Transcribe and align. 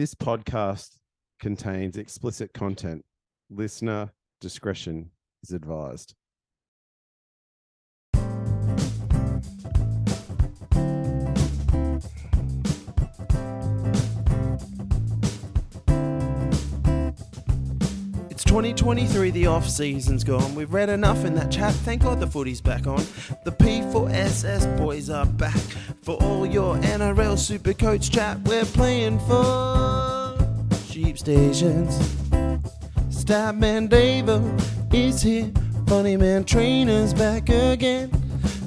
This 0.00 0.14
podcast 0.14 0.96
contains 1.40 1.98
explicit 1.98 2.54
content. 2.54 3.04
Listener 3.50 4.10
discretion 4.40 5.10
is 5.42 5.52
advised. 5.52 6.14
2023, 18.50 19.30
the 19.30 19.46
off 19.46 19.68
season's 19.68 20.24
gone. 20.24 20.56
We've 20.56 20.72
read 20.72 20.88
enough 20.88 21.24
in 21.24 21.36
that 21.36 21.52
chat. 21.52 21.72
Thank 21.72 22.02
God 22.02 22.18
the 22.18 22.26
footy's 22.26 22.60
back 22.60 22.88
on. 22.88 22.96
The 23.44 23.52
P4SS 23.52 24.76
boys 24.76 25.08
are 25.08 25.24
back 25.24 25.60
for 26.02 26.16
all 26.16 26.44
your 26.44 26.74
NRL 26.78 27.38
super 27.38 27.72
coach 27.72 28.10
chat. 28.10 28.40
We're 28.40 28.64
playing 28.64 29.20
for 29.20 30.36
sheep 30.84 31.16
stations. 31.16 31.96
Statman 33.08 33.88
Davo 33.88 34.42
is 34.92 35.22
here. 35.22 35.52
Funny 35.86 36.16
man 36.16 36.42
trainer's 36.42 37.14
back 37.14 37.48
again. 37.50 38.10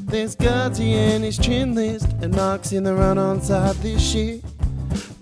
There's 0.05 0.37
Gardsy 0.37 0.93
and 0.93 1.25
his 1.25 1.37
chin 1.37 1.75
list, 1.75 2.07
and 2.21 2.33
Mark's 2.33 2.71
in 2.71 2.85
the 2.85 2.93
run 2.93 3.17
on 3.17 3.41
side 3.41 3.75
this 3.75 4.15
year. 4.15 4.39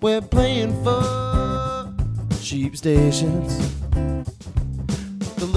We're 0.02 0.22
playing 0.22 0.84
for 0.84 1.92
sheep 2.40 2.78
stations. 2.78 3.81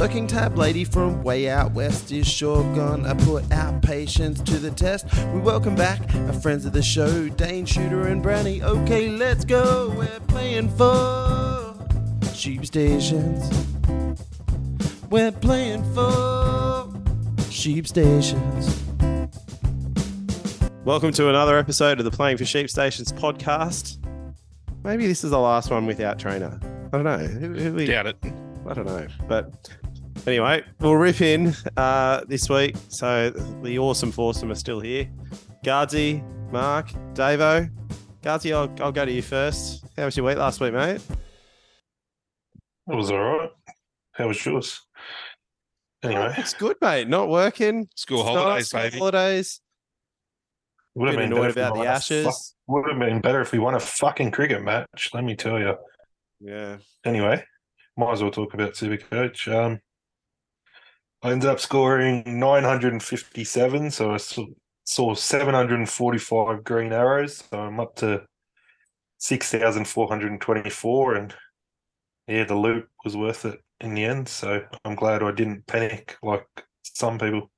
The 0.05 0.09
lurking 0.11 0.27
tab 0.27 0.59
lady 0.59 0.85
from 0.85 1.23
way 1.23 1.49
out 1.49 1.73
west 1.73 2.13
is 2.13 2.29
sure 2.29 2.63
gonna 2.75 3.15
put 3.15 3.51
our 3.51 3.73
patience 3.81 4.39
to 4.43 4.59
the 4.59 4.71
test. 4.71 5.07
We 5.33 5.41
welcome 5.41 5.75
back 5.75 5.99
our 6.15 6.35
friends 6.35 6.67
of 6.67 6.75
the 6.75 6.83
show, 6.83 7.31
Dane 7.31 7.65
Shooter 7.65 8.09
and 8.09 8.23
Brownie. 8.23 8.63
Okay, 8.63 9.09
let's 9.09 9.47
go. 9.47 9.95
We're 9.97 10.21
playing 10.29 10.69
for 10.77 11.75
sheep 12.35 12.67
stations. 12.67 13.51
We're 15.09 15.33
playing 15.33 15.83
for 15.95 16.93
sheep 17.49 17.89
stations. 17.89 18.83
Welcome 20.85 21.13
to 21.13 21.31
another 21.31 21.57
episode 21.57 21.99
of 21.99 22.05
the 22.05 22.11
Playing 22.11 22.37
for 22.37 22.45
Sheep 22.45 22.69
Stations 22.69 23.11
podcast. 23.11 23.97
Maybe 24.85 25.07
this 25.07 25.25
is 25.25 25.31
the 25.31 25.41
last 25.41 25.71
one 25.71 25.87
without 25.87 26.19
trainer. 26.19 26.61
I 26.93 26.99
don't 26.99 27.05
know. 27.05 27.17
Who- 27.17 27.55
who 27.55 27.73
we- 27.73 27.87
Doubt 27.87 28.07
it. 28.09 28.17
I 28.67 28.75
don't 28.75 28.87
know. 28.87 29.07
But 29.29 29.71
anyway, 30.27 30.63
we'll 30.81 30.95
rip 30.97 31.21
in 31.21 31.55
uh, 31.77 32.23
this 32.27 32.49
week. 32.49 32.77
So 32.89 33.31
the 33.31 33.79
awesome 33.79 34.13
foursome 34.13 34.51
are 34.51 34.55
still 34.57 34.81
here. 34.81 35.09
Gardsy, 35.65 36.23
Mark, 36.51 36.91
Davo. 37.15 37.71
Gardsy, 38.23 38.53
I'll, 38.55 38.73
I'll 38.85 38.93
go 38.93 39.05
to 39.05 39.13
you 39.13 39.23
first. 39.23 39.85
How 39.97 40.05
was 40.07 40.17
your 40.17 40.27
week 40.27 40.39
last 40.39 40.61
week, 40.61 40.73
mate? 40.73 41.01
It 42.91 42.95
was 42.95 43.11
all 43.11 43.19
right. 43.19 43.51
How 44.13 44.29
was 44.29 44.45
yours? 44.45 44.81
Anyway, 46.03 46.35
It's 46.37 46.53
good, 46.55 46.77
mate. 46.83 47.09
Not 47.09 47.29
working. 47.31 47.89
school 47.95 48.21
It's 48.21 48.29
holidays, 48.29 48.55
nice, 48.55 48.69
school 48.69 48.81
baby. 48.83 48.99
Holidays. 48.99 49.61
Would 50.95 51.09
have 51.09 51.17
Bit 51.17 51.23
been 51.25 51.33
annoyed 51.33 51.55
better 51.55 51.61
about 51.61 51.73
the 51.75 51.79
won 51.81 51.87
a 51.89 51.91
fuck- 51.91 51.97
Ashes. 51.97 52.55
Would 52.67 52.89
have 52.91 52.99
been 52.99 53.21
better 53.21 53.41
if 53.41 53.53
we 53.53 53.59
won 53.59 53.75
a 53.75 53.81
fucking 53.81 54.31
cricket 54.31 54.63
match. 54.63 55.11
Let 55.15 55.25
me 55.25 55.35
tell 55.35 55.59
you. 55.59 55.75
Yeah. 56.41 56.77
Anyway, 57.05 57.43
might 57.97 58.13
as 58.13 58.23
well 58.23 58.31
talk 58.31 58.55
about 58.55 58.75
Supercoach. 58.75 59.53
Um, 59.53 59.81
I 61.25 61.33
ended 61.33 61.49
up 61.49 61.59
scoring 61.59 62.23
957, 62.27 63.91
so 63.91 64.13
I 64.13 64.19
saw, 64.19 64.45
saw 64.85 65.15
745 65.15 66.63
green 66.63 66.93
arrows. 66.93 67.43
So 67.51 67.59
I'm 67.59 67.81
up 67.81 67.97
to 67.97 68.27
6,424, 69.17 71.15
and 71.15 71.35
yeah, 72.29 72.45
the 72.45 72.55
loop 72.55 72.89
was 73.07 73.17
worth 73.17 73.47
it 73.47 73.59
in 73.81 73.95
the 73.95 74.05
end. 74.05 74.29
So 74.29 74.67
I'm 74.85 74.95
glad 74.95 75.23
I 75.23 75.33
didn't 75.33 75.67
panic 75.67 76.19
like 76.23 76.47
some 76.83 77.19
people. 77.19 77.51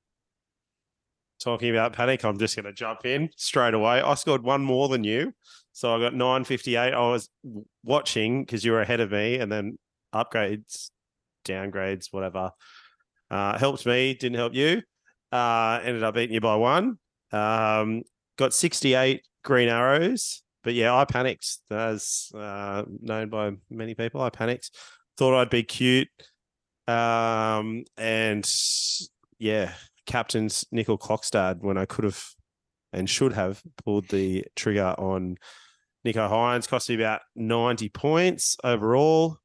Talking 1.43 1.71
about 1.71 1.91
panic, 1.91 2.23
I'm 2.23 2.39
just 2.39 2.55
going 2.55 2.67
to 2.67 2.73
jump 2.73 3.05
in 3.05 3.29
straight 3.35 3.73
away. 3.73 3.99
I 3.99 4.13
scored 4.13 4.43
one 4.43 4.63
more 4.63 4.87
than 4.87 5.03
you. 5.03 5.33
So 5.73 5.93
I 5.93 5.99
got 5.99 6.13
958. 6.13 6.93
I 6.93 6.99
was 7.11 7.29
watching 7.83 8.45
because 8.45 8.63
you 8.63 8.71
were 8.71 8.81
ahead 8.81 9.01
of 9.01 9.11
me 9.11 9.39
and 9.39 9.51
then 9.51 9.77
upgrades, 10.15 10.89
downgrades, 11.43 12.07
whatever. 12.11 12.51
Uh, 13.29 13.57
helped 13.57 13.85
me, 13.85 14.13
didn't 14.13 14.37
help 14.37 14.53
you. 14.53 14.81
Uh, 15.31 15.79
ended 15.83 16.03
up 16.03 16.15
beating 16.15 16.33
you 16.33 16.41
by 16.41 16.55
one. 16.55 16.97
Um, 17.31 18.03
got 18.37 18.53
68 18.53 19.21
green 19.43 19.69
arrows. 19.69 20.43
But 20.63 20.73
yeah, 20.73 20.93
I 20.93 21.05
panicked, 21.05 21.59
as 21.71 22.29
uh, 22.35 22.83
known 23.01 23.29
by 23.29 23.51
many 23.69 23.95
people. 23.95 24.21
I 24.21 24.29
panicked. 24.29 24.71
Thought 25.17 25.39
I'd 25.39 25.49
be 25.49 25.63
cute. 25.63 26.09
Um, 26.87 27.83
and 27.97 28.49
yeah, 29.39 29.71
captain's 30.05 30.65
Nickel 30.71 30.97
Clockstad 30.97 31.61
when 31.61 31.77
I 31.77 31.85
could 31.85 32.05
have 32.05 32.21
and 32.93 33.09
should 33.09 33.33
have 33.33 33.61
pulled 33.83 34.07
the 34.07 34.45
trigger 34.55 34.95
on 34.97 35.37
Nicho 36.05 36.29
Hynes. 36.29 36.67
Cost 36.67 36.89
me 36.89 36.95
about 36.95 37.21
90 37.35 37.89
points 37.89 38.57
overall, 38.63 39.37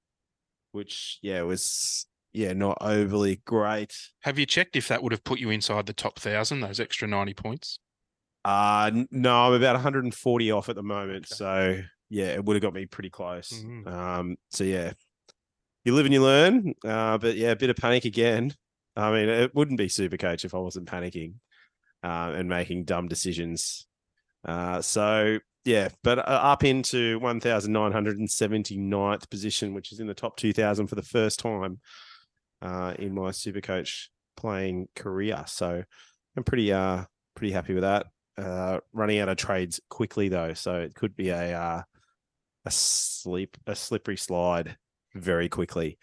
which, 0.72 1.19
yeah, 1.22 1.43
was, 1.43 2.06
yeah, 2.32 2.53
not 2.53 2.78
overly 2.81 3.43
great. 3.44 3.94
Have 4.22 4.38
you 4.38 4.47
checked 4.47 4.76
if 4.76 4.88
that 4.88 5.03
would 5.03 5.12
have 5.12 5.25
put 5.25 5.38
you 5.38 5.50
inside 5.50 5.87
the 5.87 5.93
top 5.93 6.19
thousand, 6.19 6.60
those 6.60 6.81
extra 6.81 7.06
90 7.06 7.34
points? 7.34 7.78
Uh, 8.44 8.91
no, 9.10 9.47
I'm 9.47 9.53
about 9.53 9.75
140 9.75 10.50
off 10.50 10.69
at 10.69 10.76
the 10.76 10.82
moment. 10.82 11.26
Okay. 11.26 11.37
So, 11.37 11.81
yeah, 12.10 12.26
it 12.26 12.44
would 12.44 12.56
have 12.56 12.62
got 12.62 12.75
me 12.75 12.87
pretty 12.87 13.10
close. 13.10 13.50
Mhm. 13.50 13.87
Um, 13.87 14.37
so, 14.50 14.65
yeah, 14.65 14.93
you 15.84 15.94
live 15.94 16.06
and 16.06 16.15
you 16.15 16.22
learn. 16.22 16.75
Uh, 16.84 17.19
but 17.19 17.37
yeah, 17.37 17.50
a 17.50 17.56
bit 17.56 17.70
of 17.70 17.76
panic 17.76 18.04
again. 18.04 18.54
I 18.97 19.10
mean, 19.12 19.28
it 19.28 19.54
wouldn't 19.54 19.78
be 19.78 19.88
super 19.88 20.16
coach 20.16 20.44
if 20.44 20.54
I 20.54 20.59
wasn't 20.59 20.88
panicking 20.88 21.34
uh, 22.03 22.32
and 22.34 22.49
making 22.49 22.84
dumb 22.84 23.09
decisions. 23.09 23.87
Uh, 24.44 24.82
so, 24.82 25.38
yeah, 25.64 25.88
but 26.03 26.19
uh, 26.19 26.22
up 26.22 26.64
into 26.64 27.20
1,979th 27.20 29.31
position, 29.31 29.75
which 29.75 29.93
is 29.93 30.00
in 30.00 30.09
the 30.09 30.14
top 30.14 30.37
2,000 30.37 30.88
for 30.88 30.94
the 30.94 31.03
first 31.03 31.38
time 31.38 31.81
uh, 32.62 32.94
in 32.98 33.14
my 33.14 33.30
super 33.30 33.60
coach 33.60 34.10
playing 34.36 34.88
career. 34.96 35.44
So, 35.46 35.82
I'm 36.36 36.44
pretty, 36.44 36.72
uh, 36.72 37.04
pretty 37.34 37.52
happy 37.52 37.74
with 37.74 37.82
that. 37.82 38.06
Uh, 38.38 38.78
running 38.94 39.18
out 39.18 39.28
of 39.28 39.36
trades 39.36 39.78
quickly 39.90 40.28
though, 40.28 40.54
so 40.54 40.76
it 40.76 40.94
could 40.94 41.14
be 41.14 41.28
a 41.28 41.54
uh, 41.54 41.82
a 42.64 42.70
sleep 42.70 43.58
a 43.66 43.76
slippery 43.76 44.16
slide 44.16 44.76
very 45.14 45.50
quickly. 45.50 45.98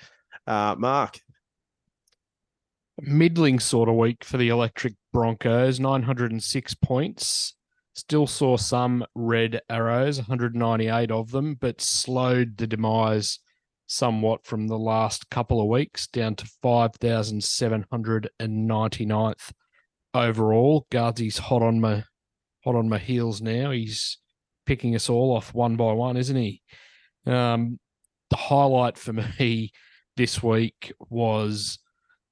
Uh, 0.46 0.76
Mark, 0.78 1.20
middling 3.02 3.60
sort 3.60 3.90
of 3.90 3.96
week 3.96 4.24
for 4.24 4.38
the 4.38 4.50
Electric 4.50 4.94
Broncos, 5.12 5.80
906 5.80 6.76
points. 6.76 7.56
Still 7.96 8.28
saw 8.28 8.58
some 8.58 9.04
red 9.16 9.62
arrows, 9.70 10.18
198 10.18 11.12
of 11.12 11.32
them, 11.32 11.56
but 11.56 11.82
slowed 11.82 12.58
the 12.58 12.68
demise 12.68 13.40
somewhat 13.90 14.46
from 14.46 14.68
the 14.68 14.78
last 14.78 15.30
couple 15.32 15.60
of 15.60 15.68
weeks 15.68 16.06
down 16.08 16.36
to 16.36 16.46
5,799th 16.64 19.52
overall. 20.14 20.86
Gardsy's 20.92 21.40
hot 21.40 21.64
on 21.64 21.82
my 21.82 22.04
hot 22.64 22.76
on 22.76 22.88
my 22.88 23.00
heels 23.00 23.42
now. 23.42 23.72
He's 23.72 24.20
picking 24.66 24.96
us 24.96 25.10
all 25.10 25.36
off 25.36 25.56
one 25.56 25.76
by 25.76 25.92
one, 25.94 26.18
isn't 26.18 26.36
he? 26.36 26.62
Um, 27.26 27.80
the 28.30 28.38
highlight 28.38 28.96
for 28.98 29.14
me 29.40 29.72
this 30.16 30.44
week 30.44 30.94
was 31.10 31.80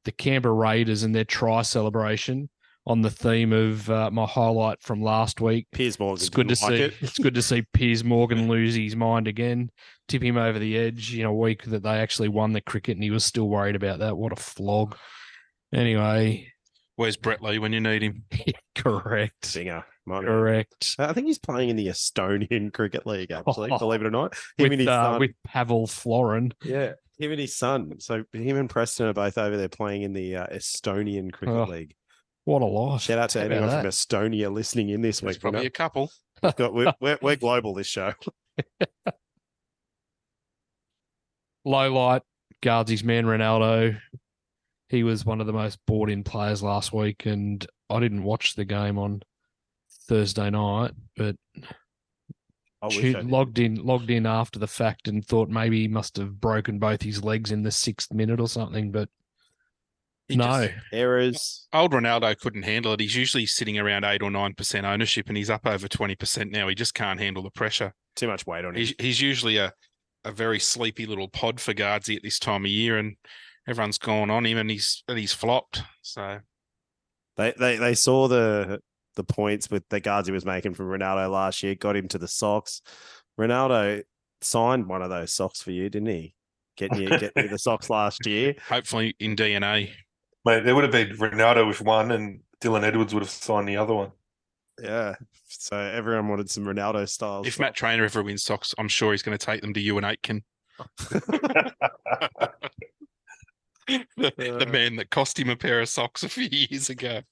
the 0.05 0.11
Canberra 0.11 0.53
Raiders 0.53 1.01
and 1.01 1.15
their 1.15 1.25
try 1.25 1.63
celebration 1.63 2.51
on 2.87 3.01
the 3.01 3.11
theme 3.11 3.51
of 3.53 3.89
uh, 3.89 4.09
my 4.09 4.25
highlight 4.25 4.81
from 4.81 5.01
last 5.01 5.39
week. 5.41 5.67
Piers 5.73 5.99
Morgan. 5.99 6.21
It's 6.21 6.29
good 6.29 6.47
to 6.47 6.57
like 6.63 6.71
see. 6.77 6.81
it. 6.83 6.93
It's 7.01 7.19
good 7.19 7.35
to 7.35 7.41
see 7.41 7.61
Piers 7.73 8.03
Morgan 8.03 8.47
lose 8.47 8.73
his 8.75 8.95
mind 8.95 9.27
again, 9.27 9.69
tip 10.07 10.23
him 10.23 10.37
over 10.37 10.57
the 10.57 10.77
edge 10.77 11.13
in 11.15 11.25
a 11.25 11.33
week 11.33 11.63
that 11.65 11.83
they 11.83 11.99
actually 11.99 12.29
won 12.29 12.53
the 12.53 12.61
cricket, 12.61 12.95
and 12.95 13.03
he 13.03 13.11
was 13.11 13.25
still 13.25 13.49
worried 13.49 13.75
about 13.75 13.99
that. 13.99 14.17
What 14.17 14.31
a 14.31 14.37
flog! 14.37 14.95
Anyway, 15.73 16.51
Where's 16.95 17.17
Brett 17.17 17.43
Lee 17.43 17.59
when 17.59 17.73
you 17.73 17.79
need 17.81 18.01
him? 18.01 18.23
correct, 18.75 19.45
Singer. 19.45 19.85
might 20.05 20.23
correct. 20.23 20.95
I 20.97 21.13
think 21.13 21.27
he's 21.27 21.37
playing 21.37 21.69
in 21.69 21.75
the 21.75 21.87
Estonian 21.87 22.73
Cricket 22.73 23.05
League, 23.05 23.31
actually, 23.31 23.69
believe 23.69 24.01
it 24.01 24.07
or 24.07 24.11
not. 24.11 24.33
Him 24.57 24.63
With 24.63 24.71
and 24.71 24.79
his 24.81 24.87
uh, 24.87 25.03
son. 25.11 25.19
with 25.19 25.31
Pavel 25.45 25.87
Florin. 25.87 26.53
yeah, 26.63 26.93
him 27.19 27.31
and 27.31 27.39
his 27.39 27.55
son. 27.55 27.99
So 27.99 28.23
him 28.33 28.57
and 28.57 28.69
Preston 28.69 29.07
are 29.07 29.13
both 29.13 29.37
over 29.37 29.57
there 29.57 29.69
playing 29.69 30.03
in 30.03 30.13
the 30.13 30.37
uh, 30.37 30.47
Estonian 30.47 31.31
Cricket 31.33 31.55
Oh, 31.55 31.63
League. 31.65 31.93
What 32.47 32.61
a 32.61 32.65
loss. 32.65 33.03
Shout 33.03 33.19
out 33.19 33.29
to 33.31 33.39
How 33.39 33.45
anyone 33.45 33.69
from? 33.69 33.85
Estonia 33.85 34.49
listening 34.49 34.87
in 34.87 35.01
this 35.01 35.19
There's 35.19 35.35
week. 35.35 35.43
you 35.43 35.47
know? 35.47 35.51
probably 35.51 35.67
a 35.67 35.69
couple. 35.69 36.09
We've 36.41 36.55
got- 36.55 36.73
we're, 36.73 36.93
we're, 37.01 37.19
we're 37.21 37.35
global, 37.45 37.73
this 37.73 37.87
show. 37.87 38.13
Low 41.65 41.93
light, 41.93 42.21
Gardsy's 42.63 43.03
man 43.03 43.25
Ronaldo. 43.25 43.99
He 44.87 45.03
was 45.03 45.25
one 45.25 45.41
of 45.41 45.47
the 45.47 45.51
most 45.51 45.77
bought 45.85 46.09
in 46.09 46.23
players 46.23 46.63
last 46.63 46.93
week, 46.93 47.25
and 47.25 47.67
I 47.89 47.99
didn't 47.99 48.23
watch 48.23 48.55
the 48.55 48.63
game 48.63 48.97
on 48.97 49.23
Thursday 50.07 50.49
night, 50.49 50.91
but 51.17 51.35
I 52.81 52.85
wish 52.85 52.95
Shoot, 52.95 53.25
logged 53.25 53.59
in 53.59 53.75
logged 53.75 54.09
in 54.09 54.25
after 54.25 54.57
the 54.57 54.67
fact 54.67 55.09
and 55.09 55.25
thought 55.25 55.49
maybe 55.49 55.81
he 55.81 55.89
must 55.89 56.15
have 56.15 56.39
broken 56.39 56.79
both 56.79 57.01
his 57.01 57.21
legs 57.25 57.51
in 57.51 57.63
the 57.63 57.71
sixth 57.71 58.13
minute 58.13 58.39
or 58.39 58.47
something, 58.47 58.89
but 58.91 59.09
He 60.27 60.35
no. 60.35 60.67
just- 60.67 60.73
errors. 60.91 61.67
old 61.73 61.91
Ronaldo 61.93 62.37
couldn't 62.37 62.63
handle 62.63 62.93
it. 62.93 62.99
He's 62.99 63.15
usually 63.15 63.45
sitting 63.45 63.77
around 63.79 64.03
eight 64.03 64.21
or 64.21 64.29
nine 64.31 64.53
percent 64.53 64.85
ownership, 64.85 65.27
and 65.29 65.37
he's 65.37 65.49
up 65.49 65.65
over 65.65 65.87
twenty 65.87 66.15
percent 66.15 66.51
now. 66.51 66.67
He 66.67 66.75
just 66.75 66.93
can't 66.93 67.19
handle 67.19 67.43
the 67.43 67.51
pressure. 67.51 67.93
Too 68.15 68.27
much 68.27 68.45
weight 68.45 68.65
on 68.65 68.75
him. 68.75 68.79
He's 68.79 68.93
he's 68.99 69.21
usually 69.21 69.57
a 69.57 69.71
a 70.25 70.31
very 70.31 70.59
sleepy 70.59 71.05
little 71.05 71.29
pod 71.29 71.61
for 71.61 71.73
Gardsy 71.73 72.15
at 72.17 72.23
this 72.23 72.39
time 72.39 72.65
of 72.65 72.71
year, 72.71 72.97
and 72.97 73.15
everyone's 73.67 73.97
gone 73.97 74.29
on 74.29 74.45
him, 74.45 74.57
and 74.57 74.69
he's 74.69 75.03
and 75.07 75.17
he's 75.17 75.33
flopped. 75.33 75.81
So 76.01 76.39
They 77.37 77.53
they 77.57 77.77
they 77.77 77.93
saw 77.95 78.27
the 78.27 78.81
the 79.15 79.23
points 79.23 79.69
with 79.71 79.83
the 79.89 79.99
guards 79.99 80.27
he 80.27 80.33
was 80.33 80.45
making 80.45 80.73
from 80.73 80.87
Ronaldo 80.87 81.31
last 81.31 81.63
year, 81.63 81.73
got 81.75 81.95
him 81.95 82.07
to 82.09 82.17
the 82.17 82.27
socks. 82.27 82.81
Ronaldo 83.39 84.03
signed 84.41 84.87
one 84.87 85.01
of 85.01 85.09
those 85.09 85.33
socks 85.33 85.61
for 85.61 85.71
you, 85.71 85.89
didn't 85.89 86.09
he? 86.09 86.33
Getting 86.75 87.01
you 87.01 87.09
getting 87.19 87.43
you 87.43 87.49
the 87.49 87.57
socks 87.59 87.89
last 87.89 88.25
year. 88.25 88.55
hopefully 88.67 89.15
in 89.19 89.35
DNA, 89.35 89.91
Mate, 90.47 90.63
there 90.63 90.73
would 90.75 90.83
have 90.83 90.91
been 90.91 91.15
Ronaldo 91.17 91.67
with 91.67 91.81
one, 91.81 92.11
and 92.11 92.39
Dylan 92.61 92.83
Edwards 92.83 93.13
would 93.13 93.21
have 93.23 93.29
signed 93.29 93.67
the 93.67 93.77
other 93.77 93.93
one. 93.93 94.11
Yeah. 94.81 95.15
So 95.47 95.77
everyone 95.77 96.27
wanted 96.29 96.49
some 96.49 96.63
Ronaldo 96.65 97.07
styles. 97.09 97.47
if 97.47 97.59
Matt 97.59 97.75
Trainer 97.75 98.03
ever 98.05 98.23
wins 98.23 98.43
socks, 98.43 98.73
I'm 98.77 98.87
sure 98.87 99.11
he's 99.11 99.23
going 99.23 99.37
to 99.37 99.45
take 99.45 99.61
them 99.61 99.73
to 99.73 99.79
you 99.79 99.97
and 99.97 100.05
Aitken, 100.05 100.43
the, 101.09 101.73
the 104.17 104.65
Uh. 104.67 104.71
man 104.71 104.95
that 104.97 105.09
cost 105.09 105.39
him 105.39 105.49
a 105.49 105.55
pair 105.55 105.81
of 105.81 105.89
socks 105.89 106.23
a 106.23 106.29
few 106.29 106.47
years 106.51 106.89
ago. 106.89 107.21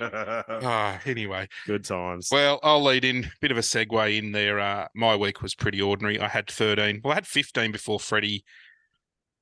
Ah, 0.00 0.98
anyway. 1.04 1.46
Good 1.66 1.84
times. 1.84 2.30
Well, 2.32 2.58
I'll 2.62 2.82
lead 2.82 3.04
in 3.04 3.24
a 3.24 3.30
bit 3.42 3.50
of 3.50 3.58
a 3.58 3.62
segue 3.62 4.16
in 4.18 4.32
there. 4.32 4.58
Uh, 4.58 4.88
my 4.94 5.14
week 5.14 5.42
was 5.42 5.54
pretty 5.54 5.82
ordinary. 5.82 6.18
I 6.18 6.26
had 6.28 6.50
13. 6.50 7.02
Well, 7.04 7.12
I 7.12 7.16
had 7.16 7.26
15 7.26 7.70
before 7.70 8.00
Freddie 8.00 8.44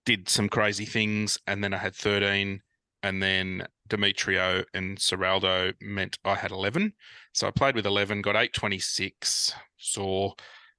did 0.05 0.29
some 0.29 0.49
crazy 0.49 0.85
things, 0.85 1.39
and 1.47 1.63
then 1.63 1.73
I 1.73 1.77
had 1.79 1.95
13, 1.95 2.61
and 3.07 3.23
then 3.23 3.67
Demetriou 3.89 4.65
and 4.75 4.99
Seraldo 4.99 5.73
meant 5.81 6.19
I 6.25 6.35
had 6.35 6.51
11. 6.51 6.93
So 7.33 7.47
I 7.47 7.53
played 7.53 7.77
with 7.77 7.87
11, 7.87 8.21
got 8.23 8.35
826, 8.35 9.55
saw 9.79 10.33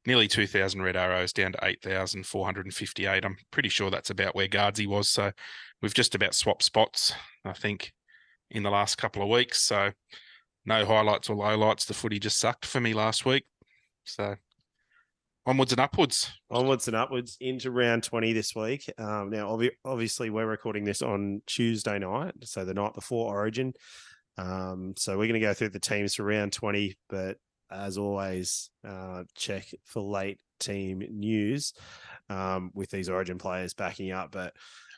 nearly 0.05 0.27
2,000 0.27 0.81
red 0.81 0.97
arrows 0.97 1.31
down 1.31 1.53
to 1.53 1.59
8,458. 1.63 3.23
I'm 3.25 3.37
pretty 3.51 3.69
sure 3.69 3.89
that's 3.89 4.09
about 4.09 4.35
where 4.35 4.47
Gardsy 4.49 4.87
was. 4.87 5.07
So 5.07 5.31
we've 5.81 5.93
just 5.93 6.15
about 6.15 6.35
swapped 6.35 6.63
spots, 6.63 7.13
I 7.45 7.53
think, 7.53 7.93
in 8.51 8.63
the 8.63 8.71
last 8.71 8.97
couple 8.97 9.21
of 9.21 9.29
weeks. 9.29 9.61
So 9.61 9.91
no 10.65 10.85
highlights 10.85 11.29
or 11.29 11.37
lowlights. 11.37 11.85
The 11.85 11.93
footy 11.93 12.19
just 12.19 12.39
sucked 12.39 12.65
for 12.65 12.81
me 12.81 12.93
last 12.93 13.25
week. 13.25 13.45
So 14.03 14.35
onwards 15.47 15.71
and 15.71 15.79
upwards. 15.79 16.29
onwards 16.51 16.87
and 16.87 16.95
upwards 16.95 17.37
into 17.39 17.71
round 17.71 18.03
20 18.03 18.33
this 18.33 18.53
week. 18.53 18.85
Um, 18.99 19.29
now, 19.31 19.47
obvi- 19.49 19.71
obviously, 19.85 20.29
we're 20.29 20.45
recording 20.45 20.83
this 20.83 21.01
on 21.01 21.41
Tuesday 21.47 21.97
night, 21.97 22.33
so 22.43 22.65
the 22.65 22.73
night 22.75 22.93
before 22.93 23.33
Origin. 23.33 23.73
Um, 24.37 24.93
so 24.97 25.13
we're 25.17 25.27
going 25.27 25.39
to 25.39 25.47
go 25.47 25.53
through 25.53 25.69
the 25.69 25.79
teams 25.79 26.13
for 26.15 26.23
round 26.23 26.53
20, 26.53 26.95
but 27.09 27.37
as 27.71 27.97
always, 27.97 28.69
uh, 28.87 29.23
check 29.35 29.65
for 29.85 30.01
late 30.01 30.39
team 30.59 31.01
news 31.09 31.73
um, 32.29 32.69
with 32.73 32.91
these 32.91 33.09
Origin 33.09 33.37
players 33.37 33.73
backing 33.73 34.11
up. 34.11 34.31
But 34.31 34.53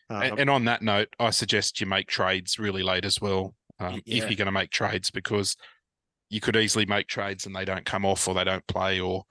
um, 0.10 0.22
A- 0.24 0.36
and 0.36 0.50
on 0.50 0.66
that 0.66 0.82
note, 0.82 1.10
I 1.20 1.30
suggest 1.30 1.80
you 1.80 1.88
make 1.88 2.08
trades 2.08 2.60
really 2.60 2.84
late 2.84 3.06
as 3.06 3.22
well. 3.22 3.56
Um, 3.80 3.94
Y- 3.94 4.02
If 4.08 4.24
you're 4.26 4.36
going 4.36 4.48
to 4.48 4.52
make 4.52 4.72
trades, 4.72 5.10
because 5.12 5.56
you 6.30 6.42
could 6.42 6.56
easily 6.56 6.86
make 6.86 7.08
trades 7.08 7.46
and 7.46 7.56
they 7.56 7.66
don't 7.66 7.86
come 7.86 8.06
off 8.06 8.28
or 8.28 8.34
they 8.34 8.44
don't 8.44 8.66
play 8.68 9.00
or 9.00 9.24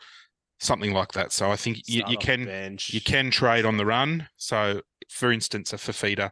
something 0.59 0.93
like 0.93 1.13
that. 1.13 1.33
So 1.33 1.51
I 1.51 1.57
think 1.57 1.83
you, 1.87 2.03
you 2.09 2.19
can 2.19 2.79
you 2.89 3.01
can 3.01 3.31
trade 3.31 3.65
on 3.65 3.77
the 3.77 3.87
run. 3.87 4.29
So, 4.37 4.83
for 5.09 5.33
instance, 5.33 5.73
a 5.73 5.77
Fifita, 5.77 6.31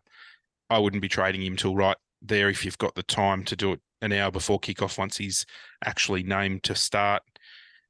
I 0.69 0.79
wouldn't 0.79 1.03
be 1.03 1.09
trading 1.09 1.43
him 1.43 1.57
till 1.57 1.77
right 1.77 1.97
there 2.23 2.49
if 2.49 2.65
you've 2.65 2.79
got 2.79 2.95
the 2.95 3.03
time 3.03 3.45
to 3.45 3.57
do 3.57 3.73
it 3.73 3.81
an 4.03 4.13
hour 4.13 4.31
before 4.31 4.61
kickoff 4.61 4.99
once 4.99 5.17
he's 5.17 5.47
actually 5.85 6.23
named 6.23 6.63
to 6.65 6.75
start. 6.75 7.23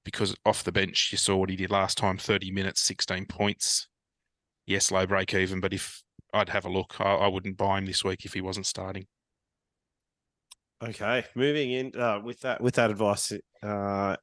Because 0.05 0.37
off 0.45 0.63
the 0.63 0.71
bench, 0.71 1.09
you 1.11 1.19
saw 1.19 1.37
what 1.37 1.51
he 1.51 1.57
did 1.57 1.71
last 1.71 1.99
time 1.99 2.17
30 2.17 2.53
minutes, 2.53 2.81
16 2.83 3.27
points. 3.27 3.89
Yes, 4.65 4.93
low 4.93 5.05
break 5.05 5.35
even, 5.35 5.61
but 5.61 5.73
if 5.73 6.03
I'd 6.33 6.49
have 6.51 6.65
a 6.65 6.71
look, 6.71 6.95
I, 7.01 7.15
I 7.15 7.27
wouldn't 7.27 7.57
buy 7.57 7.79
him 7.79 7.87
this 7.87 8.05
week 8.05 8.25
if 8.25 8.35
he 8.35 8.41
wasn't 8.41 8.67
starting. 8.67 9.07
Okay, 10.85 11.25
moving 11.35 11.73
in 11.73 11.99
uh, 11.99 12.21
with 12.23 12.41
that 12.41 12.61
with 12.61 12.75
that 12.75 12.91
advice 12.91 13.33
uh, 13.63 14.17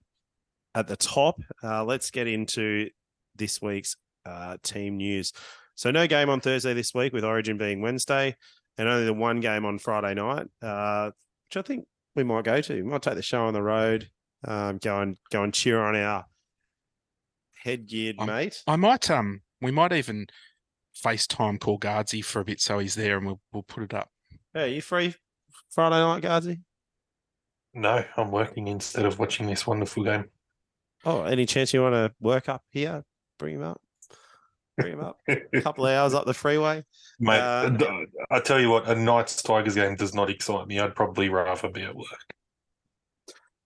at 0.75 0.87
the 0.87 0.95
top, 0.95 1.39
uh, 1.63 1.83
let's 1.83 2.11
get 2.11 2.27
into 2.27 2.89
this 3.35 3.61
week's 3.61 3.95
uh, 4.25 4.57
team 4.63 4.97
news. 4.97 5.33
So 5.75 5.91
no 5.91 6.07
game 6.07 6.29
on 6.29 6.39
Thursday 6.39 6.73
this 6.73 6.93
week, 6.93 7.13
with 7.13 7.23
Origin 7.23 7.57
being 7.57 7.81
Wednesday, 7.81 8.35
and 8.77 8.87
only 8.87 9.05
the 9.05 9.13
one 9.13 9.39
game 9.39 9.65
on 9.65 9.79
Friday 9.79 10.13
night, 10.13 10.47
uh, 10.61 11.11
which 11.47 11.57
I 11.57 11.61
think 11.67 11.85
we 12.15 12.23
might 12.23 12.45
go 12.45 12.61
to. 12.61 12.73
We 12.75 12.83
might 12.83 13.01
take 13.01 13.15
the 13.15 13.21
show 13.21 13.45
on 13.45 13.53
the 13.53 13.63
road, 13.63 14.09
um, 14.47 14.77
go 14.77 14.99
and 14.99 15.17
go 15.31 15.43
and 15.43 15.53
cheer 15.53 15.81
on 15.81 15.95
our 15.95 16.25
head 17.63 17.87
geared 17.87 18.17
Um, 18.19 18.27
mate. 18.27 18.61
I 18.67 18.75
might 18.75 19.09
um 19.09 19.41
we 19.61 19.71
might 19.71 19.93
even 19.93 20.27
FaceTime 21.03 21.59
call 21.59 21.79
Gardsy 21.79 22.23
for 22.23 22.41
a 22.41 22.45
bit 22.45 22.59
so 22.59 22.77
he's 22.79 22.95
there 22.95 23.17
and 23.17 23.25
we'll 23.25 23.41
we'll 23.51 23.63
put 23.63 23.83
it 23.83 23.93
up. 23.93 24.09
Hey, 24.53 24.75
you 24.75 24.81
free 24.81 25.15
Friday 25.71 25.95
night, 25.95 26.23
Gardsy? 26.23 26.59
No, 27.73 28.03
I'm 28.17 28.29
working 28.31 28.67
instead 28.67 29.05
of 29.05 29.17
watching 29.17 29.47
this 29.47 29.65
wonderful 29.65 30.03
game. 30.03 30.25
Oh, 31.05 31.23
any 31.23 31.45
chance 31.45 31.73
you 31.73 31.81
want 31.81 31.95
to 31.95 32.13
work 32.19 32.49
up 32.49 32.63
here? 32.71 33.03
Bring 33.39 33.55
him 33.55 33.63
up. 33.63 33.81
Bring 34.77 34.93
him 34.93 35.01
up. 35.01 35.19
A 35.27 35.61
couple 35.61 35.85
of 35.85 35.91
hours 35.91 36.13
up 36.13 36.25
the 36.25 36.33
freeway. 36.33 36.83
Mate, 37.19 37.39
Uh, 37.39 37.69
d- 37.69 38.05
I 38.31 38.39
tell 38.39 38.59
you 38.59 38.69
what, 38.69 38.87
a 38.87 38.95
Knights 38.95 39.41
Tigers 39.41 39.75
game 39.75 39.95
does 39.95 40.13
not 40.13 40.29
excite 40.29 40.67
me. 40.67 40.79
I'd 40.79 40.95
probably 40.95 41.29
rather 41.29 41.69
be 41.69 41.83
at 41.83 41.95
work. 41.95 42.07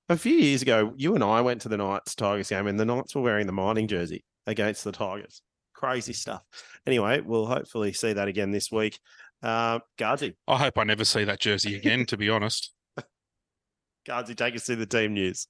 A 0.10 0.18
few 0.18 0.34
years 0.36 0.62
ago, 0.62 0.94
you 0.95 1.16
and 1.16 1.24
I 1.24 1.42
went 1.42 1.62
to 1.62 1.69
the 1.69 1.78
Knights 1.78 2.16
Tigers 2.16 2.50
game, 2.50 2.68
and 2.68 2.80
the 2.80 2.86
Knights 2.86 3.13
were 3.13 3.22
wearing 3.22 3.45
the 3.45 3.54
mining 3.54 3.88
jersey 3.88 4.24
against 4.48 4.83
the 4.83 4.92
Tigers. 4.92 5.42
Crazy 5.74 6.13
stuff. 6.13 6.42
Anyway, 6.88 7.22
we'll 7.22 7.45
hopefully 7.45 7.94
see 7.94 8.13
that 8.13 8.28
again 8.28 8.51
this 8.51 8.72
week. 8.72 9.00
Uh, 9.44 9.80
Gardsy, 10.00 10.33
I 10.48 10.57
hope 10.57 10.78
I 10.78 10.83
never 10.86 11.06
see 11.06 11.24
that 11.25 11.40
jersey 11.40 11.75
again, 11.75 12.06
to 12.07 12.18
be 12.18 12.30
honest. 12.30 12.72
Gardsy, 14.07 14.36
take 14.36 14.56
us 14.56 14.63
through 14.63 14.78
the 14.78 14.86
team 14.86 15.13
news. 15.13 15.48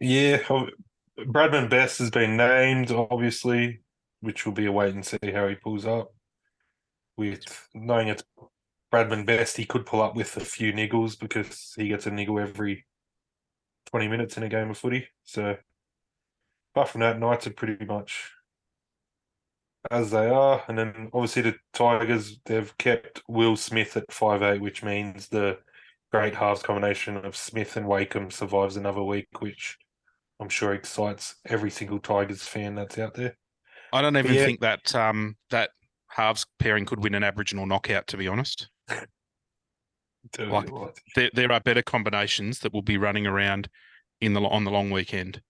Yeah, 0.00 0.38
Bradman 1.18 1.70
Best 1.70 1.98
has 1.98 2.10
been 2.10 2.36
named, 2.36 2.90
obviously, 2.90 3.80
which 4.20 4.44
will 4.44 4.52
be 4.52 4.66
a 4.66 4.72
wait 4.72 4.94
and 4.94 5.04
see 5.04 5.18
how 5.32 5.48
he 5.48 5.54
pulls 5.54 5.86
up. 5.86 6.12
With 7.16 7.68
knowing 7.74 8.08
it's 8.08 8.24
Bradman 8.92 9.24
Best, 9.26 9.56
he 9.56 9.64
could 9.64 9.86
pull 9.86 10.02
up 10.02 10.14
with 10.14 10.36
a 10.36 10.44
few 10.44 10.72
niggles 10.72 11.18
because 11.18 11.72
he 11.76 11.88
gets 11.88 12.06
a 12.06 12.10
niggle 12.10 12.38
every 12.38 12.86
20 13.86 14.08
minutes 14.08 14.36
in 14.36 14.42
a 14.42 14.48
game 14.48 14.70
of 14.70 14.78
footy. 14.78 15.08
So, 15.24 15.56
apart 16.74 16.90
from 16.90 17.00
that, 17.00 17.18
Knights 17.18 17.46
are 17.46 17.52
pretty 17.52 17.84
much 17.84 18.30
as 19.90 20.10
they 20.10 20.28
are. 20.28 20.64
And 20.68 20.78
then 20.78 21.10
obviously 21.12 21.42
the 21.42 21.56
Tigers, 21.72 22.38
they've 22.44 22.76
kept 22.78 23.22
Will 23.28 23.56
Smith 23.56 23.96
at 23.96 24.12
five 24.12 24.42
eight, 24.42 24.60
which 24.60 24.82
means 24.82 25.28
the 25.28 25.58
great 26.12 26.34
halves 26.34 26.62
combination 26.62 27.16
of 27.16 27.36
Smith 27.36 27.76
and 27.76 27.86
Wakeham 27.86 28.30
survives 28.30 28.76
another 28.76 29.02
week, 29.02 29.40
which 29.40 29.78
I'm 30.40 30.48
sure 30.48 30.74
excites 30.74 31.36
every 31.46 31.70
single 31.70 31.98
Tigers 31.98 32.42
fan 32.46 32.74
that's 32.74 32.98
out 32.98 33.14
there. 33.14 33.36
I 33.92 34.02
don't 34.02 34.16
even 34.16 34.34
Yeah. 34.34 34.44
think 34.44 34.60
that 34.60 34.94
um 34.94 35.36
that 35.50 35.70
halves 36.08 36.46
pairing 36.58 36.84
could 36.84 37.02
win 37.02 37.14
an 37.14 37.24
Aboriginal 37.24 37.66
knockout, 37.66 38.06
to 38.08 38.16
be 38.16 38.28
honest. 38.28 38.68
Like- 40.38 40.68
There 41.14 41.30
there 41.34 41.52
are 41.52 41.60
better 41.60 41.82
combinations 41.82 42.58
that 42.60 42.72
will 42.72 42.82
be 42.82 42.98
running 42.98 43.26
around 43.28 43.68
in 44.20 44.32
the 44.32 44.40
on 44.40 44.64
the 44.64 44.72
long 44.72 44.90
weekend 44.90 45.40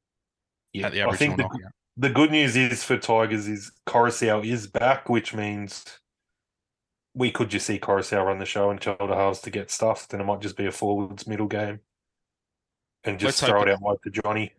Yeah, 0.74 0.86
at 0.88 0.92
the 0.92 1.02
I 1.04 1.16
think 1.16 1.38
the, 1.38 1.44
knockout. 1.44 1.72
the 1.96 2.10
good 2.10 2.30
news 2.30 2.56
is 2.56 2.84
for 2.84 2.98
Tigers 2.98 3.48
is 3.48 3.72
Koroisau 3.86 4.44
is 4.44 4.66
back, 4.66 5.08
which 5.08 5.32
means 5.32 5.82
we 7.14 7.30
could 7.30 7.48
just 7.48 7.66
see 7.66 7.78
Koroisau 7.78 8.22
run 8.26 8.38
the 8.38 8.44
show 8.44 8.68
and 8.68 8.78
the 8.78 8.96
halves 9.14 9.40
to 9.40 9.50
get 9.50 9.70
stuffed, 9.70 10.12
and 10.12 10.20
it 10.20 10.26
might 10.26 10.40
just 10.42 10.58
be 10.58 10.66
a 10.66 10.72
forwards 10.72 11.26
middle 11.26 11.46
game. 11.48 11.80
And 13.04 13.18
just 13.18 13.40
Let's 13.40 13.50
throw 13.50 13.62
it 13.62 13.68
it- 13.68 13.72
out 13.76 13.80
wide 13.80 13.96
to 14.04 14.10
Johnny. 14.10 14.52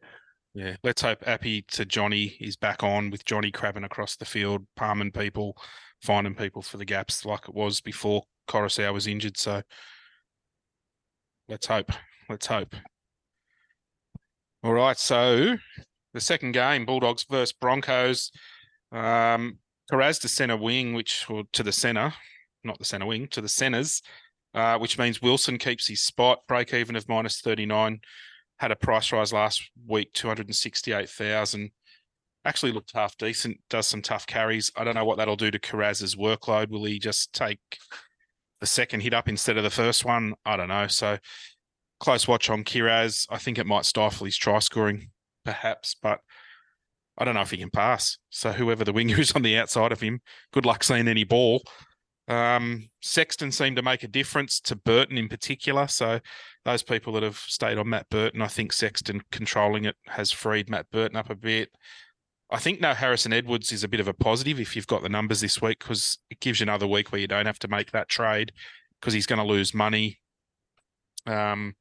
Yeah. 0.58 0.76
Let's 0.84 1.04
hope 1.04 1.20
Api 1.28 1.66
to 1.74 1.86
Johnny 1.86 2.36
is 2.42 2.58
back 2.58 2.82
on 2.82 3.12
with 3.12 3.24
Johnny 3.26 3.52
crabbing 3.52 3.84
across 3.84 4.16
the 4.16 4.26
field, 4.26 4.66
palming 4.76 5.12
people, 5.12 5.56
finding 6.02 6.34
people 6.34 6.64
for 6.64 6.78
the 6.78 6.86
gaps 6.86 7.26
like 7.26 7.48
it 7.48 7.54
was 7.54 7.80
before 7.80 8.24
Koroisau 8.50 8.92
was 8.92 9.06
injured. 9.06 9.38
So 9.38 9.62
let's 11.48 11.68
hope. 11.68 11.92
Let's 12.28 12.48
hope. 12.48 12.76
All 14.64 14.74
right. 14.74 14.98
So 14.98 15.58
the 16.16 16.22
second 16.22 16.54
game, 16.54 16.88
Bulldogs 16.88 17.28
versus 17.30 17.54
Broncos. 17.54 18.32
Um, 18.92 19.60
Kiraz 19.92 20.20
to 20.22 20.28
centre 20.28 20.58
wing, 20.58 20.96
which 20.96 21.28
or 21.30 21.44
to 21.54 21.62
the 21.62 21.72
centre, 21.72 22.16
not 22.64 22.80
the 22.80 22.86
centre 22.86 23.06
wing, 23.06 23.28
to 23.28 23.42
the 23.42 23.48
centres, 23.48 24.02
uh, 24.56 24.80
which 24.80 24.98
means 24.98 25.22
Wilson 25.22 25.60
keeps 25.60 25.86
his 25.86 26.02
spot, 26.02 26.40
break 26.48 26.74
even 26.74 26.96
of 26.96 27.08
minus 27.08 27.42
39. 27.42 28.00
Had 28.60 28.72
a 28.72 28.76
price 28.76 29.12
rise 29.12 29.32
last 29.32 29.70
week, 29.86 30.14
two 30.14 30.28
hundred 30.28 30.48
and 30.48 30.56
sixty-eight 30.56 31.10
thousand. 31.10 31.72
Actually 32.46 32.72
looked 32.72 32.94
half 32.94 33.18
decent. 33.18 33.60
Does 33.70 33.88
some 33.88 34.02
tough 34.02 34.26
carries. 34.26 34.72
I 34.76 34.84
don't 34.84 34.96
know 34.96 35.06
what 35.06 35.18
that'll 35.18 35.36
do 35.36 35.52
to 35.52 35.60
Kiraz's 35.60 36.16
workload. 36.16 36.70
Will 36.70 36.86
he 36.86 36.98
just 36.98 37.34
take 37.34 37.60
the 38.60 38.66
second 38.66 39.02
hit 39.02 39.14
up 39.14 39.28
instead 39.28 39.58
of 39.58 39.64
the 39.64 39.70
first 39.70 40.06
one? 40.06 40.34
I 40.46 40.58
don't 40.58 40.70
know. 40.70 40.88
So 40.88 41.18
close 42.00 42.28
watch 42.28 42.50
on 42.50 42.64
Kiraz. 42.64 43.28
I 43.30 43.38
think 43.38 43.58
it 43.58 43.68
might 43.68 43.86
stifle 43.86 44.26
his 44.26 44.38
try 44.38 44.60
scoring, 44.60 45.10
perhaps, 45.44 45.96
but 46.02 46.20
I 47.18 47.26
don't 47.26 47.36
know 47.36 47.42
if 47.42 47.52
he 47.52 47.58
can 47.58 47.70
pass. 47.70 48.18
So 48.30 48.52
whoever 48.52 48.84
the 48.84 48.94
winger 48.94 49.20
is 49.20 49.34
on 49.34 49.42
the 49.42 49.58
outside 49.58 49.92
of 49.92 50.02
him, 50.02 50.22
good 50.54 50.66
luck 50.66 50.84
seeing 50.84 51.08
any 51.08 51.24
ball. 51.26 51.64
Um, 52.28 52.90
Sexton 53.02 53.52
seemed 53.52 53.78
to 53.78 53.82
make 53.82 54.04
a 54.04 54.08
difference 54.08 54.60
to 54.62 54.76
Burton 54.76 55.18
in 55.18 55.30
particular. 55.30 55.88
So 55.88 56.20
those 56.66 56.84
people 56.84 57.14
that 57.14 57.24
have 57.24 57.38
stayed 57.38 57.78
on 57.78 57.90
Matt 57.90 58.10
Burton, 58.10 58.42
I 58.42 58.48
think 58.48 58.74
Sexton 58.74 59.22
controlling 59.32 59.86
it 59.86 59.96
has 60.08 60.32
freed 60.32 60.70
Matt 60.70 60.92
Burton 60.92 61.18
up 61.18 61.30
a 61.30 61.36
bit. 61.36 61.70
I 62.50 62.60
think 62.60 62.80
no 62.80 62.94
Harrison 62.94 63.34
Edwards 63.34 63.72
is 63.72 63.84
a 63.84 63.90
bit 63.90 64.00
of 64.00 64.08
a 64.08 64.14
positive 64.14 64.60
if 64.60 64.76
you've 64.76 64.88
got 64.88 65.04
the 65.04 65.10
numbers 65.10 65.42
this 65.42 65.62
week 65.62 65.80
because 65.80 66.18
it 66.30 66.40
gives 66.40 66.60
you 66.60 66.66
another 66.66 66.88
week 66.88 67.12
where 67.12 67.20
you 67.20 67.28
don't 67.28 67.46
have 67.46 67.60
to 67.60 67.68
make 67.68 67.92
that 67.92 68.10
trade 68.10 68.52
because 69.00 69.14
he's 69.14 69.26
going 69.26 69.40
to 69.40 69.46
lose 69.46 69.74
money. 69.74 70.20
Um, 71.26 71.76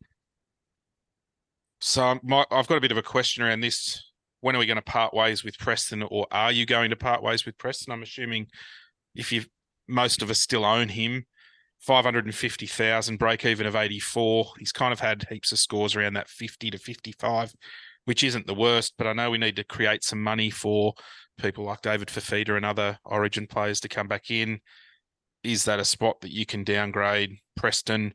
so 1.81 2.19
my, 2.23 2.45
I've 2.51 2.67
got 2.67 2.79
a 2.79 2.81
bit 2.81 2.91
of 2.91 2.99
a 2.99 3.03
question 3.03 3.45
around 3.45 3.61
this. 3.61 4.03
When 4.41 4.57
are 4.57 4.59
we 4.59 4.67
going 4.67 4.77
to 4.77 4.83
part 4.83 5.15
ways 5.15 5.45
with 5.45 5.59
Preston, 5.59 6.03
or 6.03 6.27
are 6.31 6.53
you 6.53 6.67
going 6.67 6.91
to 6.91 6.97
part 6.97 7.23
ways 7.23 7.47
with 7.47 7.59
Preston? 7.59 7.93
I'm 7.93 8.03
assuming 8.03 8.49
if 9.15 9.33
you 9.33 9.45
most 9.89 10.23
of 10.23 10.31
us 10.31 10.41
still 10.41 10.65
own 10.65 10.89
him, 10.89 11.27
five 11.79 12.05
hundred 12.05 12.25
and 12.25 12.35
fifty 12.35 12.67
thousand 12.67 13.19
break 13.19 13.45
even 13.45 13.67
of 13.67 13.77
eighty 13.77 14.01
four. 14.01 14.53
He's 14.59 14.73
kind 14.73 14.93
of 14.93 15.01
had 15.01 15.27
heaps 15.29 15.53
of 15.53 15.59
scores 15.59 15.97
around 15.97 16.15
that 16.15 16.29
fifty 16.29 16.71
to 16.71 16.79
fifty 16.79 17.13
five, 17.13 17.55
which 18.05 18.23
isn't 18.23 18.47
the 18.47 18.55
worst. 18.55 18.95
But 18.99 19.07
I 19.07 19.13
know 19.13 19.31
we 19.31 19.39
need 19.39 19.57
to 19.57 19.65
create 19.65 20.05
some 20.05 20.23
money 20.23 20.51
for 20.51 20.95
people 21.39 21.65
like 21.65 21.83
David 21.83 22.09
Fifita 22.09 22.57
and 22.57 22.65
other 22.65 22.99
Origin 23.05 23.47
players 23.47 23.81
to 23.81 23.89
come 23.89 24.09
back 24.09 24.31
in. 24.31 24.61
Is 25.45 25.65
that 25.65 25.81
a 25.81 25.85
spot 25.85 26.21
that 26.23 26.33
you 26.33 26.47
can 26.47 26.65
downgrade 26.65 27.37
Preston? 27.57 28.15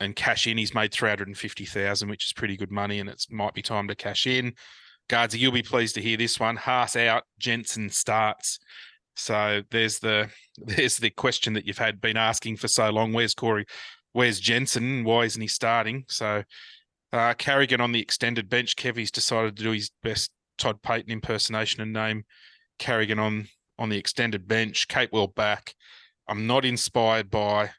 and 0.00 0.16
cash 0.16 0.46
in. 0.46 0.58
He's 0.58 0.74
made 0.74 0.92
350,000, 0.92 2.08
which 2.08 2.26
is 2.26 2.32
pretty 2.32 2.56
good 2.56 2.70
money, 2.70 3.00
and 3.00 3.08
it 3.08 3.24
might 3.30 3.54
be 3.54 3.62
time 3.62 3.88
to 3.88 3.94
cash 3.94 4.26
in. 4.26 4.54
Guardsy, 5.08 5.38
you'll 5.38 5.52
be 5.52 5.62
pleased 5.62 5.94
to 5.96 6.00
hear 6.00 6.16
this 6.16 6.40
one. 6.40 6.56
Haas 6.56 6.96
out, 6.96 7.24
Jensen 7.38 7.90
starts. 7.90 8.58
So 9.16 9.62
there's 9.70 9.98
the 9.98 10.28
there's 10.58 10.96
the 10.98 11.10
question 11.10 11.52
that 11.54 11.66
you've 11.66 11.78
had 11.78 12.00
been 12.00 12.16
asking 12.16 12.56
for 12.56 12.68
so 12.68 12.90
long. 12.90 13.12
Where's 13.12 13.34
Corey? 13.34 13.66
Where's 14.12 14.40
Jensen? 14.40 15.04
Why 15.04 15.24
isn't 15.24 15.40
he 15.40 15.48
starting? 15.48 16.04
So 16.08 16.44
uh, 17.12 17.34
Carrigan 17.34 17.80
on 17.80 17.92
the 17.92 18.00
extended 18.00 18.48
bench. 18.48 18.76
Kevy's 18.76 19.10
decided 19.10 19.56
to 19.56 19.62
do 19.62 19.70
his 19.72 19.90
best 20.02 20.30
Todd 20.58 20.82
Payten 20.82 21.08
impersonation 21.08 21.80
and 21.82 21.92
name 21.92 22.24
Carrigan 22.78 23.18
on 23.18 23.48
on 23.78 23.88
the 23.88 23.98
extended 23.98 24.46
bench. 24.46 24.88
Capewell 24.88 25.34
back. 25.34 25.74
I'm 26.28 26.46
not 26.46 26.64
inspired 26.64 27.30
by 27.30 27.70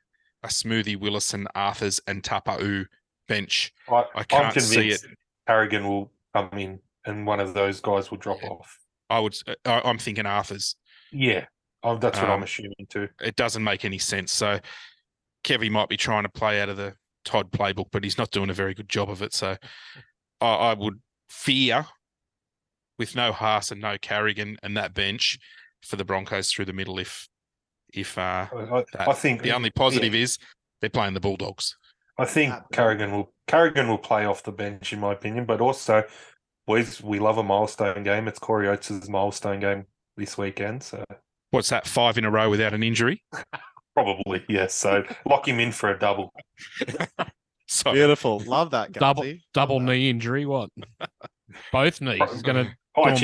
a 0.44 0.48
Smoothie, 0.48 1.00
Willison, 1.00 1.48
Arthurs, 1.56 2.00
and 2.06 2.22
Tapau 2.22 2.86
bench. 3.28 3.74
I, 3.90 4.04
I 4.14 4.24
can't 4.24 4.56
am 4.56 4.62
see 4.62 4.90
it. 4.90 5.04
Carrigan 5.48 5.88
will 5.88 6.12
come 6.34 6.50
in 6.54 6.80
and 7.06 7.26
one 7.26 7.40
of 7.40 7.54
those 7.54 7.80
guys 7.82 8.12
will 8.12 8.18
drop 8.18 8.44
off. 8.44 8.78
I 9.10 9.20
would. 9.20 9.36
I- 9.66 9.82
I'm 9.84 9.98
thinking 9.98 10.26
Arthurs. 10.26 10.76
Yeah, 11.12 11.46
oh, 11.84 11.98
that's 11.98 12.18
what 12.20 12.30
Um, 12.30 12.38
I'm 12.38 12.44
assuming 12.44 12.88
too. 12.90 13.10
It 13.22 13.36
doesn't 13.36 13.64
make 13.64 13.86
any 13.86 14.00
sense. 14.00 14.32
So 14.32 14.60
Kevy 15.44 15.70
might 15.70 15.90
be 15.90 15.98
trying 15.98 16.24
to 16.24 16.30
play 16.30 16.62
out 16.62 16.70
of 16.70 16.78
the 16.78 16.96
Todd 17.24 17.52
playbook, 17.52 17.88
but 17.92 18.04
he's 18.04 18.18
not 18.18 18.32
doing 18.32 18.50
a 18.50 18.54
very 18.54 18.74
good 18.74 18.90
job 18.90 19.10
of 19.10 19.22
it. 19.22 19.34
So 19.34 19.58
I, 20.42 20.48
I 20.48 20.74
would 20.74 21.00
fear, 21.30 21.86
with 22.98 23.16
no 23.16 23.32
Haas 23.32 23.72
and 23.72 23.82
no 23.82 23.98
Carrigan 23.98 24.58
and 24.64 24.78
that 24.78 24.94
bench 24.94 25.38
for 25.82 25.96
the 25.96 26.06
Broncos 26.06 26.52
through 26.52 26.66
the 26.66 26.74
middle, 26.74 26.98
if 27.00 27.28
if 27.94 28.18
uh, 28.18 28.48
I, 28.54 28.84
I- 29.00 29.14
think 29.14 29.42
the 29.42 29.52
only 29.54 29.70
positive 29.70 30.16
is 30.16 30.38
they're 30.82 30.90
playing 30.90 31.14
the 31.14 31.20
Bulldogs. 31.20 31.78
I 32.18 32.26
think 32.26 32.54
Carrigan 32.72 33.12
will 33.12 33.34
Carrigan 33.48 33.90
will 33.90 33.98
play 33.98 34.26
off 34.26 34.44
the 34.44 34.52
bench 34.52 34.94
in 34.94 35.00
my 35.00 35.14
opinion, 35.14 35.46
but 35.46 35.60
also 35.62 36.04
boys, 36.66 37.02
we 37.02 37.20
love 37.20 37.38
a 37.38 37.44
milestone 37.44 38.04
game. 38.04 38.28
It's 38.28 38.40
Corey 38.40 38.68
Oates' 38.68 39.10
milestone 39.10 39.60
game 39.60 39.86
this 40.18 40.38
weekend, 40.38 40.84
so 40.84 41.04
What's 41.52 41.70
that? 41.70 41.88
Five 41.88 42.18
in 42.18 42.26
a 42.26 42.32
row 42.32 42.50
without 42.50 42.74
an 42.74 42.84
injury. 42.84 43.24
probably 43.94 44.44
yes. 44.50 44.74
So 44.76 45.04
lock 45.26 45.48
him 45.48 45.60
in 45.60 45.72
for 45.72 45.92
a 45.92 46.00
double. 46.00 46.34
So 47.68 47.94
Beautiful. 47.94 48.40
Love 48.46 48.72
that. 48.72 48.92
Double- 48.92 49.24
Gutsy. 49.24 49.42
Double 49.54 49.78
Love 49.78 49.88
that. 49.88 49.92
knee 49.94 50.10
injury. 50.10 50.46
What? 50.46 50.70
Both 51.72 52.02
knees. 52.02 52.22
He's 52.32 52.44
going 52.44 52.66
to. 52.66 52.72
High 52.96 53.16
Come 53.16 53.24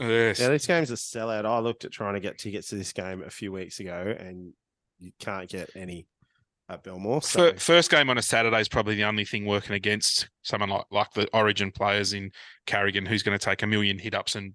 yes. 0.00 0.38
Yeah, 0.38 0.48
this 0.48 0.66
game's 0.66 0.90
a 0.90 0.94
sellout. 0.94 1.46
I 1.46 1.58
looked 1.60 1.84
at 1.84 1.92
trying 1.92 2.14
to 2.14 2.20
get 2.20 2.38
tickets 2.38 2.68
to 2.68 2.74
this 2.74 2.92
game 2.92 3.22
a 3.22 3.30
few 3.30 3.52
weeks 3.52 3.80
ago, 3.80 4.14
and 4.18 4.52
you 4.98 5.12
can't 5.18 5.48
get 5.48 5.70
any 5.74 6.06
at 6.68 6.82
Belmore. 6.82 7.22
So 7.22 7.54
First 7.54 7.90
game 7.90 8.10
on 8.10 8.18
a 8.18 8.22
Saturday 8.22 8.60
is 8.60 8.68
probably 8.68 8.96
the 8.96 9.04
only 9.04 9.24
thing 9.24 9.46
working 9.46 9.74
against 9.74 10.28
someone 10.42 10.68
like 10.68 10.84
like 10.90 11.12
the 11.12 11.28
Origin 11.32 11.70
players 11.70 12.12
in 12.12 12.32
Carrigan, 12.66 13.06
who's 13.06 13.22
going 13.22 13.38
to 13.38 13.42
take 13.44 13.62
a 13.62 13.66
million 13.66 13.98
hit 13.98 14.14
ups 14.14 14.34
and 14.34 14.52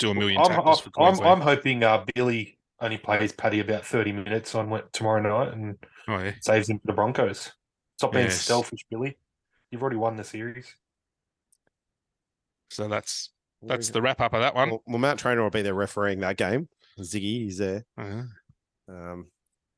do 0.00 0.10
a 0.10 0.14
million 0.14 0.40
I'm, 0.40 0.48
tackles 0.48 0.80
for 0.80 0.90
I'm, 1.00 1.20
I'm, 1.20 1.40
hoping 1.40 1.84
uh, 1.84 2.04
Billy 2.14 2.58
only 2.80 2.98
plays 2.98 3.32
Paddy 3.32 3.60
about 3.60 3.84
30 3.86 4.12
minutes 4.12 4.54
on 4.54 4.70
Wed- 4.70 4.92
tomorrow 4.92 5.20
night 5.22 5.52
and 5.54 5.76
oh 6.08 6.18
yeah, 6.18 6.32
saves 6.40 6.68
him 6.68 6.78
for 6.78 6.86
the 6.86 6.92
Broncos. 6.94 7.52
Stop 7.98 8.12
being 8.12 8.24
Yes. 8.24 8.40
selfish, 8.40 8.80
Billy. 8.90 9.16
You've 9.70 9.82
already 9.82 9.98
won 9.98 10.16
the 10.16 10.24
series. 10.24 10.74
so 12.70 12.88
that's 12.88 13.30
that's 13.62 13.90
the 13.90 14.00
wrap 14.00 14.20
up 14.20 14.32
of 14.32 14.40
that 14.40 14.54
one. 14.54 14.70
Well, 14.70 14.82
well, 14.86 14.98
Matt 14.98 15.18
Trainer 15.18 15.42
will 15.42 15.50
be 15.50 15.60
there 15.62 15.74
refereeing 15.74 16.20
that 16.20 16.38
game. 16.38 16.68
Ziggy, 16.98 17.48
is 17.48 17.58
there. 17.58 17.84
Uh, 17.98 18.22
Um, 18.88 19.26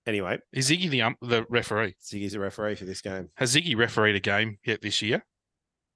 anyway, 0.06 0.38
is 0.52 0.70
Ziggy 0.70 0.88
the 0.88 1.02
um, 1.02 1.16
the 1.20 1.44
referee? 1.50 1.96
Ziggy's 2.02 2.34
a 2.34 2.40
referee 2.40 2.76
for 2.76 2.84
this 2.84 3.00
game. 3.00 3.28
Has 3.34 3.54
Ziggy 3.54 3.76
refereed 3.76 4.14
a 4.14 4.20
game 4.20 4.58
yet 4.64 4.80
this 4.82 5.02
year? 5.02 5.24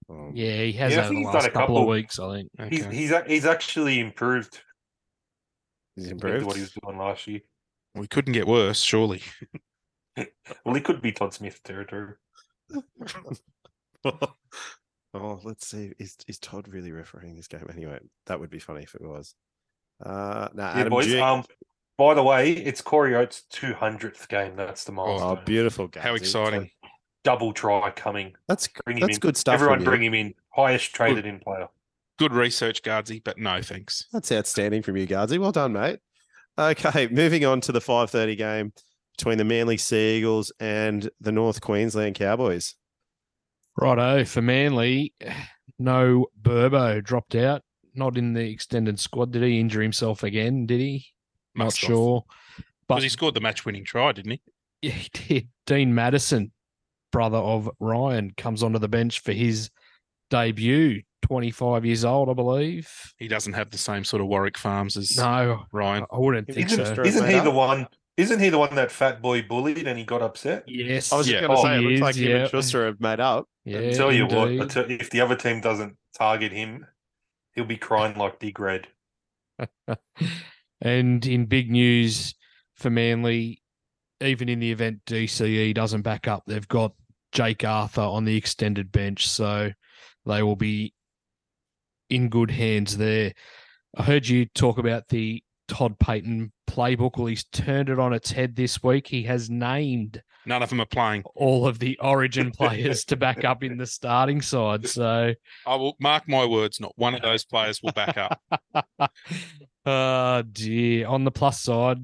Um, 0.09 0.33
Yeah, 0.35 0.63
he 0.63 0.73
has 0.75 0.93
Yeah, 0.93 0.99
I 0.99 1.01
over 1.01 1.09
think 1.09 1.15
the 1.15 1.17
he's 1.19 1.27
done 1.27 1.35
last 1.35 1.47
a 1.49 1.51
couple, 1.51 1.79
of 1.79 1.87
weeks, 1.89 2.19
I 2.19 2.35
think. 2.37 2.51
He's 2.71 2.85
Okay. 2.87 2.97
he's 2.97 3.11
a- 3.11 3.25
he's 3.27 3.45
actually 3.47 3.99
improved 4.01 4.63
he's 5.97 6.09
compared 6.09 6.21
to 6.33 6.37
improved. 6.39 6.47
what 6.47 6.57
he 6.57 6.63
was 6.63 6.73
doing 6.83 6.99
last 6.99 7.27
year. 7.27 7.41
We 7.95 8.07
couldn't 8.07 8.33
get 8.35 8.47
worse, 8.47 8.81
surely. 8.83 9.23
Well, 10.65 10.75
he 10.75 10.81
could 10.81 11.03
be 11.03 11.13
Todd 11.13 11.35
Smith 11.35 11.63
territory. 11.63 12.15
oh, 14.05 15.41
let's 15.45 15.67
see. 15.67 15.93
Is 15.99 16.17
is 16.27 16.39
Todd 16.39 16.69
really 16.69 16.93
refereeing 16.93 17.37
this 17.37 17.49
game? 17.49 17.67
Anyway, 17.71 17.99
that 18.27 18.41
would 18.41 18.51
be 18.51 18.59
funny 18.59 18.83
if 18.83 18.95
it 18.95 19.03
was. 19.03 19.35
Uh, 20.05 20.49
now 20.55 20.73
Yeah, 20.75 20.81
Adam 20.81 20.91
boys. 20.91 21.07
Duke- 21.07 21.23
Um, 21.23 21.45
by 21.99 22.15
the 22.15 22.23
way, 22.23 22.53
it's 22.53 22.83
Corey 22.83 23.15
Oates' 23.15 23.45
200th 23.53 24.29
game. 24.29 24.55
That's 24.57 24.85
the 24.85 24.93
milestone. 24.93 25.39
oh, 25.39 25.43
beautiful 25.45 25.89
game! 25.89 26.03
How 26.03 26.15
exciting! 26.15 26.71
Double 27.27 27.53
try 27.53 27.91
coming. 27.91 28.35
That's 28.47 28.69
Bring 28.85 28.99
him 28.99 29.01
that's 29.01 29.17
in. 29.17 29.21
good 29.21 29.37
stuff. 29.37 29.55
Everyone 29.55 29.83
bring 29.83 30.01
him 30.05 30.15
in. 30.15 30.33
Highest 30.51 30.95
traded 30.95 31.27
in 31.27 31.41
player. 31.41 31.67
Good 32.21 32.33
research, 32.33 32.83
Gardsy, 32.83 33.21
but 33.23 33.37
no 33.37 33.61
thanks. 33.61 34.07
That's 34.13 34.31
outstanding 34.31 34.83
from 34.83 34.97
you, 34.97 35.09
Gardsy. 35.09 35.37
Well 35.41 35.51
done, 35.51 35.73
mate. 35.73 35.99
Okay, 36.57 37.09
moving 37.11 37.45
on 37.45 37.61
to 37.63 37.73
the 37.73 37.81
5:30 37.81 38.39
game 38.39 38.73
between 39.19 39.39
the 39.39 39.45
Manly 39.45 39.77
Seagulls 39.77 40.53
and 40.61 41.11
the 41.21 41.33
North 41.33 41.61
Queensland 41.61 42.15
Cowboys. 42.15 42.77
Righto. 43.77 44.25
For 44.25 44.41
Manly, 44.41 45.13
no 45.81 46.27
Burbo 46.41 47.03
dropped 47.03 47.35
out. 47.35 47.63
Not 47.93 48.17
in 48.17 48.35
the 48.35 48.49
extended 48.49 49.01
squad. 49.01 49.33
Did 49.33 49.43
he 49.43 49.59
injure 49.59 49.83
himself 49.83 50.23
again? 50.23 50.65
Did 50.67 50.79
he? 50.81 51.07
Not 51.57 51.65
Must 51.65 51.81
have. 51.81 51.89
sure. 51.89 52.25
Because 52.57 52.67
But 52.87 53.03
he 53.03 53.09
scored 53.09 53.35
the 53.35 53.41
match 53.41 53.65
winning 53.65 53.85
try, 53.85 54.13
didn't 54.13 54.31
he? 54.31 54.43
Yeah, 54.83 54.93
he 54.93 55.09
did. 55.09 55.49
Dean 55.67 55.95
Matterson, 55.95 56.53
brother 57.17 57.39
of 57.39 57.71
Ryan, 57.81 58.31
comes 58.37 58.63
onto 58.63 58.79
the 58.79 58.89
bench 58.89 59.21
for 59.21 59.33
his 59.33 59.71
debut. 60.29 61.01
25 61.23 61.87
years 61.87 62.05
old, 62.05 62.29
I 62.29 62.35
believe. 62.35 62.89
He 63.17 63.27
doesn't 63.27 63.55
have 63.55 63.71
the 63.71 63.79
same 63.79 64.05
sort 64.05 64.21
of 64.21 64.29
Warwick 64.29 64.59
Farms 64.59 64.97
as 64.99 65.17
No, 65.17 65.65
Ryan. 65.73 66.05
I 66.13 66.19
wouldn't 66.19 66.49
Isn't 66.51 66.69
think 66.69 66.87
so. 66.95 67.03
Isn't 67.03 67.29
he 67.31 67.41
the 67.41 67.51
one? 67.51 67.89
Isn't 68.19 68.39
he 68.39 68.51
the 68.51 68.59
one 68.59 68.75
that 68.75 68.93
fat 68.93 69.23
boy 69.23 69.43
bullied 69.43 69.87
and 69.87 69.99
he 69.99 70.05
got 70.05 70.21
upset? 70.21 70.65
Yes. 70.67 71.11
I 71.13 71.17
was 71.17 71.27
Yeah. 71.29 71.41
just 71.41 71.47
going 71.49 71.57
to 71.57 71.63
Oh, 71.63 71.65
say, 71.65 71.77
it 71.77 71.81
looks 71.81 71.95
is, 71.95 72.01
like 72.03 72.15
him 72.17 72.31
yeah. 72.31 72.37
and 72.37 72.51
Schuster 72.51 72.85
have 72.87 73.01
made 73.01 73.19
up. 73.21 73.49
Yeah, 73.65 73.79
I 73.81 73.93
tell 73.93 74.13
you 74.13 74.27
what, 74.27 74.71
tell- 74.71 74.91
if 74.91 75.09
the 75.11 75.21
other 75.23 75.37
team 75.37 75.61
doesn't 75.63 75.97
target 76.17 76.53
him, 76.53 76.87
he'll 77.55 77.65
be 77.65 77.77
crying 77.79 78.17
like 78.19 78.39
Big 78.39 78.61
Red. 78.61 78.89
And 80.83 81.25
in 81.25 81.47
big 81.47 81.71
news 81.71 82.35
for 82.75 82.91
Manly, 82.91 83.63
even 84.21 84.51
in 84.51 84.61
the 84.61 84.71
event 84.71 85.01
DCE 85.07 85.73
doesn't 85.75 86.03
back 86.03 86.29
up, 86.29 86.43
they've 86.47 86.69
got 86.69 86.93
Jake 87.33 87.65
Arthur 87.65 88.03
on 88.03 88.25
the 88.25 88.37
extended 88.37 88.93
bench. 88.93 89.29
So 89.29 89.73
they 90.25 90.43
will 90.43 90.57
be 90.57 90.95
in 92.11 92.29
good 92.29 92.51
hands 92.51 92.97
there. 92.97 93.33
I 93.97 94.03
heard 94.03 94.29
you 94.29 94.47
talk 94.47 94.79
about 94.79 95.09
the 95.09 95.43
Todd 95.69 95.99
Payten 95.99 96.51
playbook. 96.69 97.17
Well, 97.17 97.27
he's 97.27 97.45
turned 97.45 97.89
it 97.89 97.99
on 97.99 98.13
its 98.13 98.31
head 98.31 98.55
this 98.57 98.83
week. 98.83 99.07
He 99.09 99.25
has 99.25 99.51
named 99.51 100.23
None 100.45 100.63
of 100.63 100.69
them 100.69 100.81
are 100.81 100.87
playing. 100.87 101.25
all 101.35 101.67
of 101.67 101.79
the 101.81 101.99
Origin 101.99 102.51
players 102.57 103.05
to 103.07 103.17
back 103.17 103.45
up 103.45 103.65
in 103.65 103.77
the 103.79 103.87
starting 103.87 104.41
side. 104.43 104.89
So, 104.89 105.35
I 105.67 105.75
will 105.75 105.97
mark 105.99 106.29
my 106.29 106.45
words. 106.45 106.79
Not 106.81 106.93
one 106.97 107.15
of 107.15 107.23
those 107.23 107.45
players 107.45 107.83
will 107.83 107.93
back 107.93 108.17
up. 108.17 108.41
oh 109.85 110.43
dear. 110.53 111.09
On 111.09 111.25
the 111.25 111.33
plus 111.33 111.61
side, 111.61 111.99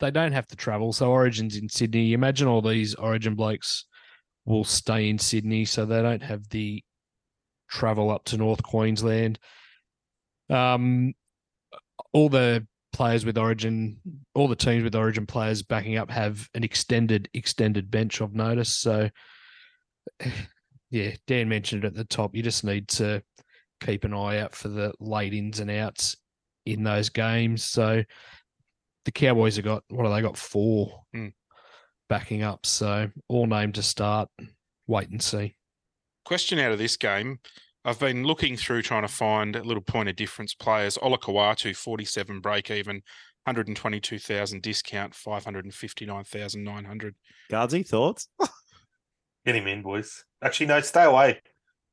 they 0.00 0.10
don't 0.10 0.32
have 0.32 0.46
to 0.48 0.56
travel. 0.56 0.92
So 0.92 1.10
Origin's 1.12 1.56
in 1.56 1.68
Sydney. 1.68 2.12
Imagine 2.14 2.48
all 2.48 2.62
these 2.62 2.94
Origin 2.96 3.34
blokes 3.34 3.84
will 4.48 4.64
stay 4.64 5.08
in 5.10 5.18
Sydney, 5.18 5.64
so 5.64 5.84
they 5.84 6.02
don't 6.02 6.22
have 6.22 6.48
the 6.48 6.82
travel 7.68 8.10
up 8.10 8.24
to 8.24 8.36
North 8.36 8.62
Queensland. 8.62 9.38
Um, 10.48 11.14
all 12.12 12.28
the 12.30 12.66
players 12.92 13.26
with 13.26 13.36
Origin, 13.36 13.98
all 14.34 14.48
the 14.48 14.56
teams 14.56 14.82
with 14.82 14.94
Origin 14.94 15.26
players 15.26 15.62
backing 15.62 15.98
up 15.98 16.10
have 16.10 16.48
an 16.54 16.64
extended 16.64 17.28
extended 17.34 17.90
bench 17.90 18.20
of 18.20 18.34
notice. 18.34 18.74
So, 18.74 19.10
yeah, 20.90 21.10
Dan 21.26 21.48
mentioned 21.48 21.84
it 21.84 21.88
at 21.88 21.94
the 21.94 22.04
top. 22.04 22.34
You 22.34 22.42
just 22.42 22.64
need 22.64 22.88
to 22.88 23.22
keep 23.84 24.04
an 24.04 24.14
eye 24.14 24.38
out 24.38 24.54
for 24.54 24.68
the 24.68 24.94
late 24.98 25.34
ins 25.34 25.60
and 25.60 25.70
outs 25.70 26.16
in 26.64 26.82
those 26.82 27.10
games. 27.10 27.62
So, 27.64 28.02
the 29.04 29.12
Cowboys 29.12 29.56
have 29.56 29.64
got 29.66 29.84
what 29.88 30.06
have 30.06 30.14
they 30.14 30.22
got? 30.22 30.38
Four 30.38 31.02
Hmm. 31.12 31.28
Backing 32.08 32.42
up. 32.42 32.64
So, 32.66 33.10
all 33.28 33.46
name 33.46 33.72
to 33.72 33.82
start. 33.82 34.28
Wait 34.86 35.10
and 35.10 35.22
see. 35.22 35.54
Question 36.24 36.58
out 36.58 36.72
of 36.72 36.78
this 36.78 36.96
game. 36.96 37.38
I've 37.84 37.98
been 37.98 38.24
looking 38.24 38.56
through 38.56 38.82
trying 38.82 39.02
to 39.02 39.08
find 39.08 39.56
a 39.56 39.62
little 39.62 39.82
point 39.82 40.08
of 40.08 40.16
difference 40.16 40.54
players. 40.54 40.98
Olakau'atu, 40.98 41.74
47 41.76 42.40
break 42.40 42.70
even, 42.70 42.96
122,000 43.44 44.62
discount, 44.62 45.14
559,900. 45.14 47.14
Gardsy, 47.50 47.86
thoughts? 47.86 48.28
Get 49.46 49.54
him 49.54 49.66
in, 49.66 49.82
boys. 49.82 50.24
Actually, 50.42 50.66
no, 50.66 50.80
stay 50.80 51.04
away. 51.04 51.40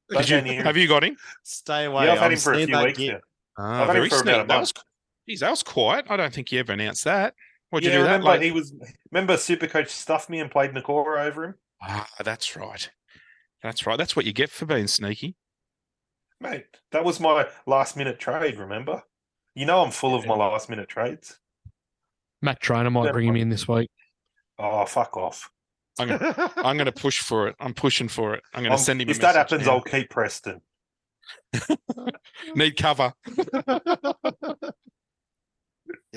Did 0.09 0.29
you, 0.29 0.37
go 0.37 0.43
near 0.43 0.53
him. 0.55 0.65
have 0.65 0.77
you 0.77 0.87
got 0.87 1.03
him? 1.03 1.15
Stay 1.43 1.85
away. 1.85 2.05
Yeah, 2.05 2.13
I've 2.13 2.17
had 2.19 2.25
I'm 2.27 2.31
him 2.33 2.39
for 2.39 2.53
a 2.53 2.65
few 2.65 2.77
weeks 2.83 2.97
git- 2.97 3.13
now. 3.13 3.19
Ah, 3.57 3.81
I've 3.83 3.87
had 3.87 3.95
him 3.97 4.09
for 4.09 4.15
about 4.15 4.23
sneaky. 4.23 4.39
a 4.39 4.45
That 4.47 4.59
was, 4.59 4.73
month. 4.75 4.85
geez, 5.27 5.39
that 5.39 5.49
was 5.49 5.63
quiet. 5.63 6.05
I 6.09 6.17
don't 6.17 6.33
think 6.33 6.51
you 6.51 6.59
ever 6.59 6.73
announced 6.73 7.03
that. 7.05 7.33
What'd 7.69 7.85
you 7.85 7.91
yeah, 7.91 7.97
do 7.99 8.03
that 8.03 8.11
remember 8.13 8.29
late? 8.31 8.41
he 8.43 8.51
was. 8.51 8.73
Remember, 9.11 9.33
Supercoach 9.35 9.89
stuffed 9.89 10.29
me 10.29 10.39
and 10.39 10.49
played 10.51 10.71
Nikora 10.71 11.25
over 11.25 11.43
him, 11.45 11.55
Ah, 11.81 12.07
that's 12.23 12.55
right. 12.55 12.89
That's 13.63 13.85
right. 13.87 13.97
That's 13.97 14.15
what 14.15 14.25
you 14.25 14.33
get 14.33 14.49
for 14.51 14.65
being 14.65 14.87
sneaky. 14.87 15.35
mate. 16.39 16.65
That 16.91 17.03
was 17.03 17.19
my 17.19 17.47
last 17.65 17.97
minute 17.97 18.19
trade. 18.19 18.57
Remember, 18.57 19.03
you 19.55 19.65
know 19.65 19.83
I'm 19.83 19.91
full 19.91 20.15
of 20.15 20.25
my 20.25 20.35
last 20.35 20.69
minute 20.69 20.87
trades. 20.89 21.39
Matt 22.41 22.59
Trainer 22.61 22.91
might 22.91 23.11
bring 23.11 23.27
him 23.27 23.35
in 23.37 23.49
this 23.49 23.67
week. 23.67 23.89
Oh, 24.59 24.85
fuck 24.85 25.17
off! 25.17 25.49
I'm 25.99 26.07
gonna, 26.09 26.51
I'm 26.57 26.77
going 26.77 26.85
to 26.85 26.91
push 26.91 27.19
for 27.21 27.47
it. 27.47 27.55
I'm 27.59 27.73
pushing 27.73 28.07
for 28.07 28.35
it. 28.35 28.43
I'm 28.53 28.61
going 28.61 28.71
to 28.71 28.77
Um, 28.77 28.83
send 28.83 29.01
him. 29.01 29.07
a 29.07 29.11
if 29.11 29.19
that 29.21 29.35
happens, 29.35 29.65
now. 29.65 29.73
I'll 29.73 29.81
keep 29.81 30.09
Preston. 30.11 30.61
need 32.55 32.77
cover. 32.77 33.13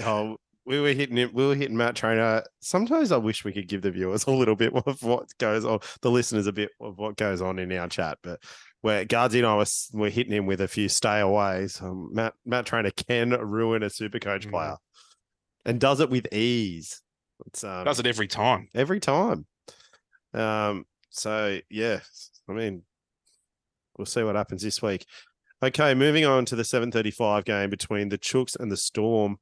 Oh, 0.01 0.37
we 0.69 0.81
were 0.81 0.93
hitting 0.93 1.19
it. 1.19 1.33
We 1.35 1.47
were 1.47 1.55
hitting 1.55 1.77
Matt 1.77 1.97
Trainer. 1.97 2.45
Sometimes 2.61 3.11
I 3.11 3.17
wish 3.17 3.45
we 3.45 3.53
could 3.53 3.67
give 3.69 3.83
the 3.83 3.91
viewers 3.91 4.25
a 4.27 4.31
little 4.31 4.55
bit 4.55 4.73
of 4.75 5.03
what 5.03 5.27
goes 5.39 5.65
on, 5.65 5.81
the 6.03 6.11
listeners 6.11 6.47
a 6.47 6.53
bit 6.53 6.71
of 6.81 6.99
what 6.99 7.17
goes 7.17 7.41
on 7.43 7.59
in 7.59 7.73
our 7.73 7.89
chat. 7.89 8.19
But 8.23 8.41
where 8.83 9.05
Gardsy 9.05 9.39
and 9.39 9.47
I 9.47 9.57
was, 9.57 9.89
we're 9.93 10.11
hitting 10.11 10.33
him 10.33 10.47
with 10.47 10.61
a 10.61 10.69
few 10.69 10.89
stay 10.89 11.21
aways. 11.21 11.81
Um, 11.83 12.11
Matt 12.13 12.35
Matt 12.47 12.67
Trainer 12.67 12.91
can 12.93 13.31
ruin 13.31 13.83
a 13.83 13.91
super 13.91 14.19
coach 14.21 14.47
Mm. 14.47 14.51
player, 14.51 14.77
and 15.65 15.81
does 15.81 16.01
it 16.01 16.11
with 16.11 16.33
ease. 16.33 17.01
It's 17.47 17.65
um, 17.65 17.85
Does 17.85 17.99
it 17.99 18.07
every 18.07 18.29
time. 18.29 18.69
every 18.75 19.01
time. 19.01 19.47
Um, 20.35 20.85
so 21.11 21.59
yeah, 21.71 22.01
I 22.49 22.53
mean, 22.53 22.83
we'll 23.97 24.07
see 24.07 24.23
what 24.23 24.37
happens 24.37 24.63
this 24.63 24.83
week. 24.83 25.07
Okay, 25.63 25.95
moving 25.95 26.25
on 26.25 26.45
to 26.47 26.57
the 26.57 26.63
7:35 26.63 27.45
game 27.45 27.71
between 27.71 28.09
the 28.11 28.19
Chooks 28.19 28.55
and 28.59 28.71
the 28.71 28.77
Storm. 28.77 29.39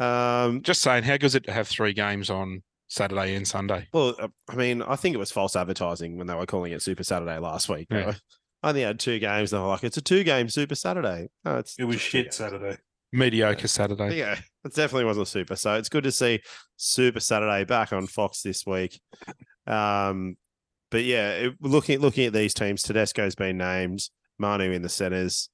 Um, 0.00 0.62
Just 0.62 0.82
saying, 0.82 1.04
how 1.04 1.12
good 1.14 1.24
is 1.24 1.34
it 1.34 1.44
to 1.44 1.52
have 1.52 1.68
three 1.68 1.92
games 1.92 2.30
on 2.30 2.62
Saturday 2.88 3.34
and 3.34 3.46
Sunday? 3.46 3.86
well, 3.92 4.14
uh, 4.18 4.28
I 4.48 4.54
mean, 4.56 4.82
I 4.82 4.96
think 4.96 5.14
it 5.14 5.18
was 5.18 5.30
false 5.30 5.54
advertising 5.56 6.16
when 6.16 6.26
they 6.26 6.34
were 6.34 6.46
calling 6.46 6.72
it 6.72 6.82
Super 6.82 7.04
Saturday 7.04 7.38
last 7.38 7.68
week. 7.68 7.88
They 7.90 8.00
Yeah. 8.00 8.06
were- 8.06 8.16
I 8.62 8.68
only 8.70 8.82
had 8.82 8.98
two 9.00 9.18
games, 9.18 9.52
and 9.52 9.58
they 9.58 9.62
were 9.62 9.68
like, 9.70 9.84
"It's 9.84 9.96
a 9.96 10.02
two-game 10.02 10.50
Super 10.50 10.74
Saturday." 10.74 11.28
No, 11.46 11.56
it's 11.56 11.76
It 11.78 11.84
was 11.84 11.98
shit. 12.00 12.34
Saturday. 12.34 12.76
Mediocre 13.12 13.66
Saturday. 13.68 14.18
Yeah, 14.18 14.38
it 14.64 14.74
definitely 14.74 15.06
wasn't 15.06 15.28
super. 15.28 15.56
So 15.56 15.74
it's 15.76 15.88
good 15.88 16.04
to 16.04 16.12
see 16.12 16.42
Super 16.76 17.20
Saturday 17.20 17.64
back 17.64 17.92
on 17.94 18.06
Fox 18.06 18.42
this 18.42 18.66
week. 18.66 19.00
Um, 19.66 20.36
but 20.90 21.04
yeah, 21.04 21.30
it, 21.32 21.54
looking 21.60 22.00
looking 22.00 22.26
at 22.26 22.32
these 22.34 22.52
teams, 22.52 22.82
Tedesco's 22.82 23.34
been 23.34 23.56
named, 23.56 24.00
Manu 24.38 24.70
in 24.72 24.82
the 24.82 24.88
centers, 24.90 25.48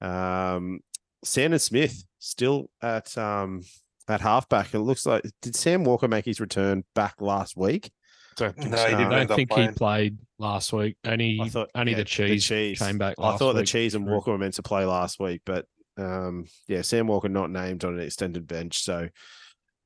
um, 0.00 0.80
Sandon 1.24 1.58
Smith 1.58 2.04
still 2.18 2.70
at 2.82 3.16
um 3.18 3.62
at 4.08 4.20
halfback. 4.20 4.74
It 4.74 4.80
looks 4.80 5.06
like 5.06 5.22
did 5.42 5.56
Sam 5.56 5.84
Walker 5.84 6.08
make 6.08 6.24
his 6.24 6.40
return 6.40 6.84
back 6.94 7.14
last 7.20 7.56
week? 7.56 7.90
Don't 8.36 8.56
think 8.56 8.70
No, 8.70 8.76
so. 8.76 8.86
he 8.88 8.94
I 8.94 8.96
didn't 8.96 9.10
don't 9.10 9.18
end 9.20 9.30
up 9.32 9.36
think 9.36 9.52
he 9.52 9.68
played 9.68 10.18
last 10.38 10.72
week. 10.72 10.96
Only 11.04 11.40
I 11.42 11.48
thought 11.48 11.70
only 11.74 11.92
yeah, 11.92 11.98
the 11.98 12.04
cheese 12.04 12.44
cheese. 12.44 12.78
came 12.78 12.98
back. 12.98 13.16
I 13.18 13.22
Last 13.30 13.38
thought 13.40 13.54
the 13.54 13.64
cheese 13.64 13.94
and 13.94 14.06
Walker 14.06 14.30
were 14.30 14.38
meant 14.38 14.54
to 14.54 14.62
play 14.62 14.84
last 14.84 15.18
week, 15.18 15.42
but 15.44 15.66
um, 15.96 16.46
yeah, 16.68 16.82
Sam 16.82 17.08
Walker 17.08 17.28
not 17.28 17.50
named 17.50 17.84
on 17.84 17.94
an 17.94 18.00
extended 18.00 18.46
bench. 18.46 18.82
So 18.82 19.08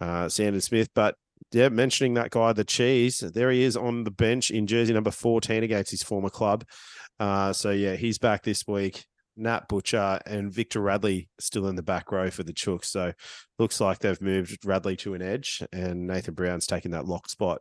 uh, 0.01 0.29
Sandon 0.29 0.61
Smith, 0.61 0.91
but 0.95 1.15
yeah, 1.53 1.71
mentioning 1.71 2.15
that 2.15 2.31
guy, 2.31 2.53
the 2.53 2.65
cheese, 2.65 3.19
there 3.19 3.51
he 3.51 3.63
is 3.63 3.77
on 3.77 4.05
the 4.05 4.11
bench 4.11 4.51
in 4.51 4.67
jersey 4.67 4.93
number 4.93 5.11
14 5.11 5.63
against 5.65 5.91
his 5.91 6.03
former 6.03 6.29
club. 6.31 6.65
Uh, 7.19 7.53
so 7.53 7.71
yeah, 7.71 7.97
he's 7.97 8.19
back 8.19 8.43
this 8.43 8.67
week. 8.67 9.05
Nat 9.37 9.69
Butcher 9.69 10.21
and 10.27 10.53
Victor 10.53 10.81
Radley 10.81 11.29
still 11.39 11.67
in 11.67 11.77
the 11.77 11.83
back 11.83 12.13
row 12.13 12.31
for 12.31 12.43
the 12.43 12.53
Chooks. 12.53 12.87
So 12.87 13.13
looks 13.59 13.81
like 13.81 13.99
they've 13.99 14.21
moved 14.21 14.65
Radley 14.65 14.97
to 14.97 15.15
an 15.15 15.23
edge 15.23 15.63
and 15.73 16.07
Nathan 16.07 16.35
Brown's 16.35 16.67
taking 16.67 16.91
that 16.91 17.07
lock 17.07 17.29
spot. 17.29 17.61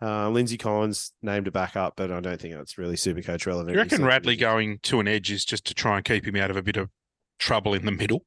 Uh, 0.00 0.28
Lindsay 0.28 0.58
Collins 0.58 1.12
named 1.22 1.46
a 1.46 1.50
backup, 1.50 1.94
but 1.96 2.10
I 2.10 2.20
don't 2.20 2.40
think 2.40 2.54
that's 2.54 2.76
really 2.76 2.96
super 2.96 3.22
coach 3.22 3.46
relevant. 3.46 3.74
You 3.74 3.80
reckon 3.80 4.04
Radley 4.04 4.36
going 4.36 4.78
to 4.84 5.00
an 5.00 5.08
edge 5.08 5.30
is 5.30 5.44
just 5.44 5.64
to 5.66 5.74
try 5.74 5.96
and 5.96 6.04
keep 6.04 6.26
him 6.26 6.36
out 6.36 6.50
of 6.50 6.56
a 6.56 6.62
bit 6.62 6.76
of 6.76 6.90
trouble 7.38 7.72
in 7.74 7.86
the 7.86 7.92
middle? 7.92 8.24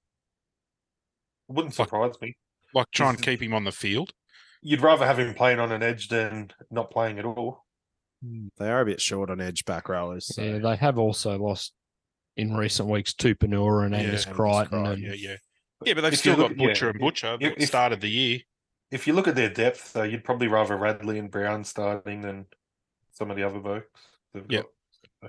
Wouldn't 1.48 1.76
surprise 1.76 2.14
me. 2.22 2.38
Like 2.74 2.88
try 2.92 3.10
and 3.10 3.22
keep 3.22 3.42
him 3.42 3.54
on 3.54 3.66
the 3.66 3.72
field? 3.72 4.14
You'd 4.62 4.82
rather 4.82 5.06
have 5.06 5.20
him 5.20 5.34
playing 5.34 5.60
on 5.60 5.72
an 5.72 5.84
edge 5.84 6.10
than 6.10 6.52
not 6.70 6.92
playing 6.92 7.18
at 7.20 7.26
all. 7.26 7.66
They 8.58 8.70
are 8.70 8.82
a 8.82 8.86
bit 8.86 9.00
short 9.00 9.30
on 9.30 9.40
edge 9.40 9.64
back 9.64 9.88
rowers. 9.88 10.28
So. 10.36 10.42
Yeah, 10.42 10.58
they 10.58 10.76
have 10.76 10.98
also 10.98 11.38
lost 11.38 11.74
in 12.38 12.56
recent 12.56 12.90
weeks 12.90 13.14
to 13.16 13.36
Panura 13.36 13.86
and 13.86 13.96
Angus 13.96 14.26
Angus 14.26 14.38
Crichton. 14.38 14.70
Crichton, 14.70 14.86
and 14.94 15.02
Yeah, 15.04 15.14
yeah. 15.32 15.36
Yeah, 15.86 15.94
but 15.94 16.02
they've 16.02 16.14
If 16.14 16.26
you 16.26 16.32
still 16.34 16.36
look- 16.38 16.50
got 16.50 16.58
Butcher 16.58 16.86
yeah, 16.86 16.90
and 16.92 17.00
Butcher 17.00 17.38
if- 17.42 17.72
that 17.72 17.92
if- 17.92 17.96
of 17.98 18.02
the 18.02 18.10
year. 18.10 18.40
If 18.92 19.06
you 19.08 19.14
look 19.14 19.28
at 19.28 19.36
their 19.36 19.50
depth, 19.50 19.94
though, 19.94 20.04
you'd 20.04 20.24
probably 20.24 20.48
rather 20.48 20.76
Radley 20.76 21.20
and 21.20 21.30
Brown 21.30 21.64
starting 21.64 22.22
than 22.22 22.48
some 23.12 23.30
of 23.30 23.38
the 23.38 23.44
other 23.44 23.60
blokes. 23.60 23.86
they've 24.34 24.46
Yep. 24.50 24.66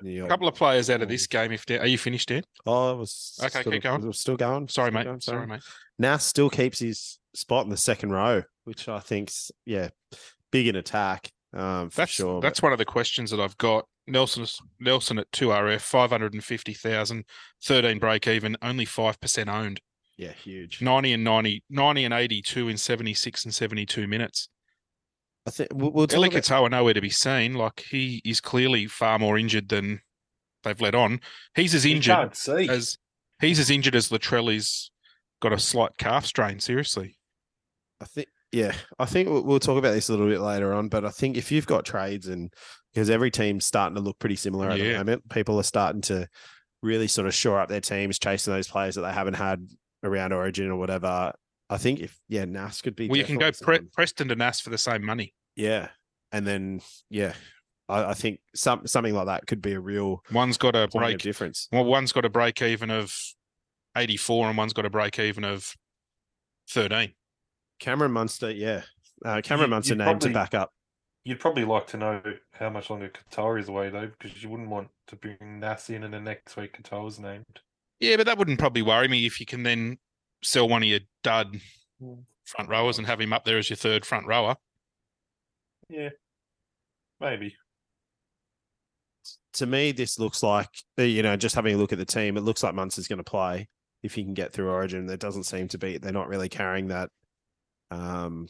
Yeah. 0.02 0.24
A 0.24 0.28
couple 0.28 0.46
of 0.48 0.54
players 0.54 0.88
out 0.88 1.02
of 1.02 1.08
this 1.08 1.26
game. 1.26 1.50
If 1.52 1.66
they're, 1.66 1.84
you 1.84 1.98
finished, 1.98 2.28
Dan? 2.28 2.44
Oh, 2.64 2.92
it 2.92 2.96
was 2.96 3.38
Okay, 3.42 3.60
still, 3.60 3.72
keep 3.72 3.82
going. 3.82 4.02
it 4.02 4.06
was 4.06 4.20
still 4.20 4.36
going. 4.36 4.68
Sorry, 4.68 4.90
Still 4.90 4.98
mate. 5.00 5.04
going, 5.04 5.20
Sorry, 5.20 5.46
mate. 5.46 5.62
Nas 5.98 6.22
still 6.22 6.48
keeps 6.48 6.78
his 6.78 7.18
spot 7.34 7.64
in 7.64 7.70
the 7.70 7.76
second 7.76 8.10
row, 8.12 8.44
which 8.64 8.88
I 8.88 9.00
think's 9.00 9.50
yeah, 9.66 9.88
big 10.52 10.68
in 10.68 10.76
attack. 10.76 11.30
Um, 11.52 11.90
for 11.90 11.96
That's 12.02 12.12
sure. 12.12 12.40
that's 12.40 12.62
one 12.62 12.72
of 12.72 12.78
the 12.78 12.84
questions 12.84 13.30
that 13.32 13.40
I've 13.40 13.58
got. 13.58 13.86
Nelson 14.10 14.46
Nelson 14.78 15.18
at 15.18 15.30
two 15.32 15.48
RF, 15.48 15.80
five 15.80 16.10
hundred 16.10 16.34
and 16.34 16.44
fifty 16.44 16.74
thousand, 16.74 17.24
13 17.64 17.98
break 17.98 18.26
even, 18.26 18.56
only 18.62 18.84
five 18.84 19.20
percent 19.20 19.48
owned. 19.48 19.80
yeah, 20.16 20.32
huge. 20.32 20.82
90 20.82 21.14
and 21.14 21.24
90, 21.24 21.64
90 21.70 22.04
and 22.04 22.14
82 22.14 22.68
in 22.68 22.76
76 22.76 23.44
and 23.44 23.54
72 23.54 24.06
minutes. 24.06 24.48
I 25.46 25.50
think 25.50 25.70
we'll, 25.72 25.90
we'll 25.90 26.06
talk 26.06 26.18
Eli 26.18 26.28
about, 26.28 26.42
Katoa 26.42 26.70
nowhere 26.70 26.94
to 26.94 27.00
be 27.00 27.10
seen. 27.10 27.54
Like 27.54 27.84
he 27.90 28.20
is 28.24 28.40
clearly 28.40 28.86
far 28.86 29.18
more 29.18 29.38
injured 29.38 29.68
than 29.70 30.00
they've 30.62 30.80
let 30.80 30.94
on. 30.94 31.20
He's 31.54 31.74
as 31.74 31.84
injured 31.86 32.14
can't 32.14 32.36
see. 32.36 32.68
as 32.68 32.98
he's 33.40 33.58
as 33.58 33.70
injured 33.70 33.94
as 33.94 34.10
Latrelli's 34.10 34.90
got 35.40 35.52
a 35.52 35.58
slight 35.58 35.96
calf 35.96 36.26
strain. 36.26 36.60
Seriously, 36.60 37.16
I 38.00 38.04
think 38.04 38.28
yeah, 38.52 38.74
I 38.98 39.06
think 39.06 39.28
we'll, 39.28 39.42
we'll 39.42 39.60
talk 39.60 39.78
about 39.78 39.92
this 39.92 40.08
a 40.08 40.12
little 40.12 40.28
bit 40.28 40.40
later 40.40 40.74
on. 40.74 40.88
But 40.88 41.04
I 41.04 41.10
think 41.10 41.36
if 41.36 41.50
you've 41.50 41.66
got 41.66 41.84
trades 41.84 42.26
and 42.26 42.52
because 42.92 43.11
every 43.11 43.31
team's 43.31 43.64
starting 43.64 43.94
to 43.96 44.00
look 44.00 44.18
pretty 44.18 44.37
similar 44.37 44.70
at 44.70 44.79
the 44.79 44.96
moment, 44.98 45.29
people 45.29 45.59
are 45.59 45.62
starting 45.64 46.00
to 46.03 46.29
really 46.83 47.07
sort 47.07 47.26
of 47.26 47.35
shore 47.35 47.61
up 47.61 47.68
their 47.68 47.81
teams, 47.81 48.18
chasing 48.18 48.53
those 48.53 48.68
players 48.68 48.94
that 48.94 49.03
they 49.03 49.12
haven't 49.12 49.35
had 49.35 49.66
around 50.03 50.33
Origin 50.33 50.70
or 50.70 50.76
whatever. 50.76 51.33
I 51.68 51.76
think 51.79 52.00
if 52.00 52.18
yeah, 52.29 52.44
Nas 52.46 52.81
could 52.83 52.96
be. 52.96 53.09
well, 53.09 53.18
you 53.18 53.24
can 53.24 53.38
go 53.38 53.50
Pre- 53.53 53.81
Preston 53.92 54.29
to 54.29 54.35
Nas 54.37 54.61
for 54.61 54.70
the 54.70 54.79
same 54.79 55.05
money. 55.05 55.35
Yeah, 55.57 55.88
and 56.33 56.46
then 56.46 56.81
yeah, 57.11 57.35
I, 57.88 58.07
I 58.07 58.14
think 58.14 58.40
some 58.55 58.87
something 58.87 59.14
like 59.14 59.26
that 59.26 59.46
could 59.46 59.62
be 59.62 59.72
a 59.74 59.81
real 59.81 60.22
One's 60.33 60.57
got 60.59 60.74
a 60.74 60.88
break. 60.88 61.18
difference. 61.18 61.68
Well, 61.70 61.85
one's 61.85 62.12
got 62.12 62.24
a 62.24 62.29
break 62.31 62.61
even 62.62 62.90
of 62.90 63.14
eighty 63.96 64.16
four, 64.16 64.48
and 64.48 64.57
one's 64.57 64.72
got 64.72 64.85
a 64.87 64.90
break 64.90 65.18
even 65.18 65.44
of 65.44 65.74
thirteen. 66.68 67.12
Cameron 67.79 68.12
Munster, 68.12 68.50
yeah. 68.50 68.83
Uh, 69.24 69.40
Cameron 69.42 69.68
You- 69.68 69.76
Munster 69.76 69.94
you'd 69.94 70.05
named 70.05 70.20
to 70.22 70.31
back 70.31 70.55
up. 70.55 70.72
You'd 71.24 71.40
probably 71.40 71.64
like 71.64 71.87
to 71.88 71.96
know 71.98 72.22
how 72.52 72.70
much 72.70 72.88
longer 72.88 73.11
Katoa 73.11 73.61
is 73.61 73.68
away 73.68 73.90
though, 73.90 74.09
because 74.18 74.42
you 74.42 74.48
wouldn't 74.48 74.70
want 74.70 74.88
to 75.09 75.16
bring 75.16 75.61
Nass 75.61 75.90
in 75.90 76.02
and 76.02 76.14
the 76.14 76.20
next 76.20 76.56
week 76.56 76.80
Katoa's 76.80 77.18
named. 77.18 77.61
Yeah, 77.98 78.16
but 78.16 78.24
that 78.26 78.38
wouldn't 78.38 78.59
probably 78.59 78.80
worry 78.83 79.09
me 79.09 79.26
if 79.26 79.38
you 79.40 79.44
can 79.46 79.62
then 79.62 79.98
sell 80.42 80.68
one 80.68 80.83
of 80.83 80.88
your 80.88 81.00
dud 81.22 81.61
Mm. 82.02 82.24
front 82.46 82.70
rowers 82.70 82.96
and 82.96 83.06
have 83.06 83.20
him 83.20 83.35
up 83.35 83.44
there 83.44 83.59
as 83.59 83.68
your 83.68 83.76
third 83.76 84.06
front 84.06 84.26
rower. 84.26 84.56
Yeah, 85.90 86.09
maybe. 87.20 87.54
To 89.54 89.66
me, 89.66 89.92
this 89.92 90.18
looks 90.18 90.42
like 90.42 90.68
uh, 90.98 91.02
you 91.02 91.22
know, 91.22 91.37
just 91.37 91.54
having 91.54 91.74
a 91.74 91.78
look 91.78 91.92
at 91.92 91.98
the 91.98 92.06
team, 92.06 92.38
it 92.38 92.40
looks 92.40 92.62
like 92.62 92.74
Munster's 92.74 93.06
going 93.06 93.18
to 93.18 93.22
play 93.24 93.68
if 94.02 94.14
he 94.14 94.24
can 94.24 94.33
get 94.33 94.54
through 94.54 94.70
Origin. 94.70 95.04
There 95.04 95.18
doesn't 95.18 95.44
seem 95.44 95.68
to 95.68 95.76
be. 95.78 95.98
They're 95.98 96.11
not 96.11 96.28
really 96.28 96.48
carrying 96.48 96.88
that, 96.88 97.11
um, 97.90 98.48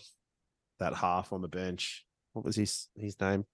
that 0.78 0.94
half 0.94 1.32
on 1.32 1.42
the 1.42 1.48
bench. 1.48 2.04
What 2.32 2.44
was 2.44 2.56
his 2.56 2.88
his 2.96 3.18
name? 3.20 3.44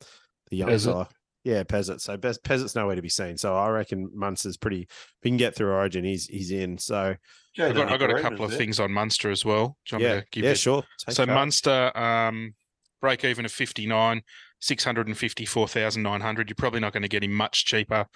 The 0.50 0.56
young 0.58 0.68
Pezet. 0.70 0.92
guy. 0.92 1.06
Yeah, 1.44 1.62
Pezet. 1.62 2.00
So 2.00 2.16
Bez- 2.16 2.38
Pezet's 2.38 2.74
nowhere 2.74 2.96
to 2.96 3.02
be 3.02 3.08
seen. 3.08 3.36
So 3.36 3.56
I 3.56 3.68
reckon 3.68 4.10
Munster's 4.14 4.56
pretty. 4.56 4.82
If 4.82 5.16
he 5.22 5.30
can 5.30 5.36
get 5.36 5.54
through 5.54 5.70
Origin, 5.72 6.04
he's 6.04 6.26
he's 6.26 6.50
in. 6.50 6.76
So 6.78 7.14
Yeah, 7.56 7.66
I've 7.66 7.74
got, 7.74 7.92
I've 7.92 8.00
got 8.00 8.10
a 8.10 8.20
couple 8.20 8.44
of 8.44 8.52
things 8.54 8.80
on 8.80 8.92
Munster 8.92 9.30
as 9.30 9.44
well. 9.44 9.76
Do 9.86 9.96
you 9.96 10.02
want 10.02 10.02
me 10.02 10.16
yeah, 10.18 10.22
give 10.32 10.44
yeah, 10.44 10.50
you- 10.50 10.56
sure. 10.56 10.82
Take 11.06 11.14
So 11.14 11.24
that. 11.26 11.32
Munster, 11.34 11.96
um, 11.96 12.54
break 13.00 13.24
even 13.24 13.44
of 13.44 13.52
59, 13.52 14.22
654,900. 14.60 16.48
You're 16.48 16.54
probably 16.56 16.80
not 16.80 16.92
going 16.92 17.02
to 17.02 17.08
get 17.08 17.22
him 17.24 17.32
much 17.32 17.64
cheaper 17.64 18.06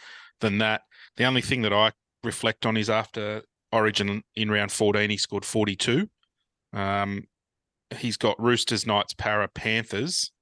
than 0.40 0.58
that. 0.58 0.82
The 1.16 1.24
only 1.24 1.40
thing 1.42 1.62
that 1.62 1.72
I 1.72 1.92
reflect 2.24 2.66
on 2.66 2.76
is 2.76 2.90
after 2.90 3.42
Origin 3.72 4.22
in 4.34 4.50
round 4.50 4.72
14, 4.72 5.10
he 5.10 5.16
scored 5.16 5.44
42. 5.44 6.08
Um, 6.72 7.24
he's 7.96 8.16
got 8.16 8.40
Roosters, 8.40 8.86
Knights, 8.86 9.14
Para, 9.14 9.48
Panthers. 9.48 10.32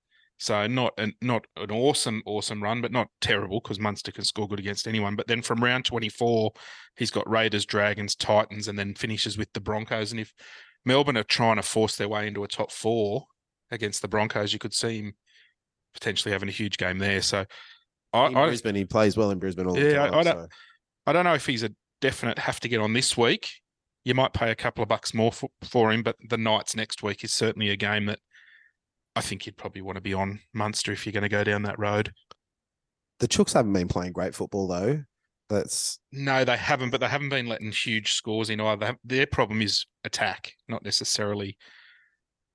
So 0.40 0.66
not 0.68 0.94
an 0.98 1.14
not 1.20 1.46
an 1.56 1.70
awesome, 1.72 2.22
awesome 2.24 2.62
run, 2.62 2.80
but 2.80 2.92
not 2.92 3.08
terrible 3.20 3.60
because 3.60 3.80
Munster 3.80 4.12
can 4.12 4.24
score 4.24 4.46
good 4.48 4.60
against 4.60 4.86
anyone. 4.86 5.16
But 5.16 5.26
then 5.26 5.42
from 5.42 5.62
round 5.62 5.84
24, 5.84 6.52
he's 6.96 7.10
got 7.10 7.28
Raiders, 7.28 7.66
Dragons, 7.66 8.14
Titans, 8.14 8.68
and 8.68 8.78
then 8.78 8.94
finishes 8.94 9.36
with 9.36 9.52
the 9.52 9.60
Broncos. 9.60 10.12
And 10.12 10.20
if 10.20 10.32
Melbourne 10.84 11.16
are 11.16 11.24
trying 11.24 11.56
to 11.56 11.62
force 11.62 11.96
their 11.96 12.08
way 12.08 12.28
into 12.28 12.44
a 12.44 12.48
top 12.48 12.70
four 12.70 13.24
against 13.72 14.00
the 14.00 14.06
Broncos, 14.08 14.52
you 14.52 14.60
could 14.60 14.72
see 14.74 14.98
him 15.00 15.12
potentially 15.92 16.32
having 16.32 16.48
a 16.48 16.52
huge 16.52 16.78
game 16.78 16.98
there. 16.98 17.20
So 17.20 17.44
I, 18.12 18.26
in 18.28 18.36
I, 18.36 18.46
Brisbane, 18.46 18.76
he 18.76 18.84
plays 18.84 19.16
well 19.16 19.30
in 19.32 19.40
Brisbane 19.40 19.66
all 19.66 19.74
the 19.74 19.90
Yeah, 19.90 20.04
I- 20.04 20.18
I 20.20 20.22
don't- 20.22 20.24
so- 20.24 20.48
I 21.06 21.12
don't 21.12 21.24
know 21.24 21.34
if 21.34 21.46
he's 21.46 21.62
a 21.64 21.70
definite 22.00 22.38
have 22.38 22.60
to 22.60 22.68
get 22.68 22.80
on 22.80 22.92
this 22.92 23.16
week. 23.16 23.50
You 24.04 24.14
might 24.14 24.32
pay 24.34 24.50
a 24.50 24.54
couple 24.54 24.82
of 24.82 24.88
bucks 24.88 25.12
more 25.12 25.32
for, 25.32 25.48
for 25.64 25.90
him, 25.90 26.02
but 26.02 26.16
the 26.28 26.36
Knights 26.38 26.76
next 26.76 27.02
week 27.02 27.24
is 27.24 27.32
certainly 27.32 27.70
a 27.70 27.76
game 27.76 28.06
that 28.06 28.20
I 29.18 29.20
think 29.20 29.46
you'd 29.46 29.56
probably 29.56 29.82
want 29.82 29.96
to 29.96 30.00
be 30.00 30.14
on 30.14 30.38
Munster 30.54 30.92
if 30.92 31.04
you're 31.04 31.12
going 31.12 31.24
to 31.24 31.28
go 31.28 31.42
down 31.42 31.62
that 31.62 31.76
road. 31.76 32.12
The 33.18 33.26
Chooks 33.26 33.52
haven't 33.52 33.72
been 33.72 33.88
playing 33.88 34.12
great 34.12 34.32
football 34.32 34.68
though. 34.68 35.02
That's 35.48 35.98
No, 36.12 36.44
they 36.44 36.56
haven't, 36.56 36.90
but 36.90 37.00
they 37.00 37.08
haven't 37.08 37.30
been 37.30 37.48
letting 37.48 37.72
huge 37.72 38.12
scores 38.12 38.48
in 38.48 38.60
either. 38.60 38.96
Their 39.02 39.26
problem 39.26 39.60
is 39.60 39.86
attack, 40.04 40.52
not 40.68 40.84
necessarily 40.84 41.58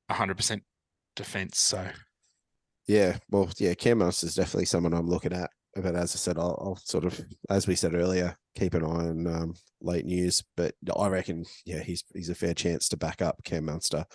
100% 0.09 0.61
defense. 1.17 1.59
So 1.59 1.85
yeah. 2.87 3.17
Well, 3.29 3.49
yeah. 3.57 3.73
Camus 3.73 4.23
is 4.23 4.35
definitely 4.35 4.65
someone 4.65 4.93
I'm 4.93 5.09
looking 5.09 5.33
at. 5.33 5.49
But 5.75 5.95
as 5.95 6.15
I 6.15 6.17
said, 6.17 6.37
I'll, 6.37 6.57
I'll 6.61 6.79
sort 6.81 7.03
of, 7.03 7.19
as 7.49 7.67
we 7.67 7.75
said 7.75 7.93
earlier, 7.93 8.37
keep 8.55 8.73
an 8.73 8.85
eye 8.85 9.09
on 9.09 9.27
um, 9.27 9.53
late 9.81 10.05
news. 10.05 10.41
But 10.55 10.75
I 10.95 11.07
reckon, 11.09 11.43
yeah, 11.65 11.81
he's 11.81 12.05
he's 12.13 12.29
a 12.29 12.35
fair 12.35 12.53
chance 12.53 12.87
to 12.89 12.97
back 12.97 13.21
up 13.21 13.43
Cam 13.43 13.65
Munster. 13.65 14.05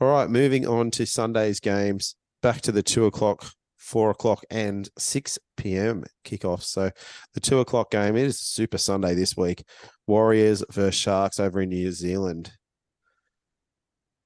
All 0.00 0.08
right, 0.08 0.30
moving 0.30 0.66
on 0.66 0.90
to 0.92 1.04
Sunday's 1.04 1.60
games. 1.60 2.14
Back 2.40 2.62
to 2.62 2.72
the 2.72 2.82
two 2.82 3.04
o'clock, 3.04 3.44
four 3.76 4.08
o'clock, 4.10 4.42
and 4.50 4.88
six 4.96 5.38
p.m. 5.58 6.04
kickoff. 6.24 6.62
So 6.62 6.90
the 7.34 7.40
two 7.40 7.60
o'clock 7.60 7.90
game 7.90 8.16
is 8.16 8.40
Super 8.40 8.78
Sunday 8.78 9.14
this 9.14 9.36
week. 9.36 9.62
Warriors 10.06 10.64
versus 10.70 10.94
Sharks 10.94 11.38
over 11.38 11.60
in 11.60 11.68
New 11.68 11.92
Zealand. 11.92 12.50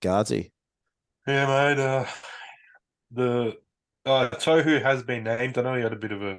Gardsy. 0.01 0.53
Yeah, 1.27 1.47
mate. 1.47 1.83
Uh, 1.83 2.07
the 3.11 3.57
uh, 4.07 4.29
Tohu 4.29 4.81
has 4.81 5.03
been 5.03 5.25
named. 5.25 5.59
I 5.59 5.63
know 5.63 5.75
he 5.75 5.83
had 5.83 5.93
a 5.93 5.97
bit 5.97 6.13
of 6.13 6.23
a 6.23 6.39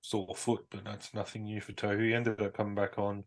sore 0.00 0.34
foot, 0.34 0.64
but 0.70 0.82
that's 0.82 1.12
nothing 1.12 1.44
new 1.44 1.60
for 1.60 1.72
Tohu. 1.72 2.06
He 2.06 2.14
ended 2.14 2.40
up 2.40 2.54
coming 2.54 2.74
back 2.74 2.98
on 2.98 3.24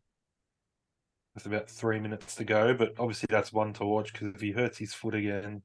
with 1.44 1.54
about 1.54 1.70
three 1.70 2.00
minutes 2.00 2.36
to 2.36 2.44
go, 2.44 2.74
but 2.74 2.94
obviously 3.00 3.28
that's 3.30 3.52
one 3.54 3.74
to 3.74 3.86
watch 3.86 4.14
because 4.14 4.34
if 4.36 4.42
he 4.42 4.52
hurts 4.52 4.78
his 4.78 4.94
foot 4.94 5.16
again, 5.16 5.62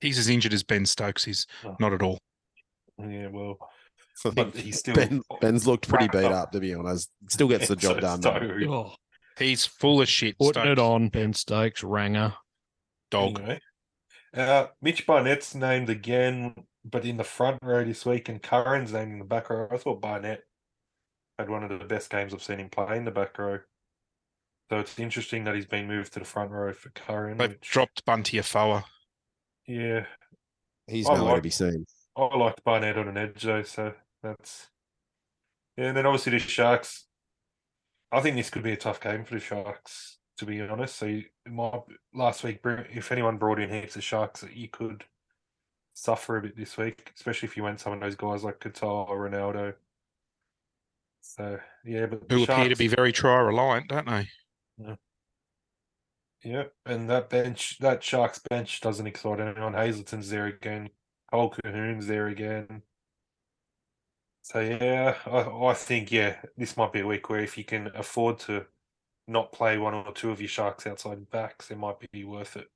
he's 0.00 0.18
as 0.18 0.28
injured 0.28 0.52
as 0.52 0.62
Ben 0.62 0.86
Stokes 0.86 1.24
He's 1.24 1.46
Oh. 1.64 1.76
Not 1.78 1.92
at 1.92 2.02
all. 2.02 2.18
yeah, 2.98 3.28
well, 3.28 3.58
but 4.34 4.54
he's 4.56 4.78
still 4.80 4.94
Ben, 4.94 5.22
Ben's 5.40 5.66
looked 5.66 5.88
pretty 5.88 6.08
beat 6.08 6.18
wrapped 6.22 6.34
up, 6.34 6.52
to 6.52 6.60
be 6.60 6.74
honest. 6.74 7.10
Still 7.28 7.48
gets 7.48 7.68
the 7.68 7.76
job 7.84 7.96
So 7.96 8.00
done. 8.00 8.20
though. 8.20 8.72
Oh, 8.72 8.94
He's 9.38 9.64
full 9.64 10.02
of 10.02 10.08
shit. 10.08 10.36
putting 10.38 10.66
it 10.66 10.78
on 10.78 11.08
Ben 11.08 11.32
Stokes, 11.32 11.82
Ranger. 11.82 12.34
Dog. 13.10 13.38
Anyway, 13.40 13.60
uh, 14.34 14.66
Mitch 14.80 15.06
Barnett's 15.06 15.54
named 15.54 15.88
again, 15.90 16.54
but 16.84 17.04
in 17.04 17.16
the 17.16 17.24
front 17.24 17.58
row 17.62 17.84
this 17.84 18.04
week, 18.06 18.28
and 18.28 18.42
Curran's 18.42 18.92
named 18.92 19.12
in 19.12 19.18
the 19.18 19.24
back 19.24 19.48
row. 19.50 19.68
I 19.70 19.76
thought 19.78 20.00
Barnett 20.00 20.42
had 21.38 21.48
one 21.50 21.62
of 21.64 21.78
the 21.78 21.84
best 21.86 22.10
games 22.10 22.32
I've 22.34 22.42
seen 22.42 22.58
him 22.58 22.68
play 22.68 22.96
in 22.96 23.04
the 23.04 23.10
back 23.10 23.38
row. 23.38 23.60
So 24.70 24.78
it's 24.78 24.98
interesting 24.98 25.44
that 25.44 25.54
he's 25.54 25.66
been 25.66 25.86
moved 25.86 26.14
to 26.14 26.18
the 26.18 26.24
front 26.24 26.50
row 26.50 26.72
for 26.72 26.90
Curran. 26.90 27.36
They've 27.38 27.50
which- 27.50 27.60
dropped 27.60 28.04
Bunty 28.04 28.38
Afoa. 28.38 28.84
Yeah, 29.66 30.06
He's 30.86 31.08
I 31.08 31.14
nowhere 31.14 31.36
to 31.36 31.42
be 31.42 31.50
seen. 31.50 31.86
I 32.16 32.36
liked 32.36 32.64
Barnett 32.64 32.98
on 32.98 33.08
an 33.08 33.16
edge 33.16 33.42
though, 33.42 33.62
so 33.62 33.94
that's 34.22 34.68
yeah. 35.76 35.86
And 35.86 35.96
then 35.96 36.06
obviously 36.06 36.32
the 36.32 36.38
Sharks. 36.38 37.06
I 38.10 38.20
think 38.20 38.36
this 38.36 38.50
could 38.50 38.62
be 38.62 38.72
a 38.72 38.76
tough 38.76 39.00
game 39.00 39.24
for 39.24 39.34
the 39.34 39.40
Sharks, 39.40 40.18
to 40.38 40.44
be 40.44 40.60
honest. 40.60 40.96
So 40.96 41.06
you, 41.06 41.24
it 41.46 41.82
last 42.12 42.44
week, 42.44 42.60
if 42.64 43.12
anyone 43.12 43.38
brought 43.38 43.60
in 43.60 43.70
heaps 43.70 43.96
of 43.96 44.04
Sharks, 44.04 44.44
you 44.52 44.68
could 44.68 45.04
suffer 45.94 46.36
a 46.36 46.42
bit 46.42 46.56
this 46.56 46.76
week, 46.76 47.12
especially 47.16 47.46
if 47.48 47.56
you 47.56 47.62
went 47.62 47.80
some 47.80 47.92
of 47.94 48.00
those 48.00 48.16
guys 48.16 48.44
like 48.44 48.58
Katoa 48.60 49.08
or 49.08 49.30
Ronaldo. 49.30 49.74
So 51.22 51.58
yeah, 51.84 52.06
but 52.06 52.28
the 52.28 52.34
who 52.34 52.42
appear 52.42 52.68
to 52.68 52.76
be 52.76 52.88
very 52.88 53.12
try 53.12 53.38
reliant, 53.38 53.88
don't 53.88 54.06
they? 54.06 54.28
Yeah, 56.44 56.64
and 56.84 57.08
that 57.08 57.30
bench, 57.30 57.78
that 57.78 58.02
Sharks 58.02 58.40
bench 58.50 58.80
doesn't 58.80 59.06
excite 59.06 59.38
anyone. 59.38 59.74
Hazleton's 59.74 60.30
there 60.30 60.46
again. 60.46 60.90
Colquhoun's 61.32 62.06
there 62.06 62.26
again. 62.26 62.82
So 64.42 64.60
yeah, 64.60 65.14
I, 65.24 65.68
I 65.68 65.74
think 65.74 66.10
yeah, 66.10 66.36
this 66.56 66.76
might 66.76 66.92
be 66.92 67.00
a 67.00 67.06
week 67.06 67.30
where 67.30 67.40
if 67.40 67.56
you 67.56 67.64
can 67.64 67.92
afford 67.94 68.40
to 68.40 68.66
not 69.28 69.52
play 69.52 69.78
one 69.78 69.94
or 69.94 70.12
two 70.12 70.30
of 70.30 70.40
your 70.40 70.48
Sharks 70.48 70.86
outside 70.86 71.30
backs, 71.30 71.70
it 71.70 71.78
might 71.78 71.96
be 72.10 72.24
worth 72.24 72.56
it. 72.56 72.68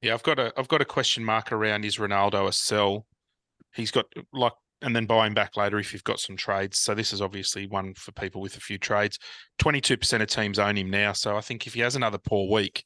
Yeah, 0.00 0.14
I've 0.14 0.22
got 0.22 0.38
a 0.38 0.52
I've 0.56 0.68
got 0.68 0.82
a 0.82 0.86
question 0.86 1.24
mark 1.24 1.50
around 1.50 1.84
is 1.84 1.96
Ronaldo 1.96 2.46
a 2.46 2.52
sell? 2.52 3.06
He's 3.74 3.90
got 3.90 4.06
like 4.32 4.52
and 4.82 4.94
then 4.94 5.06
buying 5.06 5.34
back 5.34 5.56
later 5.56 5.78
if 5.78 5.92
you've 5.92 6.04
got 6.04 6.20
some 6.20 6.36
trades. 6.36 6.78
So 6.78 6.94
this 6.94 7.12
is 7.12 7.22
obviously 7.22 7.66
one 7.66 7.94
for 7.94 8.12
people 8.12 8.40
with 8.40 8.56
a 8.56 8.60
few 8.60 8.78
trades. 8.78 9.18
Twenty 9.58 9.80
two 9.80 9.96
percent 9.96 10.22
of 10.22 10.28
teams 10.28 10.58
own 10.58 10.76
him 10.76 10.90
now. 10.90 11.12
So 11.12 11.36
I 11.36 11.40
think 11.40 11.66
if 11.66 11.74
he 11.74 11.80
has 11.80 11.96
another 11.96 12.18
poor 12.18 12.50
week, 12.50 12.84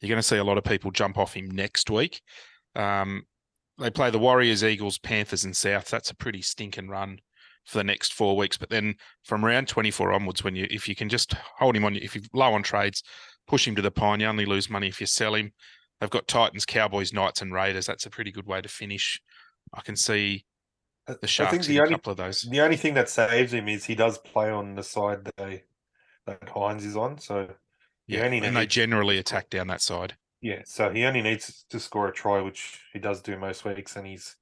you're 0.00 0.08
going 0.08 0.18
to 0.18 0.22
see 0.22 0.36
a 0.36 0.44
lot 0.44 0.58
of 0.58 0.64
people 0.64 0.90
jump 0.90 1.18
off 1.18 1.34
him 1.34 1.50
next 1.50 1.90
week. 1.90 2.20
Um, 2.74 3.24
they 3.78 3.90
play 3.90 4.10
the 4.10 4.18
Warriors, 4.18 4.64
Eagles, 4.64 4.98
Panthers, 4.98 5.44
and 5.44 5.56
South. 5.56 5.88
That's 5.88 6.10
a 6.10 6.16
pretty 6.16 6.42
stinking 6.42 6.88
run 6.88 7.18
for 7.64 7.78
the 7.78 7.84
next 7.84 8.14
four 8.14 8.36
weeks. 8.36 8.56
But 8.56 8.70
then 8.70 8.94
from 9.24 9.44
round 9.44 9.68
24 9.68 10.12
onwards, 10.12 10.42
when 10.42 10.56
you 10.56 10.66
if 10.70 10.88
you 10.88 10.94
can 10.94 11.08
just 11.08 11.34
hold 11.58 11.76
him 11.76 11.84
on, 11.84 11.96
if 11.96 12.14
you're 12.14 12.24
low 12.32 12.54
on 12.54 12.62
trades, 12.62 13.02
push 13.46 13.66
him 13.66 13.76
to 13.76 13.82
the 13.82 13.90
pine. 13.90 14.20
You 14.20 14.26
only 14.26 14.46
lose 14.46 14.70
money 14.70 14.88
if 14.88 15.00
you 15.00 15.06
sell 15.06 15.34
him. 15.34 15.52
They've 16.00 16.10
got 16.10 16.28
Titans, 16.28 16.66
Cowboys, 16.66 17.12
Knights, 17.12 17.42
and 17.42 17.52
Raiders. 17.52 17.86
That's 17.86 18.06
a 18.06 18.10
pretty 18.10 18.30
good 18.30 18.46
way 18.46 18.60
to 18.60 18.68
finish. 18.68 19.20
I 19.74 19.80
can 19.80 19.96
see 19.96 20.44
I- 21.08 21.12
the 21.12 21.18
I 21.22 21.26
Sharks 21.26 21.50
think 21.52 21.64
in 21.64 21.68
the 21.74 21.80
only 21.80 21.94
couple 21.94 22.10
of 22.12 22.16
those. 22.16 22.42
the 22.42 22.60
only 22.60 22.76
thing 22.76 22.94
that 22.94 23.08
saves 23.08 23.52
him 23.52 23.68
is 23.68 23.84
he 23.84 23.94
does 23.94 24.18
play 24.18 24.50
on 24.50 24.74
the 24.74 24.82
side 24.82 25.24
that 25.24 25.36
they 25.36 25.64
that 26.26 26.40
Hynes 26.46 26.84
is 26.84 26.96
on. 26.96 27.18
So 27.18 27.48
Yeah, 28.06 28.24
only 28.24 28.38
and 28.38 28.56
they 28.56 28.66
generally 28.66 29.18
attack 29.18 29.48
down 29.50 29.68
that 29.68 29.80
side. 29.82 30.16
Yeah, 30.40 30.62
so 30.64 30.90
he 30.90 31.04
only 31.04 31.22
needs 31.22 31.64
to 31.70 31.80
score 31.80 32.08
a 32.08 32.12
try, 32.12 32.40
which 32.40 32.80
he 32.92 32.98
does 32.98 33.20
do 33.22 33.36
most 33.38 33.64
weeks, 33.64 33.96
and 33.96 34.06
he's 34.06 34.36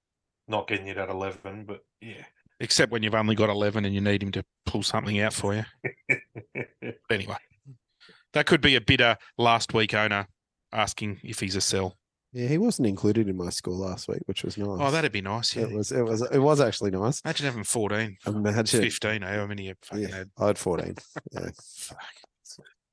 not 0.48 0.66
getting 0.66 0.88
it 0.88 0.96
at 0.98 1.08
eleven. 1.08 1.64
But 1.64 1.84
yeah, 2.00 2.24
Except 2.60 2.90
when 2.92 3.02
you've 3.02 3.14
only 3.14 3.34
got 3.34 3.50
11 3.50 3.84
and 3.84 3.92
you 3.94 4.00
need 4.00 4.22
him 4.22 4.30
to 4.32 4.44
pull 4.64 4.82
something 4.82 5.18
out 5.20 5.32
for 5.34 5.54
you. 5.54 5.64
Anyway, 7.10 7.36
that 8.32 8.46
could 8.46 8.60
be 8.60 8.76
a 8.76 8.80
bitter 8.80 9.16
last 9.36 9.74
week 9.74 9.92
owner 9.94 10.26
asking 10.72 11.20
if 11.22 11.40
he's 11.40 11.56
a 11.56 11.60
sell. 11.60 11.96
Yeah, 12.34 12.48
he 12.48 12.58
wasn't 12.58 12.88
included 12.88 13.28
in 13.28 13.36
my 13.36 13.50
score 13.50 13.74
last 13.74 14.08
week, 14.08 14.18
which 14.26 14.42
was 14.42 14.58
nice. 14.58 14.66
Oh, 14.80 14.90
that'd 14.90 15.12
be 15.12 15.20
nice. 15.22 15.54
Yeah. 15.54 15.62
it 15.64 15.72
was 15.72 15.92
it 15.92 16.02
was 16.02 16.20
it 16.20 16.38
was 16.40 16.60
actually 16.60 16.90
nice. 16.90 17.20
Imagine 17.24 17.46
having 17.46 17.62
14, 17.64 18.16
Imagine 18.26 18.80
15, 18.80 19.22
eh? 19.22 19.36
How 19.36 19.46
many 19.46 19.66
you 19.68 19.74
fucking 19.82 20.08
Yeah, 20.08 20.16
had? 20.16 20.30
I 20.36 20.46
had 20.48 20.58
14. 20.58 20.96
Yeah. 21.32 21.50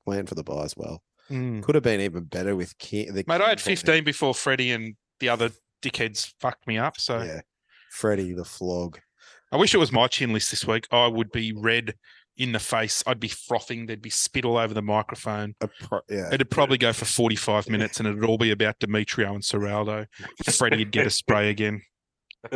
Plan 0.04 0.26
for 0.26 0.34
the 0.34 0.42
buy 0.44 0.62
as 0.64 0.76
well. 0.76 1.02
Mm. 1.30 1.62
Could 1.62 1.74
have 1.76 1.84
been 1.84 2.00
even 2.00 2.24
better 2.24 2.56
with 2.56 2.76
King. 2.78 3.12
The 3.14 3.24
Mate, 3.26 3.40
I 3.40 3.48
had 3.50 3.60
15 3.60 4.04
before 4.04 4.34
Freddie 4.34 4.72
and 4.72 4.94
the 5.20 5.28
other 5.28 5.50
dickheads 5.82 6.32
fucked 6.40 6.66
me 6.66 6.78
up. 6.78 6.98
So 6.98 7.20
Yeah, 7.22 7.40
Freddie 7.90 8.32
the 8.34 8.44
flog. 8.44 8.98
I 9.52 9.56
wish 9.56 9.74
it 9.74 9.78
was 9.78 9.92
my 9.92 10.06
chin 10.08 10.32
list 10.32 10.50
this 10.50 10.66
week. 10.66 10.86
I 10.90 11.06
would 11.08 11.30
be 11.30 11.52
red 11.52 11.94
in 12.42 12.52
the 12.52 12.58
face. 12.58 13.02
I'd 13.06 13.20
be 13.20 13.28
frothing. 13.28 13.86
There'd 13.86 14.02
be 14.02 14.10
spit 14.10 14.44
all 14.44 14.56
over 14.58 14.74
the 14.74 14.82
microphone. 14.82 15.54
Pro- 15.80 16.00
yeah, 16.10 16.28
It'd 16.32 16.50
probably 16.50 16.76
go 16.78 16.92
for 16.92 17.04
45 17.04 17.68
minutes 17.68 17.98
and 18.00 18.08
it'd 18.08 18.24
all 18.24 18.38
be 18.38 18.50
about 18.50 18.78
Demetriou 18.80 19.30
and 19.34 19.42
Serraldo. 19.42 20.06
Freddie'd 20.50 20.90
get 20.90 21.06
a 21.06 21.10
spray 21.10 21.50
again. 21.50 21.82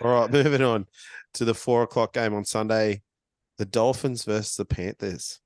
All 0.00 0.10
right, 0.10 0.30
moving 0.30 0.62
on 0.62 0.86
to 1.34 1.44
the 1.44 1.54
four 1.54 1.82
o'clock 1.82 2.12
game 2.12 2.34
on 2.34 2.44
Sunday. 2.44 3.02
The 3.58 3.64
Dolphins 3.64 4.24
versus 4.24 4.56
the 4.56 4.64
Panthers. 4.64 5.40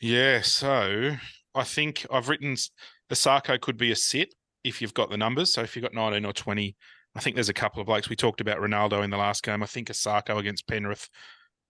Yeah, 0.00 0.42
so 0.42 1.12
I 1.54 1.64
think 1.64 2.06
I've 2.12 2.28
written 2.28 2.52
s- 2.52 2.70
Isaako 3.10 3.60
could 3.60 3.76
be 3.76 3.90
a 3.92 3.96
sit 3.96 4.34
if 4.64 4.80
you've 4.82 4.94
got 4.94 5.10
the 5.10 5.16
numbers. 5.16 5.52
So 5.52 5.62
if 5.62 5.74
you've 5.76 5.82
got 5.84 5.94
19 5.94 6.24
or 6.24 6.32
20, 6.32 6.76
I 7.16 7.20
think 7.20 7.36
there's 7.36 7.48
a 7.48 7.54
couple 7.54 7.80
of 7.80 7.86
blokes. 7.86 8.08
We 8.08 8.16
talked 8.16 8.40
about 8.40 8.58
Ronaldo 8.58 9.04
in 9.04 9.10
the 9.10 9.16
last 9.16 9.42
game. 9.42 9.62
I 9.62 9.66
think 9.66 9.88
Isaako 9.88 10.38
against 10.38 10.66
Penrith 10.66 11.08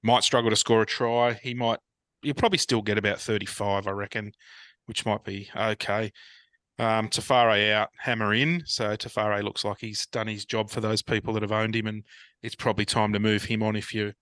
might 0.03 0.25
struggle 0.25 0.51
to 0.51 0.57
score 0.57 0.83
a 0.83 0.87
try. 0.87 1.35
He 1.35 1.55
might, 1.55 1.79
he'll 2.23 2.35
probably 2.35 2.59
still 2.59 2.83
get 2.83 2.99
about 2.99 3.21
35, 3.21 3.87
I 3.87 3.91
reckon, 3.91 4.33
which 4.87 5.05
might 5.05 5.25
be 5.25 5.51
okay. 5.55 6.13
Um, 6.79 7.09
Tafare 7.09 7.73
out, 7.73 7.91
hammer 7.99 8.35
in. 8.35 8.63
So 8.67 8.97
Tafare 8.97 9.43
looks 9.43 9.65
like 9.65 9.79
he's 9.81 10.07
done 10.07 10.27
his 10.27 10.45
job 10.45 10.71
for 10.71 10.81
those 10.81 11.03
people 11.03 11.35
that 11.35 11.43
have 11.43 11.53
owned 11.53 11.77
him, 11.77 11.87
and 11.87 12.05
it's 12.43 12.57
probably 12.57 12.85
time 12.85 13.13
to 13.13 13.21
move 13.21 13.45
him 13.45 13.63
on 13.63 13.77
if 13.77 13.95
you, 13.95 14.13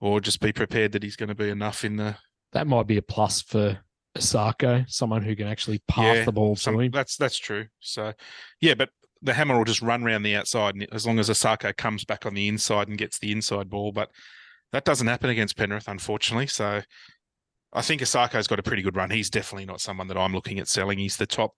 or 0.00 0.20
just 0.20 0.40
be 0.40 0.52
prepared 0.52 0.92
that 0.92 1.02
he's 1.02 1.16
going 1.16 1.28
to 1.28 1.34
be 1.34 1.48
enough 1.48 1.84
in 1.84 1.96
the 1.96 2.16
That 2.52 2.66
might 2.66 2.86
be 2.86 2.96
a 2.96 3.02
plus 3.02 3.40
for 3.40 3.78
Isaako, 4.18 4.90
someone 4.90 5.22
who 5.22 5.34
can 5.36 5.46
actually 5.46 5.80
pass 5.88 6.16
Yeah, 6.18 6.24
the 6.24 6.32
ball 6.32 6.56
to 6.56 6.60
Some, 6.60 6.80
him. 6.80 6.90
that's 6.90 7.16
that's 7.16 7.38
true. 7.38 7.66
So, 7.78 8.12
yeah, 8.60 8.74
but 8.74 8.90
the 9.22 9.34
hammer 9.34 9.56
will 9.56 9.64
just 9.64 9.82
run 9.82 10.02
around 10.02 10.22
the 10.22 10.36
outside, 10.36 10.74
and 10.74 10.86
as 10.92 11.06
long 11.06 11.18
as 11.18 11.28
Isaako 11.28 11.76
comes 11.76 12.04
back 12.04 12.26
on 12.26 12.34
the 12.34 12.48
inside 12.48 12.88
and 12.88 12.98
gets 12.98 13.18
the 13.18 13.32
inside 13.32 13.68
ball, 13.68 13.92
but 13.92 14.10
that 14.72 14.84
doesn't 14.84 15.06
happen 15.06 15.30
against 15.30 15.56
Penrith, 15.56 15.88
unfortunately. 15.88 16.46
So, 16.46 16.82
I 17.72 17.82
think 17.82 18.00
Isaako's 18.00 18.46
got 18.46 18.58
a 18.58 18.64
pretty 18.64 18.82
good 18.82 18.96
run. 18.96 19.10
He's 19.10 19.30
definitely 19.30 19.66
not 19.66 19.80
someone 19.80 20.08
that 20.08 20.16
I'm 20.16 20.32
looking 20.32 20.58
at 20.58 20.68
selling. 20.68 20.98
He's 20.98 21.16
the 21.16 21.26
top 21.26 21.52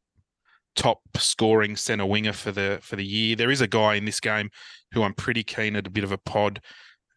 top 0.75 1.01
scoring 1.16 1.77
center 1.77 2.07
winger 2.07 2.33
for 2.33 2.53
the 2.53 2.79
for 2.83 2.96
the 2.96 3.05
year. 3.05 3.37
There 3.37 3.51
is 3.51 3.61
a 3.61 3.66
guy 3.66 3.94
in 3.94 4.05
this 4.05 4.20
game 4.20 4.51
who 4.92 5.03
I'm 5.03 5.14
pretty 5.14 5.42
keen 5.42 5.77
at 5.77 5.87
a 5.87 5.90
bit 5.90 6.05
of 6.05 6.12
a 6.12 6.18
pod, 6.18 6.61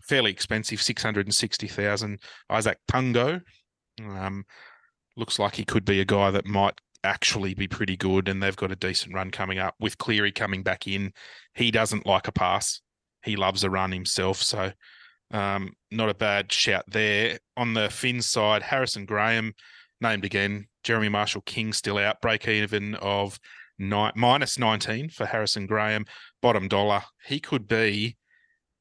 fairly 0.08 0.31
expensive, 0.31 0.81
six 0.81 1.03
hundred 1.03 1.27
and 1.27 1.36
sixty 1.36 1.67
thousand. 1.67 2.19
Isaac 2.49 2.77
Tungo. 2.89 3.41
Um, 4.01 4.45
looks 5.17 5.39
like 5.39 5.55
he 5.55 5.63
could 5.63 5.86
be 5.86 6.01
a 6.01 6.05
guy 6.05 6.31
that 6.31 6.45
might 6.45 6.79
actually 7.06 7.54
be 7.54 7.68
pretty 7.68 7.96
good, 7.96 8.28
and 8.28 8.41
they've 8.41 8.56
got 8.56 8.72
a 8.72 8.76
decent 8.76 9.13
run 9.13 9.32
coming 9.32 9.60
up 9.60 9.76
with 9.80 9.98
Cleary 9.98 10.32
coming 10.32 10.63
back 10.63 10.88
in. 10.88 11.13
He 11.54 11.72
doesn't 11.72 12.06
like 12.06 12.28
a 12.28 12.32
pass; 12.32 12.82
he 13.24 13.36
loves 13.36 13.63
a 13.63 13.70
run 13.70 13.91
himself. 13.91 14.41
So, 14.41 14.72
um, 15.32 15.74
not 15.91 16.10
a 16.10 16.13
bad 16.15 16.52
shout 16.52 16.84
there. 16.88 17.39
On 17.56 17.74
the 17.74 17.89
Finn 17.89 18.22
side, 18.22 18.63
Harrison 18.63 19.06
Graham 19.06 19.54
named 20.02 20.26
again. 20.26 20.68
Jeremy 20.84 21.10
Marshall 21.10 21.41
King 21.41 21.74
still 21.74 21.98
out. 21.98 22.22
Break 22.22 22.48
even 22.48 22.96
of 22.96 23.39
nine, 23.80 24.12
minus 24.15 24.60
nineteen 24.60 25.10
for 25.10 25.26
Harrison 25.26 25.65
Graham. 25.65 26.06
Bottom 26.41 26.68
dollar. 26.68 27.04
He 27.26 27.39
could 27.39 27.68
be 27.68 28.18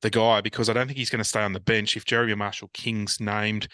the 0.03 0.11
guy 0.11 0.41
because 0.43 0.69
I 0.69 0.75
don't 0.75 0.87
think 0.87 0.99
he's 0.99 1.11
going 1.11 1.23
to 1.23 1.29
stay 1.29 1.41
on 1.41 1.55
the 1.55 1.61
bench 1.61 1.97
if 1.97 2.05
Jeremy 2.05 2.35
Marshall 2.35 2.71
King's 2.75 3.21
named 3.21 3.69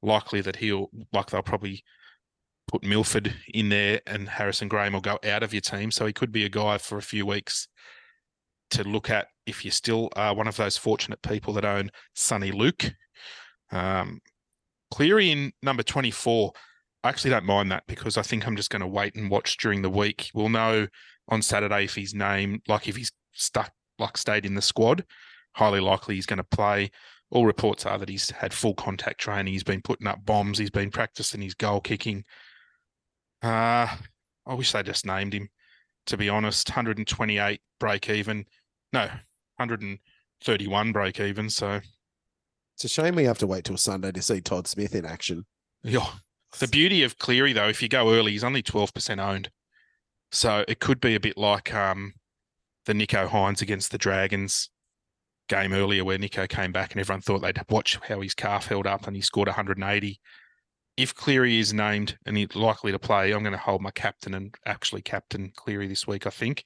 likely 0.00 0.40
that 0.40 0.56
he'll 0.56 0.90
like 1.12 1.30
they'll 1.30 1.42
probably 1.42 1.82
put 2.68 2.84
Milford 2.84 3.34
in 3.52 3.68
there 3.68 4.00
and 4.06 4.28
Harrison 4.28 4.68
Graham 4.68 4.92
will 4.92 5.00
go 5.00 5.18
out 5.24 5.42
of 5.42 5.52
your 5.52 5.60
team. 5.60 5.90
So 5.90 6.06
he 6.06 6.12
could 6.12 6.30
be 6.30 6.44
a 6.44 6.48
guy 6.48 6.78
for 6.78 6.98
a 6.98 7.02
few 7.02 7.26
weeks 7.26 7.68
to 8.70 8.84
look 8.84 9.10
at 9.10 9.28
if 9.46 9.64
you 9.64 9.70
still 9.70 10.10
are 10.14 10.34
one 10.34 10.46
of 10.46 10.56
those 10.56 10.76
fortunate 10.76 11.22
people 11.22 11.54
that 11.54 11.64
own 11.64 11.90
Sonny 12.14 12.52
Luke. 12.52 12.92
Um, 13.72 14.20
Cleary 14.90 15.30
in 15.30 15.52
number 15.62 15.82
24. 15.82 16.52
I 17.04 17.08
actually 17.08 17.30
don't 17.30 17.44
mind 17.44 17.70
that 17.72 17.84
because 17.86 18.16
I 18.16 18.22
think 18.22 18.46
I'm 18.46 18.56
just 18.56 18.70
going 18.70 18.80
to 18.80 18.86
wait 18.86 19.14
and 19.14 19.30
watch 19.30 19.56
during 19.58 19.82
the 19.82 19.90
week. 19.90 20.30
We'll 20.34 20.48
know 20.48 20.86
on 21.28 21.42
Saturday 21.42 21.84
if 21.84 21.94
he's 21.94 22.14
named, 22.14 22.62
like 22.68 22.88
if 22.88 22.96
he's 22.96 23.12
stuck, 23.32 23.72
like 23.98 24.16
stayed 24.16 24.46
in 24.46 24.54
the 24.54 24.62
squad. 24.62 25.04
Highly 25.54 25.80
likely 25.80 26.14
he's 26.14 26.26
going 26.26 26.38
to 26.38 26.44
play 26.44 26.90
all 27.30 27.46
reports 27.46 27.84
are 27.84 27.98
that 27.98 28.08
he's 28.08 28.30
had 28.30 28.54
full 28.54 28.74
contact 28.74 29.20
training. 29.20 29.52
He's 29.52 29.64
been 29.64 29.82
putting 29.82 30.06
up 30.06 30.24
bombs. 30.24 30.58
He's 30.58 30.70
been 30.70 30.90
practicing 30.90 31.42
his 31.42 31.54
goal 31.54 31.80
kicking. 31.80 32.24
Uh, 33.42 33.88
I 34.46 34.54
wish 34.54 34.72
they 34.72 34.82
just 34.82 35.06
named 35.06 35.34
him, 35.34 35.48
to 36.06 36.16
be 36.16 36.28
honest. 36.28 36.68
128 36.68 37.60
break 37.78 38.10
even. 38.10 38.46
No, 38.92 39.08
131 39.56 40.92
break 40.92 41.20
even. 41.20 41.50
So, 41.50 41.80
It's 42.74 42.84
a 42.84 42.88
shame 42.88 43.14
we 43.14 43.24
have 43.24 43.38
to 43.38 43.46
wait 43.46 43.64
till 43.64 43.76
Sunday 43.76 44.12
to 44.12 44.22
see 44.22 44.40
Todd 44.40 44.66
Smith 44.66 44.94
in 44.94 45.04
action. 45.04 45.46
yeah. 45.82 46.06
The 46.60 46.68
beauty 46.68 47.02
of 47.02 47.18
Cleary, 47.18 47.52
though, 47.52 47.68
if 47.68 47.82
you 47.82 47.90
go 47.90 48.10
early, 48.14 48.32
he's 48.32 48.42
only 48.42 48.62
12% 48.62 49.18
owned. 49.22 49.50
So 50.32 50.64
it 50.66 50.80
could 50.80 50.98
be 50.98 51.14
a 51.14 51.20
bit 51.20 51.36
like 51.36 51.74
um, 51.74 52.14
the 52.86 52.94
Nicho 52.94 53.28
Hynes 53.28 53.60
against 53.60 53.90
the 53.92 53.98
Dragons 53.98 54.70
game 55.50 55.74
earlier 55.74 56.04
where 56.04 56.16
Nicho 56.18 56.48
came 56.48 56.72
back 56.72 56.92
and 56.92 57.00
everyone 57.00 57.20
thought 57.20 57.40
they'd 57.42 57.60
watch 57.68 57.98
how 58.08 58.22
his 58.22 58.32
calf 58.34 58.66
held 58.68 58.86
up 58.86 59.06
and 59.06 59.14
he 59.14 59.20
scored 59.20 59.48
180. 59.48 60.20
If 60.98 61.14
Cleary 61.14 61.58
is 61.58 61.72
named 61.72 62.18
and 62.26 62.36
he's 62.36 62.54
likely 62.54 62.92
to 62.92 62.98
play, 62.98 63.32
I'm 63.32 63.42
going 63.42 63.52
to 63.52 63.58
hold 63.58 63.80
my 63.80 63.92
captain 63.92 64.34
and 64.34 64.54
actually 64.66 65.00
captain 65.00 65.52
Cleary 65.56 65.86
this 65.86 66.06
week, 66.06 66.26
I 66.26 66.30
think, 66.30 66.64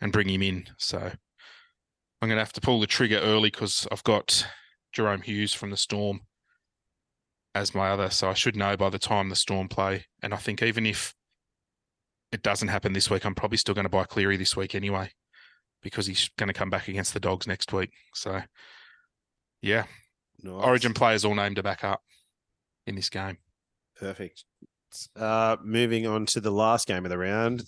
and 0.00 0.12
bring 0.12 0.28
him 0.28 0.42
in. 0.42 0.66
So 0.78 0.98
I'm 0.98 2.28
going 2.28 2.36
to 2.36 2.44
have 2.44 2.52
to 2.52 2.60
pull 2.60 2.78
the 2.78 2.86
trigger 2.86 3.18
early 3.18 3.50
because 3.50 3.88
I've 3.90 4.04
got 4.04 4.46
Jahrome 4.94 5.24
Hughes 5.24 5.54
from 5.54 5.70
the 5.70 5.76
Storm 5.76 6.20
as 7.54 7.74
my 7.74 7.88
other. 7.90 8.10
So 8.10 8.28
I 8.28 8.34
should 8.34 8.54
know 8.54 8.76
by 8.76 8.90
the 8.90 8.98
time 8.98 9.30
the 9.30 9.34
Storm 9.34 9.66
play. 9.66 10.04
And 10.22 10.34
I 10.34 10.36
think 10.36 10.62
even 10.62 10.84
if 10.84 11.14
it 12.32 12.42
doesn't 12.42 12.68
happen 12.68 12.92
this 12.92 13.10
week, 13.10 13.24
I'm 13.24 13.34
probably 13.34 13.58
still 13.58 13.74
going 13.74 13.86
to 13.86 13.88
buy 13.88 14.04
Cleary 14.04 14.36
this 14.36 14.56
week 14.56 14.74
anyway 14.74 15.10
because 15.82 16.06
he's 16.06 16.28
going 16.36 16.48
to 16.48 16.54
come 16.54 16.68
back 16.70 16.86
against 16.86 17.14
the 17.14 17.20
Dogs 17.20 17.46
next 17.46 17.72
week. 17.72 17.90
So, 18.14 18.42
yeah, 19.62 19.86
Nice. 20.42 20.64
Origin 20.64 20.94
players 20.94 21.24
all 21.24 21.34
named 21.34 21.56
to 21.56 21.62
back 21.62 21.84
up 21.84 22.02
in 22.86 22.94
this 22.94 23.10
game. 23.10 23.38
Perfect. 24.00 24.44
Uh, 25.14 25.56
moving 25.62 26.06
on 26.06 26.26
to 26.26 26.40
the 26.40 26.50
last 26.50 26.88
game 26.88 27.04
of 27.04 27.10
the 27.10 27.18
round. 27.18 27.64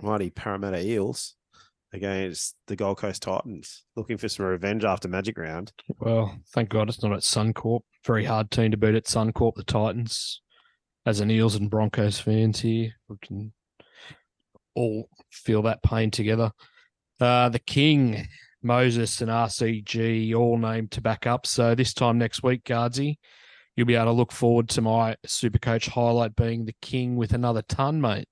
Mighty 0.00 0.30
Parramatta 0.30 0.80
Eels 0.80 1.34
against 1.92 2.54
the 2.68 2.76
Gold 2.76 2.98
Coast 2.98 3.22
Titans. 3.22 3.84
Looking 3.96 4.16
for 4.16 4.28
some 4.28 4.46
revenge 4.46 4.84
after 4.84 5.08
Magic 5.08 5.36
Round. 5.36 5.72
Well, 5.98 6.38
thank 6.54 6.68
God 6.68 6.88
it's 6.88 7.02
not 7.02 7.12
at 7.12 7.20
Suncorp. 7.20 7.80
Very 8.06 8.24
hard 8.24 8.50
team 8.50 8.70
to 8.70 8.76
beat 8.76 8.94
at 8.94 9.06
Suncorp, 9.06 9.54
the 9.56 9.64
Titans. 9.64 10.40
As 11.04 11.20
an 11.20 11.30
Eels 11.30 11.56
and 11.56 11.70
Broncos 11.70 12.20
fans 12.20 12.60
here, 12.60 12.92
we 13.08 13.16
can 13.20 13.52
all 14.74 15.08
feel 15.30 15.62
that 15.62 15.82
pain 15.82 16.10
together. 16.10 16.52
Uh, 17.18 17.48
the 17.48 17.58
King, 17.58 18.28
Moses, 18.62 19.20
and 19.20 19.30
RCG 19.30 20.34
all 20.36 20.58
named 20.58 20.92
to 20.92 21.00
back 21.00 21.26
up. 21.26 21.46
So 21.46 21.74
this 21.74 21.94
time 21.94 22.18
next 22.18 22.42
week, 22.42 22.62
Gardsy, 22.64 23.16
you'll 23.78 23.86
be 23.86 23.94
able 23.94 24.06
to 24.06 24.12
look 24.12 24.32
forward 24.32 24.68
to 24.68 24.80
my 24.80 25.14
super 25.24 25.60
coach 25.60 25.86
highlight 25.86 26.34
being 26.34 26.64
the 26.64 26.74
King 26.82 27.14
with 27.14 27.32
another 27.32 27.62
ton, 27.62 28.00
mate. 28.00 28.26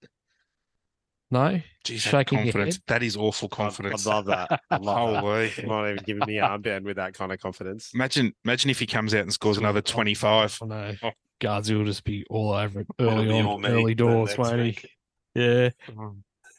No? 1.30 1.60
Jeez, 1.84 2.02
that 2.02 2.10
Shaking 2.10 2.38
your 2.38 2.46
confidence. 2.46 2.74
head. 2.74 2.82
That 2.88 3.02
is 3.04 3.16
awful 3.16 3.48
confidence. 3.48 4.08
I 4.08 4.10
love 4.10 4.24
that. 4.26 4.60
I 4.72 4.76
love 4.78 5.12
that. 5.12 5.20
Holy. 5.20 5.52
You're 5.56 5.66
not 5.68 5.88
even 5.88 6.02
giving 6.04 6.26
me 6.26 6.34
armband 6.38 6.82
with 6.82 6.96
that 6.96 7.14
kind 7.14 7.30
of 7.30 7.38
confidence. 7.38 7.92
Imagine, 7.94 8.34
imagine 8.44 8.70
if 8.70 8.80
he 8.80 8.86
comes 8.86 9.14
out 9.14 9.20
and 9.20 9.32
scores 9.32 9.56
another 9.56 9.80
25. 9.80 10.58
I 10.62 10.66
know. 10.66 10.94
Oh. 11.04 11.10
Gardsy 11.40 11.78
will 11.78 11.84
just 11.84 12.02
be 12.02 12.26
all 12.28 12.52
over 12.52 12.80
it 12.80 12.88
early 12.98 13.30
on, 13.40 13.64
early 13.64 13.94
doors, 13.94 14.30
next 14.30 14.38
won't 14.38 14.60
he? 14.62 14.78
Yeah. 15.36 15.70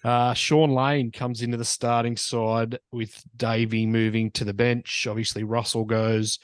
Uh, 0.02 0.34
Shaun 0.34 0.69
Lane 0.71 1.12
comes 1.12 1.41
into 1.41 1.58
the 1.58 1.65
starting 1.65 2.15
side 2.15 2.80
with 2.93 3.21
Davey 3.36 3.86
moving 3.86 4.32
to 4.32 4.45
the 4.45 4.54
bench. 4.54 5.08
Obviously, 5.10 5.43
Russell 5.43 5.84
goes 5.84 6.39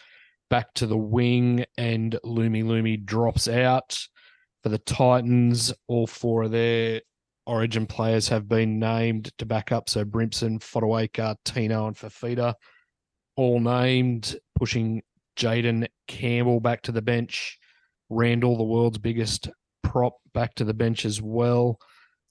back 0.54 0.72
to 0.76 0.86
the 0.86 0.96
wing 0.96 1.66
and 1.80 2.16
Loomy 2.24 2.64
Loomy 2.64 3.04
drops 3.04 3.48
out. 3.48 3.98
For 4.62 4.70
the 4.70 4.78
Titans, 4.78 5.74
all 5.88 6.06
four 6.06 6.44
of 6.44 6.52
their 6.52 7.02
origin 7.48 7.88
players 7.88 8.28
have 8.28 8.48
been 8.48 8.78
named 8.78 9.32
to 9.40 9.48
back 9.48 9.72
up. 9.72 9.90
So 9.90 10.06
Brimson, 10.06 10.60
Fotuaika, 10.60 11.38
Tino, 11.44 11.88
and 11.88 11.96
Fifita 11.96 12.54
all 13.36 13.60
named, 13.60 14.36
pushing 14.56 15.02
Jayden 15.36 15.88
Campbell 16.08 16.60
back 16.60 16.84
to 16.84 16.92
the 16.92 17.02
bench. 17.02 17.58
Randall, 18.12 18.56
the 18.56 18.64
world's 18.64 19.00
biggest 19.00 19.50
prop, 19.82 20.18
back 20.36 20.54
to 20.54 20.66
the 20.66 20.76
bench 20.76 21.04
as 21.04 21.20
well 21.20 21.80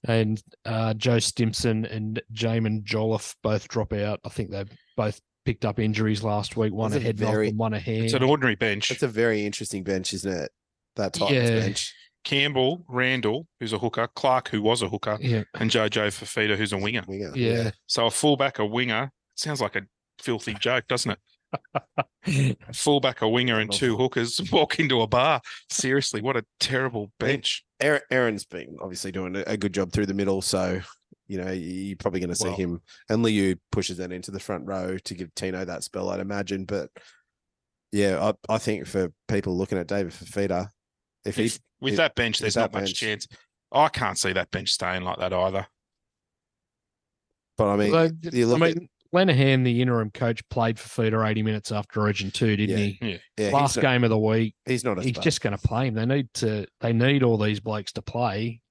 and 0.05 0.41
uh, 0.65 0.93
Joe 0.93 1.19
Stimson 1.19 1.85
and 1.85 2.21
Jaimin 2.33 2.83
Jolliffe 2.83 3.35
both 3.41 3.67
drop 3.67 3.93
out. 3.93 4.19
I 4.25 4.29
think 4.29 4.51
they've 4.51 4.69
both 4.97 5.19
picked 5.45 5.65
up 5.65 5.79
injuries 5.79 6.23
last 6.23 6.55
week. 6.57 6.73
One 6.73 6.91
That's 6.91 7.01
a 7.01 7.03
a 7.03 7.07
head 7.07 7.19
knock 7.19 7.31
very- 7.31 7.49
and 7.49 7.57
one 7.57 7.73
a 7.73 7.79
hand. 7.79 8.05
It's 8.05 8.13
an 8.13 8.23
ordinary 8.23 8.55
bench. 8.55 8.89
It's 8.91 9.03
a 9.03 9.07
very 9.07 9.45
interesting 9.45 9.83
bench, 9.83 10.13
isn't 10.13 10.31
it? 10.31 10.51
that 10.95 11.13
Titans 11.13 11.49
Yeah. 11.49 11.59
bench. 11.59 11.93
Campbell, 12.23 12.85
Randall, 12.87 13.47
who's 13.59 13.73
a 13.73 13.79
hooker, 13.79 14.07
Clark, 14.15 14.47
who 14.49 14.61
was 14.61 14.81
a 14.83 14.87
hooker, 14.89 15.17
Yeah, 15.19 15.43
and 15.55 15.71
Jojo 15.71 16.07
Fifita, 16.07 16.55
who's 16.55 16.71
a 16.71 16.77
winger. 16.77 17.03
Winger. 17.07 17.31
yeah. 17.35 17.71
So 17.87 18.05
a 18.05 18.11
fullback, 18.11 18.59
a 18.59 18.65
winger, 18.65 19.11
sounds 19.35 19.59
like 19.59 19.75
a 19.75 19.81
filthy 20.19 20.53
joke, 20.53 20.85
doesn't 20.87 21.11
it? 21.11 21.19
Fullback, 22.73 23.21
a 23.21 23.27
winger, 23.29 23.59
and 23.59 23.71
two 23.71 23.97
hookers 23.97 24.39
walk 24.51 24.79
into 24.79 25.01
a 25.01 25.07
bar. 25.07 25.41
Seriously, 25.69 26.21
what 26.21 26.37
a 26.37 26.45
terrible 26.59 27.11
bench. 27.19 27.63
Aaron, 27.81 28.01
Aaron's 28.11 28.45
been 28.45 28.77
obviously 28.81 29.11
doing 29.11 29.35
a- 29.35 29.43
a 29.47 29.57
good 29.57 29.73
job 29.73 29.91
through 29.91 30.05
the 30.05 30.13
middle, 30.13 30.41
so 30.41 30.81
you 31.33 31.41
know 31.43 31.51
you're 31.51 31.95
probably 31.97 32.19
going 32.19 32.29
to 32.29 32.35
see 32.35 32.47
Well- 32.47 32.55
him. 32.57 32.81
And 33.09 33.23
Liu 33.23 33.55
pushes 33.71 33.97
that 33.97 34.11
into 34.11 34.29
the 34.31 34.39
front 34.39 34.67
row 34.67 34.97
to 34.97 35.13
give 35.15 35.33
Tino 35.35 35.65
that 35.65 35.83
spell, 35.83 36.09
I'd 36.09 36.19
imagine. 36.19 36.65
But 36.65 36.89
yeah, 37.91 38.31
I, 38.49 38.53
I 38.53 38.57
think 38.59 38.85
for 38.85 39.11
people 39.27 39.57
looking 39.57 39.77
at 39.79 39.87
David 39.87 40.13
Fifita, 40.13 40.69
if 41.25 41.35
he 41.37 41.51
with 41.81 41.93
it- 41.95 41.97
that 41.97 42.13
bench, 42.15 42.37
there's 42.39 42.53
that 42.53 42.71
not 42.73 42.81
much 42.81 42.93
chance. 42.93 43.27
I 43.71 43.89
can't 43.89 44.17
see 44.19 44.33
that 44.33 44.51
bench 44.51 44.69
staying 44.71 45.01
like 45.03 45.17
that 45.17 45.33
either. 45.33 45.65
but 47.57 47.67
I 47.69 47.75
mean, 47.77 47.93
Although, 47.93 48.11
you 48.31 48.43
I 48.43 48.45
look 48.55 48.61
at- 48.61 48.75
mean, 48.77 48.89
Lenihan, 49.13 49.63
the 49.63 49.79
interim 49.81 50.09
coach, 50.09 50.41
played 50.49 50.77
Fifita 50.77 51.23
80 51.27 51.43
minutes 51.43 51.71
after 51.71 52.01
Origin 52.01 52.31
2, 52.31 52.55
didn't 52.55 52.77
Yeah. 52.79 52.85
he? 53.07 53.19
yeah, 53.37 53.49
Last 53.51 53.75
he's 53.75 53.83
not, 53.83 53.91
game 53.91 54.03
of 54.03 54.09
the 54.09 54.17
week, 54.17 54.55
he's 54.65 54.83
not 54.83 54.97
a 54.97 55.03
he's 55.03 55.11
stud. 55.13 55.23
just 55.23 55.41
going 55.41 55.55
to 55.55 55.67
play 55.67 55.87
him. 55.87 55.93
They 55.93 56.05
need 56.07 56.33
to. 56.35 56.65
They 56.79 56.93
need 56.93 57.21
all 57.21 57.37
these 57.37 57.59
blokes 57.59 57.91
to 57.93 58.01
play 58.01 58.61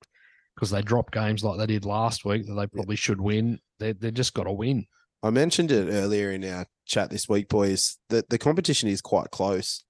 because 0.62 0.70
they 0.70 0.80
drop 0.80 1.10
games 1.10 1.42
like 1.42 1.58
they 1.58 1.66
did 1.66 1.84
last 1.84 2.24
week 2.24 2.46
that 2.46 2.54
they 2.54 2.68
probably 2.68 2.94
should 2.94 3.20
win. 3.20 3.58
They 3.80 3.94
they 3.94 4.12
just 4.12 4.32
got 4.32 4.44
to 4.44 4.52
win. 4.52 4.86
I 5.20 5.30
mentioned 5.30 5.72
it 5.72 5.90
earlier 5.90 6.30
in 6.30 6.44
our 6.44 6.66
chat 6.86 7.10
this 7.10 7.28
week, 7.28 7.48
boys, 7.48 7.98
that 8.10 8.30
the 8.30 8.38
competition 8.38 8.88
is 8.88 9.00
quite 9.00 9.32
close. 9.32 9.82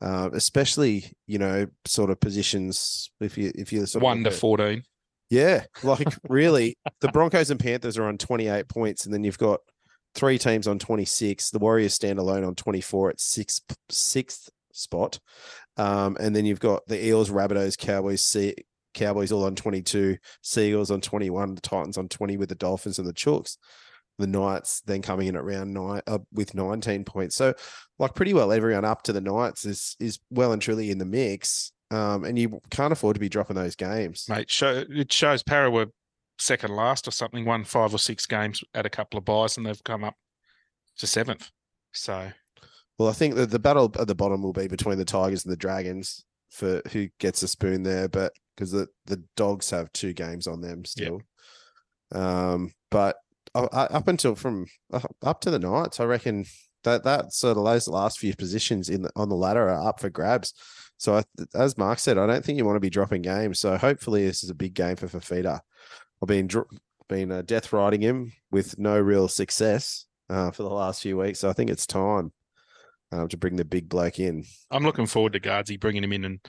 Uh, 0.00 0.28
especially, 0.32 1.12
you 1.28 1.38
know, 1.38 1.68
sort 1.84 2.10
of 2.10 2.18
positions 2.18 3.12
if 3.20 3.38
you 3.38 3.52
if 3.54 3.72
you 3.72 3.86
sort 3.86 4.02
of 4.02 4.06
One 4.06 4.24
look 4.24 4.32
to 4.32 4.38
fourteen. 4.40 4.82
Yeah, 5.30 5.62
like 5.84 6.08
really, 6.28 6.76
the 7.00 7.12
Broncos 7.12 7.52
and 7.52 7.60
Panthers 7.60 7.96
are 7.96 8.08
on 8.08 8.18
28 8.18 8.66
points, 8.66 9.04
and 9.04 9.14
then 9.14 9.22
you've 9.22 9.38
got 9.38 9.60
three 10.16 10.36
teams 10.36 10.66
on 10.66 10.80
26. 10.80 11.50
The 11.50 11.60
Warriors 11.60 11.94
stand 11.94 12.18
alone 12.18 12.42
on 12.42 12.56
24 12.56 13.10
at 13.10 13.20
sixth 13.20 13.62
sixth 13.88 14.50
spot, 14.72 15.20
um, 15.76 16.16
and 16.18 16.34
then 16.34 16.44
you've 16.44 16.58
got 16.58 16.86
the 16.86 17.06
Eels, 17.06 17.30
Rabbitohs, 17.30 17.78
Cowboys, 17.78 18.24
sea, 18.24 18.54
Cowboys 18.94 19.32
all 19.32 19.44
on 19.44 19.54
22, 19.54 20.16
Sea 20.42 20.68
Eagles 20.68 20.90
on 20.90 21.00
21, 21.00 21.54
the 21.54 21.60
Titans 21.60 21.98
on 21.98 22.08
20 22.08 22.36
with 22.36 22.48
the 22.48 22.54
Dolphins 22.54 22.98
and 22.98 23.08
the 23.08 23.12
Chooks. 23.12 23.56
The 24.18 24.26
Knights 24.26 24.80
then 24.80 25.00
coming 25.00 25.28
in 25.28 25.36
at 25.36 25.44
round 25.44 25.72
nine 25.72 26.02
uh, 26.08 26.18
with 26.32 26.52
19 26.52 27.04
points. 27.04 27.36
So, 27.36 27.54
like 28.00 28.16
pretty 28.16 28.34
well 28.34 28.50
everyone 28.50 28.84
up 28.84 29.02
to 29.04 29.12
the 29.12 29.20
Knights 29.20 29.64
is 29.64 29.96
is 30.00 30.18
well 30.28 30.52
and 30.52 30.60
truly 30.60 30.90
in 30.90 30.98
the 30.98 31.04
mix. 31.04 31.70
Um, 31.90 32.24
and 32.24 32.36
you 32.36 32.60
can't 32.70 32.92
afford 32.92 33.14
to 33.14 33.20
be 33.20 33.28
dropping 33.28 33.54
those 33.54 33.76
games. 33.76 34.26
Mate, 34.28 34.50
show 34.50 34.84
it 34.90 35.12
shows 35.12 35.44
Para 35.44 35.70
were 35.70 35.86
second 36.38 36.74
last 36.74 37.06
or 37.06 37.10
something, 37.10 37.44
won 37.44 37.64
five 37.64 37.94
or 37.94 37.98
six 37.98 38.26
games 38.26 38.62
at 38.74 38.86
a 38.86 38.90
couple 38.90 39.18
of 39.18 39.24
buys, 39.24 39.56
and 39.56 39.64
they've 39.64 39.84
come 39.84 40.04
up 40.04 40.14
to 40.98 41.06
seventh. 41.06 41.50
So 41.92 42.30
Well, 42.98 43.08
I 43.08 43.12
think 43.12 43.36
that 43.36 43.50
the 43.50 43.58
battle 43.58 43.92
at 43.98 44.08
the 44.08 44.14
bottom 44.14 44.42
will 44.42 44.52
be 44.52 44.68
between 44.68 44.98
the 44.98 45.04
Tigers 45.04 45.44
and 45.44 45.52
the 45.52 45.56
Dragons 45.56 46.24
for 46.50 46.82
who 46.92 47.08
gets 47.20 47.42
a 47.42 47.48
spoon 47.48 47.82
there, 47.82 48.08
but 48.08 48.32
because 48.58 48.72
the, 48.72 48.88
the 49.06 49.22
Dogs 49.36 49.70
have 49.70 49.92
two 49.92 50.12
games 50.12 50.48
on 50.48 50.60
them 50.60 50.84
still. 50.84 51.22
Um, 52.12 52.72
but 52.90 53.16
uh, 53.54 53.68
uh, 53.70 53.88
up 53.90 54.08
until 54.08 54.34
from 54.34 54.66
uh, 54.92 55.00
up 55.22 55.40
to 55.42 55.50
the 55.50 55.60
Knights, 55.60 56.00
I 56.00 56.04
reckon 56.04 56.44
that 56.82 57.04
that 57.04 57.32
sort 57.32 57.56
of 57.56 57.64
those 57.64 57.86
last 57.86 58.18
few 58.18 58.34
positions 58.34 58.88
in 58.88 59.02
the, 59.02 59.10
on 59.14 59.28
the 59.28 59.36
ladder 59.36 59.68
are 59.68 59.88
up 59.88 60.00
for 60.00 60.10
grabs. 60.10 60.54
So 60.96 61.18
I, 61.18 61.22
as 61.54 61.78
Mark 61.78 62.00
said, 62.00 62.18
I 62.18 62.26
don't 62.26 62.44
think 62.44 62.58
you 62.58 62.64
want 62.64 62.76
to 62.76 62.80
be 62.80 62.90
dropping 62.90 63.22
games. 63.22 63.60
So 63.60 63.76
hopefully 63.76 64.26
this 64.26 64.42
is 64.42 64.50
a 64.50 64.54
big 64.54 64.74
game 64.74 64.96
for 64.96 65.06
Fifita. 65.06 65.60
I've 66.20 66.28
been 66.28 66.48
been 67.08 67.30
uh, 67.30 67.42
death 67.42 67.72
riding 67.72 68.00
him 68.00 68.32
with 68.50 68.76
no 68.78 68.98
real 68.98 69.28
success 69.28 70.06
uh, 70.28 70.50
for 70.50 70.64
the 70.64 70.68
last 70.68 71.00
few 71.02 71.16
weeks. 71.16 71.38
So 71.38 71.48
I 71.48 71.52
think 71.52 71.70
it's 71.70 71.86
time 71.86 72.32
um, 73.12 73.28
to 73.28 73.36
bring 73.36 73.54
the 73.54 73.64
big 73.64 73.88
bloke 73.88 74.18
in. 74.18 74.44
I'm 74.70 74.82
looking 74.82 75.06
forward 75.06 75.34
to 75.34 75.40
Gardsy 75.40 75.78
bringing 75.78 76.02
him 76.02 76.12
in 76.12 76.24
and 76.24 76.40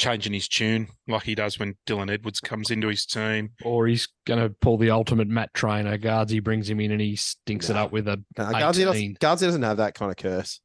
changing 0.00 0.32
his 0.32 0.48
tune 0.48 0.88
like 1.06 1.22
he 1.24 1.34
does 1.34 1.58
when 1.58 1.74
Dylan 1.86 2.10
Edwards 2.10 2.40
comes 2.40 2.70
into 2.70 2.88
his 2.88 3.04
team. 3.06 3.50
Or 3.64 3.86
he's 3.86 4.08
going 4.26 4.40
to 4.40 4.48
pull 4.60 4.78
the 4.78 4.90
ultimate 4.90 5.28
Matt 5.28 5.52
trainer. 5.54 5.96
Guards, 5.98 6.32
he 6.32 6.40
brings 6.40 6.68
him 6.68 6.80
in 6.80 6.90
and 6.90 7.00
he 7.00 7.16
stinks 7.16 7.70
it 7.70 7.76
up 7.76 7.92
with 7.92 8.08
a. 8.08 8.22
Uh, 8.36 8.50
Gardsy, 8.52 8.84
doesn't, 8.84 9.20
Gardsy 9.20 9.40
doesn't 9.42 9.62
have 9.62 9.76
that 9.76 9.94
kind 9.94 10.10
of 10.10 10.16
curse. 10.16 10.60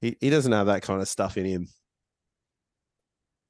He, 0.00 0.16
he 0.20 0.30
doesn't 0.30 0.52
have 0.52 0.66
that 0.66 0.82
kind 0.82 1.00
of 1.00 1.08
stuff 1.08 1.38
in 1.38 1.46
him. 1.46 1.68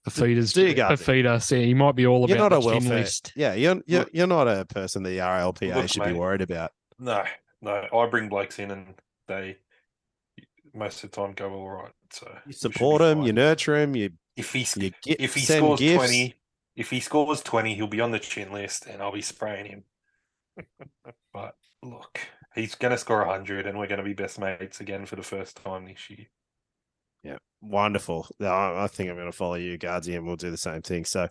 A 0.07 0.11
feeder's 0.11 0.53
do 0.53 0.69
you, 0.69 0.85
a 0.85 0.97
feeder. 0.97 1.41
See, 1.41 1.67
he 1.67 1.75
might 1.75 1.97
be 1.97 2.07
all 2.07 2.25
about 2.25 2.29
You're 2.29 2.39
not 2.39 2.53
a 2.53 2.57
the 2.57 2.61
chin 2.61 2.71
welfare. 2.71 2.99
list. 2.99 3.33
Yeah, 3.35 3.55
you're 3.55 3.83
you're, 3.87 4.07
you're 4.13 4.29
not 4.29 4.47
a 4.47 4.65
person 4.65 5.03
the 5.03 5.19
RLPA 5.19 5.75
Look, 5.75 5.89
should 5.89 6.05
be 6.05 6.13
worried 6.13 6.43
about. 6.43 6.71
No, 7.01 7.25
no. 7.61 7.87
I 7.93 8.07
bring 8.07 8.29
blokes 8.29 8.61
in 8.61 8.71
and 8.71 8.95
they 9.27 9.57
most 10.73 11.03
of 11.03 11.11
the 11.11 11.17
time 11.17 11.33
go 11.33 11.53
all 11.53 11.69
right. 11.69 11.93
So 12.13 12.33
You 12.47 12.53
support 12.53 13.01
be 13.01 13.07
him, 13.07 13.23
you 13.23 13.33
nurture 13.33 13.77
him, 13.77 13.97
you 13.97 14.11
If 14.37 14.53
he 14.53 14.65
gi- 14.65 14.95
if 15.05 15.35
he 15.35 15.41
scores 15.41 15.81
gifts. 15.81 15.97
twenty, 15.97 16.35
if 16.77 16.91
he 16.91 17.01
scores 17.01 17.43
twenty, 17.43 17.75
he'll 17.75 17.87
be 17.87 18.01
on 18.01 18.11
the 18.11 18.19
chin 18.19 18.53
list, 18.53 18.87
and 18.87 19.03
I'll 19.03 19.13
be 19.13 19.23
spraying 19.23 19.67
him. 19.67 19.85
but 21.33 21.55
look, 21.83 22.21
he's 22.55 22.75
going 22.75 22.93
to 22.93 22.99
score 22.99 23.25
hundred, 23.25 23.67
and 23.67 23.79
we're 23.79 23.87
going 23.87 23.99
to 23.99 24.05
be 24.05 24.15
best 24.15 24.39
mates 24.39 24.81
again 24.81 25.07
for 25.07 25.17
the 25.17 25.23
first 25.23 25.57
time 25.63 25.87
this 25.87 26.11
year. 26.11 26.27
Yeah, 27.23 27.39
wonderful. 27.61 28.29
I 28.41 28.87
think 28.89 29.09
I'm 29.09 29.17
going 29.17 29.27
to 29.27 29.37
follow 29.37 29.55
you, 29.55 29.79
Gardsy, 29.79 30.17
and 30.17 30.27
we'll 30.27 30.37
do 30.37 30.51
the 30.51 30.57
same 30.57 30.83
thing. 30.83 31.05
So, 31.05 31.29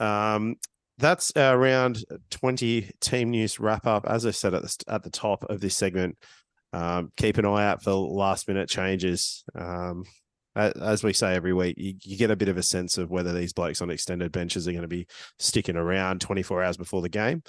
um, 0.00 0.56
that's 0.98 1.32
our 1.36 1.56
round 1.56 2.04
20 2.30 2.90
team 3.00 3.30
news 3.30 3.58
wrap 3.58 3.86
up. 3.86 4.04
As 4.06 4.26
I 4.26 4.32
said 4.32 4.54
at 4.54 4.62
the 4.62 4.84
at 4.88 5.02
the 5.02 5.10
top 5.10 5.44
of 5.44 5.60
this 5.60 5.76
segment, 5.76 6.18
um, 6.72 7.12
keep 7.16 7.38
an 7.38 7.46
eye 7.46 7.66
out 7.66 7.82
for 7.82 7.92
last 7.92 8.48
minute 8.48 8.68
changes. 8.68 9.44
Um, 9.54 10.04
as 10.58 11.04
we 11.04 11.12
say 11.12 11.34
every 11.34 11.52
week, 11.52 11.76
you, 11.78 11.94
you 12.02 12.16
get 12.16 12.30
a 12.30 12.36
bit 12.36 12.48
of 12.48 12.56
a 12.56 12.62
sense 12.62 12.98
of 12.98 13.10
whether 13.10 13.32
these 13.32 13.52
blokes 13.52 13.80
on 13.80 13.90
extended 13.90 14.32
benches 14.32 14.66
are 14.66 14.72
going 14.72 14.82
to 14.82 14.88
be 14.88 15.06
sticking 15.38 15.76
around 15.76 16.20
24 16.20 16.62
hours 16.62 16.76
before 16.76 17.02
the 17.02 17.08
game. 17.08 17.42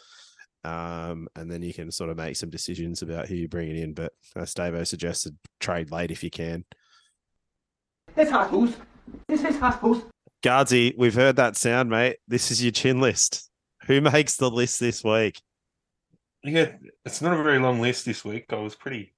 Um, 0.63 1.27
and 1.35 1.49
then 1.49 1.61
you 1.61 1.73
can 1.73 1.91
sort 1.91 2.09
of 2.09 2.17
make 2.17 2.35
some 2.35 2.49
decisions 2.49 3.01
about 3.01 3.27
who 3.27 3.35
you're 3.35 3.47
bringing 3.47 3.77
in. 3.77 3.93
But 3.93 4.11
as 4.35 4.53
Davo 4.53 4.85
suggested, 4.85 5.37
trade 5.59 5.91
late 5.91 6.11
if 6.11 6.23
you 6.23 6.29
can. 6.29 6.65
It's 8.15 8.31
Haskell's. 8.31 8.75
This 9.27 9.43
is 9.43 9.57
Haskell's. 9.57 10.03
Gardsy, 10.43 10.93
we've 10.97 11.15
heard 11.15 11.35
that 11.37 11.57
sound, 11.57 11.89
mate. 11.89 12.17
This 12.27 12.51
is 12.51 12.63
your 12.63 12.71
chin 12.71 13.01
list. 13.01 13.49
Who 13.87 14.01
makes 14.01 14.35
the 14.35 14.49
list 14.49 14.79
this 14.79 15.03
week? 15.03 15.41
Yeah, 16.43 16.71
it's 17.05 17.21
not 17.21 17.37
a 17.37 17.43
very 17.43 17.59
long 17.59 17.81
list 17.81 18.05
this 18.05 18.23
week. 18.23 18.45
I 18.51 18.55
was 18.55 18.75
pretty, 18.75 19.13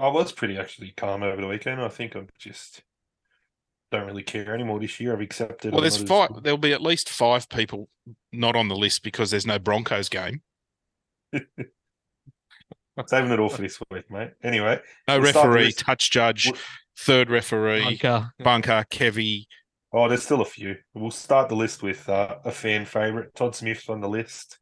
I 0.00 0.08
was 0.08 0.32
pretty 0.32 0.58
actually 0.58 0.92
calm 0.96 1.22
over 1.22 1.40
the 1.40 1.46
weekend. 1.48 1.80
I 1.80 1.88
think 1.88 2.14
I'm 2.14 2.28
just 2.38 2.82
don't 3.90 4.06
really 4.06 4.22
care 4.22 4.54
anymore 4.54 4.78
this 4.80 4.98
year. 5.00 5.12
I've 5.14 5.20
accepted. 5.20 5.72
Well, 5.72 5.78
I'm 5.80 5.82
there's 5.88 5.98
not 6.02 6.30
as 6.30 6.34
five. 6.34 6.42
There'll 6.42 6.58
be 6.58 6.72
at 6.72 6.82
least 6.82 7.08
five 7.08 7.48
people 7.48 7.88
not 8.32 8.54
on 8.56 8.68
the 8.68 8.76
list 8.76 9.02
because 9.02 9.30
there's 9.30 9.46
no 9.46 9.58
Broncos 9.58 10.08
game, 10.08 10.42
Saving 13.06 13.30
it 13.30 13.38
all 13.38 13.48
for 13.48 13.62
this 13.62 13.78
week, 13.90 14.10
mate. 14.10 14.32
Anyway, 14.42 14.80
no 15.06 15.20
We'll 15.20 15.28
start 15.30 15.44
the 15.44 15.48
referee, 15.50 15.64
list. 15.66 15.78
touch 15.78 16.10
judge, 16.10 16.50
third 16.98 17.30
referee, 17.30 17.82
Bunker. 18.00 18.32
bunker, 18.40 18.84
Kevy. 18.90 19.46
oh, 19.92 20.08
there's 20.08 20.24
still 20.24 20.40
a 20.42 20.44
few. 20.44 20.76
We'll 20.94 21.12
start 21.12 21.48
the 21.48 21.54
list 21.54 21.82
with 21.82 22.08
uh, 22.08 22.38
a 22.44 22.50
fan 22.50 22.84
favorite. 22.84 23.34
Todd 23.36 23.54
Smith's 23.54 23.88
on 23.88 24.00
the 24.00 24.08
list, 24.08 24.58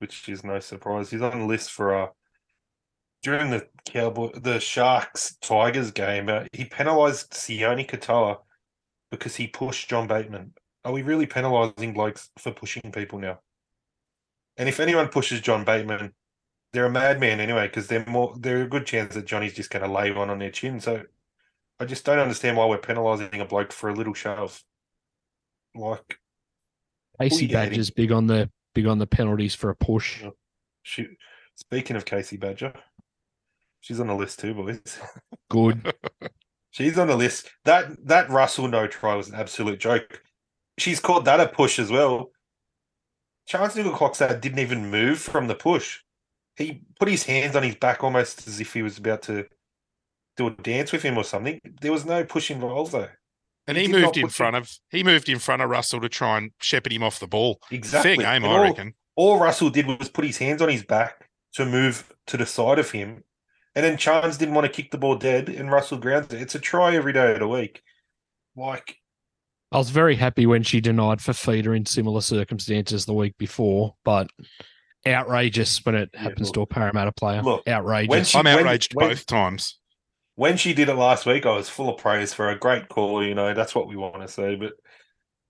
which 0.00 0.28
is 0.28 0.42
no 0.42 0.58
surprise. 0.58 1.10
He's 1.10 1.22
on 1.22 1.38
the 1.38 1.46
list 1.46 1.70
for 1.70 1.94
uh, 1.94 2.08
during 3.22 3.50
the 3.50 3.66
Cowboy, 3.84 4.30
the 4.38 4.60
Sharks 4.60 5.36
Tigers 5.40 5.90
game. 5.90 6.28
Uh, 6.28 6.44
he 6.52 6.64
penalised 6.64 7.32
Sione 7.32 7.88
Katoa 7.88 8.38
because 9.10 9.36
he 9.36 9.46
pushed 9.46 9.88
John 9.88 10.06
Bateman. 10.06 10.54
Are 10.84 10.92
we 10.92 11.02
really 11.02 11.26
penalising 11.26 11.94
blokes 11.94 12.30
for 12.38 12.52
pushing 12.52 12.92
people 12.92 13.18
now? 13.18 13.40
And 14.56 14.68
if 14.68 14.80
anyone 14.80 15.08
pushes 15.08 15.40
John 15.40 15.64
Bateman, 15.64 16.12
they're 16.72 16.86
a 16.86 16.90
madman 16.90 17.40
anyway 17.40 17.66
because 17.66 17.86
they're 17.86 18.04
more. 18.06 18.34
They're 18.38 18.62
a 18.62 18.68
good 18.68 18.86
chance 18.86 19.14
that 19.14 19.24
Johnny's 19.24 19.54
just 19.54 19.70
going 19.70 19.84
to 19.84 19.90
lay 19.90 20.10
one 20.10 20.30
on 20.30 20.38
their 20.38 20.50
chin. 20.50 20.80
So 20.80 21.02
I 21.80 21.84
just 21.84 22.04
don't 22.04 22.18
understand 22.18 22.56
why 22.56 22.66
we're 22.66 22.78
penalising 22.78 23.40
a 23.40 23.44
bloke 23.44 23.72
for 23.72 23.88
a 23.88 23.94
little 23.94 24.14
shove. 24.14 24.62
Like, 25.74 26.18
Kasey? 27.20 27.50
Badger's 27.50 27.90
big 27.90 28.12
on 28.12 28.26
the 28.26 28.50
big 28.74 28.86
on 28.86 28.98
the 28.98 29.06
penalties 29.06 29.54
for 29.54 29.70
a 29.70 29.76
push. 29.76 30.24
Shoot. 30.82 31.10
Speaking 31.54 31.96
of 31.96 32.04
Kasey 32.04 32.38
Badger, 32.38 32.72
she's 33.80 34.00
on 34.00 34.06
the 34.08 34.14
list 34.14 34.38
too, 34.40 34.54
boys. 34.54 34.80
Good. 35.50 35.92
She's 36.70 36.98
on 36.98 37.08
the 37.08 37.16
list. 37.16 37.50
That 37.64 38.06
that 38.06 38.28
Russell 38.30 38.68
no 38.68 38.86
try 38.86 39.14
was 39.14 39.28
an 39.28 39.34
absolute 39.34 39.80
joke. 39.80 40.22
She's 40.76 41.00
called 41.00 41.24
that 41.24 41.40
a 41.40 41.48
push 41.48 41.78
as 41.78 41.90
well. 41.90 42.30
Chance 43.46 43.74
Nickel 43.76 44.12
didn't 44.38 44.58
even 44.58 44.90
move 44.90 45.18
from 45.18 45.48
the 45.48 45.54
push. 45.54 46.00
He 46.56 46.82
put 47.00 47.08
his 47.08 47.24
hands 47.24 47.56
on 47.56 47.62
his 47.62 47.74
back 47.76 48.04
almost 48.04 48.46
as 48.46 48.60
if 48.60 48.74
he 48.74 48.82
was 48.82 48.98
about 48.98 49.22
to 49.22 49.46
do 50.36 50.48
a 50.48 50.50
dance 50.50 50.92
with 50.92 51.02
him 51.02 51.16
or 51.16 51.24
something. 51.24 51.58
There 51.80 51.90
was 51.90 52.04
no 52.04 52.22
push 52.24 52.50
involved 52.50 52.92
though. 52.92 53.08
And 53.66 53.76
He 53.76 53.86
he, 53.86 53.92
moved 53.92 54.16
in 54.16 54.28
front 54.28 54.54
of 54.54 54.70
he 54.90 55.02
moved 55.02 55.28
in 55.28 55.38
front 55.38 55.62
of 55.62 55.70
Russell 55.70 56.00
to 56.02 56.08
try 56.08 56.36
and 56.38 56.50
shepherd 56.60 56.92
him 56.92 57.02
off 57.02 57.18
the 57.18 57.26
ball. 57.26 57.60
Exactly. 57.70 58.16
Fair 58.16 58.38
game, 58.40 58.44
I 58.48 58.62
reckon. 58.62 58.94
all 59.16 59.40
Russell 59.40 59.70
did 59.70 59.86
was 59.86 60.10
put 60.10 60.26
his 60.26 60.38
hands 60.38 60.60
on 60.62 60.68
his 60.68 60.84
back 60.84 61.28
to 61.54 61.64
move 61.64 62.12
to 62.28 62.36
the 62.36 62.46
side 62.46 62.78
of 62.78 62.90
him. 62.90 63.24
And 63.78 63.84
then 63.84 63.96
Chance 63.96 64.38
didn't 64.38 64.56
want 64.56 64.64
to 64.66 64.72
kick 64.72 64.90
the 64.90 64.98
ball 64.98 65.14
dead, 65.14 65.48
and 65.48 65.70
Russell 65.70 65.98
grounds 65.98 66.34
it. 66.34 66.42
It's 66.42 66.56
a 66.56 66.58
try 66.58 66.96
every 66.96 67.12
day 67.12 67.34
of 67.34 67.38
the 67.38 67.46
week. 67.46 67.80
Like, 68.56 68.96
I 69.70 69.78
was 69.78 69.90
very 69.90 70.16
happy 70.16 70.46
when 70.46 70.64
she 70.64 70.80
denied 70.80 71.18
Fifita 71.20 71.76
in 71.76 71.86
similar 71.86 72.20
circumstances 72.20 73.06
the 73.06 73.14
week 73.14 73.38
before, 73.38 73.94
but 74.04 74.30
outrageous 75.06 75.78
when 75.86 75.94
it 75.94 76.10
Yeah, 76.12 76.22
happens 76.22 76.48
look- 76.48 76.54
to 76.54 76.60
a 76.62 76.66
Parramatta 76.66 77.12
player. 77.12 77.40
look, 77.40 77.68
outrageous. 77.68 78.10
when 78.10 78.24
she- 78.24 78.36
I'm 78.38 78.48
outraged 78.48 78.94
when- 78.96 79.10
both 79.10 79.26
times. 79.26 79.78
when 80.34 80.56
she 80.56 80.74
did 80.74 80.88
it 80.88 80.94
last 80.96 81.24
week, 81.24 81.46
I 81.46 81.54
was 81.54 81.68
full 81.68 81.88
of 81.88 82.00
praise 82.00 82.34
for 82.34 82.48
a 82.50 82.58
great 82.58 82.88
call. 82.88 83.24
You 83.24 83.36
know, 83.36 83.54
that's 83.54 83.76
what 83.76 83.86
we 83.86 83.94
want 83.94 84.20
to 84.22 84.26
say, 84.26 84.56
but 84.56 84.72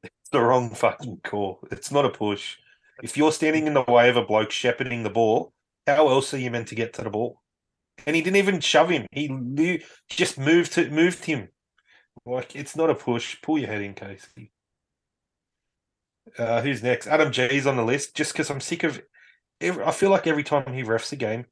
it's 0.03 0.29
the 0.33 0.43
wrong 0.43 0.74
fucking 0.74 1.20
call. 1.24 1.61
It's 1.70 1.91
not 1.91 2.05
a 2.05 2.11
push. 2.11 2.59
If 3.03 3.16
you're 3.16 3.33
standing 3.33 3.66
in 3.66 3.72
the 3.72 3.85
way 3.85 4.11
of 4.11 4.18
a 4.18 4.22
bloke 4.22 4.51
shepherding 4.51 5.03
the 5.03 5.09
ball, 5.09 5.55
how 5.87 6.11
else 6.11 6.35
are 6.35 6.39
you 6.39 6.51
meant 6.51 6.68
to 6.68 6.74
get 6.74 6.93
to 6.93 7.03
the 7.03 7.09
ball? 7.09 7.41
And 8.07 8.17
he 8.17 8.23
didn't 8.23 8.37
even 8.37 8.61
shove 8.61 8.91
him. 8.91 9.07
He 9.13 9.83
just 10.09 10.39
moved 10.39 10.73
to 10.75 10.91
moved 10.91 11.25
him. 11.25 11.49
Like 12.25 12.57
it's 12.57 12.77
not 12.77 12.91
a 12.91 12.95
push. 12.95 13.41
Pull 13.43 13.59
your 13.59 13.69
head 13.69 13.83
in, 13.83 13.95
Kasey. 13.95 14.51
Uh, 16.37 16.61
who's 16.61 16.83
next? 16.83 17.07
Adam 17.07 17.33
Gee's 17.33 17.67
on 17.67 17.77
the 17.77 17.85
list. 17.85 18.15
Just 18.15 18.33
because 18.33 18.51
I'm 18.51 18.61
sick 18.61 18.85
of. 18.85 19.01
Every, 19.61 19.85
I 19.85 19.91
feel 19.91 20.11
like 20.11 20.27
every 20.27 20.45
time 20.45 20.73
he 20.73 20.83
refs 20.83 21.13
a 21.13 21.17
game, 21.17 21.47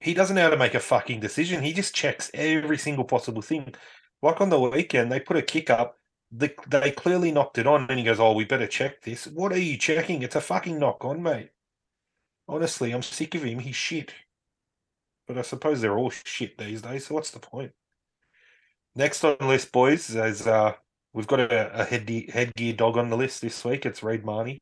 he 0.00 0.14
doesn't 0.14 0.36
know 0.36 0.42
how 0.42 0.50
to 0.50 0.56
make 0.56 0.74
a 0.74 0.80
fucking 0.80 1.20
decision. 1.20 1.62
He 1.62 1.72
just 1.72 1.94
checks 1.94 2.30
every 2.34 2.78
single 2.78 3.04
possible 3.04 3.42
thing. 3.42 3.74
Like 4.22 4.40
on 4.40 4.50
the 4.50 4.60
weekend, 4.60 5.12
they 5.12 5.20
put 5.20 5.36
a 5.36 5.42
kick 5.42 5.70
up. 5.70 5.96
They, 6.32 6.54
they 6.68 6.90
clearly 6.90 7.30
knocked 7.30 7.58
it 7.58 7.66
on, 7.66 7.86
and 7.88 7.98
he 7.98 8.04
goes, 8.04 8.18
"Oh, 8.18 8.32
we 8.32 8.44
better 8.44 8.66
check 8.66 9.02
this." 9.02 9.26
What 9.26 9.52
are 9.52 9.58
you 9.58 9.76
checking? 9.76 10.22
It's 10.22 10.36
a 10.36 10.40
fucking 10.40 10.78
knock 10.78 11.04
on, 11.04 11.22
mate. 11.22 11.50
Honestly, 12.48 12.92
I'm 12.92 13.02
sick 13.02 13.34
of 13.34 13.42
him. 13.42 13.58
He's 13.60 13.76
shit. 13.76 14.12
But 15.26 15.38
I 15.38 15.42
suppose 15.42 15.80
they're 15.80 15.98
all 15.98 16.10
shit 16.10 16.56
these 16.58 16.82
days. 16.82 17.06
So 17.06 17.14
what's 17.14 17.30
the 17.30 17.40
point? 17.40 17.72
Next 18.94 19.24
on 19.24 19.36
the 19.40 19.46
list, 19.46 19.72
boys, 19.72 20.08
is 20.14 20.46
uh, 20.46 20.74
we've 21.12 21.26
got 21.26 21.40
a, 21.40 21.80
a 21.80 21.84
head 21.84 22.08
headgear 22.08 22.72
dog 22.72 22.96
on 22.96 23.10
the 23.10 23.16
list 23.16 23.42
this 23.42 23.64
week. 23.64 23.84
It's 23.84 24.02
Reed 24.02 24.24
Mahoney. 24.24 24.60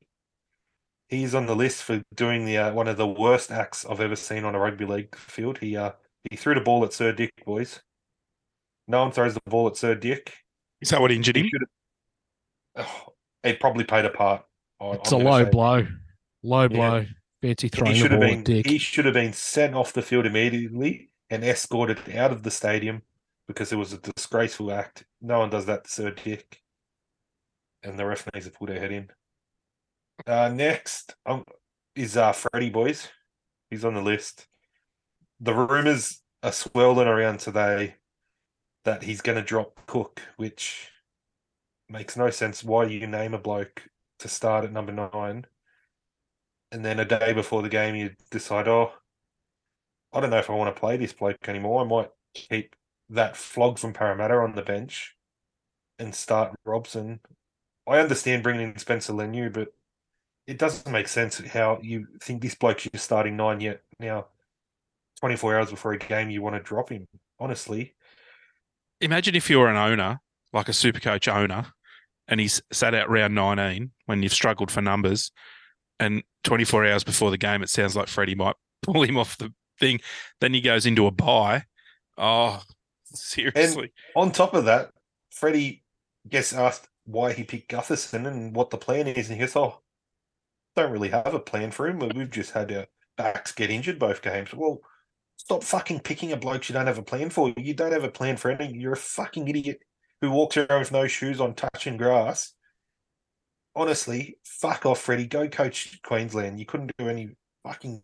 He's 1.08 1.34
on 1.34 1.46
the 1.46 1.54
list 1.54 1.82
for 1.82 2.02
doing 2.14 2.46
the 2.46 2.56
uh, 2.58 2.72
one 2.72 2.88
of 2.88 2.96
the 2.96 3.06
worst 3.06 3.50
acts 3.50 3.84
I've 3.84 4.00
ever 4.00 4.16
seen 4.16 4.44
on 4.44 4.54
a 4.54 4.58
rugby 4.58 4.86
league 4.86 5.14
field. 5.16 5.58
He 5.58 5.76
uh, 5.76 5.92
he 6.30 6.36
threw 6.36 6.54
the 6.54 6.60
ball 6.62 6.82
at 6.84 6.92
Sir 6.94 7.12
Dick, 7.12 7.30
boys. 7.44 7.80
No 8.88 9.02
one 9.02 9.12
throws 9.12 9.34
the 9.34 9.40
ball 9.46 9.68
at 9.68 9.76
Sir 9.76 9.94
Dick. 9.94 10.32
Is 10.80 10.88
that 10.90 11.00
what 11.00 11.12
injured 11.12 11.36
He 11.36 11.42
him? 11.42 11.48
should 11.48 11.62
have. 12.76 12.86
Oh, 12.88 13.12
it 13.44 13.60
probably 13.60 13.84
played 13.84 14.06
a 14.06 14.10
part. 14.10 14.44
I- 14.80 14.92
it's 14.92 15.12
I'm 15.12 15.20
a 15.20 15.24
gonna 15.24 15.44
low 15.44 15.50
blow. 15.50 15.86
Low 16.42 16.68
Yeah. 16.70 17.04
Fancy 17.44 17.68
throwing 17.68 17.94
He 17.94 17.98
the 17.98 18.02
should 18.02 18.10
have 18.12 18.20
ball 18.20 18.30
been. 18.30 18.38
at 18.38 18.44
Dick. 18.46 18.66
He 18.66 18.78
should 18.78 19.04
have 19.04 19.12
been 19.12 19.34
sent 19.34 19.74
off 19.74 19.92
the 19.92 20.00
field 20.00 20.24
immediately 20.24 21.10
and 21.28 21.44
escorted 21.44 22.16
out 22.16 22.32
of 22.32 22.42
the 22.42 22.50
stadium 22.50 23.02
because 23.46 23.70
it 23.70 23.76
was 23.76 23.92
a 23.92 23.98
disgraceful 23.98 24.72
act. 24.72 25.04
No 25.20 25.40
one 25.40 25.50
does 25.50 25.66
that 25.66 25.84
to 25.84 25.90
Sir 25.90 26.10
Dick, 26.10 26.62
and 27.82 27.98
the 27.98 28.06
ref 28.06 28.26
needs 28.32 28.46
to 28.46 28.52
pull 28.52 28.68
their 28.68 28.80
head 28.80 28.92
in. 28.92 29.10
Uh, 30.26 30.48
next 30.48 31.16
um, 31.26 31.44
is 31.94 32.16
uh, 32.16 32.32
Freddie 32.32 32.70
boys. 32.70 33.08
He's 33.68 33.84
on 33.84 33.92
the 33.92 34.00
list. 34.00 34.46
The 35.38 35.52
rumors 35.52 36.22
are 36.42 36.52
swirling 36.52 37.08
around 37.08 37.40
today 37.40 37.96
that 38.86 39.02
he's 39.02 39.20
going 39.20 39.36
to 39.36 39.42
drop 39.42 39.80
Cook, 39.86 40.22
which 40.38 40.90
makes 41.90 42.16
no 42.16 42.30
sense. 42.30 42.64
Why 42.64 42.84
you 42.84 43.06
name 43.06 43.34
a 43.34 43.38
bloke 43.38 43.86
to 44.20 44.28
start 44.28 44.64
at 44.64 44.72
number 44.72 44.92
nine, 44.92 45.44
and 46.74 46.84
then 46.84 46.98
a 46.98 47.04
day 47.04 47.32
before 47.32 47.62
the 47.62 47.68
game 47.68 47.94
you 47.94 48.10
decide, 48.32 48.66
oh, 48.66 48.90
I 50.12 50.20
don't 50.20 50.30
know 50.30 50.38
if 50.38 50.50
I 50.50 50.54
want 50.54 50.74
to 50.74 50.80
play 50.80 50.96
this 50.96 51.12
bloke 51.12 51.48
anymore. 51.48 51.80
I 51.80 51.84
might 51.86 52.10
keep 52.34 52.74
that 53.10 53.36
flog 53.36 53.78
from 53.78 53.92
Parramatta 53.92 54.34
on 54.34 54.56
the 54.56 54.62
bench 54.62 55.14
and 56.00 56.12
start 56.12 56.52
Robson. 56.64 57.20
I 57.86 58.00
understand 58.00 58.42
bringing 58.42 58.72
in 58.72 58.78
Spencer 58.78 59.12
Leniu, 59.12 59.52
but 59.52 59.68
it 60.48 60.58
doesn't 60.58 60.90
make 60.90 61.06
sense 61.06 61.38
how 61.38 61.78
you 61.80 62.08
think 62.20 62.42
this 62.42 62.56
bloke 62.56 62.84
you're 62.84 62.98
starting 62.98 63.36
nine 63.36 63.60
yet 63.60 63.82
now. 64.00 64.26
24 65.20 65.56
hours 65.56 65.70
before 65.70 65.92
a 65.92 65.98
game, 65.98 66.28
you 66.28 66.42
want 66.42 66.56
to 66.56 66.60
drop 66.60 66.90
him. 66.90 67.06
Honestly, 67.38 67.94
Imagine 69.00 69.36
if 69.36 69.48
you 69.48 69.60
were 69.60 69.68
an 69.68 69.76
owner, 69.76 70.20
like 70.52 70.68
a 70.68 70.72
super 70.72 70.98
coach 70.98 71.28
owner, 71.28 71.66
and 72.26 72.40
he's 72.40 72.60
sat 72.72 72.94
out 72.94 73.08
round 73.08 73.34
19 73.34 73.92
when 74.06 74.22
you've 74.24 74.32
struggled 74.32 74.72
for 74.72 74.80
numbers, 74.80 75.30
and 76.00 76.22
24 76.44 76.86
hours 76.86 77.04
before 77.04 77.30
the 77.30 77.38
game, 77.38 77.62
it 77.62 77.68
sounds 77.68 77.96
like 77.96 78.08
Freddie 78.08 78.34
might 78.34 78.56
pull 78.82 79.02
him 79.02 79.16
off 79.16 79.38
the 79.38 79.52
thing. 79.78 80.00
Then 80.40 80.54
he 80.54 80.60
goes 80.60 80.86
into 80.86 81.06
a 81.06 81.10
buy. 81.10 81.64
Oh, 82.16 82.62
seriously. 83.04 83.92
on 84.14 84.32
top 84.32 84.54
of 84.54 84.66
that, 84.66 84.90
Freddie 85.30 85.82
gets 86.28 86.52
asked 86.52 86.88
why 87.04 87.32
he 87.32 87.44
picked 87.44 87.70
Gutherson 87.70 88.26
and 88.26 88.54
what 88.54 88.70
the 88.70 88.78
plan 88.78 89.08
is, 89.08 89.28
and 89.28 89.38
he 89.38 89.40
goes, 89.40 89.56
"Oh, 89.56 89.80
don't 90.76 90.92
really 90.92 91.10
have 91.10 91.34
a 91.34 91.40
plan 91.40 91.70
for 91.70 91.86
him. 91.88 91.98
We've 91.98 92.30
just 92.30 92.52
had 92.52 92.72
our 92.72 92.86
backs 93.16 93.52
get 93.52 93.70
injured 93.70 93.98
both 93.98 94.22
games." 94.22 94.54
Well, 94.54 94.80
stop 95.36 95.62
fucking 95.62 96.00
picking 96.00 96.32
a 96.32 96.36
bloke 96.36 96.68
you 96.68 96.72
don't 96.72 96.86
have 96.86 96.98
a 96.98 97.02
plan 97.02 97.30
for. 97.30 97.52
You 97.56 97.74
don't 97.74 97.92
have 97.92 98.04
a 98.04 98.10
plan 98.10 98.36
for 98.36 98.50
anything. 98.50 98.80
You're 98.80 98.94
a 98.94 98.96
fucking 98.96 99.48
idiot 99.48 99.80
who 100.20 100.30
walks 100.30 100.56
around 100.56 100.80
with 100.80 100.92
no 100.92 101.06
shoes 101.06 101.40
on, 101.40 101.54
touching 101.54 101.96
grass. 101.96 102.54
Honestly, 103.76 104.38
fuck 104.44 104.86
off, 104.86 105.00
Freddie. 105.00 105.26
Go 105.26 105.48
coach 105.48 106.00
Queensland. 106.02 106.58
You 106.58 106.66
couldn't 106.66 106.92
do 106.98 107.08
any 107.08 107.30
fucking. 107.64 108.02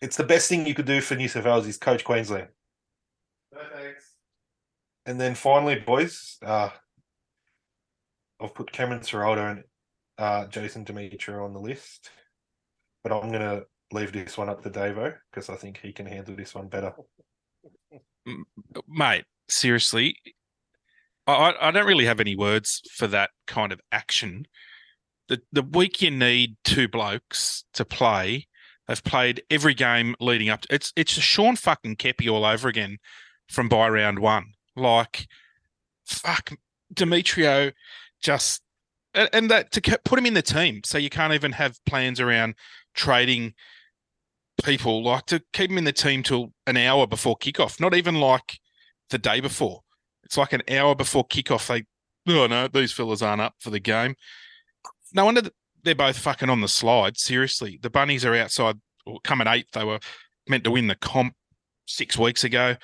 It's 0.00 0.16
the 0.16 0.24
best 0.24 0.48
thing 0.48 0.66
you 0.66 0.74
could 0.74 0.86
do 0.86 1.00
for 1.00 1.14
New 1.14 1.28
South 1.28 1.44
Wales 1.44 1.66
is 1.66 1.76
coach 1.76 2.04
Queensland. 2.04 2.48
And 5.06 5.20
then 5.20 5.34
finally, 5.34 5.76
boys, 5.76 6.38
uh, 6.42 6.70
I've 8.40 8.54
put 8.54 8.72
Cameron 8.72 9.00
Ciraldo 9.00 9.50
and 9.50 9.64
uh, 10.18 10.46
Jason 10.46 10.84
Demetriou 10.84 11.44
on 11.44 11.52
the 11.52 11.60
list, 11.60 12.10
but 13.02 13.12
I'm 13.12 13.30
going 13.30 13.40
to 13.40 13.64
leave 13.92 14.12
this 14.12 14.36
one 14.38 14.48
up 14.48 14.62
to 14.62 14.70
Davo 14.70 15.14
because 15.30 15.50
I 15.50 15.56
think 15.56 15.78
he 15.78 15.92
can 15.92 16.06
handle 16.06 16.34
this 16.34 16.54
one 16.54 16.68
better. 16.68 16.92
mate, 18.88 19.24
seriously, 19.48 20.16
I, 20.26 20.30
I 21.26 21.54
I 21.60 21.70
don't 21.70 21.86
really 21.86 22.06
have 22.06 22.20
any 22.20 22.36
words 22.36 22.82
for 22.92 23.06
that 23.08 23.30
kind 23.46 23.72
of 23.72 23.80
action. 23.92 24.46
The 25.28 25.40
the 25.52 25.62
week 25.62 26.02
you 26.02 26.10
need 26.10 26.56
two 26.64 26.88
blokes 26.88 27.64
to 27.74 27.84
play, 27.84 28.46
they've 28.88 29.04
played 29.04 29.42
every 29.50 29.74
game 29.74 30.14
leading 30.20 30.48
up 30.48 30.62
to 30.62 30.74
it's 30.74 30.92
it's 30.96 31.12
Sean 31.12 31.56
fucking 31.56 31.96
Kepi 31.96 32.30
all 32.30 32.44
over 32.44 32.68
again 32.68 32.98
from 33.48 33.68
by 33.68 33.88
round 33.88 34.18
one. 34.18 34.52
Like 34.76 35.26
fuck 36.04 36.50
Demetriou 36.92 37.72
just 38.22 38.62
and 39.14 39.50
that 39.50 39.70
to 39.72 39.98
put 40.04 40.18
him 40.18 40.26
in 40.26 40.34
the 40.34 40.42
team 40.42 40.80
so 40.84 40.98
you 40.98 41.08
can't 41.08 41.32
even 41.32 41.52
have 41.52 41.82
plans 41.84 42.20
around 42.20 42.54
trading 42.94 43.54
people 44.62 45.02
like 45.02 45.26
to 45.26 45.42
keep 45.52 45.70
him 45.70 45.78
in 45.78 45.84
the 45.84 45.92
team 45.92 46.22
till 46.22 46.52
an 46.66 46.76
hour 46.76 47.06
before 47.06 47.36
kickoff, 47.36 47.80
not 47.80 47.94
even 47.94 48.16
like 48.16 48.58
the 49.10 49.18
day 49.18 49.40
before. 49.40 49.83
It's 50.24 50.36
like 50.36 50.52
an 50.52 50.62
hour 50.70 50.94
before 50.94 51.26
kickoff. 51.26 51.66
They, 51.66 51.84
oh 52.32 52.46
no, 52.46 52.68
these 52.68 52.92
fellas 52.92 53.22
aren't 53.22 53.42
up 53.42 53.54
for 53.58 53.70
the 53.70 53.80
game. 53.80 54.14
No 55.12 55.26
wonder 55.26 55.42
they're 55.82 55.94
both 55.94 56.18
fucking 56.18 56.50
on 56.50 56.60
the 56.60 56.68
slide. 56.68 57.16
Seriously, 57.16 57.78
the 57.80 57.90
bunnies 57.90 58.24
are 58.24 58.34
outside. 58.34 58.76
Or 59.06 59.20
come 59.22 59.42
at 59.42 59.46
eighth. 59.46 59.72
They 59.72 59.84
were 59.84 60.00
meant 60.48 60.64
to 60.64 60.70
win 60.70 60.86
the 60.86 60.94
comp 60.94 61.34
six 61.86 62.16
weeks 62.16 62.42
ago. 62.42 62.76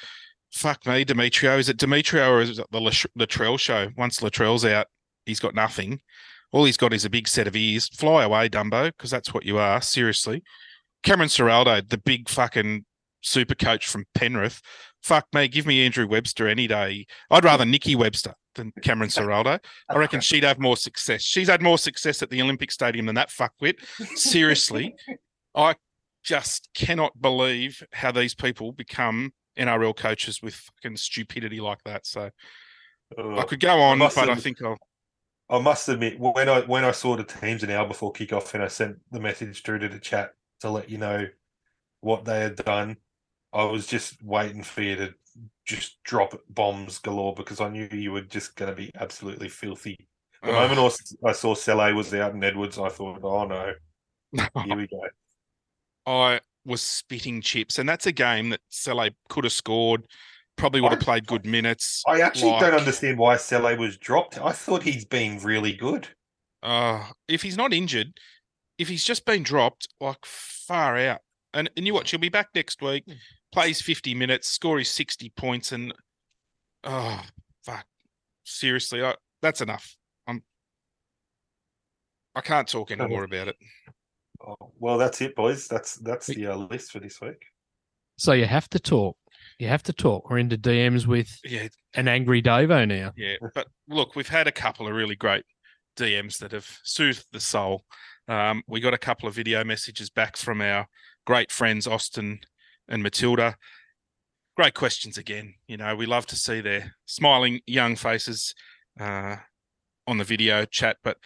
Fuck 0.52 0.86
me, 0.86 1.04
Demetriou. 1.04 1.58
Is 1.58 1.68
it 1.68 1.78
Demetriou 1.78 2.28
or 2.28 2.40
is 2.42 2.58
it 2.58 2.66
the 2.70 2.80
Lat- 2.80 3.06
Latrell 3.18 3.58
show? 3.58 3.88
Once 3.96 4.20
Latrell's 4.20 4.64
out, 4.64 4.88
he's 5.24 5.40
got 5.40 5.54
nothing. 5.54 6.00
All 6.52 6.64
he's 6.64 6.76
got 6.76 6.92
is 6.92 7.04
a 7.04 7.10
big 7.10 7.28
set 7.28 7.46
of 7.46 7.56
ears. 7.56 7.88
Fly 7.88 8.24
away, 8.24 8.48
Dumbo, 8.48 8.86
because 8.86 9.10
that's 9.10 9.32
what 9.32 9.46
you 9.46 9.58
are. 9.58 9.80
Seriously. 9.80 10.42
Cameron 11.02 11.28
Ciraldo, 11.28 11.88
the 11.88 11.98
big 11.98 12.28
fucking 12.28 12.84
super 13.22 13.54
coach 13.54 13.86
from 13.86 14.04
Penrith. 14.14 14.60
Fuck 15.02 15.26
me, 15.32 15.48
give 15.48 15.66
me 15.66 15.84
Andrew 15.84 16.06
Webster 16.06 16.46
any 16.48 16.66
day. 16.66 17.06
I'd 17.30 17.44
rather 17.44 17.64
Nikki 17.64 17.96
Webster 17.96 18.34
than 18.54 18.72
Cameron 18.82 19.10
Ciraldo. 19.10 19.58
I 19.88 19.96
reckon 19.96 20.20
she'd 20.20 20.44
have 20.44 20.58
more 20.58 20.76
success. 20.76 21.22
She's 21.22 21.48
had 21.48 21.62
more 21.62 21.78
success 21.78 22.22
at 22.22 22.30
the 22.30 22.42
Olympic 22.42 22.70
Stadium 22.70 23.06
than 23.06 23.14
that 23.14 23.30
fuckwit. 23.30 23.76
Seriously, 24.16 24.94
I 25.54 25.76
just 26.22 26.68
cannot 26.74 27.20
believe 27.20 27.82
how 27.92 28.12
these 28.12 28.34
people 28.34 28.72
become 28.72 29.32
NRL 29.58 29.96
coaches 29.96 30.40
with 30.42 30.54
fucking 30.54 30.96
stupidity 30.96 31.60
like 31.60 31.82
that. 31.84 32.06
So 32.06 32.30
I 33.18 33.22
Uh, 33.22 33.44
could 33.44 33.60
go 33.60 33.80
on, 33.80 33.98
must 33.98 34.16
but 34.16 34.28
I 34.28 34.34
think 34.36 34.62
I'll. 34.62 34.76
I 35.48 35.58
must 35.58 35.88
admit, 35.88 36.20
when 36.20 36.48
I 36.48 36.60
when 36.60 36.84
I 36.84 36.92
saw 36.92 37.16
the 37.16 37.24
teams 37.24 37.62
an 37.64 37.70
hour 37.70 37.88
before 37.88 38.12
kickoff 38.12 38.54
and 38.54 38.62
I 38.62 38.68
sent 38.68 38.98
the 39.10 39.18
message 39.18 39.62
through 39.64 39.80
to 39.80 39.88
the 39.88 39.98
chat 39.98 40.30
to 40.60 40.70
let 40.70 40.88
you 40.88 40.98
know 40.98 41.26
what 42.02 42.24
they 42.24 42.38
had 42.40 42.54
done, 42.56 42.96
I 43.52 43.64
was 43.64 43.86
just 43.86 44.22
waiting 44.22 44.62
for 44.62 44.82
you 44.82 44.96
to 44.96 45.14
just 45.64 46.02
drop 46.04 46.40
bombs 46.48 46.98
galore 46.98 47.34
because 47.34 47.60
I 47.60 47.68
knew 47.68 47.88
you 47.92 48.12
were 48.12 48.22
just 48.22 48.56
going 48.56 48.70
to 48.70 48.76
be 48.76 48.90
absolutely 48.98 49.48
filthy. 49.48 49.96
The 50.42 50.52
Ugh. 50.52 50.70
moment 50.70 50.94
I 51.24 51.32
saw 51.32 51.54
Sele 51.54 51.94
was 51.94 52.14
out 52.14 52.34
in 52.34 52.42
Edwards, 52.42 52.78
I 52.78 52.88
thought, 52.88 53.20
oh 53.22 53.44
no, 53.44 53.72
here 54.64 54.76
we 54.76 54.86
go. 54.86 55.02
I 56.06 56.40
was 56.64 56.82
spitting 56.82 57.40
chips, 57.40 57.78
and 57.78 57.88
that's 57.88 58.06
a 58.06 58.12
game 58.12 58.50
that 58.50 58.60
Sele 58.70 59.10
could 59.28 59.44
have 59.44 59.52
scored. 59.52 60.06
Probably 60.56 60.80
would 60.80 60.92
have 60.92 61.00
played 61.00 61.26
good 61.26 61.46
minutes. 61.46 62.02
I 62.06 62.20
actually 62.20 62.58
don't 62.60 62.74
understand 62.74 63.18
why 63.18 63.36
Sele 63.36 63.76
was 63.76 63.96
dropped. 63.96 64.38
I 64.38 64.52
thought 64.52 64.82
he's 64.82 65.04
been 65.04 65.38
really 65.38 65.72
good. 65.72 66.08
Uh, 66.62 67.04
if 67.28 67.42
he's 67.42 67.56
not 67.56 67.72
injured, 67.72 68.12
if 68.78 68.88
he's 68.88 69.04
just 69.04 69.24
been 69.24 69.42
dropped, 69.42 69.88
like 70.00 70.24
far 70.24 70.98
out. 70.98 71.20
And 71.54 71.70
and 71.76 71.86
you 71.86 71.94
watch, 71.94 72.10
he'll 72.10 72.20
be 72.20 72.28
back 72.28 72.48
next 72.54 72.82
week, 72.82 73.04
plays 73.52 73.80
50 73.80 74.14
minutes, 74.14 74.48
score 74.48 74.78
his 74.78 74.90
60 74.90 75.30
points, 75.36 75.72
and 75.72 75.92
oh 76.84 77.22
fuck. 77.64 77.86
Seriously, 78.44 79.02
I, 79.02 79.14
that's 79.42 79.60
enough. 79.60 79.96
I'm 80.26 80.42
I 82.34 82.40
can't 82.40 82.68
talk 82.68 82.90
anymore 82.90 83.24
about 83.24 83.48
it. 83.48 83.56
Oh, 84.46 84.72
well, 84.78 84.98
that's 84.98 85.20
it, 85.20 85.36
boys. 85.36 85.68
That's 85.68 85.96
that's 85.96 86.26
the 86.26 86.46
uh, 86.46 86.56
list 86.56 86.92
for 86.92 87.00
this 87.00 87.20
week. 87.20 87.44
So 88.16 88.32
you 88.32 88.46
have 88.46 88.68
to 88.70 88.78
talk. 88.78 89.16
You 89.58 89.68
have 89.68 89.82
to 89.84 89.92
talk. 89.92 90.30
We're 90.30 90.38
into 90.38 90.56
DMs 90.56 91.06
with 91.06 91.38
Yeah, 91.44 91.68
an 91.94 92.08
angry 92.08 92.42
Davo 92.42 92.86
now. 92.86 93.12
Yeah, 93.16 93.36
but 93.54 93.66
look, 93.88 94.16
we've 94.16 94.28
had 94.28 94.46
a 94.46 94.52
couple 94.52 94.86
of 94.86 94.94
really 94.94 95.16
great 95.16 95.44
DMs 95.96 96.38
that 96.38 96.52
have 96.52 96.68
soothed 96.84 97.26
the 97.32 97.40
soul. 97.40 97.84
Um, 98.28 98.62
we 98.66 98.80
got 98.80 98.94
a 98.94 98.98
couple 98.98 99.28
of 99.28 99.34
video 99.34 99.64
messages 99.64 100.08
back 100.08 100.36
from 100.36 100.60
our 100.60 100.86
great 101.26 101.50
friends 101.50 101.86
Austin 101.86 102.40
and 102.90 103.02
Matilda. 103.02 103.56
Great 104.56 104.74
questions 104.74 105.16
again. 105.16 105.54
You 105.66 105.78
know, 105.78 105.96
we 105.96 106.04
love 106.04 106.26
to 106.26 106.36
see 106.36 106.60
their 106.60 106.96
smiling 107.06 107.60
young 107.66 107.96
faces 107.96 108.54
uh, 108.98 109.36
on 110.06 110.18
the 110.18 110.24
video 110.24 110.66
chat. 110.66 110.98
But 111.02 111.16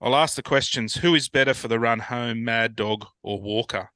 I'll 0.00 0.16
ask 0.16 0.34
the 0.34 0.42
questions: 0.42 0.96
Who 0.96 1.14
is 1.14 1.28
better 1.28 1.54
for 1.54 1.68
the 1.68 1.78
run 1.78 2.00
home, 2.00 2.42
Mad 2.42 2.74
Dog 2.74 3.06
or 3.22 3.40
Walker? 3.40 3.90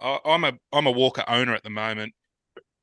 I, 0.00 0.18
I'm 0.24 0.44
a 0.44 0.52
I'm 0.72 0.86
a 0.86 0.92
Walker 0.92 1.24
owner 1.28 1.54
at 1.54 1.64
the 1.64 1.70
moment. 1.70 2.14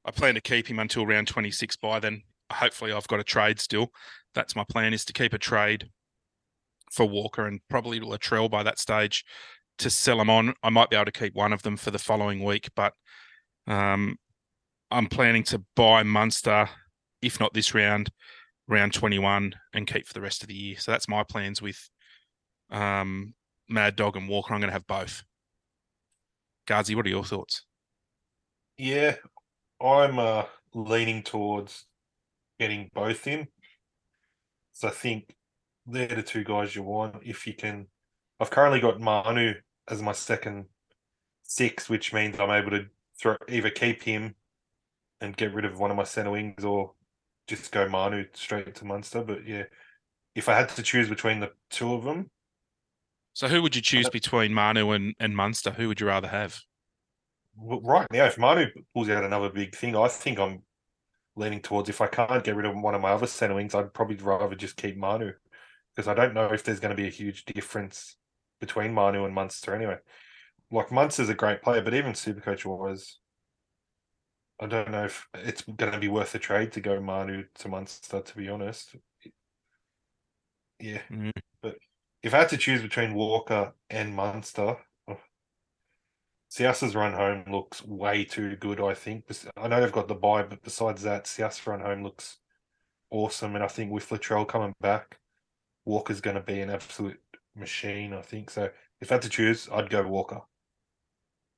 I 0.06 0.12
plan 0.12 0.36
to 0.36 0.42
keep 0.42 0.68
him 0.68 0.80
until 0.80 1.08
round 1.08 1.30
26. 1.30 1.78
By 1.78 2.00
then, 2.00 2.24
hopefully, 2.52 2.92
I've 2.92 3.08
got 3.08 3.22
a 3.22 3.24
trade 3.24 3.60
still. 3.60 3.92
That's 4.36 4.56
my 4.56 4.66
plan: 4.66 4.94
is 4.94 5.06
to 5.06 5.14
keep 5.14 5.34
a 5.34 5.40
trade 5.40 5.90
for 6.92 7.08
Walker 7.08 7.48
and 7.48 7.62
probably 7.70 8.00
Latrell 8.00 8.52
by 8.52 8.62
that 8.62 8.78
stage 8.78 9.26
to 9.80 9.90
sell 9.90 10.18
them 10.18 10.30
on. 10.30 10.54
I 10.64 10.70
might 10.70 10.90
be 10.90 10.96
able 10.96 11.06
to 11.06 11.12
keep 11.12 11.36
one 11.36 11.54
of 11.54 11.64
them 11.64 11.78
for 11.78 11.92
the 11.92 12.00
following 12.00 12.44
week, 12.44 12.70
but 12.76 12.94
um, 13.68 14.18
I'm 14.92 15.08
planning 15.08 15.44
to 15.46 15.64
buy 15.76 16.04
Munster, 16.04 16.70
if 17.22 17.40
not 17.40 17.54
this 17.54 17.74
round, 17.74 18.12
round 18.68 18.94
21, 18.94 19.56
and 19.74 19.88
keep 19.88 20.08
for 20.08 20.14
the 20.14 20.22
rest 20.22 20.44
of 20.44 20.50
the 20.50 20.56
year. 20.56 20.78
So 20.78 20.92
that's 20.92 21.08
my 21.08 21.24
plans 21.24 21.62
with 21.62 21.90
um, 22.70 23.34
Mad 23.70 23.96
Dog 23.96 24.16
and 24.16 24.30
Walker. 24.30 24.54
I'm 24.54 24.60
going 24.60 24.70
to 24.70 24.74
have 24.74 24.88
both. 24.88 25.24
Gardsy, 26.68 26.96
what 26.96 27.06
are 27.06 27.10
your 27.10 27.26
thoughts? 27.26 27.66
Yeah, 28.78 29.16
I'm 29.82 30.18
uh, 30.18 30.44
leaning 30.74 31.24
towards 31.24 31.86
getting 32.60 32.90
both 32.94 33.28
in. 33.28 33.48
So 34.72 34.88
I 34.88 34.92
think 34.92 35.36
they're 35.86 36.08
the 36.08 36.24
two 36.24 36.44
guys 36.44 36.76
you 36.76 36.84
want. 36.84 37.18
If 37.24 37.46
you 37.46 37.54
can, 37.54 37.88
I've 38.40 38.52
currently 38.52 38.80
got 38.80 39.00
Manu 39.00 39.54
as 39.88 40.02
my 40.02 40.12
second 40.12 40.66
six, 41.44 41.90
which 41.90 42.14
means 42.14 42.40
I'm 42.40 42.52
able 42.52 42.72
to 42.72 42.88
throw 43.20 43.38
either 43.50 43.70
keep 43.70 44.04
him 44.04 44.36
and 45.22 45.36
get 45.38 45.54
rid 45.54 45.66
of 45.66 45.80
one 45.80 45.92
of 45.92 45.98
my 45.98 46.04
center 46.04 46.32
wings, 46.32 46.64
or 46.66 46.96
just 47.48 47.72
go 47.72 47.88
Manu 47.90 48.26
straight 48.34 48.76
to 48.76 48.86
Munster. 48.86 49.24
But 49.24 49.48
yeah, 49.48 49.64
if 50.36 50.50
I 50.50 50.56
had 50.58 50.70
to 50.70 50.84
choose 50.84 51.10
between 51.10 51.40
the 51.42 51.54
two 51.70 51.94
of 51.94 52.04
them, 52.04 52.32
So 53.34 53.48
who 53.48 53.62
would 53.62 53.76
you 53.76 53.82
choose 53.82 54.08
Uh, 54.08 54.10
between 54.10 54.54
Manu 54.56 54.90
and, 54.92 55.14
and 55.20 55.36
Munster? 55.36 55.72
Who 55.72 55.88
would 55.88 56.00
you 56.00 56.08
rather 56.08 56.30
have? 56.30 56.64
Well, 57.56 57.82
right 57.82 58.08
now, 58.12 58.26
if 58.26 58.38
Manu 58.38 58.68
pulls 58.94 59.10
out 59.10 59.24
another 59.24 59.50
big 59.50 59.76
thing, 59.76 59.96
I 59.96 60.08
think 60.08 60.40
I'm 60.40 60.64
leaning 61.36 61.62
towards 61.62 61.90
if 61.90 62.02
I 62.02 62.08
can't 62.08 62.44
get 62.44 62.56
rid 62.56 62.66
of 62.66 62.76
one 62.76 62.96
of 62.96 63.02
my 63.02 63.12
other 63.12 63.28
center 63.28 63.56
wings, 63.56 63.76
I'd 63.76 63.94
probably 63.94 64.18
rather 64.18 64.56
just 64.56 64.78
keep 64.78 64.98
Manu 64.98 65.34
because 65.96 66.08
I 66.08 66.14
don't 66.16 66.34
know 66.34 66.48
if 66.54 66.64
there's 66.64 66.80
going 66.80 66.96
to 66.96 67.02
be 67.02 67.08
a 67.08 67.12
huge 67.12 67.46
difference 67.46 68.18
between 68.64 68.94
Manu 68.94 69.26
and 69.26 69.36
Munster 69.36 69.76
anyway. 69.76 69.98
Like 70.72 70.90
Munster's 70.90 71.28
a 71.28 71.34
great 71.34 71.62
player, 71.62 71.82
but 71.82 71.94
even 71.94 72.14
Supercoach 72.14 72.64
wise, 72.64 73.20
I 74.62 74.68
don't 74.68 74.90
know 74.90 75.04
if 75.04 75.28
it's 75.34 75.64
going 75.64 75.92
to 75.92 76.00
be 76.00 76.08
worth 76.08 76.32
the 76.32 76.40
trade 76.40 76.72
to 76.72 76.80
go 76.80 77.02
Manu 77.02 77.44
to 77.56 77.68
Munster. 77.68 78.22
To 78.22 78.38
be 78.38 78.48
honest, 78.48 78.96
yeah. 80.80 81.02
Mm. 81.12 81.32
But 81.62 81.76
if 82.22 82.34
I 82.34 82.38
had 82.38 82.50
to 82.50 82.58
choose 82.58 82.82
between 82.82 83.16
Walker 83.16 83.74
and 83.90 84.16
Munster, 84.16 84.78
oh, 85.10 85.20
Siasa's 86.50 86.96
run 86.96 87.12
home 87.12 87.44
looks 87.52 87.84
way 87.84 88.24
too 88.24 88.56
good, 88.56 88.80
I 88.80 88.94
think. 88.94 89.26
I 89.58 89.68
know 89.68 89.82
they've 89.82 89.92
got 89.92 90.08
the 90.08 90.16
buy, 90.16 90.44
but 90.44 90.64
besides 90.64 91.02
that, 91.02 91.26
Siasa's 91.26 91.68
run 91.68 91.82
home 91.82 92.02
looks 92.02 92.38
awesome. 93.12 93.56
And 93.56 93.64
I 93.64 93.68
think 93.68 93.92
with 93.92 94.08
Latrell 94.08 94.48
coming 94.48 94.74
back, 94.80 95.20
Walker's 95.84 96.22
going 96.22 96.38
to 96.38 96.42
be 96.42 96.62
an 96.62 96.70
absolute 96.70 97.20
machine, 97.56 98.14
I 98.14 98.22
think. 98.22 98.50
So 98.50 98.70
if 99.02 99.12
I 99.12 99.16
had 99.16 99.22
to 99.24 99.30
choose, 99.30 99.70
I'd 99.72 99.90
go 99.90 100.06
Walker. 100.08 100.42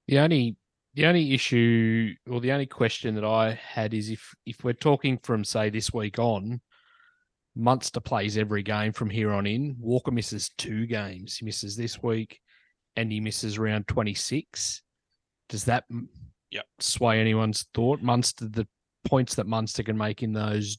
The 0.07 0.19
only 0.19 0.57
the 0.93 1.05
only 1.05 1.33
issue 1.33 2.13
or 2.29 2.39
the 2.39 2.51
only 2.51 2.65
question 2.65 3.15
that 3.15 3.25
I 3.25 3.51
had 3.53 3.93
is 3.93 4.09
if 4.09 4.33
if 4.45 4.63
we're 4.63 4.73
talking 4.73 5.17
from 5.23 5.43
say 5.43 5.69
this 5.69 5.91
week 5.93 6.19
on, 6.19 6.61
Munster 7.55 7.99
plays 7.99 8.37
every 8.37 8.63
game 8.63 8.93
from 8.93 9.09
here 9.09 9.31
on 9.31 9.45
in. 9.47 9.75
Walker 9.79 10.11
misses 10.11 10.51
two 10.57 10.85
games. 10.85 11.37
He 11.37 11.45
misses 11.45 11.75
this 11.75 12.01
week, 12.01 12.39
and 12.95 13.11
he 13.11 13.19
misses 13.19 13.57
round 13.59 13.87
twenty 13.87 14.13
six. 14.13 14.81
Does 15.49 15.65
that 15.65 15.85
Yep. 16.51 16.65
sway 16.79 17.19
anyone's 17.19 17.65
thought? 17.73 18.01
Munster, 18.01 18.47
the 18.47 18.67
points 19.03 19.35
that 19.35 19.47
Munster 19.47 19.83
can 19.83 19.97
make 19.97 20.23
in 20.23 20.31
those 20.33 20.77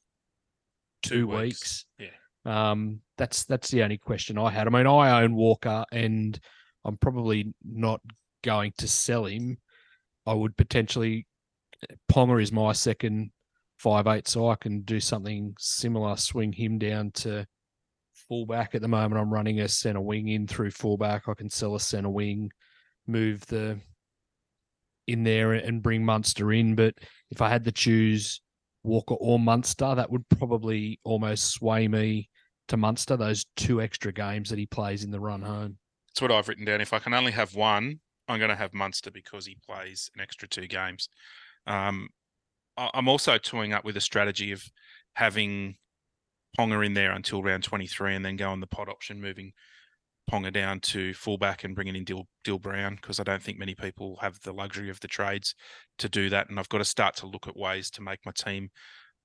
two, 1.03 1.21
Two 1.21 1.27
weeks. 1.27 1.85
weeks. 1.99 2.13
Um, 2.45 3.01
that's 3.17 3.45
that's 3.45 3.71
the 3.71 3.83
only 3.83 3.99
question 3.99 4.39
I 4.39 4.51
had. 4.51 4.67
I 4.67 4.71
mean, 4.71 4.87
I 4.87 5.23
own 5.23 5.35
Walker, 5.35 5.85
and 5.93 6.39
I'm 6.85 6.97
probably 6.97 7.55
not 7.65 8.01
going 8.43 8.73
to 8.79 8.89
sell 8.89 9.27
him. 9.27 9.59
I 10.27 10.35
would 10.35 10.57
potentially 10.57 11.27
Ponga 12.11 12.43
is 12.43 12.53
my 12.53 12.73
second 12.73 13.31
five 13.79 14.07
eight, 14.07 14.29
so 14.29 14.49
I 14.49 14.57
can 14.57 14.83
do 14.83 15.01
something 15.01 15.55
similar. 15.59 16.17
Swing 16.17 16.53
him 16.53 16.79
down 16.79 17.11
to 17.13 17.47
fullback. 18.29 18.75
At 18.75 18.83
the 18.83 18.89
moment, 18.89 19.21
I'm 19.21 19.33
running 19.33 19.61
a 19.61 19.69
center 19.69 20.01
wing 20.01 20.29
in 20.29 20.47
through 20.47 20.71
fullback. 20.71 21.29
I 21.29 21.35
can 21.35 21.51
sell 21.51 21.75
a 21.75 21.81
center 21.81 22.09
wing, 22.09 22.51
move 23.07 23.47
the 23.47 23.81
in 25.07 25.23
there 25.23 25.53
and 25.53 25.83
bring 25.83 26.05
Munster 26.05 26.53
in. 26.53 26.75
But 26.75 26.95
if 27.31 27.41
I 27.41 27.49
had 27.49 27.65
to 27.65 27.73
choose 27.73 28.41
Walker 28.83 29.15
or 29.15 29.39
Munster, 29.39 29.95
that 29.95 30.11
would 30.11 30.29
probably 30.29 31.01
almost 31.05 31.53
sway 31.53 31.87
me 31.87 32.29
to 32.69 32.77
Munster. 32.77 33.17
Those 33.17 33.47
two 33.57 33.81
extra 33.81 34.13
games 34.13 34.51
that 34.51 34.59
he 34.59 34.67
plays 34.67 35.05
in 35.05 35.11
the 35.11 35.21
run 35.21 35.43
home. 35.43 35.79
That's 36.09 36.23
what 36.23 36.33
I've 36.33 36.49
written 36.49 36.65
down. 36.65 36.81
If 36.81 36.93
I 36.93 36.99
can 36.99 37.15
only 37.15 37.33
have 37.33 37.55
one, 37.55 38.01
I'm 38.29 38.39
going 38.39 38.51
to 38.51 38.57
have 38.57 38.75
Munster 38.75 39.11
because 39.11 39.47
he 39.47 39.57
plays 39.67 40.11
an 40.15 40.21
extra 40.21 40.49
two 40.49 40.67
games. 40.67 41.09
Um, 41.67 42.09
I'm 42.77 43.09
also 43.09 43.39
toying 43.39 43.73
up 43.73 43.85
with 43.85 43.97
a 43.97 44.01
strategy 44.01 44.53
of 44.53 44.63
having 45.15 45.77
Ponga 46.59 46.85
in 46.85 46.95
there 46.95 47.13
until 47.13 47.43
round 47.43 47.65
23 47.65 48.15
and 48.15 48.25
then 48.25 48.37
go 48.37 48.51
on 48.51 48.61
the 48.61 48.67
pod 48.67 48.89
option, 48.89 49.21
moving 49.21 49.53
Ponga 50.31 50.53
down 50.53 50.81
to 50.81 51.15
fullback 51.15 51.65
and 51.65 51.75
bringing 51.75 51.97
in 51.97 52.05
Dill, 52.05 52.27
Dill 52.45 52.59
Brown 52.59 52.97
because 52.97 53.21
I 53.21 53.23
don't 53.23 53.43
think 53.43 53.59
many 53.59 53.75
people 53.75 54.19
have 54.21 54.41
the 54.41 54.53
luxury 54.53 54.91
of 54.91 55.01
the 55.01 55.09
trades 55.09 55.55
to 55.99 56.09
do 56.09 56.29
that. 56.31 56.49
And 56.49 56.59
I've 56.59 56.69
got 56.69 56.79
to 56.79 56.85
start 56.85 57.17
to 57.17 57.27
look 57.27 57.47
at 57.47 57.57
ways 57.57 57.91
to 57.93 58.03
make 58.03 58.21
my 58.27 58.33
team. 58.33 58.71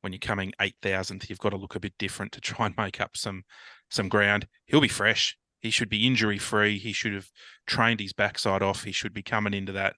When 0.02 0.14
you're 0.14 0.20
coming 0.20 0.54
8,000th, 0.60 1.30
you've 1.30 1.40
got 1.40 1.50
to 1.50 1.58
look 1.58 1.76
a 1.76 1.80
bit 1.80 1.94
different 1.98 2.32
to 2.34 2.42
try 2.42 2.66
and 2.66 2.76
make 2.78 3.00
up 3.00 3.16
some 3.16 3.44
some 3.90 4.10
ground. 4.10 4.48
He'll 4.66 4.82
be 4.82 4.88
fresh. 4.88 5.38
He 5.60 5.70
should 5.70 5.90
be 5.90 6.08
injury 6.08 6.38
free. 6.38 6.80
He 6.80 6.94
should 6.94 7.14
have 7.14 7.30
trained 7.68 8.00
his 8.00 8.14
backside 8.14 8.64
off. 8.64 8.84
He 8.84 8.92
should 8.92 9.14
be 9.14 9.22
coming 9.22 9.54
into 9.54 9.74
that 9.74 9.96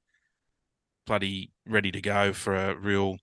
bloody 1.06 1.52
ready 1.66 1.92
to 1.92 2.02
go 2.02 2.34
for 2.34 2.56
a 2.56 2.76
real, 2.76 3.18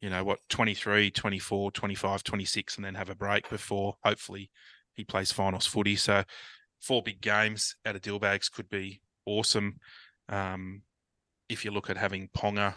you 0.00 0.10
know, 0.10 0.24
what, 0.24 0.40
23, 0.50 1.10
24, 1.10 1.70
25, 1.70 2.24
26, 2.24 2.76
and 2.76 2.84
then 2.84 2.94
have 2.94 3.10
a 3.10 3.14
break 3.14 3.48
before 3.48 3.94
hopefully 4.04 4.50
he 4.94 5.04
plays 5.04 5.32
finals 5.32 5.66
footy. 5.66 5.96
So 5.96 6.24
four 6.80 7.02
big 7.02 7.20
games 7.20 7.76
out 7.86 7.96
of 7.96 8.02
deal 8.02 8.18
bags 8.18 8.48
could 8.48 8.68
be 8.68 9.00
awesome. 9.24 9.76
Um, 10.28 10.82
if 11.48 11.64
you 11.64 11.70
look 11.70 11.88
at 11.88 11.96
having 11.96 12.28
Ponga 12.36 12.74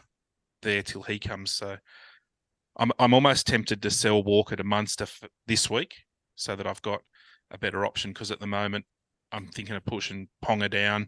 there 0.61 0.83
till 0.83 1.03
he 1.03 1.19
comes. 1.19 1.51
So 1.51 1.77
I'm 2.77 2.91
I'm 2.99 3.13
almost 3.13 3.47
tempted 3.47 3.81
to 3.81 3.91
sell 3.91 4.23
Walker 4.23 4.55
to 4.55 4.63
Munster 4.63 5.07
this 5.47 5.69
week 5.69 5.95
so 6.35 6.55
that 6.55 6.67
I've 6.67 6.81
got 6.81 7.01
a 7.51 7.57
better 7.57 7.85
option 7.85 8.11
because 8.11 8.31
at 8.31 8.39
the 8.39 8.47
moment 8.47 8.85
I'm 9.31 9.47
thinking 9.47 9.75
of 9.75 9.85
pushing 9.85 10.27
Ponga 10.43 10.69
down, 10.69 11.07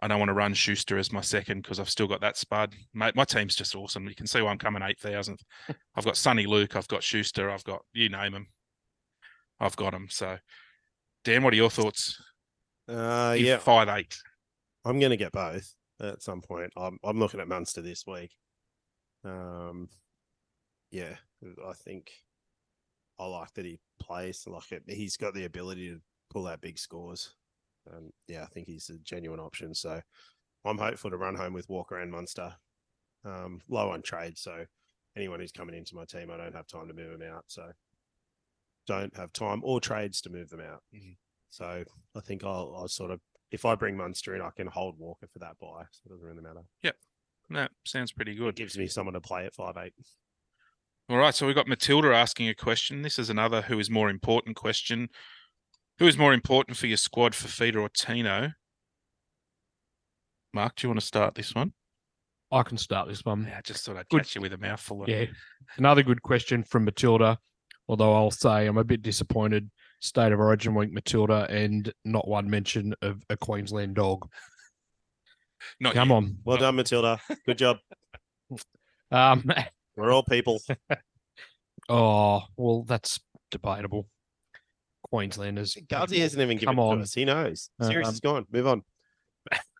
I 0.00 0.08
don't 0.08 0.18
want 0.18 0.28
to 0.28 0.34
run 0.34 0.54
Schuster 0.54 0.98
as 0.98 1.12
my 1.12 1.20
second 1.20 1.62
because 1.62 1.80
I've 1.80 1.90
still 1.90 2.06
got 2.06 2.20
that 2.20 2.36
spud. 2.36 2.74
Mate, 2.94 3.16
my 3.16 3.24
team's 3.24 3.56
just 3.56 3.74
awesome. 3.74 4.08
You 4.08 4.14
can 4.14 4.26
see 4.26 4.40
why 4.42 4.50
I'm 4.50 4.58
coming 4.58 4.82
eight 4.82 5.00
thousandth. 5.00 5.42
I've 5.96 6.04
got 6.04 6.16
Sonny 6.16 6.46
Luke, 6.46 6.76
I've 6.76 6.88
got 6.88 7.02
Schuster, 7.02 7.50
I've 7.50 7.64
got 7.64 7.82
you 7.92 8.08
name 8.08 8.32
them. 8.32 8.48
I've 9.60 9.76
got 9.76 9.92
them. 9.92 10.06
So, 10.10 10.38
Dan, 11.24 11.42
what 11.42 11.52
are 11.52 11.56
your 11.56 11.70
thoughts? 11.70 12.16
Uh, 12.88 13.34
yeah, 13.38 13.58
five 13.58 13.88
eight. 13.88 14.16
I'm 14.84 15.00
going 15.00 15.10
to 15.10 15.16
get 15.16 15.32
both 15.32 15.74
at 16.00 16.22
some 16.22 16.40
point. 16.40 16.72
I'm 16.76 16.98
I'm 17.02 17.18
looking 17.18 17.40
at 17.40 17.48
Munster 17.48 17.82
this 17.82 18.04
week. 18.06 18.30
Um, 19.24 19.88
yeah, 20.90 21.16
I 21.66 21.72
think 21.72 22.10
I 23.18 23.26
like 23.26 23.52
that 23.54 23.64
he 23.64 23.78
plays. 24.00 24.44
Like 24.46 24.72
it, 24.72 24.82
he's 24.86 25.16
got 25.16 25.34
the 25.34 25.44
ability 25.44 25.88
to 25.90 26.00
pull 26.30 26.46
out 26.46 26.60
big 26.60 26.78
scores. 26.78 27.34
Um, 27.90 28.10
yeah, 28.26 28.42
I 28.42 28.46
think 28.46 28.66
he's 28.66 28.90
a 28.90 28.98
genuine 28.98 29.40
option. 29.40 29.74
So 29.74 30.00
I'm 30.64 30.78
hopeful 30.78 31.10
to 31.10 31.16
run 31.16 31.34
home 31.34 31.52
with 31.52 31.68
Walker 31.68 31.98
and 31.98 32.10
Munster. 32.10 32.54
Um, 33.24 33.60
low 33.68 33.90
on 33.90 34.02
trade, 34.02 34.38
so 34.38 34.64
anyone 35.16 35.40
who's 35.40 35.52
coming 35.52 35.74
into 35.74 35.96
my 35.96 36.04
team, 36.04 36.30
I 36.30 36.36
don't 36.36 36.54
have 36.54 36.66
time 36.68 36.86
to 36.88 36.94
move 36.94 37.18
them 37.18 37.28
out. 37.28 37.44
So 37.48 37.72
don't 38.86 39.14
have 39.16 39.32
time 39.32 39.60
or 39.64 39.80
trades 39.80 40.20
to 40.22 40.30
move 40.30 40.48
them 40.50 40.60
out. 40.60 40.82
Mhm. 40.94 41.16
So 41.50 41.84
I 42.14 42.20
think 42.20 42.44
I'll, 42.44 42.74
I'll 42.76 42.88
sort 42.88 43.10
of 43.10 43.20
if 43.50 43.64
I 43.64 43.74
bring 43.74 43.96
Munster 43.96 44.34
in, 44.34 44.42
I 44.42 44.50
can 44.50 44.66
hold 44.66 44.98
Walker 44.98 45.26
for 45.26 45.38
that 45.40 45.58
buy. 45.58 45.84
So 45.90 46.00
it 46.06 46.10
doesn't 46.10 46.24
really 46.26 46.42
matter. 46.42 46.62
Yep. 46.82 46.96
No, 47.48 47.68
sounds 47.84 48.12
pretty 48.12 48.32
It 48.32 48.36
good. 48.36 48.56
gives 48.56 48.76
me 48.76 48.86
someone 48.86 49.14
to 49.14 49.20
play 49.20 49.46
at 49.46 49.54
five 49.54 49.76
eight. 49.78 49.94
All 51.10 51.16
right, 51.16 51.34
so 51.34 51.46
we've 51.46 51.56
got 51.56 51.66
Matilda 51.66 52.14
asking 52.14 52.48
a 52.48 52.54
question. 52.54 53.00
This 53.00 53.18
is 53.18 53.30
another 53.30 53.62
who 53.62 53.78
is 53.78 53.88
more 53.88 54.10
important 54.10 54.56
question. 54.56 55.08
Who 55.98 56.06
is 56.06 56.18
more 56.18 56.34
important 56.34 56.76
for 56.76 56.86
your 56.86 56.98
squad 56.98 57.32
Fifita 57.32 57.76
or 57.76 57.88
Tino? 57.88 58.50
Mark, 60.52 60.76
do 60.76 60.86
you 60.86 60.90
want 60.90 61.00
to 61.00 61.06
start 61.06 61.34
this 61.34 61.54
one? 61.54 61.72
I 62.52 62.62
can 62.62 62.76
start 62.76 63.08
this 63.08 63.24
one. 63.24 63.46
Yeah, 63.48 63.56
I 63.56 63.60
just 63.62 63.86
thought 63.86 63.96
I'd 63.96 64.08
Good. 64.08 64.18
catch 64.18 64.34
you 64.34 64.42
with 64.42 64.52
a 64.52 64.58
mouthful. 64.58 65.02
Of... 65.02 65.08
Yeah. 65.08 65.24
Another 65.78 66.02
good 66.02 66.20
question 66.20 66.62
from 66.62 66.84
Matilda. 66.84 67.38
Although 67.88 68.14
I'll 68.14 68.30
say 68.30 68.66
I'm 68.66 68.76
a 68.76 68.84
bit 68.84 69.00
disappointed. 69.00 69.70
State 70.00 70.32
of 70.32 70.40
Origin 70.40 70.74
week, 70.74 70.92
Matilda, 70.92 71.46
and 71.48 71.90
not 72.04 72.28
one 72.28 72.50
mention 72.50 72.94
of 73.00 73.22
a 73.30 73.36
Queensland 73.36 73.94
dog. 73.94 74.28
Not 75.80 75.94
Come 75.94 76.10
you. 76.10 76.14
on. 76.16 76.38
Well 76.44 76.58
done, 76.58 76.76
Matilda. 76.76 77.18
Good 77.46 77.58
job. 77.58 77.78
Um, 79.10 79.50
We're 79.98 80.12
all 80.12 80.22
people. 80.22 80.60
oh, 81.88 82.42
well, 82.56 82.84
that's 82.84 83.18
debatable. 83.50 84.06
Queenslanders. 85.02 85.76
Gardsy 85.88 86.18
hasn't 86.18 86.40
even 86.40 86.56
given 86.56 86.76
Come 86.76 86.78
it 86.78 86.82
to 86.82 86.88
on. 86.92 87.00
us. 87.02 87.14
He 87.14 87.24
knows. 87.24 87.70
Sirius 87.82 88.08
Um, 88.08 88.14
is 88.14 88.20
gone. 88.20 88.46
Move 88.52 88.66
on. 88.68 88.82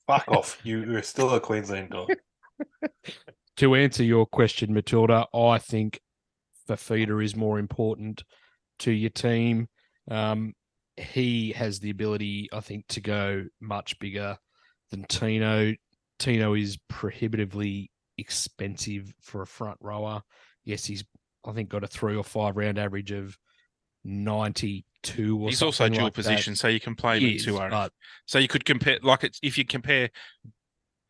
Fuck 0.09 0.25
off. 0.27 0.59
You, 0.65 0.81
you're 0.91 1.03
still 1.03 1.31
a 1.35 1.41
Queensland 1.41 1.91
dog. 1.91 2.11
To 3.59 3.75
answer 3.75 4.05
your 4.05 4.25
question, 4.25 4.73
Matilda, 4.73 5.27
I 5.35 5.59
think 5.59 5.99
Fifita 6.69 7.25
is 7.25 7.35
more 7.35 7.59
important 7.59 8.23
to 8.79 8.93
your 8.93 9.11
team. 9.11 9.67
Um, 10.09 10.55
he 10.97 11.51
has 11.53 11.81
the 11.81 11.91
ability, 11.91 12.49
I 12.53 12.61
think, 12.61 12.87
to 12.91 13.01
go 13.01 13.47
much 13.61 13.99
bigger 13.99 14.37
than 14.93 15.07
Tino. 15.09 15.75
Tino 16.21 16.55
is 16.55 16.79
prohibitively 16.89 17.91
expensive 18.19 19.13
for 19.21 19.43
a 19.43 19.47
front 19.47 19.79
rower. 19.81 20.23
Yes, 20.65 20.85
he's 20.85 21.05
I 21.47 21.53
think 21.53 21.69
got 21.71 21.85
a 21.85 21.87
three 21.87 22.17
or 22.17 22.25
five 22.25 22.57
round 22.57 22.79
average 22.79 23.11
of 23.13 23.39
ninety 24.05 24.85
two. 25.03 25.39
Or 25.41 25.49
He's 25.49 25.63
also 25.63 25.85
something 25.85 25.95
dual 25.95 26.05
like 26.07 26.15
that. 26.15 26.23
position, 26.23 26.57
so 26.57 26.69
you 26.69 26.81
can 26.81 26.95
play 26.95 27.21
him 27.21 27.31
in 27.31 27.39
two 27.39 27.55
RF. 27.55 27.71
but 27.71 27.93
So 28.27 28.39
you 28.39 28.49
could 28.49 28.65
compare, 28.65 28.99
like 29.03 29.25
it's 29.25 29.39
if 29.43 29.57
you 29.57 29.65
compare 29.65 30.11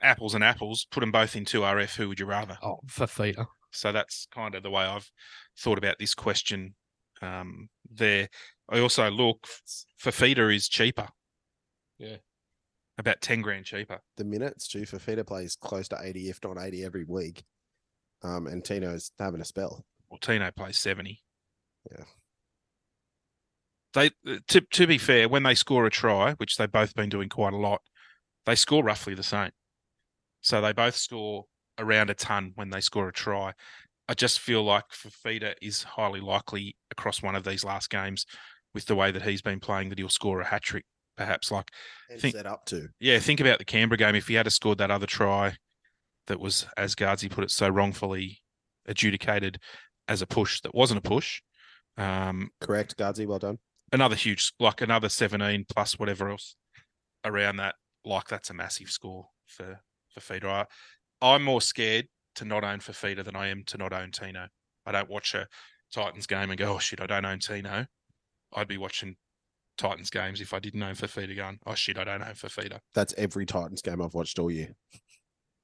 apples 0.00 0.34
and 0.34 0.44
apples, 0.44 0.86
put 0.90 1.00
them 1.00 1.10
both 1.10 1.34
in 1.34 1.44
two 1.44 1.60
RF. 1.60 1.96
Who 1.96 2.08
would 2.08 2.20
you 2.20 2.26
rather? 2.26 2.58
oh, 2.62 2.80
Fifita. 2.86 3.46
So 3.70 3.92
that's 3.92 4.26
kind 4.32 4.54
of 4.54 4.62
the 4.62 4.70
way 4.70 4.84
I've 4.84 5.10
thought 5.58 5.78
about 5.78 5.98
this 5.98 6.14
question. 6.14 6.74
Um, 7.20 7.68
there, 7.90 8.28
I 8.70 8.78
also 8.78 9.10
look 9.10 9.46
Fifita 10.02 10.54
is 10.54 10.68
cheaper. 10.68 11.08
Yeah. 11.98 12.16
About 12.98 13.20
ten 13.20 13.40
grand 13.42 13.64
cheaper. 13.64 14.00
the 14.16 14.24
minutes 14.24 14.66
too 14.66 14.82
Fifita 14.82 15.24
plays 15.24 15.56
close 15.56 15.88
to 15.88 15.98
80, 16.02 16.30
if 16.30 16.40
not 16.42 16.58
80 16.58 16.84
every 16.84 17.04
week. 17.04 17.44
Um, 18.22 18.48
and 18.48 18.64
Tino's 18.64 19.12
having 19.18 19.40
a 19.40 19.44
spell. 19.44 19.84
Well, 20.10 20.18
Tino 20.18 20.50
plays 20.50 20.78
seventy. 20.78 21.22
Yeah. 21.90 22.04
They 23.94 24.10
to 24.48 24.60
to 24.60 24.86
be 24.86 24.98
fair, 24.98 25.28
when 25.28 25.44
they 25.44 25.54
score 25.54 25.86
a 25.86 25.90
try, 25.90 26.32
which 26.34 26.56
they've 26.56 26.70
both 26.70 26.94
been 26.94 27.08
doing 27.08 27.28
quite 27.28 27.52
a 27.52 27.56
lot, 27.58 27.80
they 28.46 28.54
score 28.54 28.82
roughly 28.82 29.14
the 29.14 29.22
same. 29.22 29.50
So 30.40 30.60
they 30.60 30.72
both 30.72 30.96
score 30.96 31.44
around 31.78 32.10
a 32.10 32.14
ton 32.14 32.52
when 32.54 32.70
they 32.70 32.80
score 32.80 33.08
a 33.08 33.12
try. 33.12 33.52
I 34.08 34.14
just 34.14 34.40
feel 34.40 34.62
like 34.64 34.84
Fifita 34.90 35.54
is 35.60 35.82
highly 35.82 36.20
likely 36.20 36.76
across 36.90 37.22
one 37.22 37.36
of 37.36 37.44
these 37.44 37.64
last 37.64 37.90
games 37.90 38.26
with 38.74 38.86
the 38.86 38.94
way 38.94 39.10
that 39.10 39.22
he's 39.22 39.42
been 39.42 39.60
playing 39.60 39.90
that 39.90 39.98
he'll 39.98 40.08
score 40.08 40.40
a 40.40 40.46
hat 40.46 40.62
trick, 40.62 40.84
perhaps. 41.18 41.50
Like 41.50 41.68
Think- 42.18 42.34
set 42.34 42.46
up 42.46 42.64
to. 42.66 42.88
yeah, 43.00 43.18
think 43.18 43.40
about 43.40 43.58
the 43.58 43.66
Canberra 43.66 43.98
game. 43.98 44.14
If 44.14 44.28
he 44.28 44.34
had 44.34 44.50
scored 44.50 44.78
that 44.78 44.90
other 44.90 45.06
try 45.06 45.56
that 46.28 46.40
was, 46.40 46.66
as 46.78 46.94
Gardsy 46.94 47.30
put 47.30 47.44
it, 47.44 47.50
so 47.50 47.68
wrongfully 47.68 48.40
adjudicated 48.86 49.58
as 50.08 50.22
a 50.22 50.26
push 50.26 50.60
that 50.62 50.74
wasn't 50.74 50.98
a 50.98 51.02
push, 51.02 51.42
um, 51.98 52.48
Correct, 52.60 52.96
Gardsy. 52.96 53.26
Well 53.26 53.38
done. 53.38 53.58
another 53.92 54.16
huge, 54.16 54.52
like 54.58 54.80
another 54.80 55.08
17 55.10 55.66
plus 55.68 55.98
whatever 55.98 56.30
else 56.30 56.54
around 57.24 57.56
that, 57.56 57.74
like 58.04 58.28
that's 58.28 58.48
a 58.50 58.54
massive 58.54 58.88
score 58.90 59.26
for, 59.46 59.80
for 60.14 60.20
Feeder. 60.20 60.48
I, 60.48 60.64
I'm 61.20 61.42
more 61.44 61.60
scared 61.60 62.06
to 62.36 62.44
not 62.44 62.62
own 62.64 62.78
Fifita 62.78 63.24
than 63.24 63.34
I 63.36 63.48
am 63.48 63.64
to 63.66 63.76
not 63.76 63.92
own 63.92 64.12
Tino. 64.12 64.46
I 64.86 64.92
don't 64.92 65.10
watch 65.10 65.34
a 65.34 65.46
Titans 65.92 66.26
game 66.26 66.50
and 66.50 66.58
go, 66.58 66.74
oh 66.74 66.78
shit, 66.78 67.00
I 67.00 67.06
don't 67.06 67.24
own 67.26 67.40
Tino. 67.40 67.86
I'd 68.54 68.68
be 68.68 68.78
watching 68.78 69.16
Titans 69.78 70.10
games 70.10 70.40
if 70.40 70.52
I 70.52 70.58
didn't 70.58 70.82
own 70.82 70.94
Fifita 70.94 71.34
going, 71.34 71.58
oh 71.66 71.74
shit, 71.74 71.96
I 71.96 72.04
don't 72.04 72.22
own 72.22 72.34
Fifita. 72.34 72.80
That's 72.94 73.14
every 73.16 73.46
Titans 73.46 73.80
game 73.80 74.02
I've 74.02 74.14
watched 74.14 74.38
all 74.38 74.50
year. 74.50 74.74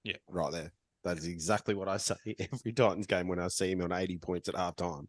Yeah. 0.05 0.17
Right 0.29 0.53
there. 0.53 0.73
That 1.03 1.19
is 1.19 1.27
exactly 1.27 1.75
what 1.75 1.89
I 1.89 1.99
say 1.99 2.15
every 2.53 2.73
Titans 2.73 3.07
game 3.07 3.29
when 3.29 3.39
I 3.41 3.49
see 3.49 3.73
him 3.73 3.83
on 3.83 3.93
80 3.93 4.19
points 4.19 4.49
at 4.49 4.55
half 4.57 4.77
time. 4.77 5.09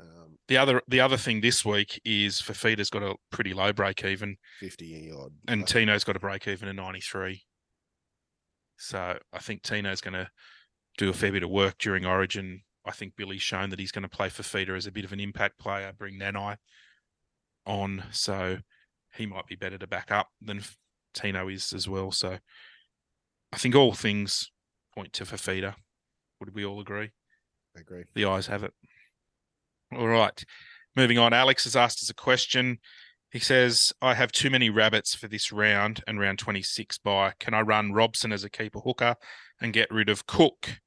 Um, 0.00 0.38
The 0.48 0.56
other 0.56 0.82
the 0.88 1.00
other 1.00 1.16
thing 1.16 1.40
this 1.40 1.64
week 1.64 2.00
is 2.04 2.40
Fifita's 2.40 2.90
got 2.90 3.04
a 3.04 3.14
pretty 3.30 3.54
low 3.54 3.72
break 3.72 4.04
even, 4.04 4.36
50 4.58 5.12
odd. 5.12 5.32
and 5.46 5.62
Uh, 5.62 5.66
Tino's 5.66 6.02
got 6.02 6.16
a 6.16 6.20
break 6.20 6.48
even 6.48 6.68
of 6.68 6.74
93. 6.74 7.42
So 8.76 9.18
I 9.32 9.38
think 9.38 9.62
Tino's 9.62 10.00
going 10.00 10.14
to 10.14 10.28
do 10.98 11.10
a 11.10 11.12
fair 11.12 11.30
bit 11.30 11.44
of 11.44 11.50
work 11.50 11.78
during 11.78 12.04
Origin. 12.04 12.62
I 12.84 12.90
think 12.90 13.14
Billy's 13.16 13.40
shown 13.42 13.70
that 13.70 13.78
he's 13.78 13.92
going 13.92 14.02
to 14.02 14.08
play 14.08 14.28
Fifita 14.28 14.76
as 14.76 14.86
a 14.86 14.92
bit 14.92 15.04
of 15.04 15.12
an 15.12 15.20
impact 15.20 15.58
player, 15.58 15.92
bring 15.96 16.18
Nanai 16.18 16.56
on. 17.66 18.04
So 18.10 18.58
he 19.14 19.26
might 19.26 19.46
be 19.46 19.56
better 19.56 19.78
to 19.78 19.86
back 19.86 20.10
up 20.10 20.28
than 20.40 20.62
Tino 21.14 21.48
is 21.48 21.72
as 21.72 21.88
well. 21.88 22.10
So 22.10 22.38
I 23.52 23.56
think 23.56 23.74
all 23.74 23.92
things 23.92 24.50
point 24.94 25.12
to 25.14 25.24
Fifita. 25.24 25.74
Would 26.40 26.54
we 26.54 26.64
all 26.64 26.80
agree? 26.80 27.10
I 27.76 27.80
agree. 27.80 28.04
The 28.14 28.26
eyes 28.26 28.46
have 28.46 28.64
it. 28.64 28.72
All 29.96 30.08
right. 30.08 30.44
Moving 30.96 31.18
on. 31.18 31.32
Alex 31.32 31.64
has 31.64 31.76
asked 31.76 32.02
us 32.02 32.10
a 32.10 32.14
question. 32.14 32.78
He 33.30 33.40
says, 33.40 33.92
I 34.00 34.14
have 34.14 34.30
too 34.30 34.48
many 34.48 34.70
rabbits 34.70 35.14
for 35.14 35.26
this 35.26 35.50
round 35.50 36.02
and 36.06 36.20
round 36.20 36.38
26 36.38 36.98
by. 36.98 37.32
Can 37.40 37.52
I 37.52 37.62
run 37.62 37.92
Robson 37.92 38.32
as 38.32 38.44
a 38.44 38.50
keeper 38.50 38.78
hooker 38.78 39.16
and 39.60 39.72
get 39.72 39.90
rid 39.90 40.08
of 40.08 40.26
Cook? 40.26 40.80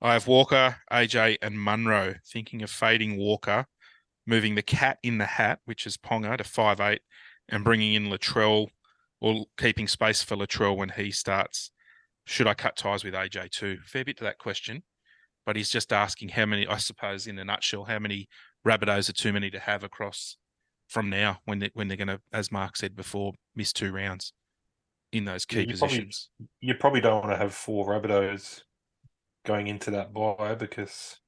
I 0.00 0.12
have 0.12 0.28
Walker, 0.28 0.76
AJ, 0.92 1.38
and 1.42 1.60
Munro. 1.60 2.14
Thinking 2.24 2.62
of 2.62 2.70
fading 2.70 3.16
Walker, 3.18 3.66
moving 4.28 4.54
the 4.54 4.62
cat 4.62 4.98
in 5.02 5.18
the 5.18 5.26
hat, 5.26 5.58
which 5.64 5.86
is 5.86 5.96
Ponga, 5.96 6.36
to 6.36 6.44
five 6.44 6.78
eight, 6.80 7.00
and 7.48 7.64
bringing 7.64 7.94
in 7.94 8.06
Latrell 8.06 8.68
or 9.20 9.46
keeping 9.56 9.88
space 9.88 10.22
for 10.22 10.36
Latrell 10.36 10.76
when 10.76 10.90
he 10.90 11.10
starts. 11.10 11.72
Should 12.26 12.46
I 12.46 12.54
cut 12.54 12.76
ties 12.76 13.02
with 13.02 13.14
AJ 13.14 13.50
too? 13.50 13.78
Fair 13.84 14.04
bit 14.04 14.18
to 14.18 14.24
that 14.24 14.38
question 14.38 14.82
but 15.48 15.56
he's 15.56 15.70
just 15.70 15.94
asking 15.94 16.28
how 16.28 16.44
many, 16.44 16.66
I 16.66 16.76
suppose, 16.76 17.26
in 17.26 17.38
a 17.38 17.44
nutshell, 17.44 17.84
how 17.84 17.98
many 17.98 18.28
Rabbitohs 18.66 19.08
are 19.08 19.14
too 19.14 19.32
many 19.32 19.48
to 19.48 19.58
have 19.58 19.82
across 19.82 20.36
from 20.88 21.08
now 21.08 21.38
when 21.46 21.58
they 21.58 21.70
when 21.72 21.88
they're 21.88 21.96
going 21.96 22.08
to, 22.08 22.20
as 22.34 22.52
Mark 22.52 22.76
said 22.76 22.94
before, 22.94 23.32
miss 23.56 23.72
two 23.72 23.90
rounds 23.90 24.34
in 25.10 25.24
those 25.24 25.46
key 25.46 25.60
you 25.60 25.68
probably- 25.68 25.78
positions. 25.78 26.28
You 26.60 26.74
probably 26.74 27.00
don't 27.00 27.22
want 27.24 27.32
to 27.32 27.38
have 27.38 27.54
four 27.54 27.86
Rabbitohs 27.86 28.60
going 29.46 29.68
into 29.68 29.90
that 29.92 30.12
buy 30.12 30.54
because 30.54 31.18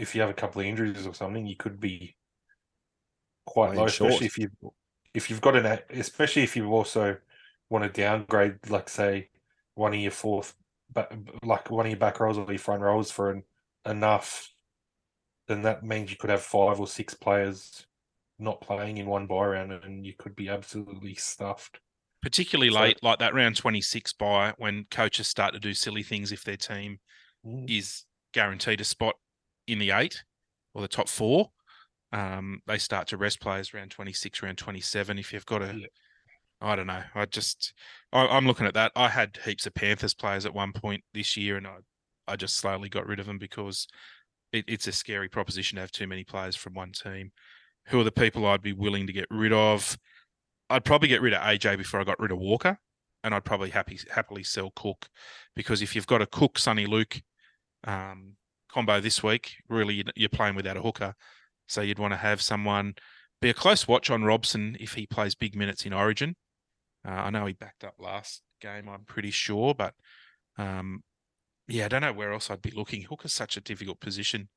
if 0.00 0.14
you 0.14 0.20
have 0.22 0.30
a 0.30 0.34
couple 0.34 0.60
of 0.60 0.66
injuries 0.66 1.06
or 1.06 1.14
something, 1.14 1.46
you 1.46 1.56
could 1.56 1.78
be 1.78 2.16
quite 3.46 3.74
low, 3.76 3.86
short. 3.86 4.10
especially 4.12 4.26
if 4.26 4.38
you 4.38 4.50
if 5.14 5.28
you've 5.28 5.40
got 5.40 5.56
an 5.56 5.78
especially 5.90 6.42
if 6.42 6.56
you 6.56 6.70
also 6.72 7.16
want 7.68 7.84
to 7.84 8.00
downgrade, 8.00 8.56
like 8.68 8.88
say 8.88 9.28
one 9.74 9.92
of 9.94 10.00
your 10.00 10.10
fourth, 10.10 10.54
ba- 10.92 11.08
like 11.42 11.70
one 11.70 11.86
of 11.86 11.90
your 11.90 11.98
back 11.98 12.20
rows 12.20 12.38
or 12.38 12.46
your 12.48 12.58
front 12.58 12.82
rows 12.82 13.10
for 13.10 13.30
an, 13.30 13.42
enough, 13.86 14.48
then 15.48 15.62
that 15.62 15.82
means 15.82 16.10
you 16.10 16.16
could 16.16 16.30
have 16.30 16.42
five 16.42 16.78
or 16.80 16.86
six 16.86 17.14
players 17.14 17.86
not 18.38 18.60
playing 18.60 18.96
in 18.98 19.06
one 19.06 19.26
buy 19.26 19.44
round, 19.46 19.72
and 19.72 20.06
you 20.06 20.14
could 20.18 20.34
be 20.34 20.48
absolutely 20.48 21.14
stuffed. 21.14 21.80
particularly 22.22 22.70
So- 22.72 22.80
late, 22.80 23.02
like 23.02 23.18
that 23.18 23.34
round 23.34 23.56
26 23.56 24.12
by 24.14 24.52
when 24.58 24.84
coaches 24.90 25.26
start 25.26 25.54
to 25.54 25.58
do 25.60 25.72
silly 25.74 26.02
things 26.02 26.32
if 26.32 26.44
their 26.44 26.56
team 26.56 27.00
Mm. 27.46 27.68
is 27.70 28.04
guaranteed 28.34 28.80
a 28.80 28.84
spot 28.84 29.16
in 29.70 29.78
the 29.78 29.90
eight 29.92 30.22
or 30.74 30.82
the 30.82 30.88
top 30.88 31.08
four. 31.08 31.50
Um, 32.12 32.60
they 32.66 32.78
start 32.78 33.06
to 33.08 33.16
rest 33.16 33.40
players 33.40 33.72
around 33.72 33.90
26, 33.90 34.42
around 34.42 34.58
27. 34.58 35.18
If 35.18 35.32
you've 35.32 35.46
got 35.46 35.62
a, 35.62 35.66
Yeah. 35.66 35.86
I 36.60 36.76
don't 36.76 36.86
know. 36.86 37.02
I 37.14 37.24
just, 37.26 37.72
I, 38.12 38.26
I'm 38.26 38.46
looking 38.46 38.66
at 38.66 38.74
that. 38.74 38.92
I 38.96 39.08
had 39.08 39.38
heaps 39.44 39.66
of 39.66 39.74
Panthers 39.74 40.14
players 40.14 40.44
at 40.44 40.54
one 40.54 40.72
point 40.72 41.04
this 41.14 41.36
year, 41.36 41.56
and 41.56 41.66
I, 41.66 41.76
I 42.26 42.36
just 42.36 42.56
slowly 42.56 42.88
got 42.88 43.06
rid 43.06 43.20
of 43.20 43.26
them 43.26 43.38
because 43.38 43.86
it, 44.52 44.64
it's 44.68 44.86
a 44.86 44.92
scary 44.92 45.28
proposition 45.28 45.76
to 45.76 45.82
have 45.82 45.92
too 45.92 46.06
many 46.06 46.24
players 46.24 46.56
from 46.56 46.74
one 46.74 46.92
team. 46.92 47.32
Who 47.86 48.00
are 48.00 48.04
the 48.04 48.12
people 48.12 48.46
I'd 48.46 48.62
be 48.62 48.72
willing 48.72 49.06
to 49.06 49.12
get 49.12 49.26
rid 49.30 49.52
of? 49.52 49.96
I'd 50.68 50.84
probably 50.84 51.08
get 51.08 51.22
rid 51.22 51.32
of 51.32 51.42
AJ 51.42 51.78
before 51.78 52.00
I 52.00 52.04
got 52.04 52.20
rid 52.20 52.30
of 52.30 52.38
Walker, 52.38 52.78
and 53.24 53.34
I'd 53.34 53.44
probably 53.44 53.70
happy 53.70 53.98
happily 54.10 54.44
sell 54.44 54.72
Cook 54.76 55.08
because 55.56 55.82
if 55.82 55.94
you've 55.94 56.06
got 56.06 56.22
a 56.22 56.26
Cook, 56.26 56.58
Sonny 56.58 56.86
Luke 56.86 57.20
um, 57.84 58.34
combo 58.70 59.00
this 59.00 59.22
week, 59.22 59.56
really 59.68 59.94
you- 59.96 60.04
you're 60.16 60.28
playing 60.28 60.54
without 60.54 60.76
a 60.76 60.82
hooker, 60.82 61.14
so 61.66 61.80
you'd 61.80 61.98
want 61.98 62.12
to 62.12 62.16
have 62.18 62.40
someone 62.42 62.94
be 63.40 63.50
a 63.50 63.54
close 63.54 63.88
watch 63.88 64.10
on 64.10 64.22
Robson 64.24 64.76
if 64.80 64.94
he 64.94 65.06
plays 65.06 65.34
big 65.34 65.54
minutes 65.56 65.86
in 65.86 65.92
Origin. 65.92 66.36
Uh, 67.06 67.10
I 67.12 67.30
know 67.30 67.46
he 67.46 67.54
backed 67.54 67.84
up 67.84 67.94
last 67.98 68.42
game, 68.60 68.88
I'm 68.88 69.04
pretty 69.04 69.30
sure, 69.30 69.74
but 69.74 69.94
um, 70.58 71.02
yeah, 71.68 71.86
I 71.86 71.88
don't 71.88 72.02
know 72.02 72.12
where 72.12 72.32
else 72.32 72.50
I'd 72.50 72.60
be 72.60 72.70
looking. 72.72 73.02
Hooker's 73.02 73.32
such 73.32 73.56
a 73.56 73.60
difficult 73.62 74.00
position 74.00 74.48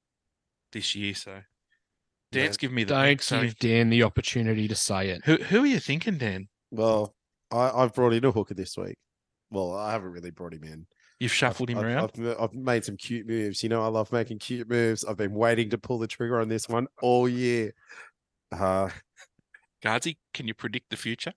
this 0.74 0.96
year, 0.96 1.14
so 1.16 1.32
Yeah, 2.32 2.44
Dan's 2.44 2.58
giving 2.58 2.76
me 2.76 2.84
the 2.84 2.94
Don't 2.96 3.06
pick, 3.06 3.22
so 3.22 3.42
give 3.42 3.58
Dan 3.60 3.90
the 3.90 4.04
opportunity 4.04 4.68
to 4.68 4.76
say 4.76 5.10
it. 5.10 5.22
who 5.26 5.38
who 5.38 5.64
are 5.64 5.68
you 5.68 5.80
thinking, 5.80 6.18
Dan? 6.18 6.50
Well, 6.72 7.16
I, 7.52 7.70
I've 7.70 7.94
brought 7.94 8.14
in 8.14 8.26
a 8.26 8.32
hooker 8.32 8.56
this 8.56 8.76
week. 8.76 8.98
Well, 9.52 9.78
I 9.78 9.92
haven't 9.94 10.12
really 10.12 10.32
brought 10.32 10.54
him 10.54 10.64
in. 10.64 10.88
You've 11.24 11.34
shuffled 11.34 11.70
him 11.70 11.78
I've, 11.78 11.86
around. 11.86 12.12
I've, 12.20 12.36
I've 12.38 12.54
made 12.54 12.84
some 12.84 12.98
cute 12.98 13.26
moves. 13.26 13.64
You 13.64 13.70
know, 13.70 13.82
I 13.82 13.88
love 13.88 14.12
making 14.12 14.40
cute 14.40 14.68
moves. 14.70 15.06
I've 15.06 15.16
been 15.16 15.34
waiting 15.34 15.70
to 15.70 15.78
pull 15.78 15.98
the 15.98 16.06
trigger 16.06 16.42
on 16.42 16.50
this 16.50 16.68
one 16.68 16.88
all 17.02 17.30
year. 17.30 17.74
Uh, 18.52 18.90
Gardsy, 19.82 20.18
can 20.34 20.50
you 20.50 20.54
predict 20.54 20.90
the 20.90 20.98
future? 20.98 21.32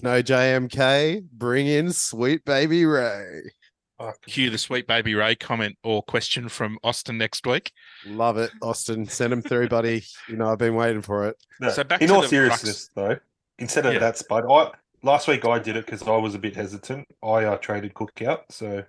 no 0.00 0.22
JMK. 0.22 1.24
Bring 1.32 1.66
in 1.66 1.92
sweet 1.92 2.44
baby 2.44 2.84
Ray. 2.84 3.50
Fuck. 3.98 4.20
Cue 4.26 4.48
the 4.50 4.58
sweet 4.58 4.86
baby 4.86 5.16
Ray 5.16 5.34
comment 5.34 5.76
or 5.82 6.04
question 6.04 6.48
from 6.48 6.78
Austin 6.84 7.18
next 7.18 7.48
week. 7.48 7.72
Love 8.06 8.38
it, 8.38 8.52
Austin. 8.62 9.06
Send 9.06 9.32
him 9.32 9.42
through, 9.42 9.70
buddy. 9.70 10.04
You 10.28 10.36
know, 10.36 10.52
I've 10.52 10.58
been 10.58 10.76
waiting 10.76 11.02
for 11.02 11.26
it. 11.26 11.36
No, 11.60 11.70
So 11.70 11.82
back 11.82 12.00
in 12.00 12.08
to 12.08 12.14
all 12.14 12.20
the 12.22 12.28
seriousness, 12.28 12.90
though, 12.94 13.16
instead 13.58 13.86
of 13.86 13.94
Yeah. 13.94 13.98
that 14.00 14.18
spud, 14.18 14.44
I 14.48 14.70
last 15.02 15.28
week 15.28 15.44
I 15.44 15.58
did 15.58 15.76
it 15.76 15.86
because 15.86 16.02
I 16.02 16.16
was 16.16 16.34
a 16.34 16.38
bit 16.38 16.56
hesitant. 16.56 17.06
I 17.22 17.44
uh, 17.44 17.56
traded 17.56 17.94
Cook 17.94 18.22
out, 18.22 18.44
so 18.50 18.84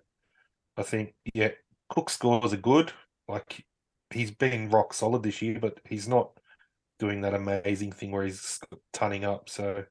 I 0.78 0.84
think 0.84 1.14
yeah, 1.34 1.49
Cook 1.89 2.10
scores 2.10 2.53
are 2.53 2.58
good. 2.58 2.91
Like 3.28 3.66
he's 4.12 4.32
been 4.32 4.70
rock 4.70 4.93
solid 4.93 5.24
this 5.24 5.41
year, 5.41 5.60
but 5.60 5.80
he's 5.86 6.08
not 6.08 6.32
doing 6.99 7.22
that 7.22 7.34
amazing 7.34 7.91
thing 7.91 8.12
where 8.12 8.24
he's 8.24 8.60
tunning 8.93 9.26
up. 9.26 9.49
So 9.49 9.84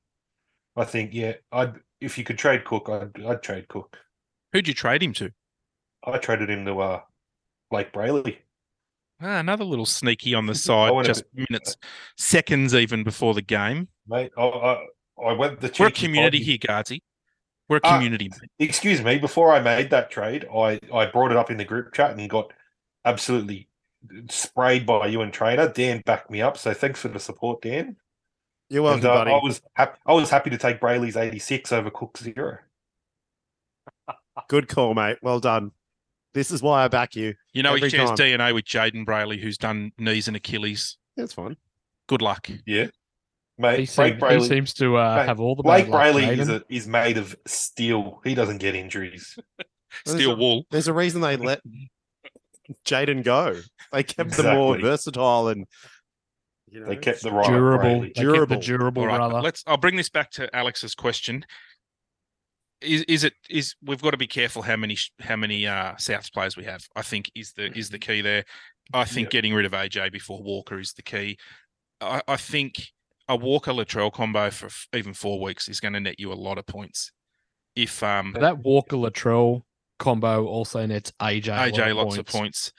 I 0.76 0.84
think 0.84 1.12
yeah, 1.12 1.34
I'd 1.52 1.74
if 2.00 2.18
you 2.18 2.24
could 2.24 2.38
trade 2.38 2.64
Cook, 2.64 2.88
I'd 2.88 3.24
I'd 3.24 3.42
trade 3.42 3.68
Cook. 3.68 3.98
Who'd 4.52 4.68
you 4.68 4.74
trade 4.74 5.02
him 5.02 5.12
to? 5.14 5.30
I 6.04 6.18
traded 6.18 6.50
him 6.50 6.64
to 6.66 6.78
uh, 6.80 7.00
Blake 7.70 7.92
Brailey. 7.92 8.38
Ah, 9.20 9.38
another 9.38 9.64
little 9.64 9.86
sneaky 9.86 10.34
on 10.34 10.46
the 10.46 10.54
side, 10.54 11.04
just 11.04 11.24
minutes, 11.34 11.76
seconds 12.16 12.74
even 12.74 13.02
before 13.02 13.34
the 13.34 13.42
game. 13.42 13.88
Mate, 14.06 14.30
I 14.36 14.42
I, 14.42 14.86
I 15.24 15.32
went 15.32 15.60
the 15.60 15.72
We're 15.78 15.86
a 15.86 15.90
community 15.92 16.38
pod- 16.38 16.46
here, 16.46 16.58
Gardsy. 16.58 17.02
We're 17.68 17.78
a 17.78 17.80
Ah, 17.84 17.94
community. 17.96 18.28
mate. 18.28 18.50
excuse 18.58 19.02
me, 19.02 19.18
before 19.18 19.52
I 19.52 19.60
made 19.60 19.90
that 19.90 20.10
trade, 20.10 20.46
I, 20.54 20.78
I 20.94 21.06
brought 21.06 21.30
it 21.32 21.36
up 21.36 21.50
in 21.50 21.56
the 21.56 21.64
group 21.64 21.92
chat 21.92 22.16
and 22.16 22.30
got 22.30 22.52
absolutely 23.04 23.68
sprayed 24.30 24.86
by 24.86 25.06
you 25.08 25.20
and 25.22 25.32
trainer. 25.32 25.68
Dan 25.68 26.02
backed 26.06 26.30
me 26.30 26.40
up, 26.42 26.56
so 26.58 26.72
thanks 26.74 27.00
for 27.00 27.08
the 27.08 27.18
support, 27.18 27.62
Dan. 27.62 27.96
You're 28.68 28.82
welcome, 28.82 29.00
and, 29.04 29.10
uh, 29.10 29.14
buddy. 29.14 29.30
I 29.32 29.38
was 29.42 29.62
hap- 29.74 29.98
I 30.06 30.12
was 30.12 30.30
happy 30.30 30.50
to 30.50 30.58
take 30.58 30.80
Brailey's 30.80 31.16
eighty 31.16 31.38
six 31.38 31.72
over 31.72 31.90
Cook 31.90 32.18
zero. 32.18 32.58
Good 34.48 34.68
call, 34.68 34.94
mate. 34.94 35.18
Well 35.22 35.40
done. 35.40 35.72
This 36.34 36.50
is 36.50 36.62
why 36.62 36.84
I 36.84 36.88
back 36.88 37.16
you. 37.16 37.34
You 37.52 37.62
know, 37.62 37.74
he 37.74 37.88
shares 37.88 38.10
time. 38.10 38.16
DNA 38.18 38.54
with 38.54 38.64
Jayden 38.66 39.06
Brailey, 39.06 39.40
who's 39.40 39.56
done 39.56 39.92
knees 39.98 40.28
and 40.28 40.36
Achilles. 40.36 40.98
That's 41.16 41.32
fine. 41.32 41.56
Good 42.08 42.20
luck. 42.22 42.48
Yeah, 42.66 42.88
mate. 43.58 43.70
He, 43.80 43.86
Blake 43.86 43.88
seem- 43.88 44.14
he 44.14 44.20
Brailey, 44.20 44.48
seems 44.48 44.74
to 44.74 44.96
uh, 44.96 45.16
Mate, 45.16 45.26
have 45.28 45.40
all 45.40 45.54
the 45.56 45.62
Blake 45.62 45.90
bad 45.90 46.14
Brailey 46.14 46.36
is 46.38 46.48
a, 46.48 46.62
is 46.68 46.86
made 46.86 47.18
of 47.18 47.36
steel. 47.46 48.20
He 48.24 48.34
doesn't 48.34 48.58
get 48.58 48.74
injuries. 48.74 49.38
There's 50.04 50.16
Steel 50.16 50.32
a- 50.32 50.36
wool. 50.36 50.64
There's 50.70 50.88
a 50.88 50.92
reason 50.92 51.20
they 51.22 51.36
let 51.36 51.60
Jaden 52.86 53.22
go. 53.24 53.60
They 53.92 54.02
kept 54.02 54.36
them 54.36 54.54
more 54.56 54.78
versatile 54.78 55.48
and 55.48 55.66
you 56.68 56.80
know, 56.80 56.86
They 56.86 56.96
kept 56.96 57.22
the 57.22 57.30
right 57.30 57.46
durable. 57.46 57.84
Brailey. 57.84 58.00
They 58.02 58.06
kept 58.08 58.16
the 58.16 58.22
Durable. 58.22 58.60
durable, 58.60 59.02
All 59.02 59.08
right, 59.08 59.16
brother. 59.18 59.40
let's. 59.40 59.62
I'll 59.66 59.76
bring 59.76 59.96
this 59.96 60.08
back 60.10 60.30
to 60.32 60.54
Alex's 60.54 60.94
question. 60.94 61.44
Is 62.82 63.02
is 63.04 63.24
it 63.24 63.32
is 63.48 63.74
we've 63.82 64.02
got 64.02 64.10
to 64.10 64.16
be 64.18 64.26
careful 64.26 64.60
how 64.62 64.76
many 64.76 64.98
how 65.20 65.36
many 65.36 65.66
uh 65.66 65.94
Souths 65.94 66.30
players 66.30 66.56
we 66.58 66.64
have. 66.64 66.82
I 66.94 67.02
think 67.02 67.30
is 67.34 67.52
the 67.52 67.66
is 67.78 67.88
the 67.88 67.98
key 67.98 68.20
there. 68.20 68.44
I 68.92 69.04
think 69.06 69.28
Yeah. 69.28 69.30
getting 69.38 69.54
rid 69.54 69.64
of 69.64 69.72
AJ 69.72 70.12
before 70.12 70.42
Walker 70.42 70.78
is 70.78 70.92
the 70.92 71.02
key. 71.02 71.38
I, 72.02 72.20
I 72.28 72.36
think 72.36 72.88
a 73.28 73.36
Walker 73.36 73.72
Latrell 73.72 74.12
combo 74.12 74.50
for 74.50 74.66
f- 74.66 74.86
even 74.94 75.12
four 75.14 75.40
weeks 75.40 75.68
is 75.68 75.80
going 75.80 75.94
to 75.94 76.00
net 76.00 76.18
you 76.20 76.32
a 76.32 76.34
lot 76.34 76.58
of 76.58 76.66
points. 76.66 77.12
If 77.74 78.02
um 78.02 78.34
that 78.40 78.58
Walker 78.58 78.96
Latrell 78.96 79.62
combo 79.98 80.46
also 80.46 80.84
nets 80.86 81.12
AJ. 81.20 81.48
a 81.48 81.50
lot 81.50 81.68
AJ 81.72 81.90
of 81.90 81.96
lots 81.96 82.16
of 82.18 82.26
points, 82.26 82.72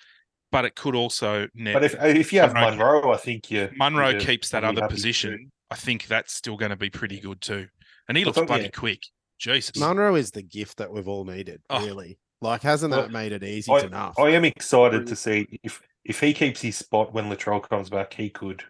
but 0.52 0.66
it 0.66 0.76
could 0.76 0.96
also 0.96 1.48
net 1.54 1.74
But 1.74 1.84
if 1.84 1.96
if 2.04 2.34
you 2.34 2.40
have 2.40 2.54
Monroe- 2.54 2.72
Monroe, 3.02 3.14
I 3.14 3.18
think 3.18 3.52
you 3.52 3.70
Monroe 3.76 4.10
you're 4.10 4.20
keeps 4.20 4.50
that 4.50 4.64
other 4.64 4.82
happy 4.82 4.94
position. 4.94 5.52
I 5.70 5.76
think 5.76 6.08
that's 6.08 6.34
still 6.34 6.56
going 6.58 6.70
to 6.72 6.78
be 6.78 6.90
pretty 6.90 7.20
good 7.20 7.42
too. 7.42 7.68
And 8.08 8.18
he 8.18 8.24
looks 8.24 8.38
thought, 8.38 8.48
bloody 8.48 8.64
yeah. 8.64 8.70
quick. 8.70 9.02
Jesus. 9.38 9.76
Monroe 9.78 10.16
is 10.16 10.32
the 10.32 10.42
gift 10.42 10.78
that 10.78 10.92
we've 10.92 11.08
all 11.08 11.26
needed, 11.26 11.62
Oh. 11.70 11.86
really. 11.86 12.18
Like, 12.42 12.62
hasn't 12.62 12.92
Well, 12.92 13.02
that 13.04 13.12
made 13.12 13.34
it 13.34 13.44
easy 13.44 13.72
I, 13.72 13.82
enough? 13.82 14.18
I 14.18 14.30
am 14.30 14.46
excited 14.46 14.94
Really- 15.02 15.06
to 15.08 15.16
see 15.16 15.60
if 15.64 15.82
if 16.06 16.20
he 16.22 16.34
keeps 16.34 16.62
his 16.62 16.78
spot 16.78 17.14
when 17.14 17.26
Latrell 17.26 17.68
comes 17.68 17.90
back, 17.90 18.14
he 18.14 18.30
could 18.30 18.64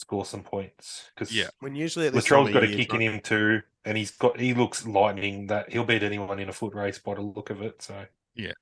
score 0.00 0.24
some 0.24 0.42
points 0.42 1.10
because 1.14 1.34
Yeah. 1.34 1.48
when 1.60 1.74
usually 1.74 2.06
at 2.06 2.12
this 2.12 2.26
time 2.26 2.52
got 2.52 2.64
a 2.64 2.68
kick 2.68 2.92
in 2.94 3.00
him 3.00 3.20
too, 3.20 3.60
and 3.84 3.96
he's 3.96 4.10
got 4.10 4.38
he 4.40 4.54
looks 4.54 4.86
lightning 4.86 5.46
that 5.48 5.70
he'll 5.72 5.84
beat 5.84 6.02
anyone 6.02 6.38
in 6.38 6.48
a 6.48 6.52
foot 6.52 6.74
race 6.74 6.98
by 6.98 7.14
the 7.14 7.20
look 7.22 7.50
of 7.50 7.62
it. 7.62 7.82
So 7.82 8.06
yeah, 8.34 8.52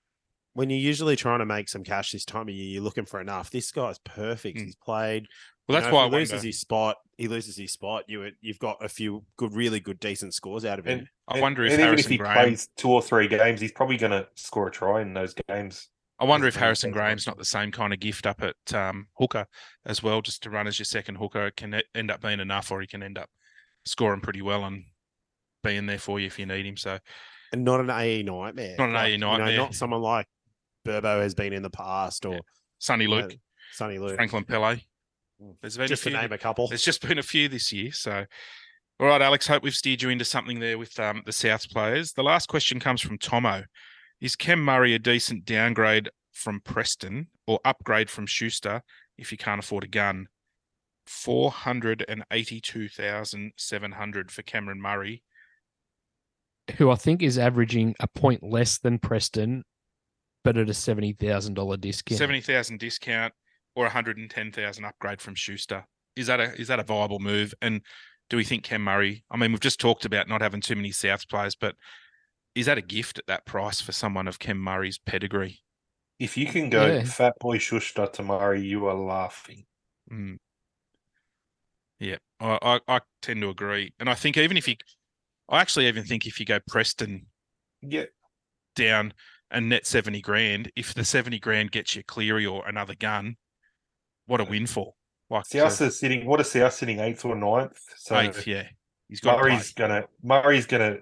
when 0.55 0.71
you're 0.71 0.79
usually 0.79 1.17
trying 1.17 1.39
to 1.41 1.47
make 1.47 1.69
some 1.69 1.85
cash 1.85 2.13
this 2.13 2.25
time 2.25 2.49
of 2.49 2.55
year, 2.55 2.67
you're 2.75 2.83
looking 2.83 3.07
for 3.07 3.21
enough. 3.21 3.51
This 3.51 3.71
guy's 3.73 3.99
perfect. 3.99 4.59
Mm. 4.59 4.65
He's 4.65 4.77
played. 4.77 5.27
well, 5.69 5.77
You 5.79 5.81
that's 5.83 5.91
know, 5.93 5.97
why 5.97 6.03
I 6.03 6.07
if 6.07 6.13
he 6.13 6.19
loses 6.19 6.33
wonder. 6.35 6.47
his 6.47 6.61
spot. 6.61 6.97
He 7.19 7.29
loses 7.29 7.57
his 7.57 7.73
spot. 7.73 8.05
You 8.09 8.31
you've 8.41 8.59
got 8.59 8.85
a 8.85 8.89
few 8.89 9.25
good, 9.37 9.55
really 9.55 9.81
good, 9.81 10.01
decent 10.01 10.35
scores 10.35 10.65
out 10.65 10.79
of 10.79 10.87
him. 10.87 11.01
and, 11.01 11.09
I 11.29 11.35
and- 11.35 11.43
wonder 11.43 11.65
if 11.65 11.73
and 11.73 11.81
even 11.83 11.99
if 11.99 12.07
he 12.09 12.19
Graham. 12.19 12.35
plays 12.49 12.69
two 12.77 12.91
or 12.91 13.01
three 13.01 13.29
games, 13.29 13.61
he's 13.61 13.73
probably 13.73 13.97
going 13.97 14.13
to 14.13 14.27
score 14.35 14.69
a 14.69 14.71
try 14.71 15.01
in 15.03 15.15
those 15.15 15.35
games. 15.49 15.89
I 16.23 16.25
wonder 16.25 16.47
if 16.47 16.55
Harrison 16.55 16.93
Graham's 16.93 17.27
not 17.27 17.37
the 17.37 17.45
same 17.45 17.73
kind 17.73 17.93
of 17.93 17.99
gift 17.99 18.29
up 18.29 18.43
at 18.45 18.73
um, 18.73 19.09
hooker 19.19 19.45
as 19.85 20.05
well, 20.05 20.23
just 20.23 20.45
to 20.45 20.51
run 20.51 20.69
as 20.69 20.79
your 20.79 20.85
second 20.85 21.17
hooker. 21.17 21.49
It 21.49 21.57
can 21.57 21.83
end 21.97 22.13
up 22.13 22.21
being 22.21 22.39
enough, 22.39 22.71
or 22.71 22.81
he 22.81 22.87
can 22.87 23.03
end 23.03 23.19
up 23.19 23.29
scoring 23.85 24.21
pretty 24.21 24.41
well 24.41 24.65
and 24.65 24.85
being 25.65 25.87
there 25.87 25.99
for 25.99 26.21
you 26.21 26.29
if 26.29 26.39
you 26.39 26.47
need 26.47 26.65
him. 26.65 26.77
So 26.77 27.01
and 27.53 27.65
not 27.65 27.81
an 27.81 27.91
AE 27.91 28.23
nightmare. 28.23 28.77
Not 28.79 28.91
an 28.91 28.97
AE 28.97 29.11
you 29.11 29.19
know, 29.19 29.37
nightmare. 29.37 29.57
not 29.57 29.75
someone 29.75 30.01
like 30.01 30.27
Burbo 30.87 31.21
has 31.23 31.35
been 31.35 31.53
in 31.53 31.63
the 31.65 31.71
past 31.71 32.25
or 32.25 32.39
Sonny 32.79 33.03
you 33.07 33.11
know, 33.11 33.17
Luke, 33.17 33.35
Sonny 33.73 33.99
Luke. 33.99 34.15
Franklin 34.15 34.45
Pele. 34.45 34.77
Mm. 35.43 35.57
There's 35.61 35.77
been 35.77 35.89
Just 35.89 36.03
a 36.03 36.05
to 36.05 36.11
few. 36.11 36.21
name 36.21 36.33
a 36.33 36.39
couple. 36.39 36.69
There's 36.69 36.85
just 36.85 37.05
been 37.05 37.19
a 37.19 37.23
few 37.25 37.49
this 37.49 37.73
year. 37.73 37.91
So, 37.91 38.27
all 39.01 39.07
right, 39.09 39.21
Alex. 39.21 39.49
Hope 39.49 39.65
we've 39.65 39.75
steered 39.75 40.03
you 40.03 40.09
into 40.11 40.25
something 40.25 40.61
there 40.61 40.79
with 40.79 41.01
um, 41.01 41.23
the 41.27 41.33
Souths 41.33 41.69
players. 41.69 42.13
The 42.13 42.23
last 42.23 42.47
question 42.49 42.79
comes 42.79 43.01
from 43.01 43.19
Tomo. 43.19 43.65
Is 44.23 44.37
Cam 44.37 44.65
Murray 44.65 44.95
a 44.95 45.01
decent 45.01 45.45
downgrade 45.45 46.09
from 46.31 46.61
Preston 46.61 47.27
or 47.49 47.59
upgrade 47.65 48.09
from 48.09 48.25
Schuster 48.27 48.83
if 49.19 49.33
you 49.33 49.37
can't 49.37 49.59
afford 49.59 49.83
a 49.83 49.89
gun? 49.89 50.29
Four 51.07 51.51
hundred 51.51 52.05
and 52.07 52.23
eighty-two 52.31 52.89
thousand 52.89 53.51
seven 53.57 53.91
hundred 53.91 54.31
for 54.31 54.43
Cameron 54.43 54.81
Murray. 54.81 55.25
who 56.77 56.93
I 56.93 56.95
think 56.95 57.21
is 57.21 57.37
averaging 57.37 57.97
a 57.99 58.07
point 58.07 58.45
less 58.45 58.79
than 58.79 59.01
Preston, 59.01 59.65
but 60.45 60.57
at 60.57 60.71
a 60.71 60.75
seventy 60.75 61.15
thousand 61.15 61.55
dollar 61.55 61.77
discount. 61.77 62.19
Seventy 62.19 62.41
thousand 62.41 62.79
discount 62.79 63.35
or 63.75 63.87
one 63.87 63.93
hundred 63.93 64.19
and 64.19 64.31
ten 64.31 64.53
thousand 64.53 64.85
upgrade 64.85 65.21
from 65.21 65.35
Schuster. 65.35 65.85
Is 66.15 66.29
that 66.29 66.39
a 66.39 66.55
is 66.55 66.69
that 66.69 66.79
a 66.79 66.85
viable 66.85 67.19
move? 67.19 67.55
And 67.61 67.81
do 68.31 68.37
we 68.37 68.45
think 68.45 68.63
Cam 68.63 68.85
Murray? 68.85 69.25
I 69.33 69.37
mean, 69.37 69.51
we've 69.51 69.59
just 69.59 69.81
talked 69.81 70.05
about 70.05 70.29
not 70.29 70.43
having 70.43 70.61
too 70.61 70.77
many 70.77 70.91
Souths 70.91 71.29
players, 71.29 71.57
but 71.57 71.75
is 72.55 72.67
that 72.67 72.79
a 72.79 72.83
gift 72.83 73.19
at 73.19 73.27
that 73.27 73.47
price 73.47 73.81
for 73.81 73.93
someone 73.93 74.29
of 74.29 74.39
Cam 74.39 74.59
Murray's 74.59 74.99
pedigree? 74.99 75.61
If 76.19 76.37
you 76.37 76.47
can 76.47 76.71
go 76.71 76.87
Yeah. 76.87 77.05
Fat 77.05 77.35
Boy 77.41 77.59
Schuster 77.59 78.07
to 78.07 78.23
Murray, 78.23 78.63
you 78.63 78.87
are 78.87 78.95
laughing. 78.95 79.65
Mm. 80.11 80.39
Yeah, 81.99 82.17
I, 82.41 82.59
I, 82.63 82.81
I 82.89 83.01
tend 83.23 83.43
to 83.43 83.49
agree, 83.49 83.95
and 84.01 84.11
I 84.11 84.15
think 84.15 84.37
even 84.37 84.57
if 84.57 84.67
you, 84.67 84.75
I 85.49 85.61
actually 85.61 85.87
even 85.87 86.03
think 86.03 86.27
if 86.27 86.41
you 86.41 86.47
go 86.47 86.59
Preston 86.69 87.27
Yeah, 87.81 88.07
down 88.75 89.15
and 89.53 89.69
net 89.69 89.87
seventy 89.87 90.21
grand, 90.21 90.73
if 90.75 90.95
the 90.95 91.05
seventy 91.05 91.39
grand 91.39 91.71
gets 91.71 91.95
you 91.95 92.03
Cleary 92.03 92.45
or 92.45 92.67
another 92.67 92.97
gun, 92.97 93.37
what 94.27 94.41
a 94.41 94.45
windfall! 94.45 94.97
Like 95.31 95.47
South 95.47 95.81
uh, 95.81 95.85
is 95.85 96.01
sitting. 96.01 96.27
What 96.27 96.41
is 96.41 96.51
South 96.51 96.75
sitting 96.75 96.99
eighth 96.99 97.25
or 97.25 97.37
ninth? 97.37 97.79
So 97.97 98.19
eighth, 98.19 98.49
yeah, 98.49 98.67
he's 99.09 99.21
got 99.21 99.37
to 99.37 99.43
play. 99.43 99.51
Murray's 99.51 99.73
gonna 99.73 100.05
Murray's 100.25 100.67
gonna 100.67 100.97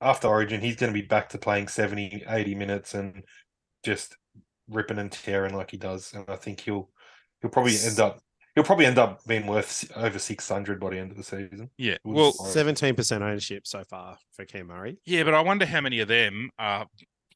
after 0.00 0.28
Origin, 0.28 0.60
he's 0.60 0.76
gonna 0.76 0.92
be 0.92 1.02
back 1.02 1.28
to 1.30 1.38
playing 1.38 1.68
70, 1.68 2.24
80 2.28 2.54
minutes 2.54 2.94
and 2.94 3.22
just 3.84 4.16
ripping 4.68 4.98
and 4.98 5.12
tearing 5.12 5.54
like 5.54 5.70
he 5.70 5.76
does. 5.76 6.12
And 6.14 6.24
I 6.28 6.36
think 6.36 6.60
he'll 6.60 6.90
he'll 7.40 7.50
probably 7.50 7.76
end 7.84 8.00
up 8.00 8.20
he'll 8.54 8.64
probably 8.64 8.86
end 8.86 8.98
up 8.98 9.24
being 9.26 9.46
worth 9.46 9.90
over 9.96 10.18
six 10.18 10.48
hundred 10.48 10.80
by 10.80 10.90
the 10.90 10.98
end 10.98 11.10
of 11.10 11.16
the 11.16 11.24
season. 11.24 11.70
Yeah, 11.76 11.96
well. 12.04 12.32
Seventeen 12.32 12.94
percent 12.94 13.22
ownership 13.22 13.66
so 13.66 13.84
far 13.84 14.18
for 14.32 14.44
Cam 14.44 14.68
Murray. 14.68 14.98
yeah, 15.04 15.22
but 15.22 15.34
I 15.34 15.40
wonder 15.40 15.66
how 15.66 15.80
many 15.80 16.00
of 16.00 16.08
them 16.08 16.50
are 16.58 16.86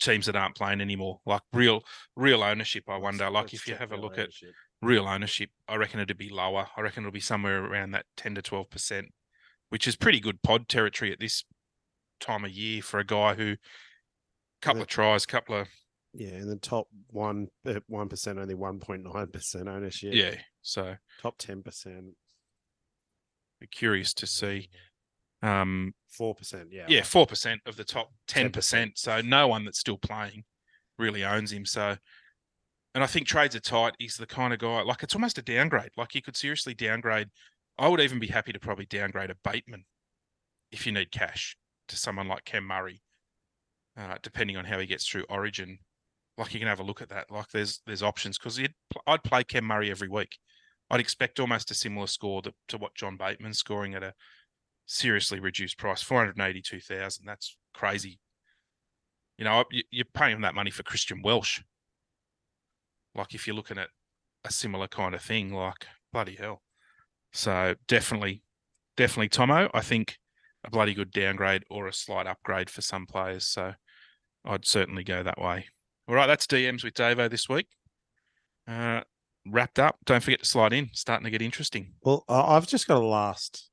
teams 0.01 0.27
that 0.27 0.37
aren't 0.37 0.57
playing 0.57 0.81
anymore. 0.81 1.21
Like 1.27 1.43
real, 1.53 1.83
real 2.17 2.43
ownership. 2.43 2.85
I 2.89 2.97
wonder. 2.97 3.31
Like 3.31 3.45
Let's 3.45 3.55
if 3.55 3.69
you 3.69 3.75
have 3.75 3.93
a 3.93 3.97
real 3.97 4.05
look 4.05 4.19
at 4.19 4.31
real 4.81 5.07
ownership, 5.07 5.51
I 5.69 5.77
reckon 5.77 6.01
it'd 6.01 6.17
be 6.17 6.31
lower. 6.31 6.69
I 6.77 6.81
reckon 6.81 7.05
it'll 7.05 7.13
be 7.13 7.21
somewhere 7.21 7.65
around 7.65 7.93
that 7.93 8.07
10 8.17 8.37
to 8.37 8.43
12%, 8.43 9.09
which 9.71 9.89
is 9.89 9.97
pretty 9.97 10.21
good 10.21 10.43
pod 10.43 10.69
territory 10.69 11.13
at 11.13 11.21
this 11.21 11.45
time 12.21 12.45
of 12.45 12.51
year 12.51 12.83
for 12.83 12.99
a 13.01 13.05
guy 13.05 13.35
who 13.35 13.57
couple 14.63 14.79
the- 14.79 14.83
of 14.83 14.89
tries, 14.89 15.27
couple 15.27 15.57
of 15.57 15.69
Yeah, 16.15 16.29
in 16.31 16.49
the 16.49 16.57
top 16.57 16.89
one 17.11 17.49
uh, 17.67 17.81
one 17.87 18.09
percent, 18.09 18.39
only 18.39 18.55
one 18.55 18.79
point 18.81 19.03
nine 19.05 19.29
percent 19.29 19.69
ownership. 19.69 20.15
yeah. 20.15 20.35
So 20.63 20.97
top 21.21 21.37
ten 21.39 21.63
percent, 21.63 22.15
curious 23.71 24.15
to 24.15 24.27
see. 24.27 24.69
Um 25.43 25.95
four 26.09 26.35
percent. 26.35 26.69
Yeah, 26.73 26.87
yeah, 26.89 27.03
four 27.03 27.27
percent 27.27 27.61
of 27.67 27.77
the 27.77 27.85
top 27.85 28.13
ten 28.27 28.49
10%. 28.51 28.53
percent. 28.53 28.99
So 28.99 29.21
no 29.21 29.47
one 29.49 29.65
that's 29.65 29.79
still 29.79 29.99
playing 29.99 30.45
really 30.99 31.25
owns 31.25 31.53
him. 31.53 31.65
So 31.65 31.97
and 32.95 33.05
I 33.05 33.07
think 33.07 33.27
trades 33.29 33.55
are 33.55 33.61
tight. 33.61 33.95
He's 33.99 34.17
the 34.17 34.27
kind 34.27 34.53
of 34.53 34.59
guy 34.59 34.83
like 34.83 35.03
it's 35.05 35.15
almost 35.15 35.39
a 35.39 35.43
downgrade. 35.43 35.91
Like 35.97 36.15
you 36.17 36.23
could 36.23 36.37
seriously 36.37 36.75
downgrade. 36.75 37.29
I 37.79 37.87
would 37.87 38.01
even 38.01 38.19
be 38.19 38.27
happy 38.27 38.53
to 38.53 38.59
probably 38.59 38.87
downgrade 38.87 39.31
a 39.31 39.37
Bateman 39.45 39.85
if 40.73 40.85
you 40.85 40.91
need 40.93 41.13
cash 41.13 41.57
to 41.89 41.97
someone 41.97 42.29
like 42.29 42.45
Cam 42.45 42.65
Murray, 42.65 43.03
uh, 43.97 44.17
depending 44.23 44.57
on 44.57 44.65
how 44.65 44.79
he 44.79 44.87
gets 44.87 45.07
through 45.07 45.25
Origin. 45.29 45.79
Like 46.37 46.55
you 46.55 46.61
can 46.61 46.69
have 46.69 46.81
a 46.81 46.85
look 46.85 47.03
at 47.03 47.09
that. 47.09 47.31
Like 47.31 47.49
there's 47.53 47.81
there's 47.87 48.03
options 48.03 48.39
because 48.39 48.61
I'd 49.07 49.25
play 49.25 49.43
Cam 49.45 49.65
Murray 49.65 49.91
every 49.91 50.09
week. 50.09 50.39
I'd 50.91 51.01
expect 51.01 51.41
almost 51.41 51.71
a 51.71 51.75
similar 51.75 52.07
score 52.07 52.41
to, 52.43 52.55
to 52.69 52.79
what 52.79 52.95
John 52.95 53.17
Bateman's 53.17 53.59
scoring 53.59 53.95
at 53.95 54.03
a 54.03 54.15
seriously 54.87 55.41
reduced 55.41 55.79
price, 55.79 56.01
four 56.01 56.25
hundred 56.25 56.41
eighty-two 56.41 56.81
thousand. 56.81 57.27
That's 57.27 57.57
crazy. 57.75 58.21
You 59.37 59.45
know, 59.45 59.65
you- 59.71 59.85
you're 59.91 60.05
paying 60.15 60.37
him 60.37 60.43
that 60.43 60.55
money 60.55 60.71
for 60.71 60.83
Christian 60.83 61.23
Welch. 61.23 61.63
Like 63.15 63.35
if 63.35 63.47
you're 63.47 63.57
looking 63.57 63.79
at 63.79 63.89
a 64.45 64.53
similar 64.53 64.87
kind 64.87 65.15
of 65.15 65.23
thing, 65.23 65.53
like 65.53 65.87
bloody 66.13 66.37
hell. 66.37 66.63
So 67.33 67.75
definitely, 67.89 68.43
definitely 68.97 69.29
Tomo. 69.29 69.71
I 69.75 69.81
think 69.81 70.19
a 70.65 70.71
bloody 70.71 70.95
good 70.95 71.11
downgrade 71.11 71.65
or 71.71 71.87
a 71.87 71.93
slight 71.93 72.27
upgrade 72.27 72.71
for 72.71 72.83
some 72.83 73.07
players. 73.07 73.45
So 73.45 73.73
I'd 74.45 74.67
certainly 74.67 75.05
go 75.05 75.23
that 75.23 75.41
way. 75.41 75.67
All 76.09 76.15
right, 76.15 76.27
that's 76.27 76.47
DMs 76.47 76.85
with 76.85 76.95
Davo 76.95 77.31
this 77.31 77.49
week. 77.49 77.67
Uh, 78.67 79.03
wrapped 79.47 79.79
up. 79.79 79.97
Don't 80.05 80.23
forget 80.23 80.41
to 80.41 80.47
slide 80.47 80.73
in. 80.73 80.89
Starting 80.93 81.25
to 81.25 81.31
get 81.31 81.43
interesting. 81.43 81.95
Well, 82.03 82.25
I've 82.29 82.67
just 82.67 82.87
got 82.87 83.03
a 83.03 83.07
last 83.07 83.71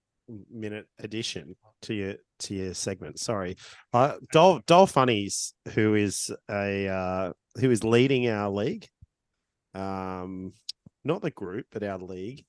minute 0.52 0.88
addition 1.00 1.56
to 1.84 1.94
your 1.94 2.16
to 2.40 2.54
your 2.54 2.74
segment. 2.74 3.20
Sorry, 3.20 3.56
uh, 3.94 4.16
Dol 4.32 4.62
Dol 4.68 4.88
Funnies, 4.88 5.54
who 5.74 5.96
is 5.96 6.32
a 6.50 6.88
uh, 6.88 7.34
who 7.60 7.72
is 7.72 7.84
leading 7.84 8.30
our 8.30 8.50
league, 8.50 8.88
um, 9.74 10.54
not 11.04 11.22
the 11.22 11.32
group, 11.32 11.68
but 11.72 11.84
our 11.84 12.00
league, 12.00 12.46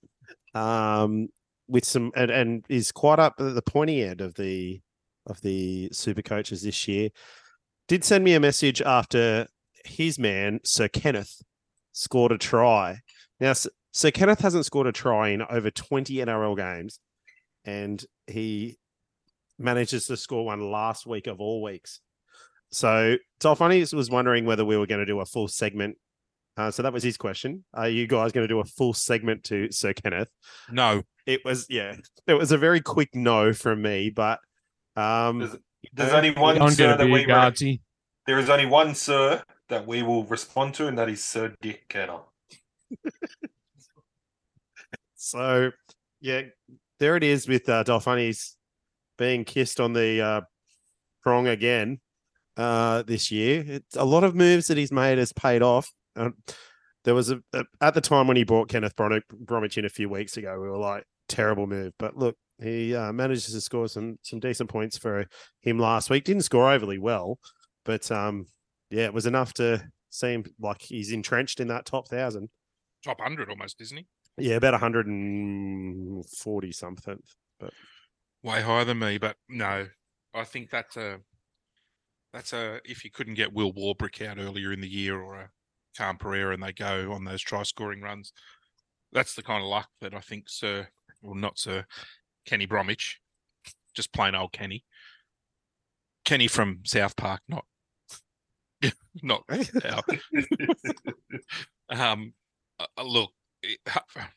um, 0.55 1.28
with 1.69 1.85
some 1.85 2.12
and, 2.14 2.31
and 2.31 2.64
is 2.69 2.93
quite 2.93 3.19
up 3.19 3.35
at 3.39 3.55
the 3.55 3.62
pointy 3.62 4.03
end 4.03 4.21
of 4.21 4.35
the 4.35 4.81
of 5.27 5.41
the 5.41 5.89
super 5.93 6.23
coaches 6.23 6.62
this 6.62 6.87
year. 6.87 7.11
Did 7.89 8.05
send 8.05 8.25
me 8.25 8.35
a 8.35 8.41
message 8.41 8.81
after 8.83 9.47
his 9.85 10.19
man 10.19 10.61
Sir 10.64 10.89
Kenneth 10.89 11.43
scored 11.93 12.33
a 12.33 12.39
try. 12.39 13.01
Now, 13.41 13.55
Sir 13.93 14.11
Kenneth 14.11 14.41
hasn't 14.41 14.67
scored 14.67 14.87
a 14.87 14.93
try 14.93 15.29
in 15.29 15.43
over 15.43 15.71
20 15.71 16.17
NRL 16.17 16.57
games, 16.57 17.01
and 17.64 18.05
he 18.27 18.79
manages 19.59 20.07
to 20.07 20.17
score 20.17 20.45
one 20.45 20.71
last 20.71 21.07
week 21.07 21.27
of 21.27 21.41
all 21.41 21.62
weeks. 21.62 22.01
So, 22.71 23.17
Dolphinies 23.41 23.95
was 23.95 24.11
wondering 24.11 24.45
whether 24.45 24.64
we 24.64 24.77
were 24.77 24.87
going 24.87 25.01
to 25.01 25.07
do 25.07 25.21
a 25.21 25.27
full 25.27 25.49
segment. 25.49 25.97
Uh, 26.57 26.70
so 26.70 26.82
that 26.82 26.92
was 26.92 27.02
his 27.02 27.16
question. 27.16 27.64
Are 27.74 27.88
you 27.88 28.07
guys 28.07 28.32
going 28.32 28.44
to 28.44 28.52
do 28.52 28.61
a 28.61 28.64
full 28.64 28.94
segment 28.94 29.44
to 29.44 29.70
Sir 29.70 29.92
Kenneth? 29.92 30.28
No, 30.70 31.02
It 31.26 31.44
was, 31.44 31.66
yeah, 31.68 31.96
it 32.26 32.34
was 32.34 32.52
a 32.52 32.59
very 32.59 32.80
quick 32.80 33.14
no 33.14 33.52
from 33.52 33.82
me, 33.82 34.11
but 34.11 34.40
um, 34.96 35.40
There's, 35.40 35.57
there's 35.92 36.12
only 36.12 36.30
one 36.30 36.70
sir 36.70 36.96
that 36.96 37.04
we 37.04 37.26
re- 37.26 37.80
there 38.26 38.38
is 38.38 38.48
only 38.48 38.66
one 38.66 38.94
sir 38.94 39.42
that 39.68 39.86
we 39.86 40.02
will 40.02 40.24
respond 40.24 40.74
to, 40.74 40.86
and 40.86 40.96
that 40.98 41.09
is 41.09 41.22
Sir 41.22 41.54
Dick 41.61 41.88
Kenner. 41.88 42.20
So, 45.26 45.72
yeah, 46.20 46.42
there 47.00 47.16
it 47.16 47.24
is 47.24 47.48
with 47.48 47.68
uh, 47.68 47.82
Dolphinies 47.82 48.54
being 49.18 49.44
kissed 49.44 49.80
on 49.80 49.92
the 49.92 50.20
uh, 50.20 50.40
prong 51.20 51.48
again 51.48 51.98
uh, 52.57 53.02
this 53.02 53.32
year. 53.32 53.64
It's 53.66 53.96
a 53.96 54.04
lot 54.04 54.22
of 54.22 54.36
moves 54.36 54.68
that 54.68 54.76
he's 54.76 54.92
made 54.92 55.18
has 55.18 55.32
paid 55.32 55.62
off. 55.62 55.92
Um, 56.17 56.35
there 57.05 57.14
was 57.14 57.31
a, 57.31 57.41
a 57.53 57.64
at 57.81 57.95
the 57.95 58.01
time 58.01 58.27
when 58.27 58.37
he 58.37 58.45
brought 58.45 58.69
Kenneth 58.69 58.97
Bromwich, 58.97 59.25
Bromwich 59.31 59.79
in 59.79 59.85
a 59.85 59.91
few 59.91 60.09
weeks 60.09 60.37
ago, 60.37 60.59
we 60.61 60.69
were 60.69 60.79
like 60.79 61.05
terrible 61.29 61.67
move. 61.67 61.93
But 61.99 62.17
look, 62.17 62.37
he 62.61 62.95
uh, 62.95 63.12
manages 63.12 63.53
to 63.53 63.61
score 63.61 63.89
some 63.89 64.19
some 64.23 64.41
decent 64.41 64.71
points 64.71 64.99
for 64.99 65.27
him 65.61 65.79
last 65.79 66.11
week. 66.11 66.25
Didn't 66.25 66.43
score 66.43 66.71
overly 66.71 66.99
well, 66.99 67.39
but 67.85 68.11
um, 68.11 68.47
yeah, 68.91 69.05
it 69.05 69.14
was 69.14 69.27
enough 69.27 69.53
to 69.55 69.87
seem 70.11 70.45
like 70.61 70.83
he's 70.83 71.12
entrenched 71.12 71.61
in 71.61 71.69
that 71.69 71.85
top 71.85 72.09
thousand. 72.09 72.49
top 73.05 73.19
100 73.19 73.51
almost, 73.51 73.81
isn't 73.81 73.99
he? 73.99 74.07
Yeah, 74.39 74.57
about 74.57 74.75
140 74.75 76.73
something. 76.73 77.23
But 77.61 77.73
way 78.43 78.62
higher 78.62 78.85
than 78.85 78.99
me, 78.99 79.19
but 79.19 79.37
no, 79.49 79.87
I 80.35 80.45
think 80.45 80.71
that's 80.71 80.97
a 80.97 81.21
that's 82.33 82.53
a 82.53 82.81
if 82.85 83.05
you 83.05 83.11
couldn't 83.11 83.35
get 83.35 83.53
Will 83.53 83.73
Warbrick 83.73 84.27
out 84.27 84.39
earlier 84.39 84.73
in 84.73 84.81
the 84.81 84.89
year 84.89 85.21
or 85.21 85.37
a 85.37 85.51
Calm 85.97 86.16
Pereira 86.16 86.55
and 86.55 86.62
they 86.62 86.72
go 86.72 87.12
on 87.12 87.24
those 87.24 87.42
try 87.42 87.62
scoring 87.62 88.01
runs, 88.01 88.32
that's 89.12 89.34
the 89.34 89.42
kind 89.42 89.62
of 89.62 89.68
luck 89.68 89.88
that 90.01 90.14
I 90.14 90.20
think 90.20 90.49
Sir, 90.49 90.88
well 91.22 91.34
not 91.34 91.59
Sir, 91.59 91.86
Kenny 92.44 92.66
Bromwich, 92.66 93.20
just 93.94 94.12
plain 94.12 94.34
old 94.34 94.53
Kenny, 94.53 94.84
Kenny 96.24 96.49
from 96.49 96.80
South 96.84 97.16
Park, 97.16 97.40
not 97.49 97.64
not 99.22 99.44
um, 101.90 102.34
uh, 102.78 103.03
look, 103.03 103.32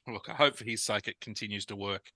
look. 0.08 0.30
I 0.30 0.34
hope 0.34 0.56
for 0.56 0.66
his 0.66 0.84
sake 0.84 1.08
it 1.08 1.20
continues 1.20 1.66
to 1.66 1.76
work, 1.76 2.12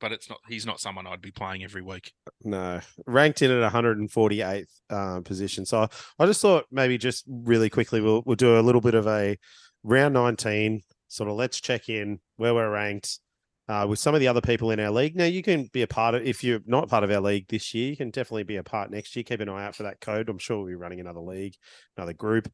but 0.00 0.12
it's 0.12 0.28
not. 0.28 0.38
He's 0.48 0.66
not 0.66 0.80
someone 0.80 1.06
I'd 1.06 1.20
be 1.20 1.30
playing 1.30 1.64
every 1.64 1.82
week. 1.82 2.12
No, 2.44 2.80
ranked 3.06 3.42
in 3.42 3.50
at 3.50 3.72
148th 3.72 4.66
uh, 4.90 5.20
position. 5.20 5.64
So 5.64 5.88
I 6.18 6.26
just 6.26 6.40
thought 6.40 6.66
maybe 6.70 6.98
just 6.98 7.24
really 7.28 7.70
quickly 7.70 8.00
we'll 8.00 8.22
we'll 8.26 8.36
do 8.36 8.58
a 8.58 8.60
little 8.60 8.80
bit 8.80 8.94
of 8.94 9.06
a 9.06 9.38
round 9.82 10.14
19 10.14 10.82
sort 11.08 11.30
of 11.30 11.36
let's 11.36 11.60
check 11.60 11.88
in 11.88 12.18
where 12.36 12.54
we're 12.54 12.70
ranked 12.70 13.20
uh, 13.68 13.86
with 13.88 13.98
some 13.98 14.14
of 14.14 14.20
the 14.20 14.28
other 14.28 14.40
people 14.40 14.70
in 14.70 14.80
our 14.80 14.90
league. 14.90 15.16
Now 15.16 15.24
you 15.24 15.42
can 15.42 15.68
be 15.72 15.82
a 15.82 15.86
part 15.86 16.14
of 16.14 16.22
if 16.22 16.44
you're 16.44 16.60
not 16.66 16.88
part 16.88 17.04
of 17.04 17.10
our 17.10 17.20
league 17.20 17.46
this 17.48 17.74
year, 17.74 17.90
you 17.90 17.96
can 17.96 18.10
definitely 18.10 18.44
be 18.44 18.56
a 18.56 18.62
part 18.62 18.90
next 18.90 19.14
year. 19.16 19.22
Keep 19.22 19.40
an 19.40 19.48
eye 19.48 19.64
out 19.64 19.74
for 19.74 19.84
that 19.84 20.00
code. 20.00 20.28
I'm 20.28 20.38
sure 20.38 20.58
we'll 20.58 20.66
be 20.66 20.74
running 20.74 21.00
another 21.00 21.20
league, 21.20 21.54
another 21.96 22.12
group. 22.12 22.50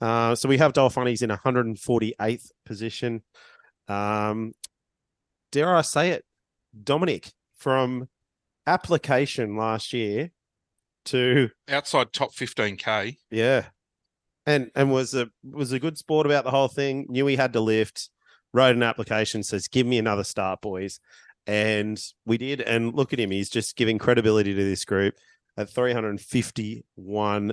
Uh, 0.00 0.34
so 0.34 0.48
we 0.48 0.58
have 0.58 0.72
Dolphinies 0.72 1.22
in 1.22 1.30
148th 1.30 2.50
position. 2.64 3.22
Um, 3.88 4.52
dare 5.52 5.74
I 5.74 5.82
say 5.82 6.10
it, 6.10 6.24
Dominic 6.80 7.32
from 7.56 8.08
application 8.66 9.56
last 9.56 9.92
year 9.92 10.30
to 11.06 11.50
Outside 11.68 12.12
top 12.12 12.34
fifteen 12.34 12.76
k. 12.76 13.18
yeah, 13.30 13.66
and 14.46 14.70
and 14.74 14.92
was 14.92 15.14
a 15.14 15.28
was 15.42 15.72
a 15.72 15.80
good 15.80 15.98
sport 15.98 16.26
about 16.26 16.44
the 16.44 16.50
whole 16.50 16.68
thing. 16.68 17.06
Knew 17.08 17.26
he 17.26 17.36
had 17.36 17.52
to 17.54 17.60
lift. 17.60 18.10
Wrote 18.54 18.76
an 18.76 18.82
application 18.82 19.42
says, 19.42 19.68
"Give 19.68 19.86
me 19.86 19.98
another 19.98 20.24
start, 20.24 20.60
boys," 20.60 21.00
and 21.46 22.00
we 22.26 22.38
did. 22.38 22.60
And 22.60 22.94
look 22.94 23.12
at 23.12 23.20
him; 23.20 23.30
he's 23.30 23.50
just 23.50 23.76
giving 23.76 23.98
credibility 23.98 24.54
to 24.54 24.64
this 24.64 24.84
group 24.84 25.14
at 25.56 25.70
351, 25.70 27.50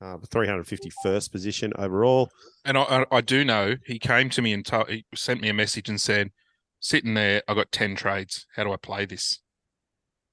uh, 0.00 0.16
351st 0.16 1.32
position 1.32 1.72
overall. 1.76 2.30
And 2.64 2.78
I, 2.78 2.82
I, 2.82 3.04
I 3.10 3.20
do 3.20 3.44
know 3.44 3.76
he 3.84 3.98
came 3.98 4.30
to 4.30 4.42
me 4.42 4.52
and 4.52 4.64
told, 4.64 4.88
he 4.88 5.04
sent 5.14 5.40
me 5.40 5.48
a 5.48 5.54
message 5.54 5.88
and 5.88 6.00
said, 6.00 6.30
sitting 6.84 7.14
there. 7.14 7.42
I 7.48 7.54
got 7.54 7.72
10 7.72 7.96
trades. 7.96 8.46
How 8.54 8.62
do 8.62 8.72
I 8.72 8.76
play 8.76 9.06
this? 9.06 9.40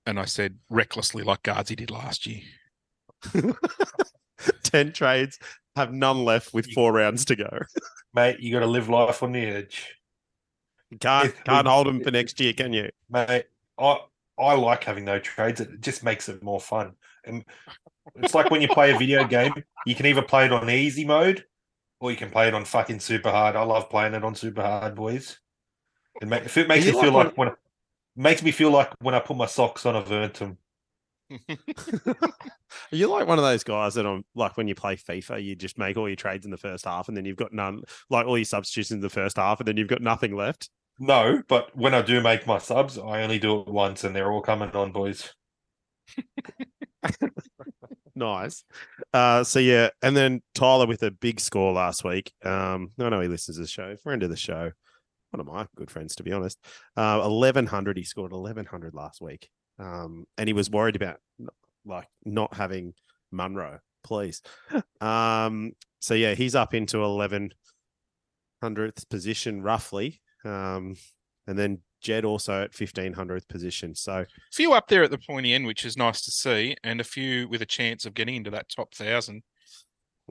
And 0.06 0.20
I 0.20 0.26
said 0.26 0.58
recklessly, 0.70 1.24
like 1.24 1.44
Gardsy 1.44 1.78
did 1.78 1.90
last 1.90 2.28
year. 2.28 2.42
10 4.64 4.92
trades, 4.92 5.40
have 5.76 5.94
none 5.94 6.26
left 6.26 6.54
with 6.54 6.72
four 6.74 6.92
rounds 6.92 7.24
to 7.26 7.36
go. 7.38 7.60
Mate, 8.14 8.42
you 8.42 8.52
got 8.52 8.60
to 8.60 8.68
live 8.68 8.90
life 8.90 9.24
on 9.24 9.32
the 9.32 9.40
edge. 9.40 9.96
Can't, 11.00 11.28
If 11.28 11.44
can't 11.46 11.68
hold 11.68 11.88
them 11.88 12.04
for 12.04 12.12
next 12.12 12.38
year, 12.42 12.52
can 12.52 12.74
you? 12.74 12.90
Mate, 13.10 13.46
I 13.80 14.00
I 14.38 14.56
like 14.56 14.84
having 14.84 15.06
no 15.06 15.20
trades. 15.20 15.62
It 15.62 15.80
just 15.80 16.04
makes 16.04 16.28
it 16.28 16.44
more 16.44 16.60
fun. 16.60 16.94
And 17.24 17.46
it's 18.16 18.34
like 18.34 18.50
when 18.52 18.62
you 18.62 18.68
play 18.68 18.92
a 18.92 18.98
video 18.98 19.24
game, 19.28 19.54
you 19.86 19.96
can 19.96 20.06
either 20.06 20.24
play 20.24 20.46
it 20.46 20.52
on 20.52 20.70
easy 20.70 21.06
mode 21.06 21.46
or 22.02 22.12
you 22.12 22.18
can 22.18 22.30
play 22.30 22.50
it 22.50 22.54
on 22.54 22.66
fucking 22.66 23.00
super 23.00 23.32
hard. 23.32 23.56
I 23.56 23.62
love 23.62 23.90
playing 23.90 24.16
it 24.16 24.26
on 24.26 24.36
super 24.36 24.64
hard, 24.64 24.96
boys. 24.96 25.38
It, 26.22 26.28
make, 26.28 26.46
if 26.46 26.58
it 26.58 26.68
makes 26.68 26.86
you 26.86 26.94
me 26.94 27.02
feel 27.02 27.12
like 27.12 27.28
like 27.28 27.38
when 27.38 27.52
makes 28.16 28.44
me 28.44 28.52
feel 28.52 28.72
like 28.72 28.92
when 29.02 29.16
I 29.16 29.20
put 29.20 29.38
my 29.38 29.46
socks 29.46 29.86
on, 29.86 29.96
I've 29.96 30.12
earned 30.12 30.34
them. 30.34 30.58
Are 31.50 32.96
you 32.96 33.08
like 33.08 33.26
one 33.28 33.38
of 33.38 33.44
those 33.44 33.64
guys 33.64 33.94
that 33.96 34.06
I'm 34.06 34.24
like 34.36 34.58
when 34.58 34.68
you 34.68 34.76
play 34.76 34.98
FIFA, 34.98 35.44
you 35.44 35.56
just 35.56 35.78
make 35.78 35.98
all 35.98 36.08
your 36.08 36.16
trades 36.16 36.46
in 36.46 36.52
the 36.52 36.58
first 36.58 36.86
half 36.86 37.08
and 37.08 37.16
then 37.16 37.26
you've 37.26 37.38
got 37.38 37.54
none, 37.54 37.84
like 38.10 38.26
all 38.26 38.38
your 38.38 38.46
substitutions 38.46 38.98
in 38.98 39.02
the 39.02 39.10
first 39.10 39.38
half 39.38 39.60
and 39.60 39.68
then 39.68 39.78
you've 39.78 39.88
got 39.88 40.02
nothing 40.02 40.36
left? 40.36 40.70
No, 41.00 41.42
but 41.48 41.76
when 41.76 41.94
I 41.94 42.02
do 42.02 42.22
make 42.22 42.46
my 42.46 42.60
subs, 42.60 42.98
I 42.98 43.24
only 43.24 43.40
do 43.40 43.62
it 43.62 43.68
once, 43.68 44.04
and 44.04 44.16
they're 44.16 44.32
all 44.32 44.42
coming 44.42 44.70
on, 44.72 44.92
boys. 44.92 45.34
Nice. 48.22 48.64
Uh, 49.14 49.44
so 49.44 49.60
yeah, 49.60 49.90
and 50.04 50.16
then 50.16 50.42
Tyler 50.54 50.86
with 50.86 51.02
a 51.02 51.12
big 51.12 51.40
score 51.40 51.74
last 51.74 52.04
week. 52.04 52.32
Um, 52.44 52.92
I 53.00 53.10
know 53.10 53.20
he 53.20 53.28
listens 53.28 53.58
to 53.58 53.64
the 53.64 53.68
show, 53.68 53.96
friend 53.98 54.22
of 54.22 54.30
the 54.30 54.38
show, 54.38 54.72
one 55.32 55.40
of 55.40 55.48
my 55.48 55.66
good 55.76 55.90
friends 55.90 56.16
to 56.16 56.24
be 56.24 56.32
honest. 56.32 56.60
Uh, 56.96 57.22
eleven 57.24 57.66
hundred. 57.66 57.98
He 57.98 58.04
scored 58.04 58.32
eleven 58.32 58.66
hundred 58.66 58.94
last 58.94 59.22
week. 59.22 59.50
Um, 59.80 60.26
and 60.38 60.48
he 60.48 60.54
was 60.54 60.70
worried 60.70 60.96
about 60.96 61.18
like 61.86 62.08
not 62.24 62.54
having 62.54 62.94
Munro. 63.32 63.80
Please. 64.04 64.42
Um, 65.00 65.74
so 66.00 66.14
yeah, 66.14 66.36
he's 66.36 66.56
up 66.56 66.74
into 66.74 67.04
eleven 67.04 67.52
hundredth 68.62 69.10
position 69.10 69.62
roughly. 69.62 70.22
Um, 70.44 70.96
and 71.48 71.58
then 71.58 71.80
Jed 72.02 72.26
also 72.26 72.64
at 72.64 72.74
fifteen 72.74 73.14
hundredth 73.14 73.48
position. 73.48 73.96
So 73.96 74.14
a 74.14 74.26
few 74.52 74.74
up 74.74 74.88
there 74.88 75.04
at 75.04 75.12
the 75.12 75.18
pointy 75.18 75.54
end, 75.54 75.66
which 75.66 75.86
is 75.86 75.98
nice 75.98 76.22
to 76.24 76.32
see, 76.32 76.76
and 76.84 77.00
a 77.00 77.04
few 77.04 77.48
with 77.48 77.62
a 77.62 77.66
chance 77.66 78.06
of 78.06 78.14
getting 78.14 78.36
into 78.36 78.52
that 78.52 78.70
top 78.70 78.94
thousand. 78.94 79.44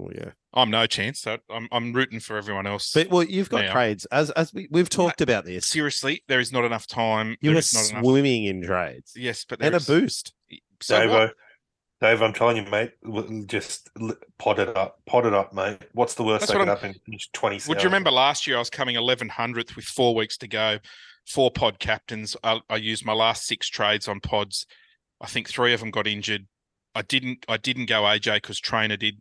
Oh 0.06 0.10
yeah. 0.14 0.30
I'm 0.52 0.70
no 0.70 0.86
chance. 0.86 1.20
So 1.20 1.38
I'm 1.48 1.68
I'm 1.72 1.92
rooting 1.92 2.20
for 2.20 2.36
everyone 2.36 2.66
else. 2.66 2.92
But 2.92 3.10
well, 3.10 3.22
you've 3.22 3.50
got 3.50 3.66
Now- 3.66 3.72
trades 3.72 4.06
as 4.06 4.30
as 4.32 4.52
we, 4.52 4.68
we've 4.70 4.88
talked 4.88 5.20
about 5.20 5.44
this. 5.44 5.66
seriously, 5.66 6.22
there 6.28 6.40
is 6.40 6.52
not 6.52 6.64
enough 6.64 6.86
time. 6.86 7.36
You're 7.40 7.52
were 7.54 7.58
is 7.58 7.72
not 7.74 7.90
enough. 7.90 8.04
swimming 8.04 8.44
in 8.44 8.62
trades 8.62 9.12
Yes, 9.16 9.44
but 9.48 9.62
and 9.62 9.74
a 9.74 9.80
boost. 9.80 10.32
so 10.80 11.08
what? 11.08 11.18
Dave, 11.18 11.30
Dave, 12.00 12.22
I'm 12.22 12.32
telling 12.32 12.56
you, 12.56 12.70
mate, 12.70 12.92
just 13.46 13.90
l- 14.00 14.14
pot 14.38 14.58
it 14.58 14.74
up, 14.74 15.00
pot 15.06 15.26
it 15.26 15.34
up, 15.34 15.52
mate. 15.52 15.78
What's 15.92 16.14
the 16.14 16.24
worst 16.24 16.40
That's 16.40 16.52
that 16.52 16.58
what 16.58 16.80
could 16.80 16.94
happen? 16.94 17.18
Twenty. 17.34 17.60
Would 17.68 17.82
you 17.82 17.88
remember 17.88 18.10
last 18.10 18.46
year 18.46 18.56
I 18.56 18.58
was 18.60 18.70
coming 18.70 18.96
1100th 18.96 19.76
with 19.76 19.84
four 19.84 20.14
weeks 20.14 20.38
to 20.38 20.48
go, 20.48 20.78
four 21.26 21.50
pod 21.50 21.78
captains. 21.78 22.36
I, 22.42 22.60
I 22.70 22.76
used 22.76 23.04
my 23.04 23.12
last 23.12 23.46
six 23.46 23.68
trades 23.68 24.08
on 24.08 24.20
pods. 24.20 24.66
I 25.20 25.26
think 25.26 25.48
three 25.48 25.74
of 25.74 25.80
them 25.80 25.90
got 25.90 26.06
injured. 26.06 26.46
I 26.94 27.02
didn't. 27.02 27.44
I 27.48 27.56
didn't 27.58 27.86
go 27.86 28.02
AJ 28.02 28.36
because 28.36 28.58
trainer 28.58 28.96
did, 28.96 29.20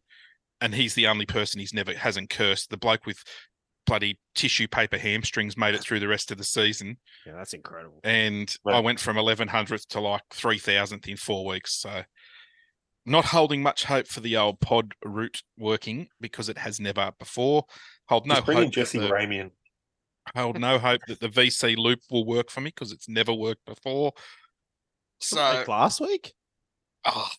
and 0.62 0.74
he's 0.76 0.93
the 0.95 1.07
only 1.07 1.26
person 1.26 1.60
he's 1.60 1.74
never 1.74 1.93
hasn't 1.93 2.30
cursed. 2.30 2.70
The 2.70 2.78
bloke 2.78 3.05
with 3.05 3.24
bloody 3.86 4.20
tissue 4.36 4.68
paper 4.68 4.97
hamstrings 4.97 5.57
made 5.57 5.74
it 5.74 5.82
through 5.82 5.99
the 5.99 6.07
rest 6.07 6.32
of 6.32 6.38
the 6.38 6.43
season, 6.43 6.97
Yeah, 7.26 7.34
that's 7.34 7.53
incredible. 7.53 7.99
and 8.03 8.53
I 8.68 8.80
went 8.82 8.99
from 8.99 9.16
1100th 9.18 9.88
to 9.88 9.99
like 9.99 10.22
3000th 10.32 11.07
in 11.07 11.18
four 11.18 11.45
weeks. 11.45 11.74
So. 11.76 12.03
Not 13.05 13.26
holding 13.26 13.64
much 13.64 13.86
hope 13.86 14.05
for 14.07 14.20
the 14.20 14.38
old 14.38 14.60
pod 14.60 14.91
route 15.03 15.41
working 15.57 16.10
because 16.22 16.47
it 16.47 16.60
has 16.60 16.80
never 16.80 17.12
before. 17.18 17.64
Hold 18.10 18.28
no 18.28 18.36
Just 18.36 18.45
bring 18.45 18.57
in 18.60 18.64
hope. 18.66 18.74
that 18.74 18.80
Jesse 18.80 18.99
the- 18.99 19.10
Ramien. 19.10 19.51
Hold 20.36 20.60
no 20.60 20.78
hope 20.88 21.01
that 21.07 21.20
the 21.20 21.30
VC 21.30 21.76
loop 21.76 22.01
will 22.12 22.26
work 22.26 22.51
for 22.51 22.62
me 22.62 22.68
because 22.68 22.91
it's 22.91 23.10
never 23.10 23.34
worked 23.34 23.66
before. 23.66 24.12
So, 25.22 25.38
Like 25.38 25.68
last 25.68 26.01
week? 26.01 26.34
oh, 27.05 27.30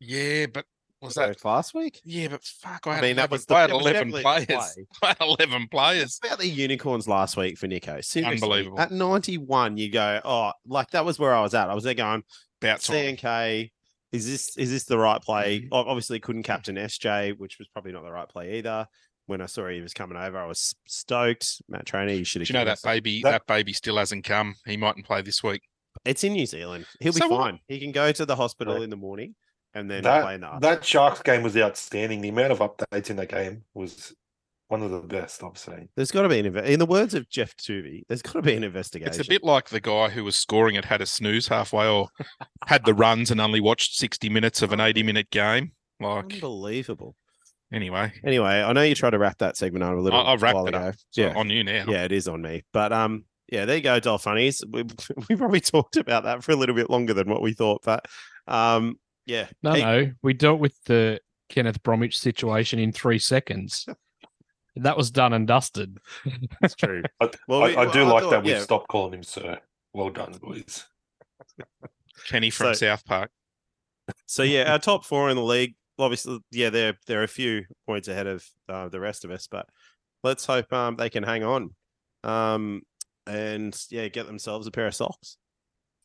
yeah, 0.00 0.46
but 0.46 0.64
was 1.00 1.14
that? 1.14 1.44
Last 1.44 1.74
week? 1.74 2.00
Yeah, 2.04 2.28
but 2.28 2.42
fuck, 2.42 2.86
I 2.86 2.98
I 2.98 3.00
mean, 3.00 3.16
that 3.16 3.30
was 3.30 3.46
the- 3.46 3.54
I 3.56 3.60
had 3.62 3.70
eleven 3.70 4.10
players. 4.10 4.46
play. 4.46 4.86
I 5.02 5.06
had 5.08 5.16
eleven 5.20 5.68
players. 5.70 6.18
About 6.24 6.38
the 6.38 6.48
unicorns 6.48 7.06
last 7.08 7.36
week 7.36 7.58
for 7.58 7.66
Nicho. 7.68 8.04
Seriously, 8.04 8.24
Unbelievable. 8.42 8.80
At 8.80 8.90
91, 8.90 9.76
you 9.76 9.90
go, 9.90 10.20
oh, 10.24 10.52
like 10.66 10.90
that 10.90 11.04
was 11.04 11.18
where 11.18 11.34
I 11.34 11.40
was 11.42 11.54
at. 11.54 11.70
I 11.70 11.74
was 11.74 11.84
there 11.84 11.94
going, 11.94 12.22
About. 12.60 12.80
CNK, 12.80 13.70
is 14.12 14.26
this 14.26 14.56
is 14.56 14.70
this 14.70 14.84
the 14.84 14.98
right 14.98 15.20
play? 15.22 15.60
Mm-hmm. 15.60 15.68
Obviously, 15.72 16.18
couldn't 16.20 16.42
captain 16.44 16.76
SJ, 16.76 17.38
which 17.38 17.58
was 17.58 17.68
probably 17.68 17.92
not 17.92 18.02
the 18.02 18.12
right 18.12 18.28
play 18.28 18.58
either. 18.58 18.86
When 19.26 19.42
I 19.42 19.46
saw 19.46 19.68
he 19.68 19.80
was 19.82 19.92
coming 19.92 20.16
over, 20.16 20.38
I 20.38 20.46
was 20.46 20.74
stoked. 20.86 21.60
Matt 21.68 21.84
Trainer, 21.84 22.12
you 22.12 22.24
should 22.24 22.40
have. 22.40 22.48
You 22.48 22.54
know 22.54 22.64
that 22.64 22.78
baby? 22.82 23.20
That- 23.22 23.30
That, 23.32 23.46
baby 23.46 23.72
still 23.74 23.98
hasn't 23.98 24.24
come. 24.24 24.54
He 24.66 24.76
mightn't 24.78 25.04
play 25.06 25.20
this 25.22 25.42
week. 25.42 25.60
It's 26.04 26.24
in 26.24 26.32
New 26.32 26.46
Zealand. 26.46 26.86
He'll 27.00 27.12
be 27.12 27.18
So 27.20 27.28
what? 27.28 27.40
fine. 27.42 27.60
He 27.68 27.78
can 27.78 27.92
go 27.92 28.10
to 28.12 28.24
the 28.24 28.36
hospital 28.36 28.74
Right. 28.74 28.82
in 28.84 28.90
the 28.90 28.96
morning 28.96 29.34
and 29.74 29.90
then 29.90 30.02
play 30.02 30.34
in 30.34 30.40
the 30.40 30.48
That 30.52 30.60
that 30.60 30.84
Sharks 30.84 31.22
game 31.22 31.42
was 31.42 31.56
outstanding. 31.56 32.20
The 32.20 32.28
amount 32.30 32.52
of 32.52 32.58
updates 32.58 33.10
in 33.10 33.16
that 33.16 33.28
game 33.28 33.64
was 33.74 34.14
one 34.68 34.82
of 34.82 34.90
the 34.90 35.00
best 35.00 35.42
I've 35.42 35.56
seen. 35.56 35.88
There's 35.96 36.10
got 36.10 36.22
to 36.22 36.28
be 36.28 36.38
an 36.40 36.52
inve- 36.52 36.64
in 36.66 36.78
the 36.78 36.84
words 36.86 37.14
of 37.14 37.28
Jeff 37.30 37.56
Tuvey. 37.56 38.02
There's 38.08 38.20
got 38.22 38.34
to 38.34 38.42
be 38.42 38.54
an 38.54 38.64
investigation. 38.64 39.08
It's 39.18 39.26
a 39.26 39.30
bit 39.30 39.42
like 39.42 39.70
the 39.70 39.80
guy 39.80 40.10
who 40.10 40.24
was 40.24 40.36
scoring 40.36 40.74
it 40.74 40.84
had 40.84 41.00
a 41.00 41.06
snooze 41.06 41.48
halfway 41.48 41.88
or 41.88 42.08
had 42.66 42.84
the 42.84 42.92
runs 42.94 43.30
and 43.30 43.40
only 43.40 43.60
watched 43.60 43.96
sixty 43.96 44.28
minutes 44.28 44.60
of 44.62 44.72
an 44.72 44.80
eighty-minute 44.80 45.30
game. 45.30 45.72
Like 46.00 46.34
unbelievable. 46.34 47.16
anyway, 47.72 48.12
Anyway, 48.24 48.62
I 48.62 48.72
know 48.72 48.82
you 48.82 48.94
tried 48.94 49.10
to 49.10 49.18
wrap 49.18 49.38
that 49.38 49.56
segment 49.56 49.82
on 49.84 49.94
a 49.94 50.00
little. 50.00 50.18
I, 50.20 50.32
I've 50.32 50.42
wrapped 50.42 50.54
while 50.56 50.66
it 50.66 50.74
ago. 50.74 50.86
up. 50.88 50.94
So 51.10 51.22
Yeah, 51.22 51.34
on 51.34 51.50
you 51.50 51.64
now. 51.64 51.84
yeah, 51.88 52.04
it 52.04 52.12
is 52.12 52.28
on 52.28 52.42
me. 52.42 52.62
But 52.72 52.92
um, 52.92 53.24
yeah, 53.50 53.64
there 53.64 53.76
you 53.76 53.82
go, 53.82 53.98
Dolphinies. 54.00 54.62
We 54.70 54.84
we 55.28 55.36
probably 55.36 55.60
talked 55.60 55.96
about 55.96 56.24
that 56.24 56.44
for 56.44 56.52
a 56.52 56.56
little 56.56 56.74
bit 56.74 56.90
longer 56.90 57.14
than 57.14 57.30
what 57.30 57.40
we 57.42 57.52
thought, 57.54 57.80
but 57.84 58.04
um, 58.46 58.98
yeah, 59.28 59.46
No, 59.62 59.72
Hey, 59.74 59.80
no, 59.82 60.12
we 60.22 60.32
dealt 60.34 60.58
with 60.58 60.74
the 60.86 61.20
Kenneth 61.48 61.80
Bromwich 61.84 62.18
situation 62.18 62.80
in 62.80 62.90
three 62.90 63.20
seconds. 63.20 63.86
that 64.76 64.96
was 64.96 65.10
done 65.12 65.32
and 65.32 65.46
dusted. 65.46 65.98
That's 66.60 66.74
true. 66.74 67.02
I, 67.20 67.30
Well, 67.46 67.62
I, 67.62 67.68
we- 67.68 67.76
I 67.76 67.84
well, 67.84 67.92
do 67.92 68.00
I 68.02 68.04
like 68.10 68.22
thought- 68.24 68.30
that 68.30 68.42
we've 68.42 68.54
yeah. 68.56 68.60
stopped 68.62 68.88
calling 68.88 69.14
him 69.14 69.22
sir. 69.22 69.60
Well 69.92 70.10
done, 70.10 70.32
boys. 70.42 70.84
Kenny 72.28 72.50
from 72.50 72.68
So- 72.74 72.86
South 72.86 73.04
Park. 73.04 73.30
So 74.26 74.42
yeah, 74.42 74.72
our 74.72 74.78
top 74.78 75.04
four 75.04 75.28
in 75.30 75.36
the 75.36 75.42
league. 75.42 75.74
Obviously, 75.98 76.38
yeah, 76.50 76.70
they're 76.70 76.94
they're 77.06 77.24
a 77.24 77.28
few 77.28 77.64
points 77.86 78.08
ahead 78.08 78.26
of 78.26 78.46
uh, 78.68 78.88
the 78.88 79.00
rest 79.00 79.24
of 79.24 79.30
us, 79.32 79.48
but 79.50 79.66
let's 80.22 80.46
hope 80.46 80.72
um 80.72 80.94
they 80.96 81.10
can 81.10 81.24
hang 81.24 81.42
on, 81.44 81.74
um, 82.24 82.82
and 83.26 83.76
yeah, 83.90 84.06
get 84.08 84.26
themselves 84.26 84.66
a 84.66 84.70
pair 84.70 84.86
of 84.86 84.94
socks. 84.94 85.36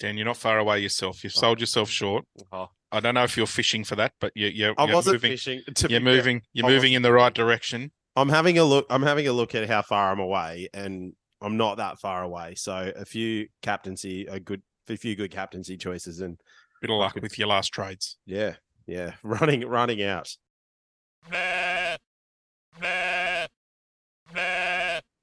Dan, 0.04 0.18
you're 0.18 0.26
not 0.26 0.36
far 0.36 0.58
away 0.58 0.80
yourself. 0.80 1.24
You've 1.24 1.32
oh. 1.38 1.40
sold 1.40 1.62
yourself 1.62 1.90
short. 1.90 2.26
Oh, 2.52 2.68
I 2.92 3.00
don't 3.00 3.16
know 3.16 3.24
if 3.24 3.38
you're 3.38 3.48
fishing 3.48 3.86
for 3.86 3.96
that, 3.96 4.12
but 4.20 4.34
you, 4.36 4.48
you're, 4.48 4.74
I 4.78 4.84
you're 4.84 4.96
wasn't 4.96 5.14
moving. 5.14 5.32
fishing. 5.32 5.62
To 5.76 5.90
You're 5.90 6.02
fair. 6.02 6.14
moving. 6.14 6.42
You're 6.52 6.66
I 6.66 6.70
moving 6.70 6.92
in 6.92 7.04
the 7.04 7.14
right 7.14 7.34
direction. 7.34 7.90
I'm 8.18 8.28
having 8.28 8.58
a 8.58 8.66
look. 8.66 8.86
I'm 8.90 9.02
having 9.02 9.30
a 9.30 9.32
look 9.32 9.56
at 9.56 9.66
how 9.70 9.82
far 9.82 10.12
I'm 10.12 10.20
away, 10.20 10.68
and 10.74 11.14
I'm 11.42 11.56
not 11.56 11.78
that 11.78 12.00
far 12.00 12.22
away. 12.22 12.56
So 12.56 12.92
a 12.94 13.06
few 13.06 13.48
captaincy, 13.62 14.26
a 14.26 14.42
good, 14.42 14.62
a 14.90 14.98
few 14.98 15.16
good 15.16 15.32
captaincy 15.32 15.78
choices, 15.78 16.20
and 16.20 16.38
Bit 16.82 16.90
of 16.90 16.98
luck 16.98 17.16
with 17.22 17.40
your 17.40 17.48
last 17.48 17.70
trades. 17.70 18.18
yeah, 18.26 18.56
yeah, 18.86 19.14
running, 19.24 19.66
running 19.66 20.04
out. 20.04 20.36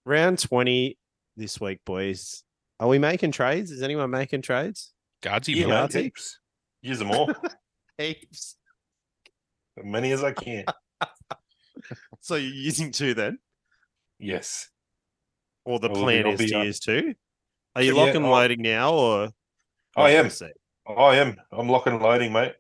Round 0.07 0.39
twenty 0.39 0.97
this 1.37 1.61
week, 1.61 1.81
boys. 1.85 2.45
Are 2.81 2.89
we 2.89 2.99
making 2.99 3.31
trades? 3.33 3.71
Is 3.71 3.83
anyone 3.83 4.11
making 4.11 4.43
trades? 4.43 4.93
Gardsy, 5.23 5.55
Yeah, 5.55 5.67
will. 5.67 5.73
Yeah. 5.75 5.83
mate, 5.83 6.03
heaps. 6.05 6.39
Use 6.83 6.99
them 6.99 7.11
all, 7.11 7.31
Heaps. 7.99 8.57
as 9.79 9.85
many 9.85 10.13
as 10.13 10.25
I 10.25 10.33
can. 10.33 10.65
So 12.23 12.35
you're 12.37 12.53
using 12.53 12.91
two 12.93 13.15
then, 13.15 13.39
Yes. 14.19 14.69
or 15.65 15.79
the 15.81 15.89
I 15.89 15.93
will 15.93 15.97
be- 15.97 16.03
plan 16.03 16.27
I'll 16.27 16.33
is 16.35 16.39
be, 16.39 16.47
to 16.49 16.59
uh, 16.61 16.63
use 16.65 16.79
two? 16.81 17.15
Are 17.75 17.83
you 17.83 17.97
yeah, 17.97 18.03
lock 18.05 18.15
and 18.15 18.25
I'll- 18.27 18.33
loading 18.33 18.61
now, 18.63 18.93
or 18.93 19.29
I 19.97 20.11
am. 20.11 20.25
We'll 20.25 20.31
see. 20.31 20.51
I 20.87 21.17
am. 21.17 21.37
I'm 21.51 21.69
locking 21.71 21.95
and 21.95 22.03
loading, 22.03 22.33
mate. 22.33 22.55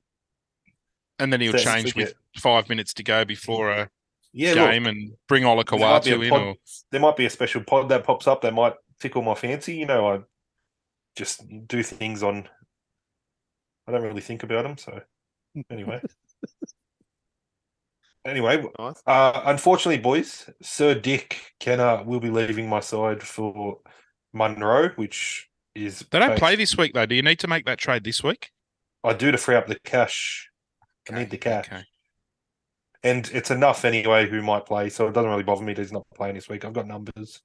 and 1.18 1.30
then 1.32 1.40
he'll 1.42 1.52
That's 1.52 1.64
change 1.64 1.94
with 1.94 2.14
five 2.38 2.68
minutes 2.70 2.94
to 2.94 3.02
go 3.02 3.24
before 3.26 3.70
a 3.70 3.90
Yeah, 4.32 4.54
game 4.54 4.84
look, 4.84 4.92
and 4.94 5.12
bring 5.28 5.44
Ola 5.44 5.64
there 5.64 5.78
might 5.78 6.02
be 6.04 6.10
a 6.12 6.16
Kawatu 6.16 6.24
in. 6.24 6.30
pod- 6.30 6.40
Or 6.42 6.54
there 6.90 7.00
might 7.00 7.16
be 7.16 7.26
a 7.26 7.30
special 7.30 7.62
pod 7.62 7.88
that 7.90 8.04
pops 8.04 8.26
up 8.26 8.40
that 8.42 8.54
might 8.54 8.74
tickle 9.00 9.22
my 9.22 9.34
fancy. 9.34 9.76
You 9.76 9.86
know, 9.86 10.08
I 10.08 10.20
just 11.16 11.42
do 11.66 11.82
things 11.82 12.22
on. 12.22 12.48
I 13.88 13.92
don't 13.92 14.02
really 14.02 14.20
think 14.20 14.42
about 14.42 14.62
them, 14.62 14.78
so 14.78 15.00
anyway. 15.70 16.00
anyway, 18.24 18.64
Nice. 18.78 19.02
uh, 19.06 19.42
unfortunately, 19.46 19.98
boys, 19.98 20.48
Sir 20.62 20.94
Dick 20.94 21.54
Kenner 21.58 22.02
will 22.04 22.20
be 22.20 22.30
leaving 22.30 22.68
my 22.68 22.80
side 22.80 23.22
for 23.22 23.78
Munro, 24.32 24.90
which 24.90 25.48
is 25.74 26.04
They 26.10 26.18
don't 26.18 26.38
play 26.38 26.56
this 26.56 26.76
week 26.76 26.94
though. 26.94 27.06
Do 27.06 27.14
you 27.14 27.22
need 27.22 27.38
to 27.40 27.48
make 27.48 27.66
that 27.66 27.78
trade 27.78 28.04
this 28.04 28.22
week? 28.22 28.50
I 29.02 29.14
do 29.14 29.32
to 29.32 29.38
free 29.38 29.56
up 29.56 29.66
the 29.66 29.78
cash. 29.84 30.50
I 31.10 31.18
need 31.18 31.30
the 31.30 31.38
cash. 31.38 31.68
And 33.02 33.30
it's 33.32 33.50
enough 33.50 33.86
anyway 33.86 34.28
who 34.28 34.42
might 34.42 34.66
play, 34.66 34.90
so 34.90 35.08
it 35.08 35.14
doesn't 35.14 35.30
really 35.30 35.42
bother 35.42 35.64
me 35.64 35.72
that 35.72 35.80
he's 35.80 35.92
not 35.92 36.06
playing 36.14 36.34
this 36.34 36.50
week. 36.50 36.66
I've 36.66 36.74
got 36.74 36.86
numbers. 36.86 37.40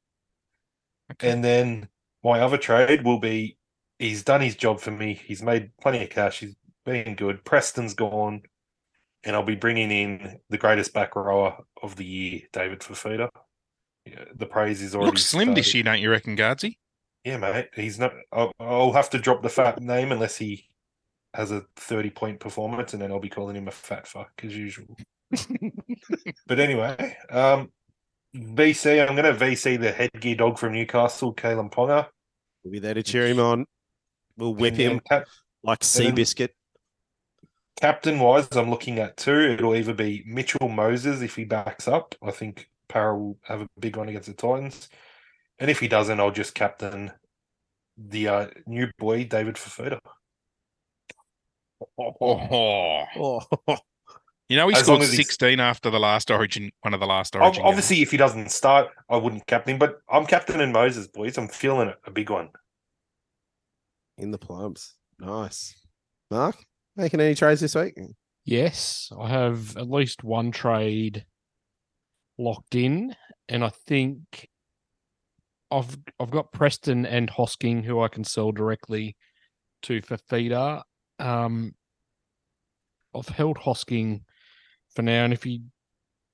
Okay. 1.12 1.32
And 1.32 1.44
then 1.44 1.90
my 2.24 2.40
other 2.40 2.58
trade 2.58 3.04
will 3.04 3.20
be 3.20 3.58
he's 4.00 4.24
done 4.24 4.42
his 4.42 4.56
job 4.56 4.80
for 4.80 4.92
me. 4.92 5.14
He's 5.14 5.44
made 5.44 5.72
plenty 5.82 6.04
of 6.04 6.10
cash. 6.10 6.40
He's 6.40 6.56
been 6.86 7.16
good. 7.16 7.44
Preston's 7.44 7.94
gone. 7.94 8.42
And 9.24 9.36
I'll 9.36 9.44
be 9.44 9.56
bringing 9.56 9.90
in 9.90 10.40
the 10.50 10.58
greatest 10.58 10.94
back 10.94 11.16
rower 11.16 11.58
of 11.82 11.96
the 11.96 12.06
year, 12.06 12.42
David 12.54 12.80
Fifita. 12.82 13.30
Yeah, 14.06 14.26
the 14.36 14.46
praise 14.46 14.84
is 14.84 14.94
already 14.94 15.08
Looks 15.08 15.26
slim 15.26 15.56
this 15.56 15.74
year, 15.74 15.84
don't 15.84 16.00
you 16.00 16.12
reckon, 16.12 16.38
Gardsy? 16.38 16.78
Yeah, 17.24 17.38
mate. 17.38 17.70
He's 17.74 17.98
not. 17.98 18.14
I'll, 18.32 18.52
I'll 18.60 18.94
have 18.94 19.10
to 19.12 19.18
drop 19.18 19.42
the 19.42 19.50
fat 19.50 19.82
name 19.82 20.12
unless 20.12 20.38
he 20.38 20.68
has 21.34 21.52
a 21.52 21.66
thirty-point 21.76 22.40
performance, 22.40 22.94
and 22.94 23.02
then 23.02 23.12
I'll 23.12 23.20
be 23.20 23.30
calling 23.30 23.56
him 23.56 23.68
a 23.68 23.72
fat 23.72 24.06
fuck 24.08 24.32
as 24.44 24.56
usual. 24.56 24.96
but 26.48 26.60
anyway, 26.60 27.18
um, 27.32 27.72
VC. 28.36 29.02
I'm 29.08 29.16
going 29.16 29.34
to 29.34 29.46
VC 29.46 29.80
the 29.80 29.92
headgear 29.92 30.36
dog 30.36 30.58
from 30.60 30.74
Newcastle, 30.74 31.34
Kalyn 31.34 31.72
Ponga. 31.72 32.08
We'll 32.64 32.72
be 32.74 32.80
there 32.80 32.94
to 32.94 33.04
cheer 33.04 33.28
him 33.28 33.40
on. 33.40 33.66
We'll 34.38 34.56
whip 34.56 34.74
And 34.74 34.82
him 34.82 35.00
cap- 35.00 35.26
like 35.64 35.80
then- 35.80 36.16
Seabiscuit. 36.16 36.50
captain 37.80 38.20
wise, 38.20 38.48
I'm 38.52 38.70
looking 38.70 39.00
at 39.00 39.18
two. 39.18 39.40
It'll 39.40 39.76
either 39.76 39.94
be 39.94 40.24
Mitchell 40.26 40.68
Moses 40.70 41.22
if 41.22 41.36
he 41.36 41.46
backs 41.46 41.88
up. 41.88 42.16
I 42.22 42.32
think 42.32 42.70
Para 42.90 43.18
will 43.18 43.38
have 43.44 43.62
a 43.62 43.68
big 43.80 43.96
one 43.96 44.10
against 44.10 44.28
the 44.28 44.34
Titans, 44.34 44.90
and 45.60 45.70
if 45.72 45.80
he 45.80 45.88
doesn't, 45.88 46.20
I'll 46.20 46.32
just 46.32 46.54
captain 46.56 47.12
the 47.98 48.28
uh, 48.28 48.48
new 48.68 48.90
boy 48.98 49.24
David 49.26 49.56
Fifita. 49.56 50.00
Oh, 51.98 53.06
Oh, 53.18 53.42
you 54.50 54.58
know 54.58 54.68
he 54.68 54.76
As 54.76 54.84
scored 54.84 55.02
as 55.02 55.16
16 55.16 55.60
after 55.60 55.90
the 55.90 56.00
last 56.00 56.30
Origin, 56.32 56.72
one 56.82 56.94
of 56.94 57.00
the 57.00 57.06
last 57.08 57.36
Ob- 57.36 57.42
Origin. 57.42 57.64
games. 57.64 57.70
Obviously, 57.70 58.02
if 58.02 58.12
he 58.12 58.18
doesn't 58.18 58.52
start, 58.52 58.90
I 59.10 59.18
wouldn't 59.18 59.48
captain 59.48 59.74
him, 59.74 59.80
but 59.80 60.00
I'm 60.10 60.26
captain 60.26 60.62
in 60.62 60.72
Moses, 60.72 61.08
boys. 61.08 61.38
I'm 61.38 61.48
feeling 61.48 61.90
it, 61.90 61.98
a 62.06 62.12
big 62.12 62.30
one. 62.30 62.50
in 64.18 64.32
the 64.32 64.38
plums. 64.38 64.94
Nice. 65.20 65.76
Mark, 66.32 66.56
making 66.96 67.20
any 67.22 67.36
trades 67.36 67.62
this 67.62 67.76
week? 67.76 67.96
Yes, 68.46 69.12
I 69.20 69.28
have 69.30 69.76
at 69.78 69.90
least 69.90 70.24
one 70.24 70.52
trade 70.52 71.26
locked 72.38 72.76
in, 72.76 73.16
and 73.50 73.64
I 73.64 73.70
think 73.88 74.48
I've 75.72 75.98
I've 76.20 76.32
got 76.32 76.52
Preston 76.52 77.06
and 77.06 77.30
Hosking 77.30 77.84
who 77.84 78.02
I 78.02 78.08
can 78.08 78.24
sell 78.24 78.52
directly 78.52 79.16
to 79.84 80.02
Fifita. 80.02 80.84
Um, 81.20 81.74
I've 83.16 83.30
held 83.30 83.58
Hosking 83.58 84.22
for 84.96 85.02
now, 85.02 85.26
and 85.26 85.34
if 85.34 85.44
he 85.44 85.62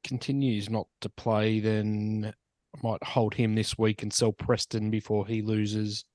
continues 0.04 0.70
not 0.70 0.88
to 1.02 1.10
play, 1.10 1.60
then 1.60 2.34
I 2.76 2.80
might 2.88 3.04
hold 3.04 3.34
him 3.34 3.56
this 3.56 3.78
week 3.78 4.04
and 4.04 4.14
sell 4.14 4.32
Preston 4.32 4.90
before 4.90 5.28
he 5.28 5.42
loses 5.42 6.06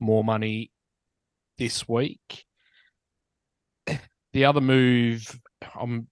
more 0.00 0.24
money 0.24 0.70
this 1.58 1.88
week. 1.88 2.44
The 4.32 4.44
other 4.44 4.60
move, 4.60 5.40
I'm 5.78 6.08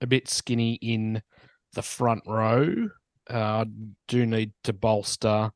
a 0.00 0.06
bit 0.06 0.28
skinny 0.28 0.74
in 0.74 1.22
the 1.72 1.82
front 1.82 2.22
row. 2.26 2.90
Uh, 3.28 3.34
I 3.34 3.64
do 4.08 4.26
need 4.26 4.52
to 4.64 4.72
bolster 4.72 5.50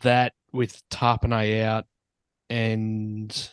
that 0.00 0.32
with 0.52 0.82
Tarpanay 0.90 1.62
out 1.62 1.84
and 2.48 3.50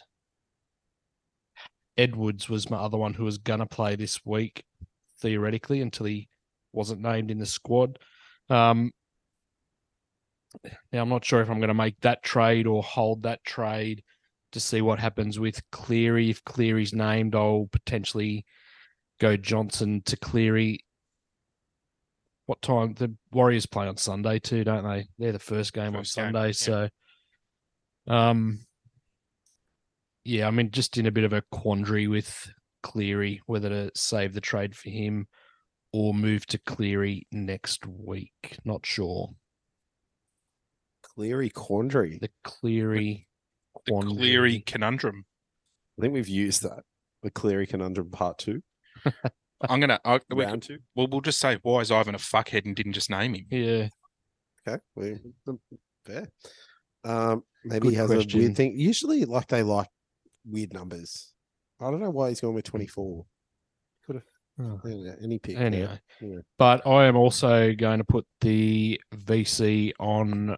Edwards 1.98 2.50
was 2.50 2.70
my 2.70 2.78
other 2.78 2.98
one 2.98 3.14
who 3.14 3.24
was 3.26 3.38
gonna 3.38 3.66
play 3.66 3.96
this 3.96 4.26
week, 4.26 4.64
theoretically, 5.20 5.82
until 5.82 6.06
he 6.06 6.28
wasn't 6.74 7.02
named 7.02 7.32
in 7.32 7.40
the 7.40 7.46
squad. 7.46 8.00
Um, 8.50 8.92
now 10.92 11.02
I'm 11.02 11.10
not 11.10 11.26
sure 11.26 11.42
if 11.42 11.50
I'm 11.50 11.60
going 11.60 11.70
to 11.70 11.74
make 11.74 12.00
that 12.02 12.24
trade 12.24 12.68
or 12.68 12.84
hold 12.84 13.24
that 13.24 13.44
trade 13.44 14.04
to 14.52 14.60
see 14.60 14.82
what 14.82 15.00
happens 15.00 15.40
with 15.40 15.62
Cleary. 15.72 16.30
If 16.30 16.44
Cleary's 16.44 16.94
named, 16.94 17.36
I'll 17.36 17.68
potentially 17.72 18.46
go 19.20 19.36
Johnson 19.38 20.02
to 20.06 20.18
Cleary. 20.18 20.80
What 22.46 22.62
time? 22.62 22.94
The 22.94 23.14
Warriors 23.32 23.66
play 23.66 23.88
on 23.88 23.98
Sunday 23.98 24.40
too, 24.40 24.64
don't 24.64 24.88
they? 24.88 25.08
They're 25.18 25.32
the 25.32 25.40
first 25.40 25.74
game 25.74 25.94
First 25.94 26.18
on 26.18 26.26
game, 26.26 26.34
Sunday, 26.34 26.48
yeah. 26.48 26.52
so 26.54 26.90
um, 28.08 28.65
yeah, 30.26 30.48
I 30.48 30.52
mean, 30.52 30.72
just 30.72 30.98
in 30.98 31.06
a 31.06 31.12
bit 31.12 31.24
of 31.24 31.34
a 31.34 31.44
quandary 31.52 32.08
with 32.08 32.52
Cleary, 32.84 33.42
whether 33.46 33.70
to 33.70 33.92
save 33.96 34.34
the 34.34 34.42
trade 34.42 34.76
for 34.76 34.90
him 34.90 35.28
or 35.94 36.14
move 36.14 36.46
to 36.48 36.58
Cleary 36.58 37.28
next 37.32 37.86
week. 37.86 38.58
Not 38.66 38.86
sure. 38.86 39.30
Cleary 41.04 41.50
quandary. 41.52 42.18
The 42.20 42.32
Cleary 42.44 43.28
the 43.86 43.92
quandary. 43.92 44.16
Cleary 44.18 44.60
conundrum. 44.66 45.26
I 45.98 46.02
think 46.02 46.14
we've 46.14 46.28
used 46.28 46.64
that. 46.64 46.84
The 47.24 47.32
Cleary 47.32 47.68
conundrum 47.68 48.10
part 48.10 48.40
two. 48.40 48.62
I'm 49.70 49.80
gonna. 49.80 50.00
I, 50.04 50.20
we, 50.30 50.44
Round 50.44 50.62
two. 50.62 50.80
well, 50.96 51.08
we'll 51.08 51.22
just 51.22 51.40
say 51.40 51.60
why 51.62 51.80
is 51.80 51.92
Ivan 51.92 52.16
a 52.16 52.18
fuckhead 52.18 52.66
and 52.66 52.76
didn't 52.76 52.94
just 52.94 53.10
name 53.10 53.36
him? 53.36 53.46
Yeah. 53.50 53.88
Okay. 54.68 54.82
we- 54.96 55.18
fair. 56.06 56.28
Um, 57.04 57.44
maybe 57.64 57.82
Good 57.82 57.92
he 57.92 57.96
has 57.98 58.12
a 58.12 58.16
question. 58.16 58.40
weird 58.40 58.56
thing. 58.58 58.78
Usually, 58.78 59.26
like 59.26 59.48
they 59.48 59.64
like 59.64 59.88
weird 60.50 60.74
numbers. 60.74 61.34
I 61.80 61.92
don't 61.92 62.00
know 62.02 62.10
why 62.10 62.30
he's 62.30 62.42
going 62.42 62.54
with 62.56 62.66
twenty 62.66 62.88
four. 62.88 63.26
Could 64.06 64.16
have 64.18 64.24
Oh. 64.58 64.80
any 65.22 65.38
pick. 65.40 65.58
Anyway, 65.58 66.00
Yeah. 66.22 66.38
but 66.58 66.88
I 66.88 67.06
am 67.08 67.18
also 67.18 67.74
going 67.74 67.98
to 67.98 68.06
put 68.06 68.26
the 68.40 69.02
VC 69.14 69.92
on 70.00 70.56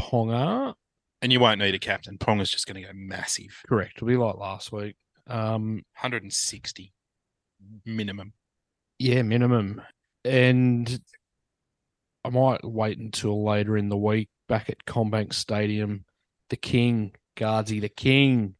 Ponga. 0.00 0.74
And 1.22 1.32
you 1.32 1.38
won't 1.38 1.60
need 1.60 1.74
a 1.74 1.78
captain. 1.78 2.18
Ponga's 2.18 2.50
just 2.50 2.66
going 2.66 2.82
to 2.82 2.88
go 2.88 2.92
massive. 2.94 3.62
Correct. 3.68 3.92
It'll 3.96 4.08
be 4.08 4.16
like 4.16 4.34
last 4.36 4.72
week. 4.72 4.96
Um, 5.28 5.82
160 6.00 6.92
minimum. 7.84 8.32
yeah, 8.98 9.22
minimum. 9.22 9.80
And 10.24 11.00
I 12.24 12.30
might 12.30 12.64
wait 12.64 12.98
until 12.98 13.44
later 13.44 13.76
in 13.76 13.90
the 13.90 13.96
week 13.96 14.28
back 14.48 14.68
at 14.70 14.84
CommBank 14.86 15.32
Stadium. 15.34 16.04
The 16.48 16.56
King, 16.56 17.14
Gardsy, 17.36 17.80
the 17.80 17.88
King. 17.88 18.56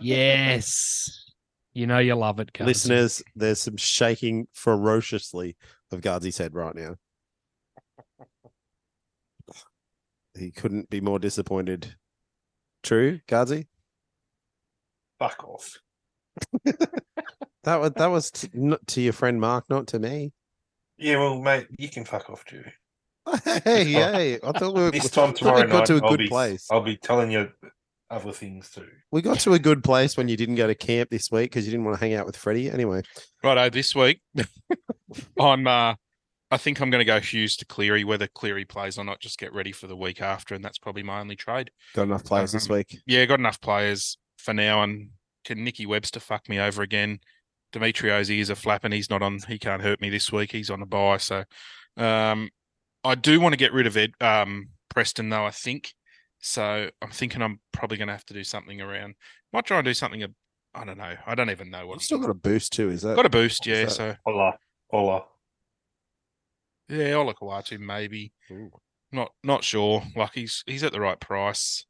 Yes. 0.00 1.26
You 1.72 1.86
know 1.86 1.98
you 1.98 2.14
love 2.14 2.40
it, 2.40 2.52
Gardsy. 2.52 2.66
Listeners, 2.66 3.22
there's 3.36 3.60
some 3.60 3.76
shaking 3.76 4.48
ferociously 4.52 5.56
of 5.92 6.00
Gardsy's 6.00 6.38
head 6.38 6.54
right 6.54 6.74
now. 6.74 6.96
He 10.38 10.50
couldn't 10.50 10.90
be 10.90 11.00
more 11.00 11.18
disappointed. 11.18 11.94
True, 12.82 13.20
Gardsy? 13.28 13.66
Fuck 15.18 15.44
off. 15.44 15.78
That 17.64 17.80
was 17.80 17.92
that 17.96 18.06
was 18.06 18.30
to, 18.30 18.48
not 18.54 18.86
to 18.88 19.02
your 19.02 19.12
friend 19.12 19.40
Mark, 19.40 19.66
not 19.68 19.88
to 19.88 19.98
me. 19.98 20.32
Yeah, 20.96 21.18
well, 21.18 21.40
mate, 21.40 21.66
you 21.78 21.90
can 21.90 22.04
fuck 22.04 22.30
off 22.30 22.44
too. 22.44 22.64
Hey, 23.44 23.84
hey! 23.84 24.38
I 24.42 24.52
thought 24.52 24.74
we 24.74 24.80
were, 24.80 24.90
This 24.92 25.10
time 25.10 25.28
thought 25.28 25.36
tomorrow 25.36 25.60
we 25.60 25.66
got 25.66 25.78
night, 25.80 25.86
to 25.86 25.96
a 25.96 26.02
I'll 26.02 26.08
good 26.10 26.18
be, 26.20 26.28
place. 26.28 26.66
I'll 26.70 26.80
be 26.80 26.96
telling 26.96 27.30
you 27.30 27.50
other 28.10 28.32
things 28.32 28.70
too. 28.70 28.88
We 29.12 29.22
got 29.22 29.40
to 29.40 29.52
a 29.52 29.58
good 29.58 29.84
place 29.84 30.16
when 30.16 30.28
you 30.28 30.36
didn't 30.36 30.56
go 30.56 30.66
to 30.66 30.74
camp 30.74 31.10
this 31.10 31.30
week 31.30 31.50
because 31.50 31.64
you 31.66 31.70
didn't 31.70 31.84
want 31.86 31.98
to 31.98 32.04
hang 32.04 32.14
out 32.14 32.26
with 32.26 32.36
Freddie. 32.36 32.70
Anyway, 32.70 33.02
Righto, 33.44 33.70
this 33.70 33.94
week 33.94 34.20
I'm 35.40 35.66
uh 35.66 35.94
I 36.52 36.56
think 36.56 36.80
I'm 36.80 36.90
gonna 36.90 37.04
go 37.04 37.20
Hughes 37.20 37.56
to 37.58 37.64
Cleary, 37.64 38.02
whether 38.04 38.26
Cleary 38.26 38.64
plays 38.64 38.98
or 38.98 39.04
not, 39.04 39.20
just 39.20 39.38
get 39.38 39.52
ready 39.54 39.70
for 39.72 39.86
the 39.86 39.96
week 39.96 40.20
after, 40.20 40.54
and 40.54 40.64
that's 40.64 40.78
probably 40.78 41.02
my 41.04 41.20
only 41.20 41.36
trade. 41.36 41.70
got 41.94 42.02
enough 42.02 42.24
players 42.24 42.52
this 42.52 42.68
Um, 42.68 42.76
week. 42.76 42.98
Yeah, 43.06 43.24
got 43.26 43.38
enough 43.38 43.60
players 43.60 44.18
for 44.36 44.52
now, 44.52 44.82
and 44.82 45.10
can 45.44 45.62
Nicky 45.62 45.86
Webster 45.86 46.18
fuck 46.20 46.48
me 46.48 46.58
over 46.58 46.82
again? 46.82 47.20
Dimitrios 47.72 48.36
is 48.36 48.50
a 48.50 48.56
flap 48.56 48.82
and 48.84 48.92
he's 48.92 49.10
not 49.10 49.22
on 49.22 49.38
he 49.46 49.56
can't 49.58 49.80
hurt 49.82 50.00
me 50.00 50.10
this 50.10 50.32
week. 50.32 50.50
He's 50.50 50.70
on 50.70 50.82
a 50.82 50.86
buy. 50.86 51.18
So 51.18 51.44
um 51.96 52.50
I 53.04 53.14
do 53.14 53.40
want 53.40 53.52
to 53.52 53.56
get 53.56 53.72
rid 53.72 53.86
of 53.86 53.96
Ed 53.96 54.10
um 54.20 54.70
Preston 54.88 55.28
though, 55.28 55.46
I 55.46 55.52
think. 55.52 55.94
So 56.40 56.90
I'm 57.02 57.10
thinking 57.10 57.42
I'm 57.42 57.60
probably 57.72 57.96
gonna 57.98 58.12
have 58.12 58.24
to 58.26 58.34
do 58.34 58.44
something 58.44 58.80
around 58.80 59.14
might 59.52 59.66
try 59.66 59.78
and 59.78 59.84
do 59.84 59.94
something 59.94 60.24
I 60.74 60.84
don't 60.84 60.98
know. 60.98 61.16
I 61.26 61.34
don't 61.34 61.50
even 61.50 61.68
know 61.70 61.86
what 61.86 61.94
You've 61.94 62.02
still 62.04 62.18
got 62.18 62.30
a 62.30 62.34
boost 62.34 62.72
too, 62.72 62.90
is 62.90 63.02
that? 63.02 63.16
got 63.16 63.26
a 63.26 63.30
boost, 63.30 63.66
yeah. 63.66 63.84
that- 63.86 63.90
So 63.90 64.14
Hola, 64.24 64.54
Ola, 64.92 65.24
yeah, 66.88 67.10
Olakau'atu 67.10 67.78
maybe. 67.78 68.32
Ooh. 68.50 68.70
Not 69.12 69.32
not 69.44 69.64
sure. 69.64 70.02
Like 70.16 70.34
he's 70.34 70.62
he's 70.66 70.82
at 70.84 70.92
the 70.92 71.00
right 71.00 71.18
price. 71.20 71.84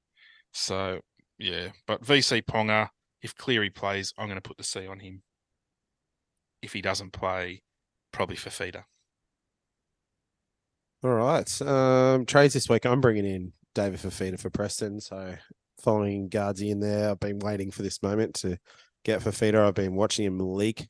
So 0.52 1.00
yeah. 1.38 1.68
But 1.86 2.02
VC 2.02 2.42
Ponga, 2.42 2.88
if 3.22 3.34
Cleary 3.34 3.70
plays, 3.70 4.12
I'm 4.18 4.28
gonna 4.28 4.40
put 4.40 4.56
the 4.56 4.64
C 4.64 4.86
on 4.86 5.00
him. 5.00 5.22
If 6.62 6.72
he 6.72 6.82
doesn't 6.82 7.12
play, 7.12 7.62
probably 8.12 8.36
for 8.36 8.50
Fifita. 8.50 8.84
All 11.02 11.10
right. 11.14 11.62
Um, 11.62 12.26
trades 12.26 12.54
this 12.54 12.68
week. 12.68 12.84
I'm 12.84 13.00
bringing 13.00 13.24
in 13.26 13.52
David 13.74 14.00
Fifita 14.00 14.38
for 14.38 14.50
Preston. 14.50 15.00
So 15.00 15.34
following 15.82 16.28
Gardsy 16.28 16.70
in 16.70 16.80
there, 16.80 17.10
I've 17.10 17.20
been 17.20 17.38
waiting 17.38 17.70
for 17.70 17.82
this 17.82 18.02
moment 18.02 18.34
to 18.36 18.58
get 19.04 19.20
Fifita. 19.20 19.66
I've 19.66 19.74
been 19.74 19.94
watching 19.94 20.24
him 20.24 20.38
leak 20.38 20.88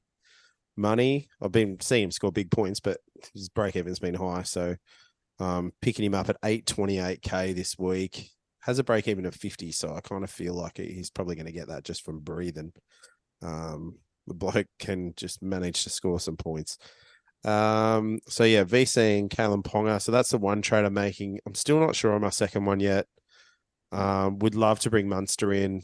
money. 0.76 1.28
I've 1.40 1.52
been 1.52 1.78
seeing 1.80 2.04
him 2.04 2.10
score 2.10 2.32
big 2.32 2.50
points, 2.50 2.80
but 2.80 2.98
his 3.34 3.48
break 3.48 3.76
even's 3.76 3.98
been 3.98 4.14
high. 4.14 4.42
So 4.42 4.76
um, 5.38 5.72
picking 5.80 6.04
him 6.04 6.14
up 6.14 6.28
at 6.28 6.40
828k 6.42 7.54
this 7.54 7.78
week 7.78 8.30
has 8.60 8.78
a 8.78 8.84
break 8.84 9.08
even 9.08 9.26
of 9.26 9.34
50. 9.34 9.72
So 9.72 9.94
I 9.94 10.00
kind 10.00 10.24
of 10.24 10.30
feel 10.30 10.54
like 10.54 10.76
he's 10.76 11.10
probably 11.10 11.34
going 11.34 11.46
to 11.46 11.52
get 11.52 11.68
that 11.68 11.84
just 11.84 12.04
from 12.04 12.20
breathing. 12.20 12.72
Um, 13.42 13.96
the 14.26 14.34
bloke 14.34 14.66
can 14.78 15.14
just 15.16 15.42
manage 15.42 15.84
to 15.84 15.90
score 15.90 16.20
some 16.20 16.36
points. 16.36 16.78
Um, 17.44 18.20
so 18.28 18.44
yeah, 18.44 18.64
VC 18.64 19.18
and 19.18 19.30
Kalyn 19.30 19.62
Ponga. 19.62 20.00
So 20.00 20.12
that's 20.12 20.30
the 20.30 20.38
one 20.38 20.62
trade 20.62 20.84
I'm 20.84 20.94
making. 20.94 21.40
I'm 21.46 21.54
still 21.54 21.80
not 21.80 21.96
sure 21.96 22.12
on 22.12 22.20
my 22.20 22.30
second 22.30 22.64
one 22.64 22.80
yet. 22.80 23.06
Um, 23.92 24.38
would 24.38 24.54
love 24.54 24.80
to 24.80 24.90
bring 24.90 25.08
Munster 25.08 25.52
in. 25.52 25.82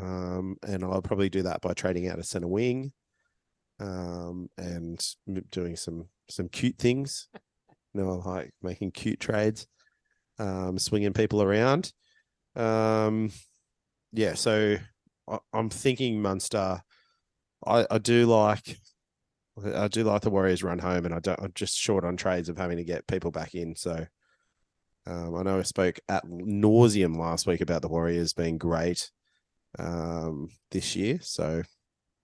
Um, 0.00 0.56
and 0.66 0.84
I'll 0.84 1.02
probably 1.02 1.28
do 1.28 1.42
that 1.42 1.60
by 1.60 1.74
trading 1.74 2.08
out 2.08 2.18
a 2.18 2.24
center 2.24 2.48
wing. 2.48 2.92
Um, 3.80 4.48
and 4.58 5.00
doing 5.50 5.76
some 5.76 6.08
some 6.28 6.48
cute 6.48 6.78
things. 6.78 7.28
You 7.94 8.02
know, 8.02 8.20
I 8.20 8.28
like 8.28 8.50
making 8.62 8.90
cute 8.92 9.18
trades, 9.18 9.66
um, 10.38 10.78
swinging 10.78 11.14
people 11.14 11.42
around. 11.42 11.90
Um, 12.54 13.30
yeah, 14.12 14.34
so 14.34 14.76
I, 15.26 15.38
I'm 15.54 15.70
thinking 15.70 16.20
Munster. 16.20 16.82
I, 17.66 17.86
I 17.90 17.98
do 17.98 18.26
like 18.26 18.78
I 19.74 19.88
do 19.88 20.04
like 20.04 20.22
the 20.22 20.30
Warriors 20.30 20.62
run 20.62 20.78
home, 20.78 21.04
and 21.04 21.14
I 21.14 21.20
don't. 21.20 21.40
I'm 21.40 21.52
just 21.54 21.76
short 21.76 22.04
on 22.04 22.16
trades 22.16 22.48
of 22.48 22.56
having 22.56 22.76
to 22.76 22.84
get 22.84 23.06
people 23.06 23.30
back 23.30 23.54
in. 23.54 23.74
So 23.76 24.06
um, 25.06 25.34
I 25.34 25.42
know 25.42 25.58
I 25.58 25.62
spoke 25.62 25.98
at 26.08 26.26
nauseum 26.26 27.16
last 27.16 27.46
week 27.46 27.60
about 27.60 27.82
the 27.82 27.88
Warriors 27.88 28.32
being 28.32 28.58
great 28.58 29.10
um, 29.78 30.50
this 30.70 30.94
year. 30.94 31.18
So 31.22 31.62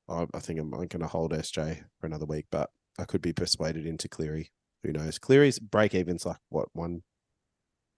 I, 0.08 0.26
I 0.34 0.40
think 0.40 0.60
I'm, 0.60 0.72
I'm 0.74 0.86
going 0.86 1.00
to 1.00 1.06
hold 1.06 1.32
SJ 1.32 1.82
for 1.98 2.06
another 2.06 2.26
week, 2.26 2.46
but 2.50 2.70
I 2.98 3.04
could 3.04 3.22
be 3.22 3.32
persuaded 3.32 3.86
into 3.86 4.08
Cleary. 4.08 4.50
Who 4.82 4.92
knows? 4.92 5.18
Cleary's 5.18 5.58
break 5.58 5.94
even's 5.94 6.26
like 6.26 6.36
what 6.50 6.68
one, 6.74 7.02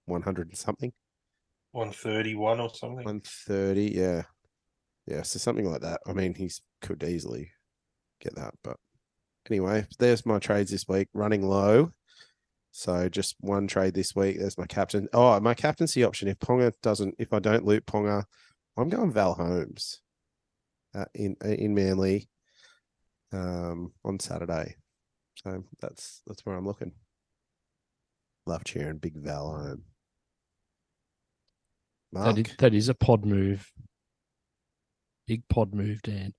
one 0.04 0.22
hundred 0.22 0.48
and 0.48 0.56
something, 0.56 0.92
131 1.72 2.60
or 2.60 2.72
something. 2.72 3.04
one 3.04 3.20
thirty. 3.20 3.92
Yeah, 3.92 4.22
yeah. 5.06 5.22
So 5.22 5.40
something 5.40 5.68
like 5.68 5.80
that. 5.80 6.00
I 6.06 6.12
mean, 6.12 6.34
he's 6.34 6.60
could 6.80 7.02
easily 7.02 7.50
get 8.20 8.36
that, 8.36 8.54
but 8.62 8.76
anyway, 9.51 9.86
there's 9.98 10.27
my 10.27 10.39
trades 10.39 10.70
this 10.70 10.86
week. 10.89 11.09
Running 11.12 11.47
low. 11.47 11.93
So 12.73 13.09
just 13.09 13.36
one 13.40 13.66
trade 13.66 13.94
this 13.94 14.14
week. 14.14 14.39
There's 14.39 14.59
my 14.59 14.66
captain. 14.66 15.09
Oh, 15.12 15.40
my 15.40 15.55
captaincy 15.55 16.05
option. 16.05 16.28
If 16.28 16.39
Ponga 16.39 16.73
doesn't, 16.82 17.14
if 17.18 17.32
I 17.32 17.39
don't 17.39 17.64
loot 17.64 17.86
Ponga, 17.86 18.24
I'm 18.77 18.89
going 18.89 19.10
Val 19.10 19.35
Holmes 19.35 20.01
uh, 20.94 21.06
in 21.14 21.36
in 21.43 21.74
Manly 21.74 22.28
um, 23.32 23.93
on 24.05 24.20
Saturday. 24.20 24.77
So 25.43 25.64
that's 25.81 26.23
that's 26.27 26.44
where 26.44 26.56
I'm 26.56 26.66
looking. 26.66 26.93
Love 28.47 28.64
cheering 28.64 28.98
big 28.98 29.16
Val 29.16 29.51
home. 29.51 29.82
Mark, 32.12 32.36
That 32.36 32.47
is, 32.47 32.56
that 32.59 32.74
is 32.74 32.89
a 32.89 32.94
pod 32.94 33.24
move. 33.24 33.73
Big 35.27 35.48
pod 35.48 35.74
move, 35.74 36.02
Dan. 36.02 36.35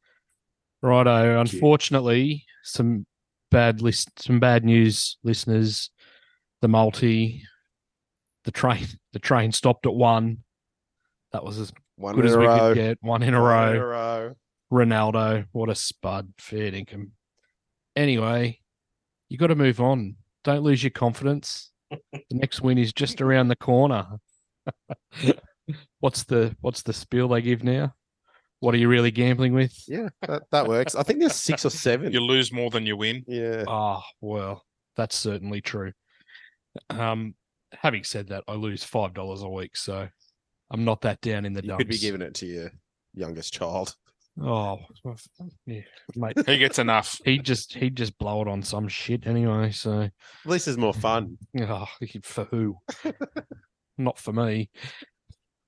Righto. 0.82 1.40
Unfortunately, 1.40 2.46
some 2.64 3.06
bad 3.52 3.82
list, 3.82 4.10
some 4.22 4.40
bad 4.40 4.64
news, 4.64 5.18
listeners. 5.24 5.90
The 6.62 6.68
multi, 6.68 7.44
the 8.46 8.52
train, 8.52 8.88
the 9.14 9.20
train 9.20 9.52
stopped 9.52 9.86
at 9.86 9.94
one. 9.94 10.40
That 11.34 11.44
was 11.44 11.60
as 11.60 11.72
one 11.98 12.16
good 12.16 12.26
in 12.26 12.30
as 12.30 12.36
a 12.36 12.40
we 12.40 12.46
row. 12.48 12.58
could 12.60 12.76
get. 12.76 12.98
One 13.02 13.22
in 13.22 13.34
a 13.34 13.42
One 13.42 13.50
row. 13.52 13.70
in 13.72 13.76
a 13.78 13.86
row. 13.86 14.36
Ronaldo, 14.72 15.46
what 15.52 15.70
a 15.70 15.76
spud, 15.76 16.34
fair 16.40 16.74
income. 16.74 17.12
Anyway, 17.96 18.60
you 19.30 19.38
got 19.38 19.48
to 19.48 19.56
move 19.56 19.80
on. 19.80 20.16
Don't 20.44 20.64
lose 20.64 20.84
your 20.84 20.92
confidence. 20.92 21.72
the 21.92 22.00
next 22.32 22.62
win 22.62 22.78
is 22.78 22.92
just 22.94 23.22
around 23.22 23.48
the 23.50 23.56
corner. 23.56 24.06
what's 26.00 26.24
the 26.26 26.56
what's 26.62 26.82
the 26.84 26.94
spiel 26.94 27.28
they 27.28 27.42
give 27.42 27.64
now? 27.64 27.94
What 28.60 28.74
are 28.74 28.78
you 28.78 28.88
really 28.88 29.12
gambling 29.12 29.54
with? 29.54 29.74
Yeah, 29.88 30.10
that, 30.28 30.44
that 30.52 30.68
works. 30.68 30.96
I 30.96 31.04
think 31.04 31.20
there's 31.20 31.36
six 31.36 31.66
or 31.66 31.70
seven. 31.70 32.12
You 32.12 32.22
lose 32.22 32.52
more 32.52 32.70
than 32.72 32.86
you 32.86 32.98
win. 32.98 33.24
Yeah. 33.28 33.64
Ah, 33.68 34.04
well, 34.22 34.64
that's 34.96 35.16
certainly 35.16 35.62
true. 35.62 35.92
Um, 36.90 37.36
having 37.72 38.04
said 38.04 38.30
that, 38.30 38.44
I 38.48 38.54
lose 38.54 38.84
five 38.84 39.14
dollars 39.14 39.44
a 39.44 39.50
week, 39.50 39.78
so 39.78 40.08
I'm 40.72 40.86
not 40.86 41.02
that 41.02 41.22
down 41.22 41.46
in 41.46 41.54
the 41.54 41.62
You 41.62 41.70
dumps. 41.70 41.82
could 41.82 41.90
be 41.90 41.98
giving 42.00 42.22
it 42.22 42.34
to 42.36 42.46
your 42.48 42.72
youngest 43.14 43.54
child. 43.54 43.96
Oh, 44.40 44.80
yeah, 45.66 45.82
mate. 46.16 46.38
He 46.46 46.60
gets 46.60 46.78
enough. 46.78 47.20
He 47.26 47.40
just 47.40 47.74
he'd 47.74 47.96
just 47.96 48.16
blow 48.20 48.42
it 48.44 48.48
on 48.48 48.62
some 48.62 48.88
shit 48.88 49.26
anyway. 49.26 49.72
So 49.72 50.02
At 50.02 50.12
least 50.46 50.68
it's 50.68 50.78
more 50.78 50.94
fun. 50.94 51.38
Oh, 51.62 51.88
for 52.24 52.44
who? 52.46 52.78
Not 53.98 54.20
for 54.20 54.34
me. 54.34 54.70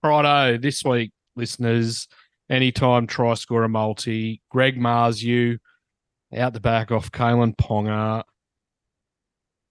Righto, 0.03 0.57
this 0.59 0.83
week, 0.83 1.11
listeners, 1.35 2.07
anytime 2.49 3.07
try 3.07 3.33
score 3.35 3.63
a 3.63 3.69
multi. 3.69 4.41
Greg 4.49 4.77
Mars, 4.77 5.23
you 5.23 5.59
out 6.35 6.53
the 6.53 6.59
back 6.59 6.91
off 6.91 7.11
Kalyn 7.11 7.55
Ponga. 7.55 8.23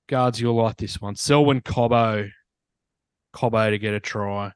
Guards, 0.09 0.41
you'll 0.41 0.55
like 0.55 0.77
this 0.77 1.01
one. 1.01 1.17
Selwyn 1.17 1.61
Cobbo. 1.61 2.31
Cobbo 3.35 3.71
to 3.71 3.79
get 3.79 3.95
a 3.95 4.01
try. 4.01 4.53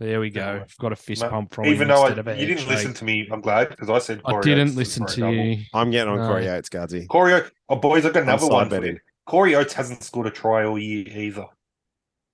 There 0.00 0.18
we 0.18 0.30
go. 0.30 0.62
I've 0.64 0.76
got 0.78 0.90
a 0.90 0.96
fist 0.96 1.22
Ma- 1.22 1.28
pump 1.30 1.54
from 1.54 1.66
Even 1.66 1.82
him 1.82 1.88
though 1.94 2.02
I, 2.02 2.10
of 2.10 2.26
a 2.26 2.32
you 2.36 2.46
didn't 2.46 2.60
head 2.64 2.68
listen 2.70 2.94
to 2.94 3.04
me, 3.04 3.28
I'm 3.30 3.40
glad 3.40 3.68
because 3.68 3.88
I 3.88 3.98
said 4.00 4.20
I 4.24 4.32
Corey 4.32 4.42
didn't 4.42 4.68
Oates 4.68 4.76
listen 4.76 5.06
for 5.06 5.12
a 5.12 5.14
to 5.14 5.20
double. 5.20 5.34
you. 5.34 5.62
I'm 5.72 5.90
getting 5.92 6.12
on 6.12 6.18
No. 6.18 6.26
Corey 6.26 6.48
Oates, 6.48 6.68
Gardsy. 6.68 7.06
Corey, 7.06 7.34
Oates, 7.34 7.52
oh 7.68 7.76
boys, 7.76 8.04
I've 8.04 8.12
got 8.12 8.24
another 8.24 8.40
side 8.42 8.50
one. 8.52 8.64
For 8.68 8.80
betting. 8.80 8.94
you. 8.94 9.00
Corey 9.26 9.54
Oates 9.54 9.72
hasn't 9.74 10.02
scored 10.02 10.26
a 10.26 10.30
try 10.32 10.64
all 10.64 10.76
year 10.76 11.06
either. 11.06 11.46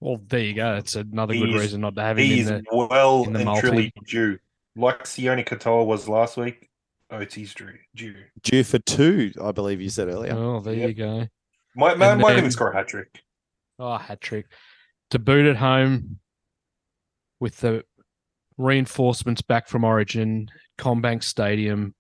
Well, 0.01 0.19
there 0.27 0.41
you 0.41 0.55
go. 0.55 0.77
It's 0.77 0.97
another 0.97 1.35
good 1.35 1.49
He's- 1.51 1.61
reason 1.61 1.83
not 1.83 1.95
to 1.97 2.03
have 2.03 2.17
him 2.19 2.25
in 2.25 2.31
He's 2.31 2.47
the. 2.49 2.65
well 2.73 3.25
in 3.25 3.35
the 3.35 3.41
and 3.41 3.45
multi. 3.47 3.61
truly 3.69 3.93
due. 4.07 4.39
Like 4.77 5.05
Sione 5.05 5.45
Katoa 5.47 5.85
was 5.87 6.09
last 6.09 6.37
week, 6.37 6.69
Oates 7.11 7.37
is 7.37 7.55
due. 7.55 7.73
due. 7.95 8.15
Due 8.43 8.65
for 8.65 8.79
two, 8.79 9.33
I 9.43 9.53
believe 9.53 9.81
you 9.81 9.91
said 9.91 10.09
earlier. 10.09 10.35
Oh, 10.35 10.61
there 10.61 10.75
Yep. 10.75 10.89
you 10.89 10.95
go. 10.95 11.27
Might, 11.75 11.99
might, 11.99 12.13
And 12.13 12.21
might 12.21 12.31
then- 12.31 12.39
even 12.39 12.51
score 12.51 12.71
a 12.71 12.77
hat 12.77 12.89
trick. 12.89 13.21
Oh, 13.79 13.97
hat 13.97 14.21
trick. 14.21 14.47
To 15.11 15.19
boot 15.19 15.47
at 15.47 15.57
home 15.57 16.21
with 17.41 17.59
the 17.59 17.85
reinforcements 18.57 19.43
back 19.43 19.69
from 19.69 19.85
Origin, 19.85 20.49
CommBank 20.79 21.23
Stadium, 21.23 21.95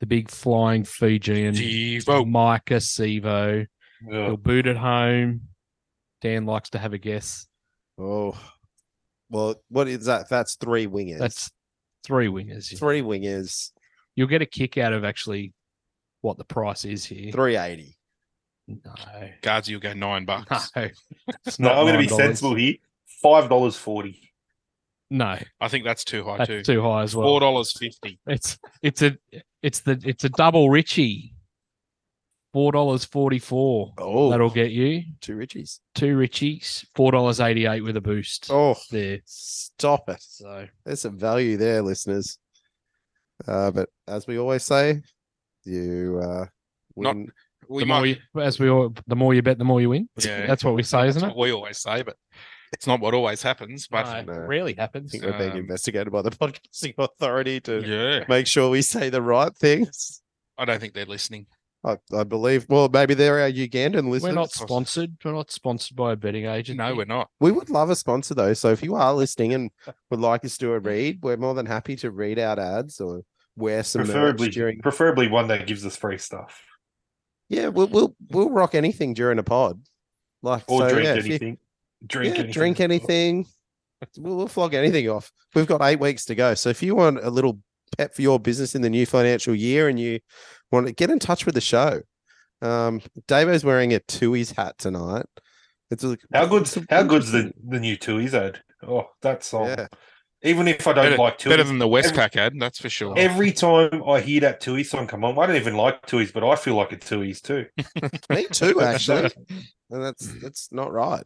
the 0.00 0.06
big 0.06 0.30
flying 0.30 0.84
Fijian, 0.84 1.54
Devo. 1.54 2.24
Maika 2.26 2.76
Sivo. 2.80 3.66
Yeah. 4.06 4.26
He'll 4.26 4.36
boot 4.36 4.66
at 4.66 4.76
home. 4.76 5.48
Dan 6.20 6.44
likes 6.46 6.70
to 6.70 6.78
have 6.78 6.92
a 6.92 6.98
guess. 6.98 7.46
Oh, 7.98 8.38
well, 9.30 9.54
what 9.68 9.88
is 9.88 10.04
that? 10.06 10.28
That's 10.28 10.56
three 10.56 10.86
wingers. 10.86 11.18
That's 11.18 11.50
three 12.06 12.28
wingers. 12.28 12.76
three 12.78 13.02
wingers, 13.02 13.70
You'll 14.14 14.28
get 14.28 14.40
a 14.40 14.46
kick 14.46 14.78
out 14.78 14.92
of 14.94 15.04
actually 15.04 15.52
what 16.22 16.38
the 16.38 16.44
price 16.44 16.84
is 16.86 17.04
here. 17.04 17.30
three 17.32 17.56
eighty. 17.56 17.96
No, 18.68 18.78
Guards, 19.42 19.68
you'll 19.68 19.80
go 19.80 19.92
nine 19.92 20.24
bucks. 20.24 20.70
no, 20.74 20.88
it's 21.46 21.58
No. 21.60 21.70
I'm 21.70 21.84
going 21.86 21.92
to 21.94 21.98
be 22.00 22.06
$9. 22.08 22.16
sensible 22.16 22.54
here. 22.54 22.74
Five 23.22 23.48
dollars 23.48 23.76
forty. 23.76 24.32
No, 25.10 25.38
I 25.60 25.68
think 25.68 25.84
that's 25.84 26.02
too 26.04 26.24
high 26.24 26.38
that's 26.38 26.48
too. 26.48 26.62
too 26.62 26.82
high 26.82 27.02
as 27.02 27.14
well. 27.14 27.26
Four 27.28 27.40
dollars 27.40 27.72
fifty. 27.78 28.18
It's 28.26 28.58
it's 28.82 29.02
a 29.02 29.16
it's 29.62 29.80
the 29.80 30.00
it's 30.04 30.24
a 30.24 30.28
double 30.30 30.68
Richie. 30.70 31.32
Four 32.56 32.72
dollars 32.72 33.04
forty 33.04 33.38
four. 33.38 33.92
Oh, 33.98 34.30
That'll 34.30 34.48
get 34.48 34.70
you 34.70 35.02
two 35.20 35.36
Richies. 35.36 35.80
two 35.94 36.16
Richies. 36.16 36.86
Four 36.94 37.12
dollars 37.12 37.38
eighty 37.38 37.66
eight 37.66 37.82
with 37.82 37.98
a 37.98 38.00
boost. 38.00 38.46
Oh, 38.50 38.74
there. 38.90 39.20
stop 39.26 40.08
it. 40.08 40.22
So 40.22 40.66
There's 40.82 41.02
some 41.02 41.18
value 41.18 41.58
there, 41.58 41.82
listeners. 41.82 42.38
Uh, 43.46 43.70
but 43.72 43.90
as 44.08 44.26
we 44.26 44.38
always 44.38 44.62
say, 44.62 45.02
you 45.64 46.18
uh, 46.22 46.46
Not- 46.96 47.14
wouldn't- 47.16 47.30
We 47.68 47.82
the 47.82 47.86
might, 47.88 47.96
more 47.98 48.06
you, 48.06 48.16
as 48.40 48.58
we 48.58 48.70
all, 48.70 48.94
the 49.06 49.16
more 49.16 49.34
you 49.34 49.42
bet, 49.42 49.58
the 49.58 49.64
more 49.64 49.82
you 49.82 49.90
win. 49.90 50.08
Yeah. 50.16 50.46
that's 50.46 50.64
what 50.64 50.74
we 50.74 50.82
say, 50.82 51.08
isn't 51.08 51.20
what 51.20 51.32
it? 51.32 51.36
we 51.36 51.52
always 51.52 51.76
say, 51.76 52.00
but 52.04 52.16
it's 52.72 52.86
not 52.86 53.00
what 53.00 53.12
always 53.12 53.42
happens. 53.42 53.86
But 53.86 54.24
No, 54.24 54.32
No. 54.32 54.40
rarely 54.46 54.78
I 54.78 54.80
happens. 54.80 55.12
think 55.12 55.24
we're 55.24 55.36
being 55.36 55.50
Um, 55.52 55.58
investigated 55.58 56.10
by 56.10 56.22
the 56.22 56.30
podcasting 56.42 56.94
authority 56.96 57.60
to 57.60 57.82
yeah, 57.86 58.24
make 58.30 58.46
sure 58.46 58.70
we 58.70 58.80
say 58.80 59.10
the 59.10 59.20
right 59.20 59.54
things. 59.54 60.22
I 60.56 60.64
don't 60.64 60.80
think 60.80 60.94
they're 60.94 61.04
listening. 61.04 61.48
I, 61.86 61.96
I 62.14 62.24
believe. 62.24 62.66
Well, 62.68 62.88
maybe 62.92 63.14
they're 63.14 63.40
our 63.40 63.48
Ugandan 63.50 64.08
listeners. 64.10 64.22
We're 64.24 64.32
not 64.32 64.50
sponsored. 64.50 65.16
We're 65.24 65.32
not 65.32 65.50
sponsored 65.52 65.96
by 65.96 66.12
a 66.12 66.16
betting 66.16 66.46
agent. 66.46 66.78
No, 66.78 66.94
we're 66.94 67.04
not. 67.04 67.30
We 67.40 67.52
would 67.52 67.70
love 67.70 67.90
a 67.90 67.96
sponsor 67.96 68.34
though. 68.34 68.52
So 68.54 68.70
if 68.72 68.82
you 68.82 68.96
are 68.96 69.14
listening 69.14 69.54
and 69.54 69.70
would 70.10 70.20
like 70.20 70.44
us 70.44 70.54
to 70.58 70.66
do 70.66 70.72
a 70.72 70.80
read, 70.80 71.20
we're 71.22 71.36
more 71.36 71.54
than 71.54 71.66
happy 71.66 71.94
to 71.96 72.10
read 72.10 72.38
out 72.38 72.58
ads 72.58 73.00
or 73.00 73.22
wear 73.56 73.82
some 73.84 74.00
merch 74.02 74.10
Preferably, 74.10 74.48
during. 74.50 74.80
preferably 74.80 75.28
one 75.28 75.48
that 75.48 75.66
gives 75.66 75.86
us 75.86 75.96
free 75.96 76.18
stuff. 76.18 76.60
Yeah, 77.48 77.68
we'll 77.68 77.86
we'll 77.86 78.16
we'll 78.30 78.50
rock 78.50 78.74
anything 78.74 79.14
during 79.14 79.38
a 79.38 79.44
pod. 79.44 79.80
Like, 80.42 80.64
Or 80.68 80.80
so, 80.80 80.88
drink 80.90 81.04
yeah, 81.04 81.14
if 81.14 81.26
you- 81.26 81.32
anything. 81.34 81.58
Drink 82.06 82.34
yeah, 82.34 82.40
anything. 82.40 82.52
drink 82.52 82.80
anything. 82.80 83.46
We'll, 84.18 84.36
we'll 84.36 84.48
flog 84.48 84.74
anything 84.74 85.08
off. 85.08 85.32
We've 85.54 85.66
got 85.66 85.80
eight 85.82 85.98
weeks 85.98 86.26
to 86.26 86.34
go. 86.34 86.54
So 86.54 86.68
if 86.68 86.82
you 86.82 86.94
want 86.94 87.18
a 87.24 87.30
little 87.30 87.58
pep 87.96 88.14
for 88.14 88.22
your 88.22 88.38
business 88.40 88.74
in 88.74 88.82
the 88.82 88.90
new 88.90 89.06
financial 89.06 89.54
year 89.54 89.88
and 89.88 89.98
you 89.98 90.20
want 90.72 90.86
to 90.86 90.92
get 90.92 91.10
in 91.10 91.18
touch 91.18 91.46
with 91.46 91.54
the 91.54 91.60
show, 91.60 92.00
um, 92.62 93.00
Davo's 93.28 93.64
wearing 93.64 93.94
a 93.94 94.00
Tui's 94.00 94.50
hat 94.52 94.76
tonight. 94.78 95.26
It's 95.90 96.02
a, 96.04 96.16
How 96.32 96.46
good's 96.46 96.76
how 96.90 97.04
good's 97.04 97.30
the 97.32 97.52
the 97.66 97.78
new 97.78 97.96
Tui's 97.96 98.34
ad? 98.34 98.60
Oh, 98.86 99.04
that 99.22 99.44
song. 99.44 99.68
Yeah. 99.68 99.86
Even 100.42 100.68
if 100.68 100.86
I 100.86 100.92
don't 100.92 101.04
Better, 101.06 101.16
like 101.16 101.38
Tui's, 101.38 101.50
better 101.52 101.64
than 101.64 101.78
the 101.78 101.88
every- 101.88 102.10
Westpac 102.10 102.36
ad, 102.36 102.52
that's 102.58 102.78
for 102.78 102.88
sure. 102.90 103.14
Every 103.16 103.52
time 103.52 104.02
I 104.06 104.20
hear 104.20 104.40
that 104.42 104.60
Tui 104.60 104.84
song 104.84 105.06
come 105.06 105.24
on, 105.24 105.38
I 105.38 105.46
don't 105.46 105.56
even 105.56 105.76
like 105.76 106.04
Tui's, 106.06 106.30
but 106.30 106.44
I 106.44 106.56
feel 106.56 106.74
like 106.74 106.92
it's 106.92 107.08
Tui's 107.08 107.40
too. 107.40 107.66
Me 108.30 108.46
too, 108.52 108.80
actually. 108.82 109.30
and 109.90 110.02
that's 110.02 110.26
that's 110.42 110.68
not 110.72 110.92
right. 110.92 111.24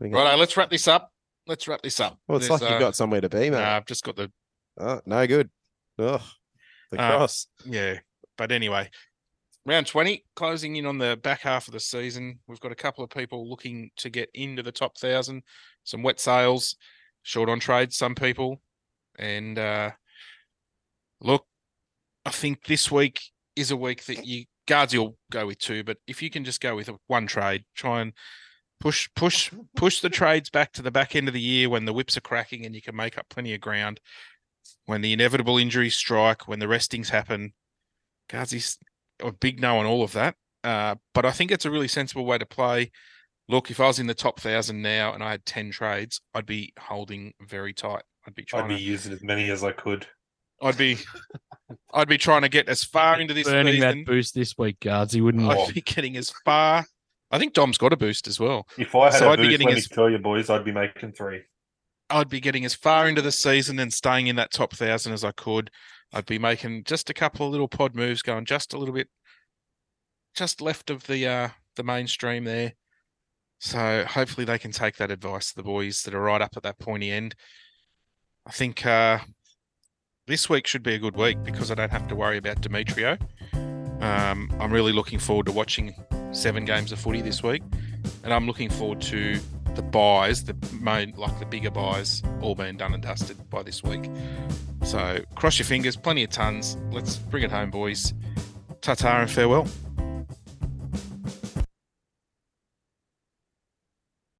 We 0.00 0.08
got- 0.08 0.24
Righto, 0.24 0.36
let's 0.38 0.56
wrap 0.56 0.70
this 0.70 0.88
up. 0.88 1.12
Let's 1.46 1.68
wrap 1.68 1.80
this 1.82 2.00
up. 2.00 2.18
Well, 2.26 2.38
it's 2.38 2.48
There's, 2.48 2.60
like 2.60 2.70
you've 2.70 2.76
uh, 2.76 2.84
got 2.86 2.96
somewhere 2.96 3.20
to 3.20 3.28
be, 3.28 3.50
man. 3.50 3.52
nah, 3.62 3.76
I've 3.76 3.86
just 3.86 4.04
got 4.04 4.16
the 4.16 4.30
Oh, 4.80 5.00
no 5.06 5.26
good. 5.26 5.50
Ugh, 5.98 6.22
the 6.90 7.00
Uh, 7.00 7.16
cross. 7.16 7.46
yeah. 7.64 7.98
But 8.36 8.52
anyway, 8.52 8.90
round 9.66 9.86
20, 9.86 10.24
closing 10.36 10.76
in 10.76 10.86
on 10.86 10.98
the 10.98 11.16
back 11.16 11.40
half 11.40 11.66
of 11.68 11.72
the 11.72 11.80
season. 11.80 12.40
We've 12.46 12.60
got 12.60 12.72
a 12.72 12.76
couple 12.76 13.02
of 13.04 13.10
people 13.10 13.48
looking 13.48 13.90
to 13.96 14.10
get 14.10 14.30
into 14.34 14.62
the 14.62 14.72
top 14.72 14.96
thousand, 14.96 15.42
some 15.84 16.02
wet 16.02 16.20
sales, 16.20 16.76
short 17.22 17.48
on 17.48 17.60
trades, 17.60 17.96
some 17.96 18.14
people. 18.14 18.62
And 19.18 19.58
uh 19.58 19.90
look, 21.20 21.46
I 22.24 22.30
think 22.30 22.64
this 22.66 22.90
week 22.90 23.20
is 23.56 23.70
a 23.72 23.76
week 23.76 24.04
that 24.04 24.24
you 24.24 24.44
guards 24.68 24.92
you'll 24.92 25.16
go 25.32 25.46
with 25.46 25.58
two, 25.58 25.82
but 25.82 25.96
if 26.06 26.22
you 26.22 26.30
can 26.30 26.44
just 26.44 26.60
go 26.60 26.76
with 26.76 26.88
one 27.08 27.26
trade, 27.26 27.64
try 27.74 28.00
and 28.02 28.12
push 28.78 29.08
push 29.16 29.50
push 29.74 30.00
the 30.00 30.08
trades 30.10 30.50
back 30.50 30.72
to 30.72 30.82
the 30.82 30.90
back 30.92 31.16
end 31.16 31.26
of 31.26 31.34
the 31.34 31.40
year 31.40 31.68
when 31.68 31.84
the 31.84 31.92
whips 31.92 32.16
are 32.16 32.20
cracking 32.20 32.64
and 32.64 32.74
you 32.76 32.82
can 32.82 32.94
make 32.94 33.18
up 33.18 33.28
plenty 33.28 33.52
of 33.54 33.60
ground. 33.60 33.98
When 34.86 35.00
the 35.02 35.12
inevitable 35.12 35.58
injuries 35.58 35.96
strike, 35.96 36.46
when 36.48 36.58
the 36.58 36.68
restings 36.68 37.10
happen, 37.10 37.52
Gardsy's 38.30 38.78
a 39.22 39.32
big 39.32 39.60
no 39.60 39.78
on 39.78 39.86
all 39.86 40.02
of 40.02 40.12
that. 40.12 40.34
Uh, 40.64 40.96
but 41.14 41.24
I 41.24 41.30
think 41.30 41.50
it's 41.50 41.64
a 41.64 41.70
really 41.70 41.88
sensible 41.88 42.24
way 42.26 42.38
to 42.38 42.46
play. 42.46 42.90
Look, 43.48 43.70
if 43.70 43.80
I 43.80 43.86
was 43.86 43.98
in 43.98 44.06
the 44.06 44.14
top 44.14 44.40
thousand 44.40 44.82
now 44.82 45.12
and 45.14 45.22
I 45.22 45.30
had 45.30 45.46
ten 45.46 45.70
trades, 45.70 46.20
I'd 46.34 46.46
be 46.46 46.72
holding 46.78 47.32
very 47.40 47.72
tight. 47.72 48.02
I'd 48.26 48.34
be 48.34 48.44
trying 48.44 48.64
I'd 48.64 48.68
be 48.68 48.76
to. 48.76 48.82
using 48.82 49.12
as 49.12 49.22
many 49.22 49.50
as 49.50 49.64
I 49.64 49.72
could. 49.72 50.06
I'd 50.60 50.76
be. 50.76 50.98
I'd 51.92 52.08
be 52.08 52.18
trying 52.18 52.42
to 52.42 52.48
get 52.48 52.68
as 52.68 52.82
far 52.84 53.20
into 53.20 53.34
this 53.34 53.46
Burning 53.46 53.74
season. 53.74 53.98
that 54.00 54.06
boost 54.06 54.34
this 54.34 54.56
week, 54.58 54.80
Gardsy, 54.80 55.22
wouldn't? 55.22 55.50
I'd 55.50 55.74
be 55.74 55.80
getting 55.82 56.16
as 56.16 56.32
far. 56.44 56.84
I 57.30 57.38
think 57.38 57.52
Dom's 57.52 57.76
got 57.78 57.92
a 57.92 57.96
boost 57.96 58.26
as 58.26 58.40
well. 58.40 58.66
If 58.78 58.94
I 58.94 59.04
had 59.10 59.14
So 59.14 59.28
a 59.28 59.32
I'd 59.32 59.36
be 59.36 59.42
boost, 59.44 59.50
getting 59.50 59.66
let 59.68 59.74
me 59.74 59.78
as- 59.78 59.88
tell 59.88 60.08
you, 60.10 60.18
boys, 60.18 60.48
I'd 60.50 60.64
be 60.64 60.72
making 60.72 61.12
three. 61.12 61.42
I'd 62.10 62.28
be 62.28 62.40
getting 62.40 62.64
as 62.64 62.74
far 62.74 63.08
into 63.08 63.22
the 63.22 63.32
season 63.32 63.78
and 63.78 63.92
staying 63.92 64.26
in 64.26 64.36
that 64.36 64.52
top 64.52 64.74
thousand 64.74 65.12
as 65.12 65.24
I 65.24 65.32
could. 65.32 65.70
I'd 66.12 66.26
be 66.26 66.38
making 66.38 66.84
just 66.84 67.10
a 67.10 67.14
couple 67.14 67.46
of 67.46 67.52
little 67.52 67.68
pod 67.68 67.94
moves, 67.94 68.22
going 68.22 68.46
just 68.46 68.72
a 68.72 68.78
little 68.78 68.94
bit, 68.94 69.08
just 70.34 70.60
left 70.60 70.90
of 70.90 71.06
the 71.06 71.26
uh 71.26 71.48
the 71.76 71.82
mainstream 71.82 72.44
there. 72.44 72.74
So 73.60 74.04
hopefully 74.08 74.44
they 74.44 74.58
can 74.58 74.70
take 74.70 74.96
that 74.96 75.10
advice, 75.10 75.52
the 75.52 75.62
boys 75.62 76.02
that 76.02 76.14
are 76.14 76.20
right 76.20 76.40
up 76.40 76.56
at 76.56 76.62
that 76.62 76.78
pointy 76.78 77.10
end. 77.10 77.34
I 78.46 78.52
think 78.52 78.86
uh 78.86 79.18
this 80.26 80.48
week 80.48 80.66
should 80.66 80.82
be 80.82 80.94
a 80.94 80.98
good 80.98 81.16
week 81.16 81.42
because 81.42 81.70
I 81.70 81.74
don't 81.74 81.90
have 81.90 82.06
to 82.08 82.14
worry 82.14 82.36
about 82.36 82.60
Demetriou. 82.60 83.18
Um, 84.02 84.54
I'm 84.60 84.72
really 84.72 84.92
looking 84.92 85.18
forward 85.18 85.46
to 85.46 85.52
watching 85.52 85.94
seven 86.32 86.64
games 86.64 86.92
of 86.92 87.00
footy 87.00 87.22
this 87.22 87.42
week, 87.42 87.62
and 88.24 88.32
I'm 88.32 88.46
looking 88.46 88.70
forward 88.70 89.00
to 89.02 89.38
the 89.74 89.82
buys, 89.82 90.44
the 90.44 90.56
main 90.80 91.12
like 91.16 91.38
the 91.38 91.46
bigger 91.46 91.70
buys, 91.70 92.22
all 92.40 92.54
being 92.54 92.76
done 92.76 92.94
and 92.94 93.02
dusted 93.02 93.36
by 93.50 93.62
this 93.62 93.82
week. 93.82 94.10
So 94.82 95.20
cross 95.34 95.58
your 95.58 95.66
fingers, 95.66 95.96
plenty 95.96 96.24
of 96.24 96.30
tons. 96.30 96.76
Let's 96.90 97.16
bring 97.16 97.42
it 97.42 97.50
home, 97.50 97.70
boys. 97.70 98.14
Ta 98.80 98.94
and 99.02 99.30
farewell. 99.30 99.68